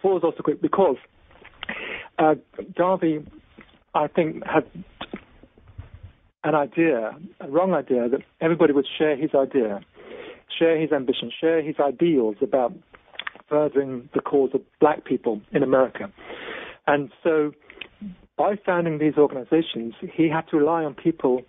Fall 0.00 0.14
was 0.14 0.24
also 0.24 0.42
quick 0.42 0.62
because 0.62 0.96
uh, 2.18 2.34
Garvey, 2.76 3.18
I 3.94 4.06
think, 4.08 4.44
had 4.46 4.64
an 6.44 6.54
idea, 6.54 7.16
a 7.40 7.48
wrong 7.48 7.74
idea, 7.74 8.08
that 8.08 8.20
everybody 8.40 8.72
would 8.72 8.86
share 8.96 9.16
his 9.16 9.30
idea, 9.34 9.80
share 10.58 10.80
his 10.80 10.92
ambition, 10.92 11.30
share 11.40 11.62
his 11.62 11.76
ideals 11.80 12.36
about 12.40 12.72
furthering 13.48 14.08
the 14.14 14.20
cause 14.20 14.50
of 14.54 14.60
black 14.80 15.04
people 15.04 15.40
in 15.52 15.62
America. 15.62 16.10
And 16.88 17.10
so 17.22 17.52
by 18.36 18.56
founding 18.66 18.98
these 18.98 19.16
organizations, 19.16 19.94
he 20.00 20.28
had 20.28 20.48
to 20.50 20.56
rely 20.56 20.82
on 20.84 20.94
people 20.94 21.42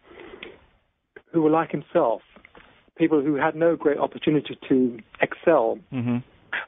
who 1.32 1.42
were 1.42 1.50
like 1.50 1.72
himself, 1.72 2.22
people 2.98 3.22
who 3.22 3.36
had 3.36 3.56
no 3.56 3.76
great 3.76 3.98
opportunity 3.98 4.58
to 4.70 5.00
excel 5.22 5.80
Mm-hmm. 5.94 6.18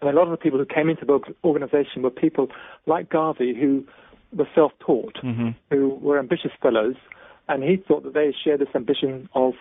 and 0.02 0.10
a 0.10 0.14
lot 0.14 0.24
of 0.24 0.32
the 0.32 0.38
people 0.38 0.60
who 0.60 0.66
came 0.66 0.88
into 0.90 1.06
the 1.06 1.20
organization 1.44 2.02
were 2.02 2.10
people 2.12 2.48
like 2.86 3.10
Garvey 3.10 3.54
who 3.60 3.84
were 4.34 4.48
self-taught, 4.56 5.16
Mm-hmm. 5.24 5.50
who 5.72 5.90
were 5.96 6.18
ambitious 6.20 6.52
fellows, 6.62 6.96
and 7.50 7.64
he 7.64 7.76
thought 7.88 8.04
that 8.04 8.14
they 8.14 8.34
shared 8.44 8.62
this 8.62 8.70
ambition 8.76 9.28
of 9.36 9.54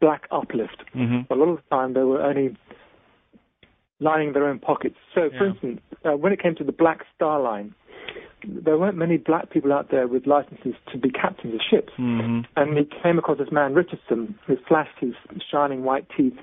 black 0.00 0.22
uplift. 0.30 0.78
Mm-hmm. 0.94 1.30
A 1.32 1.36
lot 1.36 1.48
of 1.50 1.56
the 1.56 1.76
time 1.76 1.92
they 1.92 2.00
were 2.12 2.22
only 2.22 2.56
lining 4.00 4.32
their 4.32 4.46
own 4.48 4.58
pockets. 4.60 4.96
So, 5.14 5.28
for 5.30 5.44
Yeah. 5.46 5.50
instance, 5.50 5.80
uh, 6.04 6.16
when 6.16 6.32
it 6.32 6.40
came 6.40 6.54
to 6.54 6.64
the 6.64 6.72
Black 6.72 7.04
Star 7.14 7.40
Line, 7.40 7.74
there 8.46 8.78
weren't 8.78 8.96
many 8.96 9.16
black 9.16 9.50
people 9.50 9.72
out 9.72 9.90
there 9.90 10.06
with 10.06 10.26
licenses 10.26 10.74
to 10.92 10.98
be 10.98 11.10
captains 11.10 11.54
of 11.54 11.60
ships. 11.68 11.92
Mm-hmm. 11.98 12.40
And 12.56 12.78
he 12.78 12.88
came 13.02 13.18
across 13.18 13.38
this 13.38 13.52
man, 13.52 13.74
Richardson, 13.74 14.38
who 14.46 14.56
flashed 14.68 14.98
his 15.00 15.14
shining 15.50 15.84
white 15.84 16.06
teeth 16.16 16.38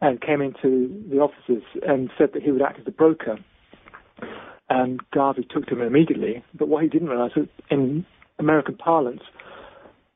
and 0.00 0.20
came 0.20 0.40
into 0.40 0.88
the 1.10 1.18
offices 1.18 1.62
and 1.86 2.10
said 2.16 2.30
that 2.32 2.42
he 2.42 2.50
would 2.50 2.62
act 2.62 2.80
as 2.80 2.86
a 2.86 2.90
broker. 2.90 3.38
And 4.68 5.00
Garvey 5.12 5.46
took 5.50 5.66
to 5.66 5.74
him 5.74 5.82
immediately. 5.82 6.44
But 6.54 6.68
what 6.68 6.82
he 6.82 6.88
didn't 6.88 7.08
realize 7.08 7.32
was, 7.36 7.48
in 7.70 8.06
American 8.38 8.76
parlance, 8.76 9.22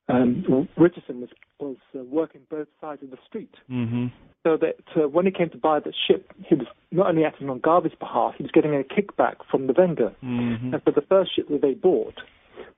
um, 0.09 0.69
Richardson 0.77 1.21
was, 1.21 1.31
was 1.61 1.77
uh, 1.95 2.03
working 2.05 2.43
both 2.51 2.69
sides 2.81 3.03
of 3.03 3.11
the 3.11 3.19
street. 3.27 3.55
Mm-hmm. 3.71 4.07
So 4.43 4.59
that 4.59 4.77
uh, 4.97 5.09
when 5.09 5.25
he 5.25 5.33
came 5.33 5.51
to 5.51 5.57
buy 5.57 5.81
the 5.81 5.93
ship, 6.07 6.33
he 6.47 6.55
was 6.55 6.67
not 6.93 7.09
only 7.09 7.25
acting 7.25 7.49
on 7.49 7.61
Garvey's 7.61 7.93
behalf, 7.99 8.35
he 8.37 8.43
was 8.43 8.53
getting 8.53 8.75
a 8.75 8.83
kickback 8.83 9.37
from 9.51 9.67
the 9.67 9.73
vendor. 9.73 10.13
Mm-hmm. 10.23 10.75
And 10.75 10.83
so 10.85 10.91
the 10.91 11.01
first 11.03 11.35
ship 11.35 11.49
that 11.49 11.63
they 11.63 11.75
bought, 11.75 12.15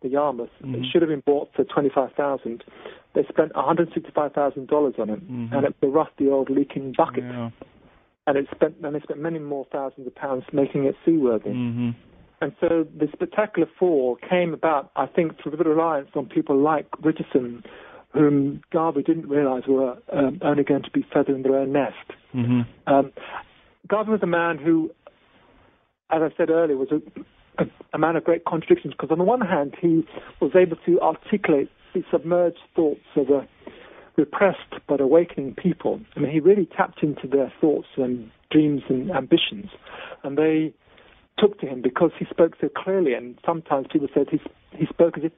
the 0.02 0.08
Yarmouth, 0.08 0.50
Mhm. 0.62 0.74
it 0.74 0.86
should 0.90 1.02
have 1.02 1.08
been 1.08 1.22
bought 1.26 1.52
for 1.54 1.64
twenty 1.64 1.88
five 1.88 2.12
thousand. 2.12 2.64
They 3.14 3.24
spent 3.24 3.54
one 3.56 3.64
hundred 3.64 3.92
sixty 3.94 4.12
five 4.12 4.32
thousand 4.32 4.68
dollars 4.68 4.94
on 4.98 5.10
it, 5.10 5.20
Mhm. 5.28 5.52
and 5.52 5.66
it's 5.66 5.76
a 5.82 5.86
rusty 5.86 6.28
old 6.28 6.50
leaking 6.50 6.92
bucket. 6.96 7.24
Yeah. 7.24 7.50
And 8.26 8.36
it 8.36 8.46
spent 8.54 8.76
and 8.82 8.94
they 8.94 9.00
spent 9.00 9.20
many 9.20 9.38
more 9.38 9.66
thousands 9.72 10.06
of 10.06 10.14
pounds 10.14 10.44
making 10.52 10.84
it 10.84 10.96
seaworthy. 11.04 11.50
Mm-hmm. 11.50 11.90
And 12.42 12.52
so 12.60 12.86
the 12.94 13.08
spectacular 13.12 13.68
fall 13.78 14.16
came 14.16 14.52
about, 14.52 14.90
I 14.94 15.06
think, 15.06 15.40
through 15.40 15.56
the 15.56 15.64
reliance 15.64 16.10
on 16.14 16.26
people 16.26 16.56
like 16.56 16.86
Richardson, 17.02 17.64
whom 18.16 18.62
Garvey 18.72 19.02
didn't 19.02 19.28
realise 19.28 19.64
were 19.66 19.96
um, 20.12 20.40
only 20.42 20.64
going 20.64 20.82
to 20.82 20.90
be 20.90 21.04
feathering 21.12 21.42
their 21.42 21.56
own 21.56 21.72
nest. 21.72 21.94
Mm-hmm. 22.34 22.62
Um, 22.92 23.12
Garvey 23.88 24.10
was 24.10 24.22
a 24.22 24.26
man 24.26 24.58
who, 24.58 24.90
as 26.10 26.22
I 26.22 26.28
said 26.36 26.50
earlier, 26.50 26.76
was 26.76 26.88
a, 26.90 27.62
a, 27.62 27.66
a 27.94 27.98
man 27.98 28.16
of 28.16 28.24
great 28.24 28.44
contradictions 28.44 28.94
because 28.94 29.10
on 29.10 29.18
the 29.18 29.24
one 29.24 29.40
hand 29.40 29.74
he 29.80 30.06
was 30.40 30.52
able 30.54 30.76
to 30.86 31.00
articulate 31.00 31.70
the 31.94 32.02
submerged 32.10 32.58
thoughts 32.74 33.06
of 33.16 33.30
a 33.30 33.48
repressed 34.16 34.74
but 34.88 35.00
awakening 35.00 35.54
people. 35.54 36.00
I 36.16 36.20
mean, 36.20 36.32
he 36.32 36.40
really 36.40 36.66
tapped 36.76 37.02
into 37.02 37.26
their 37.26 37.52
thoughts 37.60 37.88
and 37.96 38.30
dreams 38.50 38.82
and 38.88 39.10
ambitions, 39.10 39.66
and 40.22 40.36
they 40.38 40.72
took 41.38 41.60
to 41.60 41.66
him 41.66 41.82
because 41.82 42.10
he 42.18 42.24
spoke 42.30 42.54
so 42.60 42.68
clearly. 42.68 43.12
And 43.12 43.38
sometimes 43.44 43.86
people 43.92 44.08
said 44.14 44.28
he 44.30 44.40
he 44.76 44.86
spoke 44.86 45.18
as 45.18 45.24
if 45.24 45.32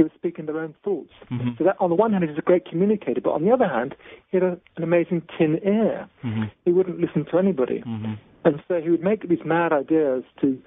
he 0.00 0.04
was 0.04 0.12
speaking 0.14 0.46
their 0.46 0.58
own 0.58 0.74
thoughts. 0.82 1.12
Mhm. 1.30 1.58
So 1.58 1.64
that 1.64 1.76
on 1.78 1.90
the 1.90 1.94
one 1.94 2.12
hand, 2.12 2.24
he 2.24 2.30
was 2.30 2.38
a 2.38 2.42
great 2.42 2.64
communicator, 2.64 3.20
but 3.20 3.32
on 3.32 3.44
the 3.44 3.50
other 3.50 3.68
hand, 3.68 3.94
he 4.30 4.38
had 4.38 4.44
a, 4.44 4.58
an 4.78 4.82
amazing 4.82 5.20
tin 5.36 5.60
ear. 5.62 6.08
Mm-hmm. 6.24 6.44
He 6.64 6.72
wouldn't 6.72 7.00
listen 7.00 7.26
to 7.26 7.38
anybody. 7.38 7.82
Mm-hmm. 7.86 8.14
And 8.46 8.62
so 8.66 8.80
he 8.80 8.88
would 8.88 9.02
make 9.02 9.28
these 9.28 9.44
mad 9.44 9.74
ideas 9.74 10.24
to 10.40 10.58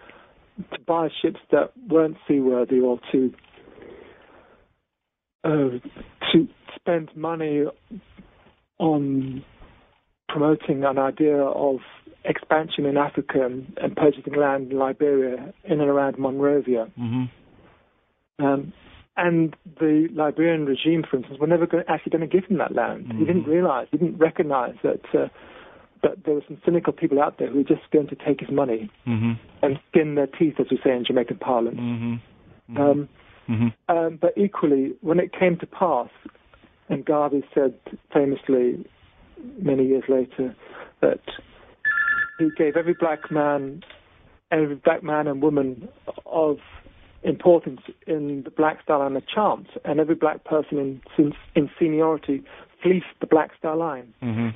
to 0.72 0.80
buy 0.86 1.08
ships 1.20 1.40
that 1.50 1.72
weren't 1.90 2.18
seaworthy 2.28 2.80
or 2.80 3.00
to 3.12 3.34
uh, 5.44 5.80
to 6.32 6.48
spend 6.76 7.10
money 7.16 7.64
on 8.78 9.44
promoting 10.30 10.84
an 10.84 11.00
idea 11.00 11.42
of 11.42 11.78
expansion 12.24 12.86
in 12.86 12.98
Africa 12.98 13.44
and, 13.44 13.76
and 13.82 13.96
purchasing 13.96 14.36
land 14.36 14.72
in 14.72 14.78
Liberia 14.78 15.54
in 15.64 15.82
and 15.82 15.90
around 15.90 16.20
Monrovia. 16.20 16.86
Mm-hmm. 17.00 18.46
Um, 18.46 18.74
and 19.16 19.56
the 19.80 20.08
Liberian 20.14 20.66
regime, 20.66 21.04
for 21.10 21.18
instance, 21.18 21.40
were 21.40 21.48
never 21.48 21.68
going, 21.68 21.84
actually 21.88 22.12
going 22.12 22.28
to 22.30 22.40
give 22.40 22.50
him 22.50 22.58
that 22.58 22.74
land. 22.74 23.06
Mm-hmm. 23.06 23.20
He 23.20 23.26
didn't 23.26 23.44
realize, 23.44 23.88
he 23.92 23.98
didn't 23.98 24.18
recognize 24.18 24.76
that 24.84 25.02
uh, 25.14 25.28
that 26.02 26.26
there 26.26 26.36
were 26.36 26.44
some 26.48 26.62
cynical 26.66 26.92
people 26.92 27.22
out 27.22 27.38
there 27.40 27.50
who 27.50 27.58
were 27.60 27.64
just 27.64 27.90
going 27.92 28.08
to 28.08 28.16
take 28.16 28.42
his 28.42 28.50
money 28.52 28.92
Mm-hmm. 29.08 29.34
and 29.62 29.80
skin 29.90 30.16
their 30.16 30.28
teeth, 30.28 30.56
as 30.60 30.66
we 30.70 30.78
say 30.84 30.92
in 30.92 31.06
Jamaican 31.06 31.38
parlance. 31.38 31.80
Mm-hmm. 31.80 32.78
Um, 32.78 33.10
Mm-hmm. 33.50 33.94
um, 33.94 34.18
but 34.22 34.38
equally, 34.38 34.94
when 35.02 35.20
it 35.20 35.34
came 35.38 35.58
to 35.60 35.68
pass, 35.68 36.08
and 36.88 37.04
Garvey 37.04 37.44
said 37.54 37.74
famously 38.14 38.86
many 39.62 39.86
years 39.86 40.04
later 40.08 40.56
that 41.02 41.20
he 42.40 42.50
gave 42.58 42.78
every 42.78 42.94
black 42.98 43.30
man, 43.30 43.84
every 44.50 44.76
black 44.76 45.04
man 45.04 45.28
and 45.28 45.42
woman 45.42 45.90
of 46.26 46.58
importance 47.24 47.82
in 48.08 48.44
the 48.44 48.52
Black 48.52 48.82
Star 48.84 49.00
Line 49.00 49.16
a 49.16 49.22
chance, 49.22 49.68
and 49.86 50.00
every 50.00 50.16
black 50.16 50.44
person 50.44 50.78
in 50.78 51.02
in, 51.18 51.34
in 51.56 51.70
seniority 51.80 52.44
fleeced 52.82 53.06
the 53.20 53.28
Black 53.28 53.52
Star 53.58 53.76
Line. 53.76 54.14
Mm-hmm. 54.22 54.50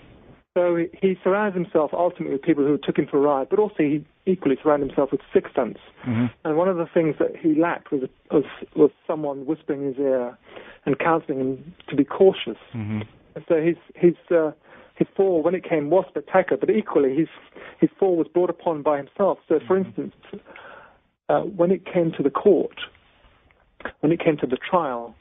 So 0.58 0.76
he, 0.76 0.88
he 1.02 1.16
surrounded 1.24 1.54
himself 1.54 1.92
ultimately 1.94 2.34
with 2.34 2.42
people 2.42 2.66
who 2.66 2.78
took 2.78 2.98
him 2.98 3.08
for 3.10 3.18
a 3.18 3.22
ride, 3.22 3.48
but 3.50 3.60
also 3.60 3.76
he 3.78 4.04
equally 4.26 4.58
surrounded 4.62 4.88
himself 4.88 5.12
with 5.12 5.22
sixpence. 5.32 5.78
Mm-hmm. 6.08 6.26
And 6.46 6.58
one 6.58 6.68
of 6.68 6.78
the 6.78 6.88
things 6.92 7.16
that 7.20 7.36
he 7.36 7.54
lacked 7.54 7.92
was 7.92 8.02
was, 8.32 8.44
was 8.76 8.92
someone 9.06 9.46
whispering 9.46 9.82
in 9.82 9.88
his 9.90 10.00
ear 10.00 10.38
and 10.86 10.98
counselling 10.98 11.40
him 11.40 11.74
to 11.90 11.96
be 11.96 12.04
cautious. 12.04 12.58
Mm-hmm. 12.74 13.02
And 13.36 13.46
so 13.48 13.62
his 13.62 13.76
his 13.94 14.16
uh, 14.32 14.52
his 14.96 15.08
fall 15.16 15.44
when 15.44 15.54
it 15.54 15.64
came 15.64 15.90
was 15.90 16.06
spectacular, 16.10 16.58
but 16.60 16.72
equally 16.72 17.16
his 17.16 17.28
his 17.80 17.90
fall 18.00 18.16
was 18.16 18.28
brought 18.28 18.50
upon 18.50 18.82
by 18.82 18.98
himself. 18.98 19.38
So, 19.48 19.60
for 19.68 19.78
instance, 19.78 20.14
uh, 21.30 21.42
when 21.42 21.72
it 21.72 21.86
came 21.86 22.12
to 22.18 22.24
the 22.24 22.30
court, 22.30 22.80
when 24.00 24.12
it 24.12 24.20
came 24.20 24.38
to 24.38 24.48
the 24.48 24.58
trial, 24.58 25.16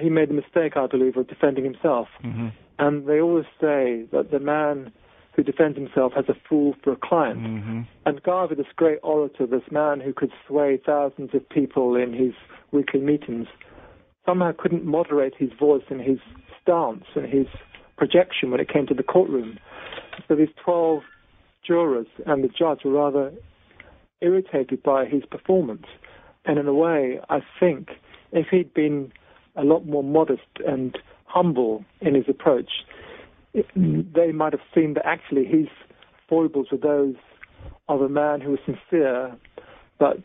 he 0.00 0.08
made 0.08 0.30
the 0.30 0.34
mistake, 0.34 0.76
I 0.76 0.86
believe, 0.86 1.16
of 1.16 1.28
defending 1.28 1.64
himself. 1.64 2.08
Mm-hmm. 2.24 2.48
And 2.78 3.06
they 3.06 3.20
always 3.20 3.44
say 3.60 4.04
that 4.12 4.30
the 4.30 4.40
man 4.40 4.92
who 5.36 5.42
defends 5.42 5.76
himself 5.76 6.12
has 6.14 6.24
a 6.28 6.34
fool 6.48 6.74
for 6.82 6.92
a 6.92 6.96
client. 6.96 7.40
Mm-hmm. 7.40 7.80
And 8.06 8.22
Garvey, 8.22 8.54
this 8.54 8.66
great 8.76 8.98
orator, 9.02 9.46
this 9.46 9.62
man 9.70 10.00
who 10.00 10.12
could 10.12 10.30
sway 10.46 10.80
thousands 10.84 11.30
of 11.34 11.48
people 11.48 11.96
in 11.96 12.12
his 12.12 12.32
weekly 12.72 13.00
meetings, 13.00 13.46
somehow 14.24 14.52
couldn't 14.56 14.84
moderate 14.84 15.34
his 15.36 15.50
voice 15.58 15.82
and 15.90 16.00
his 16.00 16.18
stance 16.62 17.04
and 17.14 17.26
his 17.26 17.46
projection 17.96 18.50
when 18.50 18.60
it 18.60 18.72
came 18.72 18.86
to 18.86 18.94
the 18.94 19.02
courtroom. 19.02 19.58
So 20.28 20.36
these 20.36 20.48
12 20.64 21.02
jurors 21.66 22.06
and 22.26 22.42
the 22.44 22.48
judge 22.48 22.80
were 22.84 22.92
rather 22.92 23.32
irritated 24.24 24.82
by 24.82 25.04
his 25.06 25.22
performance. 25.30 25.86
And 26.44 26.58
in 26.58 26.66
a 26.66 26.74
way, 26.74 27.20
I 27.30 27.40
think 27.60 27.82
if 28.32 28.46
he'd 28.50 28.72
been 28.74 29.12
a 29.56 29.64
lot 29.64 29.86
more 29.86 30.02
modest 30.04 30.42
and 30.66 30.96
humble 31.26 31.84
in 32.00 32.14
his 32.14 32.24
approach, 32.28 32.70
it, 33.52 33.66
they 34.18 34.32
might 34.32 34.52
have 34.52 34.66
seen 34.74 34.94
that 34.94 35.06
actually 35.06 35.44
his 35.44 35.68
foibles 36.28 36.68
were 36.72 36.78
those 36.78 37.14
of 37.88 38.00
a 38.00 38.08
man 38.08 38.40
who 38.40 38.50
was 38.50 38.60
sincere 38.66 39.36
but 39.98 40.18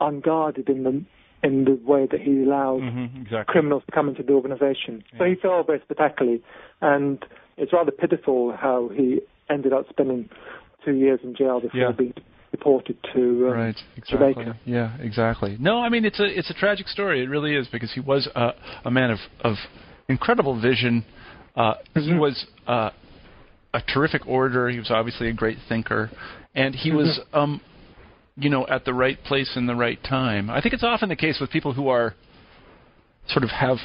unguarded 0.00 0.68
in 0.68 0.82
the 0.84 1.04
in 1.42 1.64
the 1.64 1.78
way 1.90 2.06
that 2.10 2.20
he 2.20 2.42
allowed 2.42 2.80
Mm-hmm. 2.82 3.22
Exactly. 3.22 3.44
criminals 3.52 3.82
to 3.86 3.92
come 3.92 4.08
into 4.10 4.22
the 4.22 4.32
organization. 4.32 5.02
So 5.18 5.24
he 5.24 5.34
fell 5.36 5.62
very 5.62 5.80
spectacularly, 5.82 6.42
and 6.82 7.24
it's 7.56 7.72
rather 7.72 7.90
pitiful 7.90 8.54
how 8.54 8.90
he 8.94 9.20
ended 9.48 9.72
up 9.72 9.86
spending 9.88 10.28
two 10.84 10.92
years 10.94 11.20
in 11.22 11.34
jail 11.34 11.60
before 11.60 11.80
Yeah. 11.80 11.92
being 11.92 12.14
deported 12.50 12.96
to 13.14 13.20
um, 13.48 13.52
right 13.52 13.76
exactly. 13.96 14.32
Jamaica. 14.44 14.58
yeah 14.64 14.96
exactly. 14.98 15.56
No 15.60 15.80
i 15.80 15.88
mean 15.88 16.04
it's 16.04 16.20
a 16.20 16.24
it's 16.38 16.50
a 16.50 16.54
tragic 16.54 16.88
story. 16.88 17.22
It 17.22 17.28
really 17.28 17.54
is 17.54 17.68
because 17.68 17.92
he 17.92 18.00
was 18.00 18.28
a, 18.34 18.50
a 18.84 18.90
man 18.90 19.10
of 19.10 19.18
of 19.42 19.56
incredible 20.08 20.60
vision. 20.60 21.04
Uh 21.56 21.74
he 21.94 22.10
Mhm. 22.12 22.18
was 22.20 22.46
uh 22.66 22.90
a 23.72 23.80
terrific 23.82 24.26
orator. 24.26 24.68
He 24.68 24.78
was 24.78 24.90
obviously 24.90 25.28
a 25.28 25.32
great 25.32 25.58
thinker. 25.68 26.10
And 26.54 26.74
he 26.74 26.90
was 26.92 27.20
um 27.32 27.60
you 28.36 28.50
know 28.50 28.66
at 28.66 28.84
the 28.84 28.94
right 28.94 29.22
place 29.24 29.56
in 29.56 29.66
the 29.66 29.74
right 29.76 30.02
time. 30.02 30.50
I 30.50 30.60
think 30.60 30.74
it's 30.74 30.82
often 30.84 31.08
the 31.08 31.16
case 31.16 31.38
with 31.40 31.50
people 31.50 31.72
who 31.72 31.88
are 31.88 32.14
sort 33.28 33.44
of 33.44 33.50
have 33.50 33.78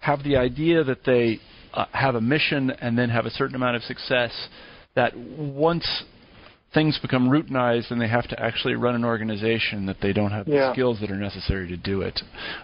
have 0.00 0.22
the 0.22 0.36
idea 0.36 0.82
that 0.84 1.04
they 1.04 1.38
uh, 1.74 1.84
have 1.92 2.14
a 2.14 2.20
mission 2.20 2.70
and 2.70 2.98
then 2.98 3.08
have 3.10 3.26
a 3.26 3.30
certain 3.30 3.54
amount 3.54 3.76
of 3.76 3.82
success 3.82 4.32
that 4.94 5.16
once 5.16 6.04
things 6.72 6.98
become 7.02 7.28
routinized 7.28 7.90
and 7.90 8.00
they 8.00 8.08
have 8.08 8.28
to 8.28 8.40
actually 8.40 8.74
run 8.74 8.94
an 8.94 9.04
organization 9.04 9.86
that 9.86 9.96
they 10.00 10.12
don't 10.12 10.30
have 10.30 10.46
the 10.46 10.70
skills 10.72 11.00
that 11.00 11.10
are 11.10 11.16
necessary 11.16 11.66
to 11.68 11.76
do 11.76 12.02
it. 12.02 12.20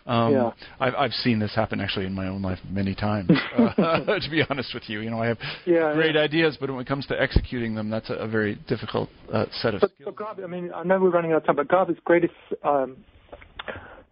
Um, 0.06 0.32
Yeah. 0.32 0.50
I've, 0.78 0.94
I've 0.94 1.12
seen 1.12 1.38
this 1.38 1.54
happen 1.54 1.80
actually 1.80 2.06
in 2.06 2.14
my 2.14 2.28
own 2.28 2.40
life 2.42 2.58
many 2.70 2.94
times. 2.94 3.30
uh, 3.56 3.74
to 4.20 4.28
be 4.30 4.42
honest 4.48 4.72
with 4.74 4.88
you, 4.88 5.00
you 5.00 5.10
know, 5.10 5.20
I 5.20 5.26
have 5.26 5.38
Yeah, 5.64 5.92
great 5.94 6.14
yeah. 6.14 6.20
ideas, 6.20 6.56
but 6.60 6.70
when 6.70 6.80
it 6.80 6.86
comes 6.86 7.06
to 7.06 7.20
executing 7.20 7.74
them, 7.74 7.90
that's 7.90 8.10
a, 8.10 8.14
a 8.14 8.28
very 8.28 8.54
difficult 8.68 9.08
uh, 9.32 9.46
set 9.60 9.74
of 9.74 9.80
But, 9.80 9.90
skills. 9.94 10.14
but 10.16 10.42
I 10.42 10.46
mean, 10.46 10.70
I 10.74 10.84
know 10.84 11.00
we're 11.00 11.10
running 11.10 11.32
out 11.32 11.38
of 11.38 11.46
time, 11.46 11.56
but 11.56 11.68
Garvey's 11.68 11.96
greatest 12.04 12.34
um, 12.62 12.96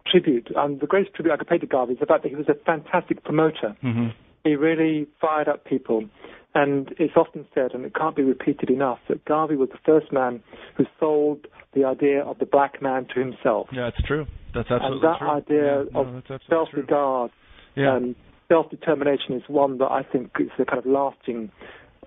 tribute, 0.07 0.53
um, 0.55 0.77
the 0.79 0.87
greatest 0.87 1.15
tribute 1.15 1.31
I 1.33 1.37
could 1.37 1.47
pay 1.47 1.57
to 1.57 1.65
Garvey 1.67 1.93
is 1.93 1.99
the 1.99 2.05
fact 2.05 2.23
that 2.23 2.29
he 2.29 2.35
was 2.35 2.49
a 2.49 2.55
fantastic 2.65 3.23
promoter. 3.23 3.75
hmm 3.81 4.07
He 4.45 4.55
really 4.55 5.07
fired 5.19 5.49
up 5.49 5.65
people. 5.65 6.05
And 6.53 6.93
it's 6.97 7.15
often 7.17 7.45
said, 7.53 7.71
and 7.73 7.83
it 7.83 7.93
can't 7.93 8.15
be 8.15 8.23
repeated 8.23 8.69
enough, 8.69 8.99
that 9.09 9.25
Garvey 9.25 9.57
was 9.57 9.67
the 9.69 9.79
first 9.85 10.13
man 10.13 10.41
who 10.77 10.85
sold 11.01 11.47
the 11.73 11.83
idea 11.83 12.23
of 12.23 12.39
the 12.39 12.45
black 12.45 12.81
man 12.81 13.07
to 13.13 13.19
himself. 13.19 13.67
Yeah, 13.73 13.89
it's 13.89 14.07
true. 14.07 14.25
That's 14.53 14.69
and 14.69 14.81
absolutely 14.81 15.07
that 15.09 15.19
true. 15.19 15.29
idea 15.29 15.83
Yeah, 15.83 15.89
no, 15.91 15.99
of 16.17 16.25
true. 16.25 16.37
self-regard 16.47 17.31
Yeah. 17.75 17.97
and 17.97 18.15
self-determination 18.47 19.33
is 19.33 19.43
one 19.49 19.79
that 19.79 19.91
I 19.91 20.03
think 20.03 20.31
is 20.39 20.47
a 20.57 20.63
kind 20.63 20.79
of 20.79 20.85
lasting 20.85 21.51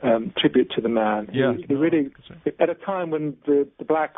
um, 0.03 0.33
tribute 0.39 0.71
to 0.77 0.81
the 0.81 0.89
man. 0.89 1.29
Yeah. 1.31 1.53
He, 1.55 1.65
he 1.69 1.75
really, 1.75 2.11
at 2.59 2.71
a 2.71 2.75
time 2.75 3.11
when 3.11 3.37
the, 3.45 3.69
the 3.79 3.85
black 3.85 4.15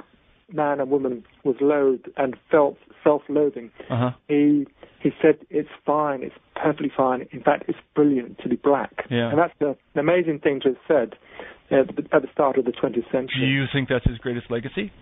man 0.53 0.81
and 0.81 0.91
woman 0.91 1.25
was 1.45 1.57
loathed 1.61 2.09
and 2.17 2.37
felt 2.51 2.77
self-loathing, 3.03 3.71
uh-huh. 3.91 4.11
he 4.29 4.67
he 5.01 5.11
said 5.23 5.39
it's 5.49 5.71
fine, 5.87 6.23
it's 6.23 6.35
perfectly 6.55 6.93
fine. 6.95 7.27
In 7.33 7.43
fact, 7.43 7.65
it's 7.69 7.79
brilliant 7.95 8.39
to 8.41 8.49
be 8.49 8.57
black. 8.57 9.07
Yeah. 9.11 9.31
And 9.31 9.39
that's 9.39 9.55
a, 9.61 9.69
an 9.69 9.77
amazing 9.99 10.41
thing 10.41 10.61
to 10.61 10.69
have 10.69 10.77
said 10.87 11.15
at 11.71 11.97
the, 11.97 12.03
at 12.15 12.23
the 12.23 12.29
start 12.33 12.59
of 12.59 12.67
the 12.67 12.73
20th 12.73 13.11
century. 13.11 13.41
Do 13.41 13.47
you 13.47 13.65
think 13.73 13.89
that's 13.89 14.07
his 14.07 14.19
greatest 14.19 14.51
legacy? 14.51 14.93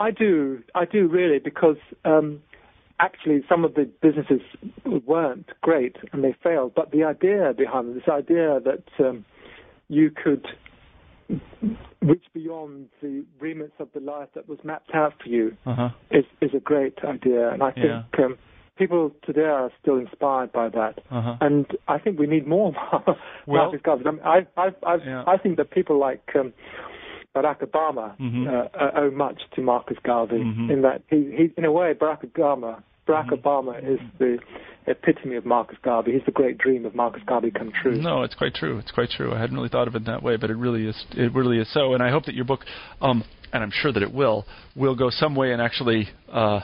I 0.00 0.10
do, 0.10 0.62
I 0.74 0.86
do 0.86 1.06
really, 1.06 1.38
because 1.38 1.76
um, 2.04 2.42
actually 2.98 3.44
some 3.48 3.64
of 3.64 3.74
the 3.74 3.88
businesses 4.02 4.40
weren't 5.06 5.50
great 5.60 5.96
and 6.12 6.24
they 6.24 6.34
failed. 6.42 6.72
But 6.74 6.90
the 6.90 7.04
idea 7.04 7.52
behind 7.56 7.90
it, 7.90 7.94
this 7.94 8.12
idea 8.12 8.60
that 8.64 8.84
um, 9.04 9.24
you 9.88 10.10
could 10.10 10.46
reach 12.02 12.24
beyond 12.32 12.88
the 13.02 13.24
remits 13.40 13.74
of 13.78 13.88
the 13.94 14.00
life 14.00 14.28
that 14.34 14.48
was 14.48 14.58
mapped 14.64 14.90
out 14.94 15.12
for 15.22 15.28
you 15.28 15.56
Uh-huh. 15.66 15.90
is, 16.10 16.24
is 16.40 16.50
a 16.54 16.60
great 16.60 16.98
idea. 17.04 17.50
And 17.50 17.62
I 17.62 17.70
think 17.72 17.86
Yeah. 17.86 18.24
um, 18.24 18.38
people 18.76 19.12
today 19.24 19.44
are 19.44 19.70
still 19.80 19.96
inspired 19.98 20.52
by 20.52 20.68
that. 20.70 21.00
Uh-huh. 21.10 21.36
And 21.40 21.66
I 21.88 21.98
think 21.98 22.18
we 22.18 22.26
need 22.26 22.46
more 22.46 22.72
Well- 22.72 23.16
Marcus 23.46 23.80
Garvey. 23.82 24.04
I, 24.06 24.10
mean, 24.10 24.20
I, 24.24 24.46
I, 24.56 24.68
I, 24.86 24.94
Yeah. 24.96 25.24
I 25.26 25.36
think 25.36 25.56
that 25.58 25.70
people 25.70 25.98
like 25.98 26.22
um, 26.34 26.52
Barack 27.36 27.60
Obama 27.60 28.16
Mhm. 28.18 28.48
uh, 28.48 28.68
uh, 28.76 28.90
owe 28.96 29.10
much 29.10 29.42
to 29.54 29.60
Marcus 29.62 29.98
Garvey 30.02 30.38
Mhm. 30.42 30.70
in 30.72 30.82
that 30.82 31.02
he, 31.10 31.16
he, 31.36 31.52
in 31.56 31.64
a 31.64 31.70
way, 31.72 31.92
Barack 31.94 32.24
Obama, 32.26 32.82
Barack 33.10 33.30
Mhm. 33.30 33.42
Obama 33.42 33.84
is 33.84 34.00
the 34.18 34.38
epitome 34.86 35.36
of 35.36 35.44
Marcus 35.44 35.78
Garvey. 35.82 36.12
He's 36.12 36.24
the 36.24 36.30
great 36.32 36.58
dream 36.58 36.84
of 36.86 36.94
Marcus 36.94 37.22
Garvey 37.26 37.50
come 37.50 37.72
true. 37.82 38.00
No, 38.00 38.22
it's 38.22 38.34
quite 38.34 38.54
true. 38.54 38.78
It's 38.78 38.90
quite 38.90 39.10
true. 39.10 39.32
I 39.34 39.38
hadn't 39.38 39.56
really 39.56 39.68
thought 39.68 39.88
of 39.88 39.94
it 39.94 40.04
that 40.06 40.22
way, 40.22 40.36
but 40.36 40.50
it 40.50 40.56
really 40.56 40.86
is. 40.86 41.04
It 41.12 41.32
really 41.34 41.58
is 41.58 41.68
so. 41.72 41.94
And 41.94 42.02
I 42.02 42.10
hope 42.10 42.24
that 42.26 42.34
your 42.34 42.44
book, 42.44 42.64
um, 43.00 43.24
and 43.52 43.62
I'm 43.62 43.70
sure 43.70 43.92
that 43.92 44.02
it 44.02 44.12
will, 44.12 44.46
will 44.74 44.94
go 44.94 45.10
some 45.10 45.34
way 45.34 45.52
in 45.52 45.60
actually, 45.60 46.08
uh, 46.32 46.60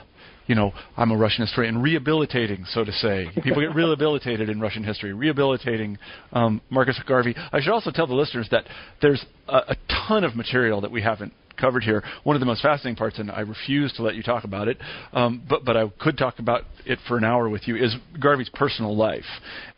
you 0.47 0.55
know, 0.55 0.71
I'm 0.95 1.11
a 1.11 1.17
Russian 1.17 1.45
historian, 1.45 1.81
rehabilitating, 1.81 2.65
so 2.65 2.83
to 2.83 2.91
say. 2.91 3.29
People 3.43 3.61
get 3.61 3.75
rehabilitated 3.75 4.49
in 4.49 4.59
Russian 4.61 4.83
history, 4.83 5.13
rehabilitating 5.13 5.97
um, 6.31 6.61
Marcus 6.69 6.99
Garvey. 7.05 7.35
I 7.51 7.61
should 7.61 7.73
also 7.73 7.91
tell 7.91 8.07
the 8.07 8.15
listeners 8.15 8.47
that 8.51 8.63
there's 9.01 9.23
a, 9.47 9.57
a 9.57 9.75
ton 10.07 10.23
of 10.23 10.35
material 10.35 10.81
that 10.81 10.91
we 10.91 11.01
haven't 11.01 11.33
covered 11.57 11.83
here. 11.83 12.03
One 12.23 12.35
of 12.35 12.39
the 12.39 12.45
most 12.45 12.61
fascinating 12.61 12.95
parts, 12.95 13.19
and 13.19 13.31
I 13.31 13.41
refuse 13.41 13.93
to 13.93 14.03
let 14.03 14.15
you 14.15 14.23
talk 14.23 14.43
about 14.43 14.67
it, 14.67 14.77
um, 15.13 15.41
but 15.49 15.65
but 15.65 15.75
I 15.75 15.87
could 15.99 16.17
talk 16.17 16.39
about 16.39 16.63
it 16.85 16.99
for 17.07 17.17
an 17.17 17.23
hour 17.23 17.49
with 17.49 17.67
you, 17.67 17.75
is 17.75 17.95
Garvey's 18.19 18.49
personal 18.49 18.95
life, 18.95 19.25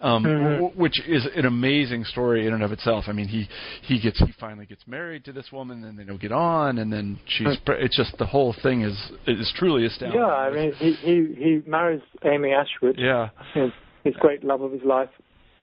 um, 0.01 0.23
Mhm. 0.23 0.55
w- 0.57 0.73
which 0.75 0.99
is 1.07 1.25
an 1.35 1.45
amazing 1.45 2.05
story 2.05 2.45
in 2.47 2.53
and 2.53 2.63
of 2.63 2.71
itself. 2.71 3.05
I 3.07 3.11
mean, 3.13 3.27
he 3.27 3.47
he 3.81 3.99
gets 3.99 4.19
he 4.19 4.31
finally 4.33 4.65
gets 4.65 4.87
married 4.87 5.25
to 5.25 5.31
this 5.31 5.51
woman, 5.51 5.77
and 5.77 5.85
then 5.85 5.95
they 5.95 6.03
don't 6.03 6.21
get 6.21 6.31
on, 6.31 6.77
and 6.77 6.91
then 6.91 7.19
she's 7.25 7.57
pre- 7.57 7.79
it's 7.79 7.95
just 7.95 8.17
the 8.17 8.25
whole 8.25 8.53
thing 8.53 8.81
is 8.81 9.11
is 9.25 9.51
truly 9.55 9.85
astounding. 9.85 10.19
Yeah, 10.19 10.27
I 10.27 10.51
mean, 10.51 10.73
he 10.73 10.93
he, 10.93 11.33
he 11.35 11.61
marries 11.65 12.01
Amy 12.23 12.51
Ashwood, 12.51 12.97
yeah, 12.97 13.29
his, 13.53 13.71
his 14.03 14.15
great 14.17 14.43
love 14.43 14.61
of 14.61 14.71
his 14.71 14.83
life. 14.83 15.09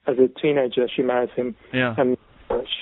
As 0.08 0.16
a 0.18 0.28
teenager, 0.40 0.86
she 0.94 1.02
marries 1.02 1.30
him, 1.34 1.56
yeah, 1.72 1.94
and 1.98 2.16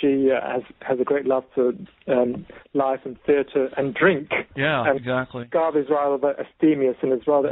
she 0.00 0.30
uh, 0.30 0.40
has 0.52 0.62
has 0.80 1.00
a 1.00 1.04
great 1.04 1.26
love 1.26 1.44
for 1.54 1.72
um, 2.08 2.46
life 2.74 3.00
and 3.04 3.16
theatre 3.26 3.68
and 3.76 3.94
drink. 3.94 4.30
yeah, 4.56 4.88
and 4.88 4.98
exactly. 4.98 5.44
Garvey's 5.50 5.88
rather 5.90 6.38
abstemious 6.38 6.96
and 7.02 7.12
is 7.12 7.26
rather 7.26 7.48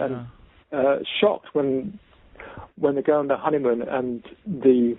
Yeah. 0.72 0.78
uh, 0.78 0.98
shocked 1.20 1.48
when 1.54 1.98
when 2.78 2.94
they 2.96 3.02
go 3.02 3.18
on 3.18 3.28
their 3.28 3.36
honeymoon 3.36 3.82
and 3.82 4.22
the 4.46 4.96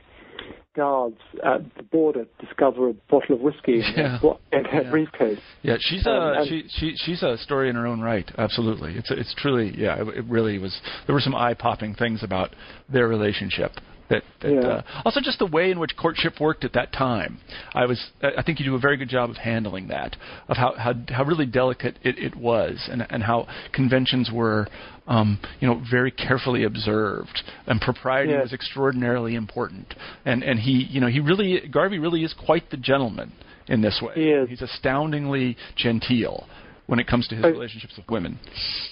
guards 0.76 1.18
at 1.46 1.62
the 1.78 1.84
border 1.84 2.26
discover 2.40 2.90
a 2.90 2.94
bottle 3.12 3.36
of 3.36 3.42
whiskey 3.42 3.76
in, 3.76 3.94
Yeah. 3.96 4.18
her, 4.18 4.34
in 4.52 4.66
her 4.66 4.82
Yeah. 4.82 4.90
briefcase. 4.90 5.40
Yeah, 5.62 5.78
she's 5.80 6.06
a 6.08 6.12
Um, 6.12 6.38
and- 6.40 6.48
she, 6.48 6.64
she 6.68 6.96
she's 6.98 7.22
a 7.22 7.38
story 7.38 7.70
in 7.70 7.76
her 7.76 7.86
own 7.86 8.02
right. 8.02 8.30
Absolutely, 8.40 8.96
it's 8.96 9.12
it's 9.12 9.34
truly 9.36 9.72
yeah. 9.78 10.02
It, 10.02 10.08
it 10.20 10.26
really 10.28 10.58
was. 10.58 10.82
There 11.06 11.14
were 11.14 11.22
some 11.22 11.36
eye 11.36 11.54
popping 11.54 11.94
things 11.94 12.24
about 12.24 12.56
their 12.90 13.08
relationship. 13.08 13.74
That, 14.14 14.24
that 14.42 14.54
Yeah. 14.54 14.68
uh, 14.68 14.82
also 15.06 15.20
just 15.22 15.40
the 15.40 15.46
way 15.46 15.72
in 15.72 15.80
which 15.80 15.96
courtship 15.98 16.40
worked 16.40 16.64
at 16.64 16.74
that 16.74 16.92
time. 16.94 17.40
I 17.74 17.86
was 17.86 18.00
I 18.22 18.42
think 18.44 18.60
you 18.60 18.66
do 18.66 18.76
a 18.76 18.80
very 18.80 18.98
good 18.98 19.10
job 19.10 19.30
of 19.30 19.38
handling 19.38 19.88
that, 19.90 20.16
of 20.48 20.58
how 20.58 20.74
how, 20.78 20.94
how 21.10 21.24
really 21.24 21.46
delicate 21.46 21.98
it, 22.04 22.18
it 22.18 22.36
was, 22.36 22.88
and 22.92 23.06
and 23.10 23.24
how 23.24 23.48
conventions 23.74 24.30
were. 24.32 24.68
Um, 25.06 25.38
you 25.60 25.68
know, 25.68 25.82
very 25.92 26.12
carefully 26.12 26.64
observed, 26.64 27.44
and 27.68 27.82
propriety 27.82 28.32
Yes. 28.32 28.44
was 28.44 28.54
extraordinarily 28.54 29.36
important. 29.36 29.94
And 30.24 30.44
and 30.44 30.58
he, 30.58 30.88
you 30.90 31.02
know, 31.02 31.08
he 31.08 31.20
really 31.20 31.60
Garvey 31.70 32.00
really 32.00 32.24
is 32.24 32.34
quite 32.46 32.70
the 32.70 32.78
gentleman 32.78 33.34
in 33.68 33.82
this 33.82 34.00
way. 34.02 34.14
He 34.16 34.30
is. 34.30 34.50
He's 34.50 34.62
astoundingly 34.62 35.58
genteel 35.76 36.48
when 36.88 37.00
it 37.00 37.08
comes 37.08 37.28
to 37.30 37.36
his 37.36 37.42
But- 37.42 37.54
relationships 37.54 37.96
with 37.98 38.10
women. 38.10 38.38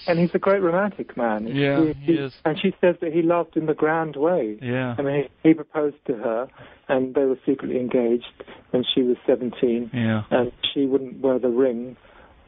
And 0.06 0.18
he's 0.18 0.34
a 0.34 0.38
great 0.38 0.62
romantic 0.62 1.16
man. 1.16 1.46
Yeah, 1.46 1.92
he 2.00 2.14
is. 2.14 2.32
And 2.44 2.58
she 2.58 2.74
says 2.80 2.96
that 3.00 3.12
he 3.12 3.22
loved 3.22 3.56
in 3.56 3.66
the 3.66 3.74
grand 3.74 4.16
way. 4.16 4.56
Yeah. 4.62 4.94
I 4.98 5.02
mean, 5.02 5.28
he, 5.42 5.48
he 5.50 5.54
proposed 5.54 5.96
to 6.06 6.14
her, 6.14 6.48
and 6.88 7.14
they 7.14 7.24
were 7.24 7.38
secretly 7.46 7.78
engaged 7.78 8.24
when 8.70 8.84
she 8.94 9.02
was 9.02 9.16
17, 9.26 9.90
Yeah. 9.92 10.22
and 10.30 10.50
she 10.72 10.86
wouldn't 10.86 11.20
wear 11.20 11.38
the 11.38 11.50
ring. 11.50 11.96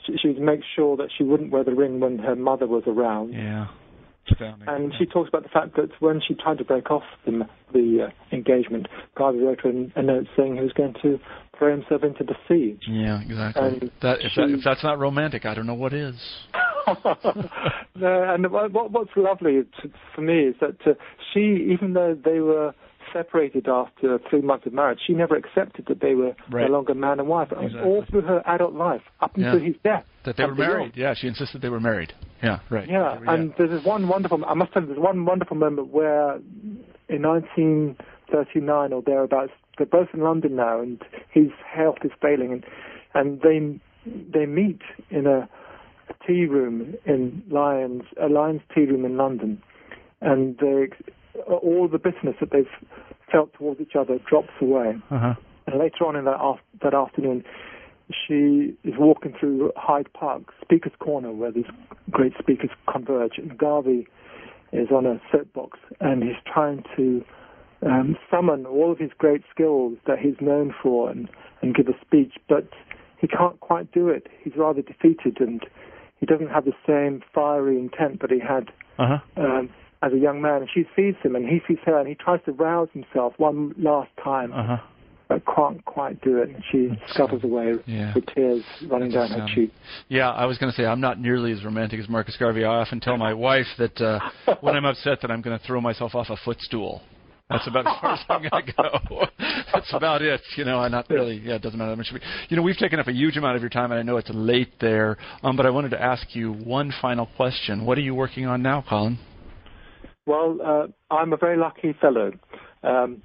She, 0.04 0.16
she 0.18 0.28
would 0.28 0.40
make 0.40 0.60
sure 0.74 0.96
that 0.96 1.08
she 1.16 1.24
wouldn't 1.24 1.50
wear 1.50 1.64
the 1.64 1.74
ring 1.74 2.00
when 2.00 2.18
her 2.18 2.36
mother 2.36 2.66
was 2.66 2.84
around. 2.86 3.32
Yeah. 3.34 3.66
Astounding. 4.30 4.68
And 4.68 4.92
she 4.98 5.06
talks 5.06 5.28
about 5.28 5.42
the 5.42 5.48
fact 5.48 5.76
that 5.76 5.90
when 6.00 6.20
she 6.26 6.34
tried 6.34 6.58
to 6.58 6.64
break 6.64 6.90
off 6.90 7.02
the, 7.24 7.46
the 7.72 8.08
uh, 8.08 8.34
engagement, 8.34 8.88
Garvey 9.16 9.38
wrote 9.40 9.60
her 9.62 9.70
a 9.70 10.02
note 10.02 10.26
saying 10.36 10.56
he 10.56 10.60
was 10.62 10.72
going 10.72 10.94
to 11.02 11.18
throw 11.58 11.70
himself 11.70 12.02
into 12.02 12.24
the 12.24 12.34
sea. 12.48 12.78
yeah, 12.88 13.20
exactly. 13.22 13.90
that, 14.02 14.20
if, 14.22 14.32
that, 14.34 14.50
if 14.50 14.64
that's 14.64 14.82
not 14.82 14.98
romantic, 14.98 15.44
I 15.44 15.54
don't 15.54 15.66
know 15.66 15.74
what 15.74 15.92
is. 15.92 16.16
no, 17.94 18.34
and 18.34 18.50
what, 18.50 18.72
what- 18.72 18.90
what's 18.90 19.10
lovely 19.16 19.62
to, 19.82 19.90
for 20.14 20.20
me 20.20 20.40
is 20.48 20.54
that 20.60 20.76
uh, 20.86 20.94
she, 21.32 21.68
even 21.72 21.92
though 21.94 22.16
they 22.24 22.40
were 22.40 22.74
separated 23.14 23.66
after 23.68 24.18
three 24.28 24.42
months 24.42 24.66
of 24.66 24.74
marriage, 24.74 24.98
she 25.06 25.14
never 25.14 25.34
accepted 25.36 25.86
that 25.86 26.00
they 26.00 26.14
were 26.14 26.34
Right. 26.50 26.66
no 26.66 26.72
longer 26.72 26.92
man 26.94 27.18
and 27.20 27.28
wife. 27.28 27.50
Exactly. 27.52 27.80
All 27.80 28.02
through 28.10 28.22
her 28.22 28.42
adult 28.44 28.74
life, 28.74 29.00
up 29.22 29.34
until 29.36 29.58
Yeah. 29.60 29.66
his 29.68 29.76
death. 29.82 30.04
That 30.24 30.36
they 30.36 30.44
were 30.44 30.54
married. 30.54 30.92
Yeah, 30.96 31.14
she 31.14 31.28
insisted 31.28 31.62
they 31.62 31.70
were 31.70 31.80
married. 31.80 32.12
Yeah, 32.42 32.58
right. 32.68 32.86
Yeah, 32.88 33.18
were- 33.18 33.24
and 33.32 33.54
there's 33.56 33.70
this 33.70 33.84
one 33.84 34.06
wonderful. 34.08 34.44
I 34.44 34.52
must 34.54 34.72
tell 34.72 34.82
you, 34.82 34.88
there's 34.88 34.98
one 35.00 35.24
wonderful 35.24 35.56
moment 35.56 35.88
where, 35.88 36.38
in 37.08 37.22
1939 37.22 38.92
or 38.92 39.02
thereabouts, 39.02 39.52
they're 39.78 39.86
both 39.86 40.08
in 40.14 40.20
London 40.20 40.56
now, 40.56 40.80
and 40.80 41.00
his 41.30 41.50
health 41.66 41.98
is 42.04 42.10
failing, 42.20 42.52
and 42.52 42.64
and 43.14 43.40
they 43.42 43.80
they 44.38 44.44
meet 44.44 44.82
in 45.10 45.26
a, 45.26 45.48
a 46.10 46.14
tea 46.26 46.44
room 46.46 46.94
in 47.06 47.42
Lyons, 47.48 48.02
a 48.20 48.28
Lyons 48.28 48.60
tea 48.74 48.84
room 48.86 49.04
in 49.04 49.16
London, 49.16 49.62
and 50.20 50.58
they, 50.58 50.88
all 51.48 51.88
the 51.90 51.98
bitterness 51.98 52.36
that 52.40 52.50
they've 52.52 52.66
felt 53.30 53.52
towards 53.54 53.80
each 53.80 53.96
other 53.98 54.18
drops 54.28 54.50
away. 54.60 54.94
Uh-huh. 55.10 55.34
And 55.66 55.78
later 55.78 56.04
on 56.06 56.16
in 56.16 56.24
that, 56.26 56.38
af- 56.40 56.60
that 56.82 56.94
afternoon, 56.94 57.44
she 58.26 58.76
is 58.84 58.94
walking 58.98 59.34
through 59.38 59.72
Hyde 59.76 60.12
Park, 60.12 60.42
Speaker's 60.60 60.92
Corner, 60.98 61.32
where 61.32 61.50
these 61.50 61.64
great 62.10 62.34
speakers 62.38 62.70
converge. 62.90 63.38
And 63.38 63.56
Garvey 63.56 64.06
is 64.72 64.88
on 64.90 65.06
a 65.06 65.20
soapbox, 65.32 65.78
and 66.00 66.22
he's 66.22 66.36
trying 66.52 66.84
to 66.96 67.24
um, 67.82 68.16
summon 68.30 68.66
all 68.66 68.92
of 68.92 68.98
his 68.98 69.10
great 69.16 69.42
skills 69.50 69.96
that 70.06 70.18
he's 70.18 70.34
known 70.40 70.74
for 70.82 71.10
and, 71.10 71.28
and 71.62 71.74
give 71.74 71.88
a 71.88 71.98
speech, 72.04 72.34
but 72.48 72.68
he 73.18 73.26
can't 73.26 73.58
quite 73.60 73.90
do 73.92 74.08
it. 74.08 74.26
He's 74.42 74.54
rather 74.56 74.82
defeated, 74.82 75.38
and 75.40 75.64
he 76.20 76.26
doesn't 76.26 76.48
have 76.50 76.64
the 76.66 76.72
same 76.86 77.22
fiery 77.34 77.78
intent 77.78 78.20
that 78.20 78.30
he 78.30 78.38
had 78.40 78.70
Uh-huh. 78.98 79.18
um, 79.42 79.70
as 80.04 80.12
a 80.12 80.18
young 80.18 80.40
man. 80.42 80.62
And 80.62 80.68
she 80.72 80.84
sees 80.96 81.14
him, 81.22 81.34
and 81.36 81.46
he 81.48 81.60
sees 81.66 81.78
her, 81.86 81.98
and 81.98 82.06
he 82.08 82.14
tries 82.14 82.40
to 82.44 82.52
rouse 82.52 82.88
himself 82.92 83.32
one 83.38 83.74
last 83.78 84.10
time 84.22 84.52
Uh-huh. 84.52 84.76
but 85.28 85.42
can't 85.56 85.82
quite 85.86 86.20
do 86.20 86.38
it. 86.42 86.50
And 86.50 86.62
she 86.70 86.90
scuttles 87.12 87.42
away 87.44 87.72
Yeah. 87.86 88.12
with 88.14 88.26
tears 88.26 88.62
running 88.88 89.10
That's 89.10 89.30
down 89.30 89.40
her 89.40 89.46
cheek. 89.54 89.72
Yeah, 90.08 90.30
I 90.30 90.44
was 90.44 90.58
going 90.58 90.70
to 90.70 90.76
say 90.76 90.84
I'm 90.84 91.00
not 91.00 91.18
nearly 91.18 91.50
as 91.52 91.64
romantic 91.64 91.98
as 92.00 92.08
Marcus 92.08 92.36
Garvey. 92.36 92.64
I 92.64 92.80
often 92.80 93.00
tell 93.00 93.16
my 93.16 93.32
wife 93.32 93.66
that 93.78 93.98
uh, 94.00 94.20
when 94.60 94.76
I'm 94.76 94.84
upset 94.84 95.20
that 95.22 95.30
I'm 95.30 95.40
going 95.40 95.58
to 95.58 95.64
throw 95.66 95.80
myself 95.80 96.14
off 96.14 96.28
a 96.30 96.36
footstool. 96.44 97.00
That's 97.50 97.66
about 97.66 97.86
as 97.86 98.00
far 98.00 98.12
as 98.14 98.20
I'm 98.30 98.40
going 98.48 98.64
to 98.66 98.72
go. 98.72 99.26
That's 99.72 99.92
about 99.92 100.22
it. 100.22 100.40
You 100.56 100.64
know, 100.64 100.78
I'm 100.78 100.90
not 100.92 101.08
really. 101.10 101.36
Yeah, 101.44 101.56
it 101.56 101.62
doesn't 101.62 101.78
matter 101.78 101.90
that 101.90 101.96
much. 101.96 102.10
You 102.48 102.56
know, 102.56 102.62
we've 102.62 102.76
taken 102.76 102.98
up 102.98 103.06
a 103.06 103.12
huge 103.12 103.36
amount 103.36 103.56
of 103.56 103.62
your 103.62 103.68
time, 103.68 103.92
and 103.92 103.98
I 104.00 104.02
know 104.02 104.16
it's 104.16 104.30
late 104.32 104.72
there. 104.80 105.18
Um, 105.42 105.54
but 105.54 105.66
I 105.66 105.70
wanted 105.70 105.90
to 105.90 106.02
ask 106.02 106.34
you 106.34 106.52
one 106.52 106.90
final 107.02 107.26
question. 107.36 107.84
What 107.84 107.98
are 107.98 108.00
you 108.00 108.14
working 108.14 108.46
on 108.46 108.62
now, 108.62 108.82
Colin? 108.88 109.18
Well, 110.26 110.58
uh, 110.64 111.14
I'm 111.14 111.32
a 111.32 111.36
very 111.36 111.56
lucky 111.56 111.94
fellow. 112.00 112.32
Um, 112.82 113.22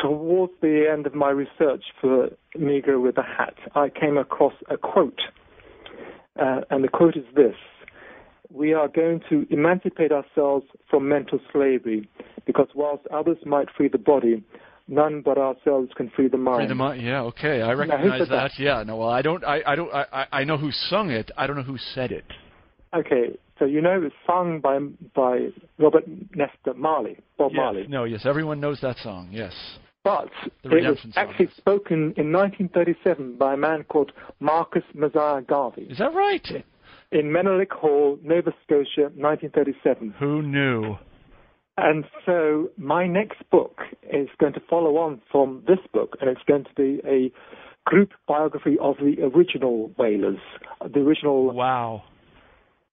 towards 0.00 0.52
the 0.60 0.86
end 0.92 1.06
of 1.06 1.14
my 1.14 1.30
research 1.30 1.84
for 2.00 2.30
Negro 2.56 3.02
with 3.02 3.16
a 3.18 3.22
Hat, 3.22 3.54
I 3.74 3.88
came 3.88 4.16
across 4.16 4.54
a 4.68 4.76
quote. 4.76 5.20
Uh, 6.40 6.60
and 6.70 6.82
the 6.82 6.88
quote 6.88 7.16
is 7.16 7.24
this 7.34 7.54
We 8.50 8.72
are 8.74 8.88
going 8.88 9.20
to 9.30 9.46
emancipate 9.50 10.12
ourselves 10.12 10.66
from 10.90 11.08
mental 11.08 11.38
slavery 11.52 12.08
because 12.44 12.68
whilst 12.74 13.06
others 13.12 13.38
might 13.44 13.68
free 13.76 13.88
the 13.88 13.98
body, 13.98 14.44
none 14.88 15.22
but 15.24 15.38
ourselves 15.38 15.90
can 15.96 16.10
free 16.10 16.28
the 16.28 16.36
mind. 16.36 16.58
Free 16.58 16.66
the 16.66 16.74
Mind. 16.74 17.02
Yeah, 17.02 17.22
okay, 17.22 17.62
I 17.62 17.72
recognize 17.72 18.18
that. 18.20 18.28
that? 18.30 18.50
Yeah, 18.58 18.82
no, 18.84 18.96
well, 18.96 19.08
I 19.08 19.22
don't. 19.22 19.44
I, 19.44 19.62
I 19.66 19.76
don't. 19.76 19.92
I, 19.94 20.06
I 20.12 20.26
I 20.40 20.44
know 20.44 20.58
who 20.58 20.70
sung 20.72 21.10
it. 21.10 21.30
I 21.36 21.46
don't 21.46 21.56
know 21.56 21.62
who 21.62 21.78
said 21.94 22.12
it. 22.12 22.24
Okay, 22.92 23.36
so 23.58 23.64
you 23.64 23.80
know 23.80 23.96
it 23.96 24.02
was 24.02 24.12
sung 24.26 24.60
by 24.60 24.78
by 25.14 25.48
Robert 25.78 26.04
Nesta 26.34 26.74
Marley, 26.76 27.18
Bob 27.38 27.52
Yes. 27.52 27.56
Marley. 27.58 27.86
No, 27.88 28.04
yes, 28.04 28.24
everyone 28.26 28.60
knows 28.60 28.80
that 28.80 28.96
song. 28.98 29.28
Yes. 29.30 29.52
But 30.02 30.28
The 30.62 30.76
it 30.76 30.88
was 30.90 30.98
song. 31.00 31.12
actually 31.16 31.48
spoken 31.56 32.12
in 32.16 32.30
1937 32.32 33.36
by 33.38 33.54
a 33.54 33.56
man 33.56 33.84
called 33.84 34.12
Marcus 34.38 34.82
Mosiah 34.94 35.40
Garvey 35.42 35.82
Is 35.90 35.98
that 35.98 36.14
right? 36.14 36.46
in 37.10 37.32
Menelik 37.32 37.72
Hall, 37.72 38.18
Nova 38.22 38.52
Scotia, 38.64 39.10
1937. 39.16 40.14
Who 40.18 40.42
knew? 40.42 40.96
And 41.76 42.04
so 42.26 42.70
my 42.76 43.06
next 43.06 43.38
book 43.50 43.78
is 44.12 44.28
going 44.38 44.52
to 44.52 44.60
follow 44.68 44.96
on 44.98 45.20
from 45.32 45.62
this 45.66 45.78
book, 45.92 46.16
and 46.20 46.28
it's 46.30 46.42
going 46.46 46.64
to 46.64 46.74
be 46.76 47.00
a 47.06 47.32
group 47.88 48.10
biography 48.28 48.76
of 48.80 48.96
the 48.98 49.16
original 49.22 49.90
Wailers, 49.98 50.38
the 50.92 51.00
original 51.00 51.50
Wow. 51.52 52.02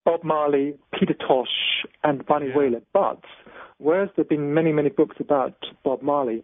Bob 0.06 0.24
Marley, 0.24 0.74
Peter 0.98 1.14
Tosh, 1.14 1.86
and 2.04 2.26
Bunny 2.26 2.48
Yeah. 2.50 2.58
Wailer. 2.58 2.82
But 2.94 3.20
whereas 3.78 4.10
there 4.16 4.24
have 4.24 4.30
been 4.30 4.54
many, 4.54 4.72
many 4.72 4.90
books 4.90 5.18
about 5.20 5.54
Bob 5.84 6.02
Marley, 6.02 6.44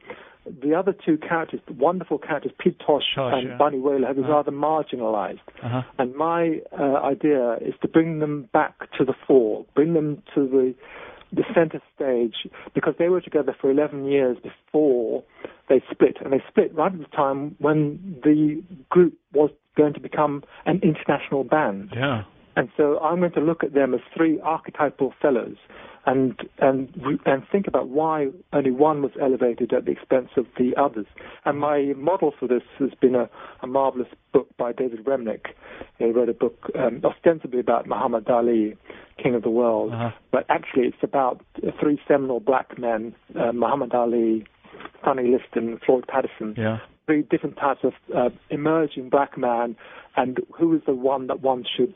the 0.61 0.73
other 0.75 0.93
two 1.05 1.17
characters, 1.17 1.59
the 1.67 1.73
wonderful 1.73 2.17
characters, 2.19 2.51
Pete 2.59 2.79
Tosh, 2.79 3.03
Tosh, 3.15 3.33
and 3.35 3.49
yeah. 3.49 3.57
Bunny 3.57 3.79
Wailer, 3.79 4.07
have 4.07 4.15
been 4.15 4.25
Uh-huh. 4.25 4.33
rather 4.35 4.51
marginalized. 4.51 5.39
Uh-huh. 5.63 5.81
And 5.97 6.15
my 6.15 6.61
uh, 6.77 6.83
idea 7.03 7.55
is 7.55 7.73
to 7.81 7.87
bring 7.87 8.19
them 8.19 8.47
back 8.53 8.91
to 8.97 9.03
the 9.03 9.13
fore, 9.27 9.65
bring 9.75 9.93
them 9.93 10.21
to 10.35 10.47
the 10.47 10.73
the 11.33 11.43
center 11.53 11.81
stage, 11.93 12.47
because 12.73 12.93
they 12.97 13.09
were 13.09 13.19
together 13.19 13.53
for 13.59 13.69
11 13.69 14.05
years 14.05 14.37
before 14.41 15.21
they 15.67 15.83
split, 15.91 16.15
and 16.23 16.31
they 16.31 16.41
split 16.47 16.73
right 16.73 16.93
at 16.93 16.97
the 16.99 17.05
time 17.07 17.53
when 17.59 18.15
the 18.23 18.63
group 18.89 19.13
was 19.33 19.49
going 19.75 19.93
to 19.93 19.99
become 19.99 20.41
an 20.65 20.79
international 20.81 21.43
band. 21.43 21.89
Yeah. 21.93 22.23
And 22.57 22.69
so 22.75 22.97
I'm 22.99 23.19
going 23.19 23.33
to 23.33 23.39
look 23.39 23.63
at 23.63 23.75
them 23.75 23.93
as 23.93 23.99
three 24.15 24.41
archetypal 24.41 25.13
fellows 25.21 25.57
and 26.07 26.41
and 26.57 26.89
and 27.25 27.43
think 27.51 27.67
about 27.67 27.89
why 27.89 28.29
only 28.51 28.71
one 28.71 29.03
was 29.03 29.11
elevated 29.21 29.73
at 29.73 29.85
the 29.85 29.91
expense 29.91 30.29
of 30.37 30.47
the 30.57 30.73
others. 30.75 31.05
And 31.45 31.59
my 31.59 31.93
model 31.95 32.33
for 32.39 32.47
this 32.47 32.63
has 32.79 32.89
been 32.99 33.13
a, 33.13 33.29
a 33.61 33.67
marvelous 33.67 34.07
book 34.33 34.47
by 34.57 34.71
David 34.71 35.05
Remnick. 35.05 35.47
He 35.99 36.05
wrote 36.05 36.29
a 36.29 36.33
book 36.33 36.71
um, 36.73 37.01
ostensibly 37.03 37.59
about 37.59 37.87
Muhammad 37.87 38.27
Ali, 38.27 38.75
King 39.21 39.35
of 39.35 39.43
the 39.43 39.51
World, 39.51 39.93
uh-huh. 39.93 40.11
but 40.31 40.47
actually 40.49 40.87
it's 40.87 41.03
about 41.03 41.45
three 41.79 42.01
seminal 42.07 42.39
black 42.39 42.79
men: 42.79 43.13
uh, 43.39 43.51
Muhammad 43.51 43.93
Ali, 43.93 44.47
Sonny 45.05 45.27
Liston, 45.29 45.79
Floyd 45.85 46.05
Patterson. 46.07 46.55
Yeah. 46.57 46.79
Three 47.05 47.21
different 47.21 47.57
types 47.57 47.81
of 47.83 47.93
uh, 48.15 48.29
emerging 48.49 49.09
black 49.09 49.37
man, 49.37 49.75
and 50.15 50.39
who 50.57 50.75
is 50.75 50.81
the 50.87 50.95
one 50.95 51.27
that 51.27 51.41
one 51.41 51.63
should 51.77 51.95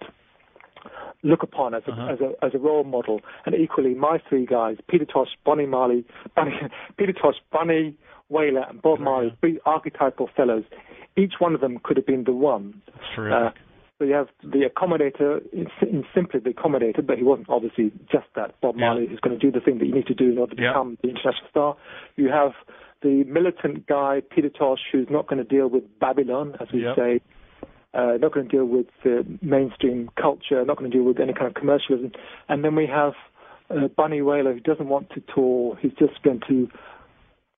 look 1.24 1.44
upon 1.44 1.74
as 1.74 1.84
a, 1.88 1.92
uh-huh. 1.92 2.14
as 2.14 2.20
a 2.20 2.46
as 2.46 2.52
a 2.54 2.58
role 2.58 2.84
model. 2.84 3.22
And 3.46 3.56
equally, 3.56 3.94
my 3.94 4.22
three 4.28 4.46
guys, 4.46 4.78
Peter 4.88 5.06
Tosh, 5.06 5.30
Bonnie 5.46 5.66
Marley, 5.66 6.06
Bonnie, 6.36 6.60
Peter 6.98 7.14
Tosh, 7.14 7.36
Bunny 7.52 7.96
Wailer, 8.30 8.66
and 8.70 8.82
Bob 8.82 9.00
Marley, 9.00 9.36
three 9.40 9.60
archetypal 9.66 10.30
fellows. 10.36 10.64
Each 11.18 11.34
one 11.40 11.54
of 11.54 11.62
them 11.62 11.80
could 11.84 11.98
have 11.98 12.06
been 12.06 12.24
the 12.24 12.32
one. 12.32 12.82
Uh, 13.48 13.52
so 14.00 14.06
you 14.06 14.14
have 14.14 14.30
the 14.42 14.68
accommodator, 14.68 15.42
in, 15.54 15.68
in 15.82 16.04
simply 16.16 16.40
the 16.40 16.50
accommodator, 16.50 17.06
but 17.06 17.18
he 17.18 17.24
wasn't 17.24 17.50
obviously 17.50 17.92
just 18.12 18.26
that. 18.36 18.60
Bob 18.60 18.76
yeah. 18.76 18.86
Marley 18.88 19.04
is 19.04 19.20
going 19.20 19.38
to 19.38 19.40
do 19.40 19.52
the 19.52 19.64
thing 19.64 19.78
that 19.78 19.86
you 19.86 19.94
need 19.94 20.08
to 20.08 20.16
do 20.16 20.32
in 20.32 20.40
order 20.40 20.56
to 20.56 20.62
yeah. 20.62 20.72
become 20.72 20.98
the 21.04 21.10
international 21.10 21.48
star. 21.52 21.78
You 22.16 22.30
have 22.30 22.54
the 23.04 23.24
militant 23.26 23.86
guy, 23.86 24.22
Peter 24.34 24.50
Tosh, 24.50 24.80
who's 24.92 25.08
not 25.12 25.28
going 25.28 25.38
to 25.38 25.44
deal 25.44 25.68
with 25.68 25.84
Babylon, 26.00 26.56
as 26.60 26.68
we 26.74 26.84
say, 26.96 27.22
uh, 27.94 28.18
not 28.20 28.34
going 28.34 28.48
to 28.48 28.52
deal 28.52 28.66
with 28.66 28.88
uh, 29.06 29.24
mainstream 29.42 30.10
culture, 30.20 30.64
not 30.66 30.78
going 30.78 30.90
to 30.90 30.98
deal 30.98 31.06
with 31.06 31.20
any 31.20 31.34
kind 31.34 31.48
of 31.48 31.54
commercialism. 31.54 32.12
And 32.48 32.64
then 32.64 32.76
we 32.76 32.88
have 32.88 33.14
uh, 33.70 33.88
Bunny 33.96 34.22
Wailer, 34.22 34.54
who 34.54 34.60
doesn't 34.60 34.88
want 34.88 35.10
to 35.12 35.22
tour. 35.34 35.78
He's 35.82 35.94
just 35.94 36.22
going 36.24 36.42
to 36.48 36.68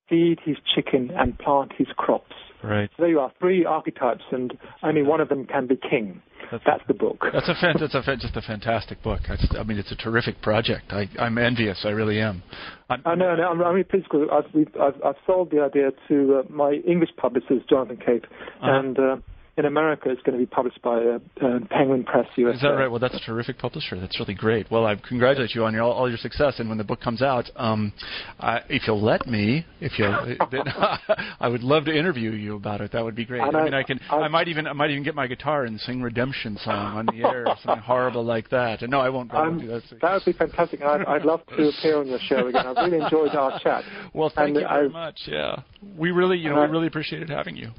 feed 0.08 0.38
his 0.44 0.56
chicken 0.74 1.10
and 1.16 1.38
plant 1.38 1.72
his 1.76 1.88
crops. 1.96 2.34
Right. 2.62 2.88
So 2.96 3.02
there 3.02 3.10
you 3.10 3.20
are, 3.20 3.30
three 3.38 3.64
archetypes, 3.64 4.24
and 4.32 4.56
only 4.82 5.02
one 5.02 5.20
of 5.20 5.28
them 5.28 5.44
can 5.44 5.66
be 5.66 5.76
king. 5.76 6.22
That's, 6.50 6.64
that's 6.66 6.82
the 6.88 6.94
book. 6.94 7.22
That's 7.32 7.48
a 7.48 7.54
fan, 7.54 7.76
that's 7.78 7.94
a 7.94 8.16
just 8.16 8.36
a 8.36 8.42
fantastic 8.42 9.02
book. 9.02 9.20
I, 9.28 9.36
just, 9.36 9.54
I 9.54 9.62
mean, 9.64 9.78
it's 9.78 9.92
a 9.92 9.96
terrific 9.96 10.40
project. 10.40 10.92
I, 10.92 11.08
I'm 11.18 11.36
envious. 11.36 11.82
I 11.84 11.90
really 11.90 12.20
am. 12.20 12.42
I'm, 12.88 13.02
I 13.04 13.14
know. 13.14 13.34
No, 13.36 13.48
I'm, 13.50 13.62
I 13.62 13.74
mean, 13.74 13.84
please, 13.84 14.04
I've, 14.32 14.44
I've, 14.80 15.02
I've 15.04 15.14
sold 15.26 15.50
the 15.50 15.60
idea 15.60 15.90
to 16.08 16.38
uh, 16.38 16.52
my 16.52 16.72
English 16.86 17.10
publicist, 17.16 17.68
Jonathan 17.68 17.98
Cape, 17.98 18.24
uh-huh. 18.24 18.70
and. 18.70 18.98
Uh, 18.98 19.16
in 19.56 19.66
America, 19.66 20.10
it's 20.10 20.22
going 20.22 20.36
to 20.36 20.44
be 20.44 20.50
published 20.50 20.82
by 20.82 20.96
uh, 20.96 21.18
uh, 21.40 21.60
Penguin 21.70 22.02
Press 22.02 22.26
USA. 22.36 22.56
Is 22.56 22.62
that 22.62 22.70
right? 22.70 22.90
Well, 22.90 22.98
that's 22.98 23.14
a 23.14 23.20
terrific 23.20 23.56
publisher. 23.56 24.00
That's 24.00 24.18
really 24.18 24.34
great. 24.34 24.68
Well, 24.68 24.84
I 24.84 24.96
congratulate 24.96 25.54
you 25.54 25.64
on 25.64 25.74
your, 25.74 25.82
all, 25.82 25.92
all 25.92 26.08
your 26.08 26.18
success. 26.18 26.58
And 26.58 26.68
when 26.68 26.76
the 26.76 26.84
book 26.84 27.00
comes 27.00 27.22
out, 27.22 27.48
um, 27.54 27.92
I, 28.40 28.60
if 28.68 28.88
you'll 28.88 29.02
let 29.02 29.28
me, 29.28 29.64
if 29.80 29.96
you, 29.96 30.06
I 31.40 31.48
would 31.48 31.62
love 31.62 31.84
to 31.84 31.96
interview 31.96 32.32
you 32.32 32.56
about 32.56 32.80
it. 32.80 32.90
That 32.92 33.04
would 33.04 33.14
be 33.14 33.24
great. 33.24 33.42
I, 33.42 33.46
I 33.46 33.64
mean, 33.64 33.74
I 33.74 33.84
can. 33.84 34.00
I, 34.10 34.16
I, 34.16 34.28
might 34.28 34.48
even, 34.48 34.66
I 34.66 34.72
might 34.72 34.90
even 34.90 35.04
get 35.04 35.14
my 35.14 35.28
guitar 35.28 35.64
and 35.64 35.78
sing 35.80 36.02
"Redemption 36.02 36.58
Song" 36.64 36.96
on 36.96 37.06
the 37.06 37.24
air, 37.24 37.46
or 37.46 37.56
something 37.62 37.82
horrible 37.84 38.24
like 38.24 38.50
that. 38.50 38.82
And 38.82 38.90
no, 38.90 39.00
I 39.00 39.08
won't. 39.08 39.32
I 39.32 39.42
won't 39.42 39.60
do 39.60 39.68
that. 39.68 39.82
That 40.02 40.14
would 40.14 40.24
be 40.24 40.32
fantastic. 40.32 40.82
I'd, 40.82 41.04
I'd 41.04 41.24
love 41.24 41.46
to 41.46 41.68
appear 41.78 41.98
on 41.98 42.08
your 42.08 42.18
show 42.26 42.48
again. 42.48 42.66
I've 42.66 42.90
really 42.90 43.02
enjoyed 43.04 43.36
our 43.36 43.60
chat. 43.60 43.84
Well, 44.12 44.32
thank 44.34 44.48
and 44.48 44.56
you 44.56 44.68
very 44.68 44.88
much. 44.88 45.20
Yeah, 45.26 45.62
we 45.96 46.10
really, 46.10 46.38
you 46.38 46.50
know, 46.50 46.60
we 46.60 46.66
really 46.66 46.88
appreciated 46.88 47.30
having 47.30 47.56
you. 47.56 47.70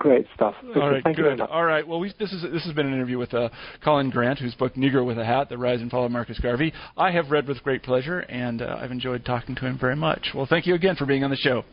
Great 0.00 0.26
stuff. 0.32 0.54
All 0.76 0.90
right, 0.90 1.02
Thank 1.02 1.16
good. 1.16 1.40
All 1.40 1.64
right. 1.64 1.86
Well, 1.86 1.98
we, 1.98 2.12
this 2.20 2.32
is 2.32 2.42
this 2.42 2.64
has 2.64 2.72
been 2.72 2.86
an 2.86 2.92
interview 2.92 3.18
with 3.18 3.34
uh, 3.34 3.48
Colin 3.82 4.10
Grant, 4.10 4.38
whose 4.38 4.54
book 4.54 4.74
Negro 4.74 5.04
with 5.04 5.18
a 5.18 5.24
Hat: 5.24 5.48
The 5.48 5.58
Rise 5.58 5.80
and 5.80 5.90
Fall 5.90 6.04
of 6.04 6.12
Marcus 6.12 6.38
Garvey. 6.38 6.72
I 6.96 7.10
have 7.10 7.32
read 7.32 7.48
with 7.48 7.60
great 7.64 7.82
pleasure, 7.82 8.20
and 8.20 8.62
uh, 8.62 8.78
I've 8.80 8.92
enjoyed 8.92 9.24
talking 9.24 9.56
to 9.56 9.62
him 9.62 9.76
very 9.76 9.96
much. 9.96 10.28
Well, 10.36 10.46
thank 10.48 10.66
you 10.68 10.76
again 10.76 10.94
for 10.94 11.04
being 11.04 11.24
on 11.24 11.30
the 11.30 11.36
show. 11.36 11.64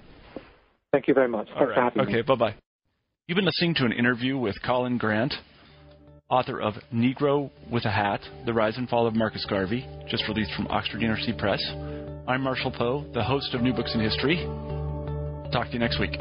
Thank 0.91 1.07
you 1.07 1.13
very 1.13 1.27
much. 1.27 1.49
All 1.55 1.67
right. 1.67 1.95
Okay. 1.97 2.23
Bye 2.23 2.35
bye. 2.35 2.55
You've 3.27 3.35
been 3.35 3.45
listening 3.45 3.75
to 3.75 3.85
an 3.85 3.91
interview 3.91 4.39
with 4.39 4.55
Colin 4.65 4.97
Grant, 4.97 5.35
author 6.27 6.59
of 6.59 6.73
Negro 6.91 7.51
with 7.71 7.85
a 7.85 7.91
Hat: 7.91 8.21
The 8.47 8.53
Rise 8.53 8.77
and 8.77 8.89
Fall 8.89 9.05
of 9.05 9.13
Marcus 9.13 9.45
Garvey, 9.47 9.87
just 10.09 10.27
released 10.27 10.51
from 10.55 10.65
Oxford 10.69 10.99
University 10.99 11.33
Press. 11.37 11.63
I'm 12.27 12.41
Marshall 12.41 12.71
Poe, 12.71 13.05
the 13.13 13.23
host 13.23 13.53
of 13.53 13.61
New 13.61 13.73
Books 13.73 13.93
in 13.93 14.01
History. 14.01 14.37
Talk 15.51 15.67
to 15.67 15.73
you 15.73 15.79
next 15.79 15.99
week. 15.99 16.17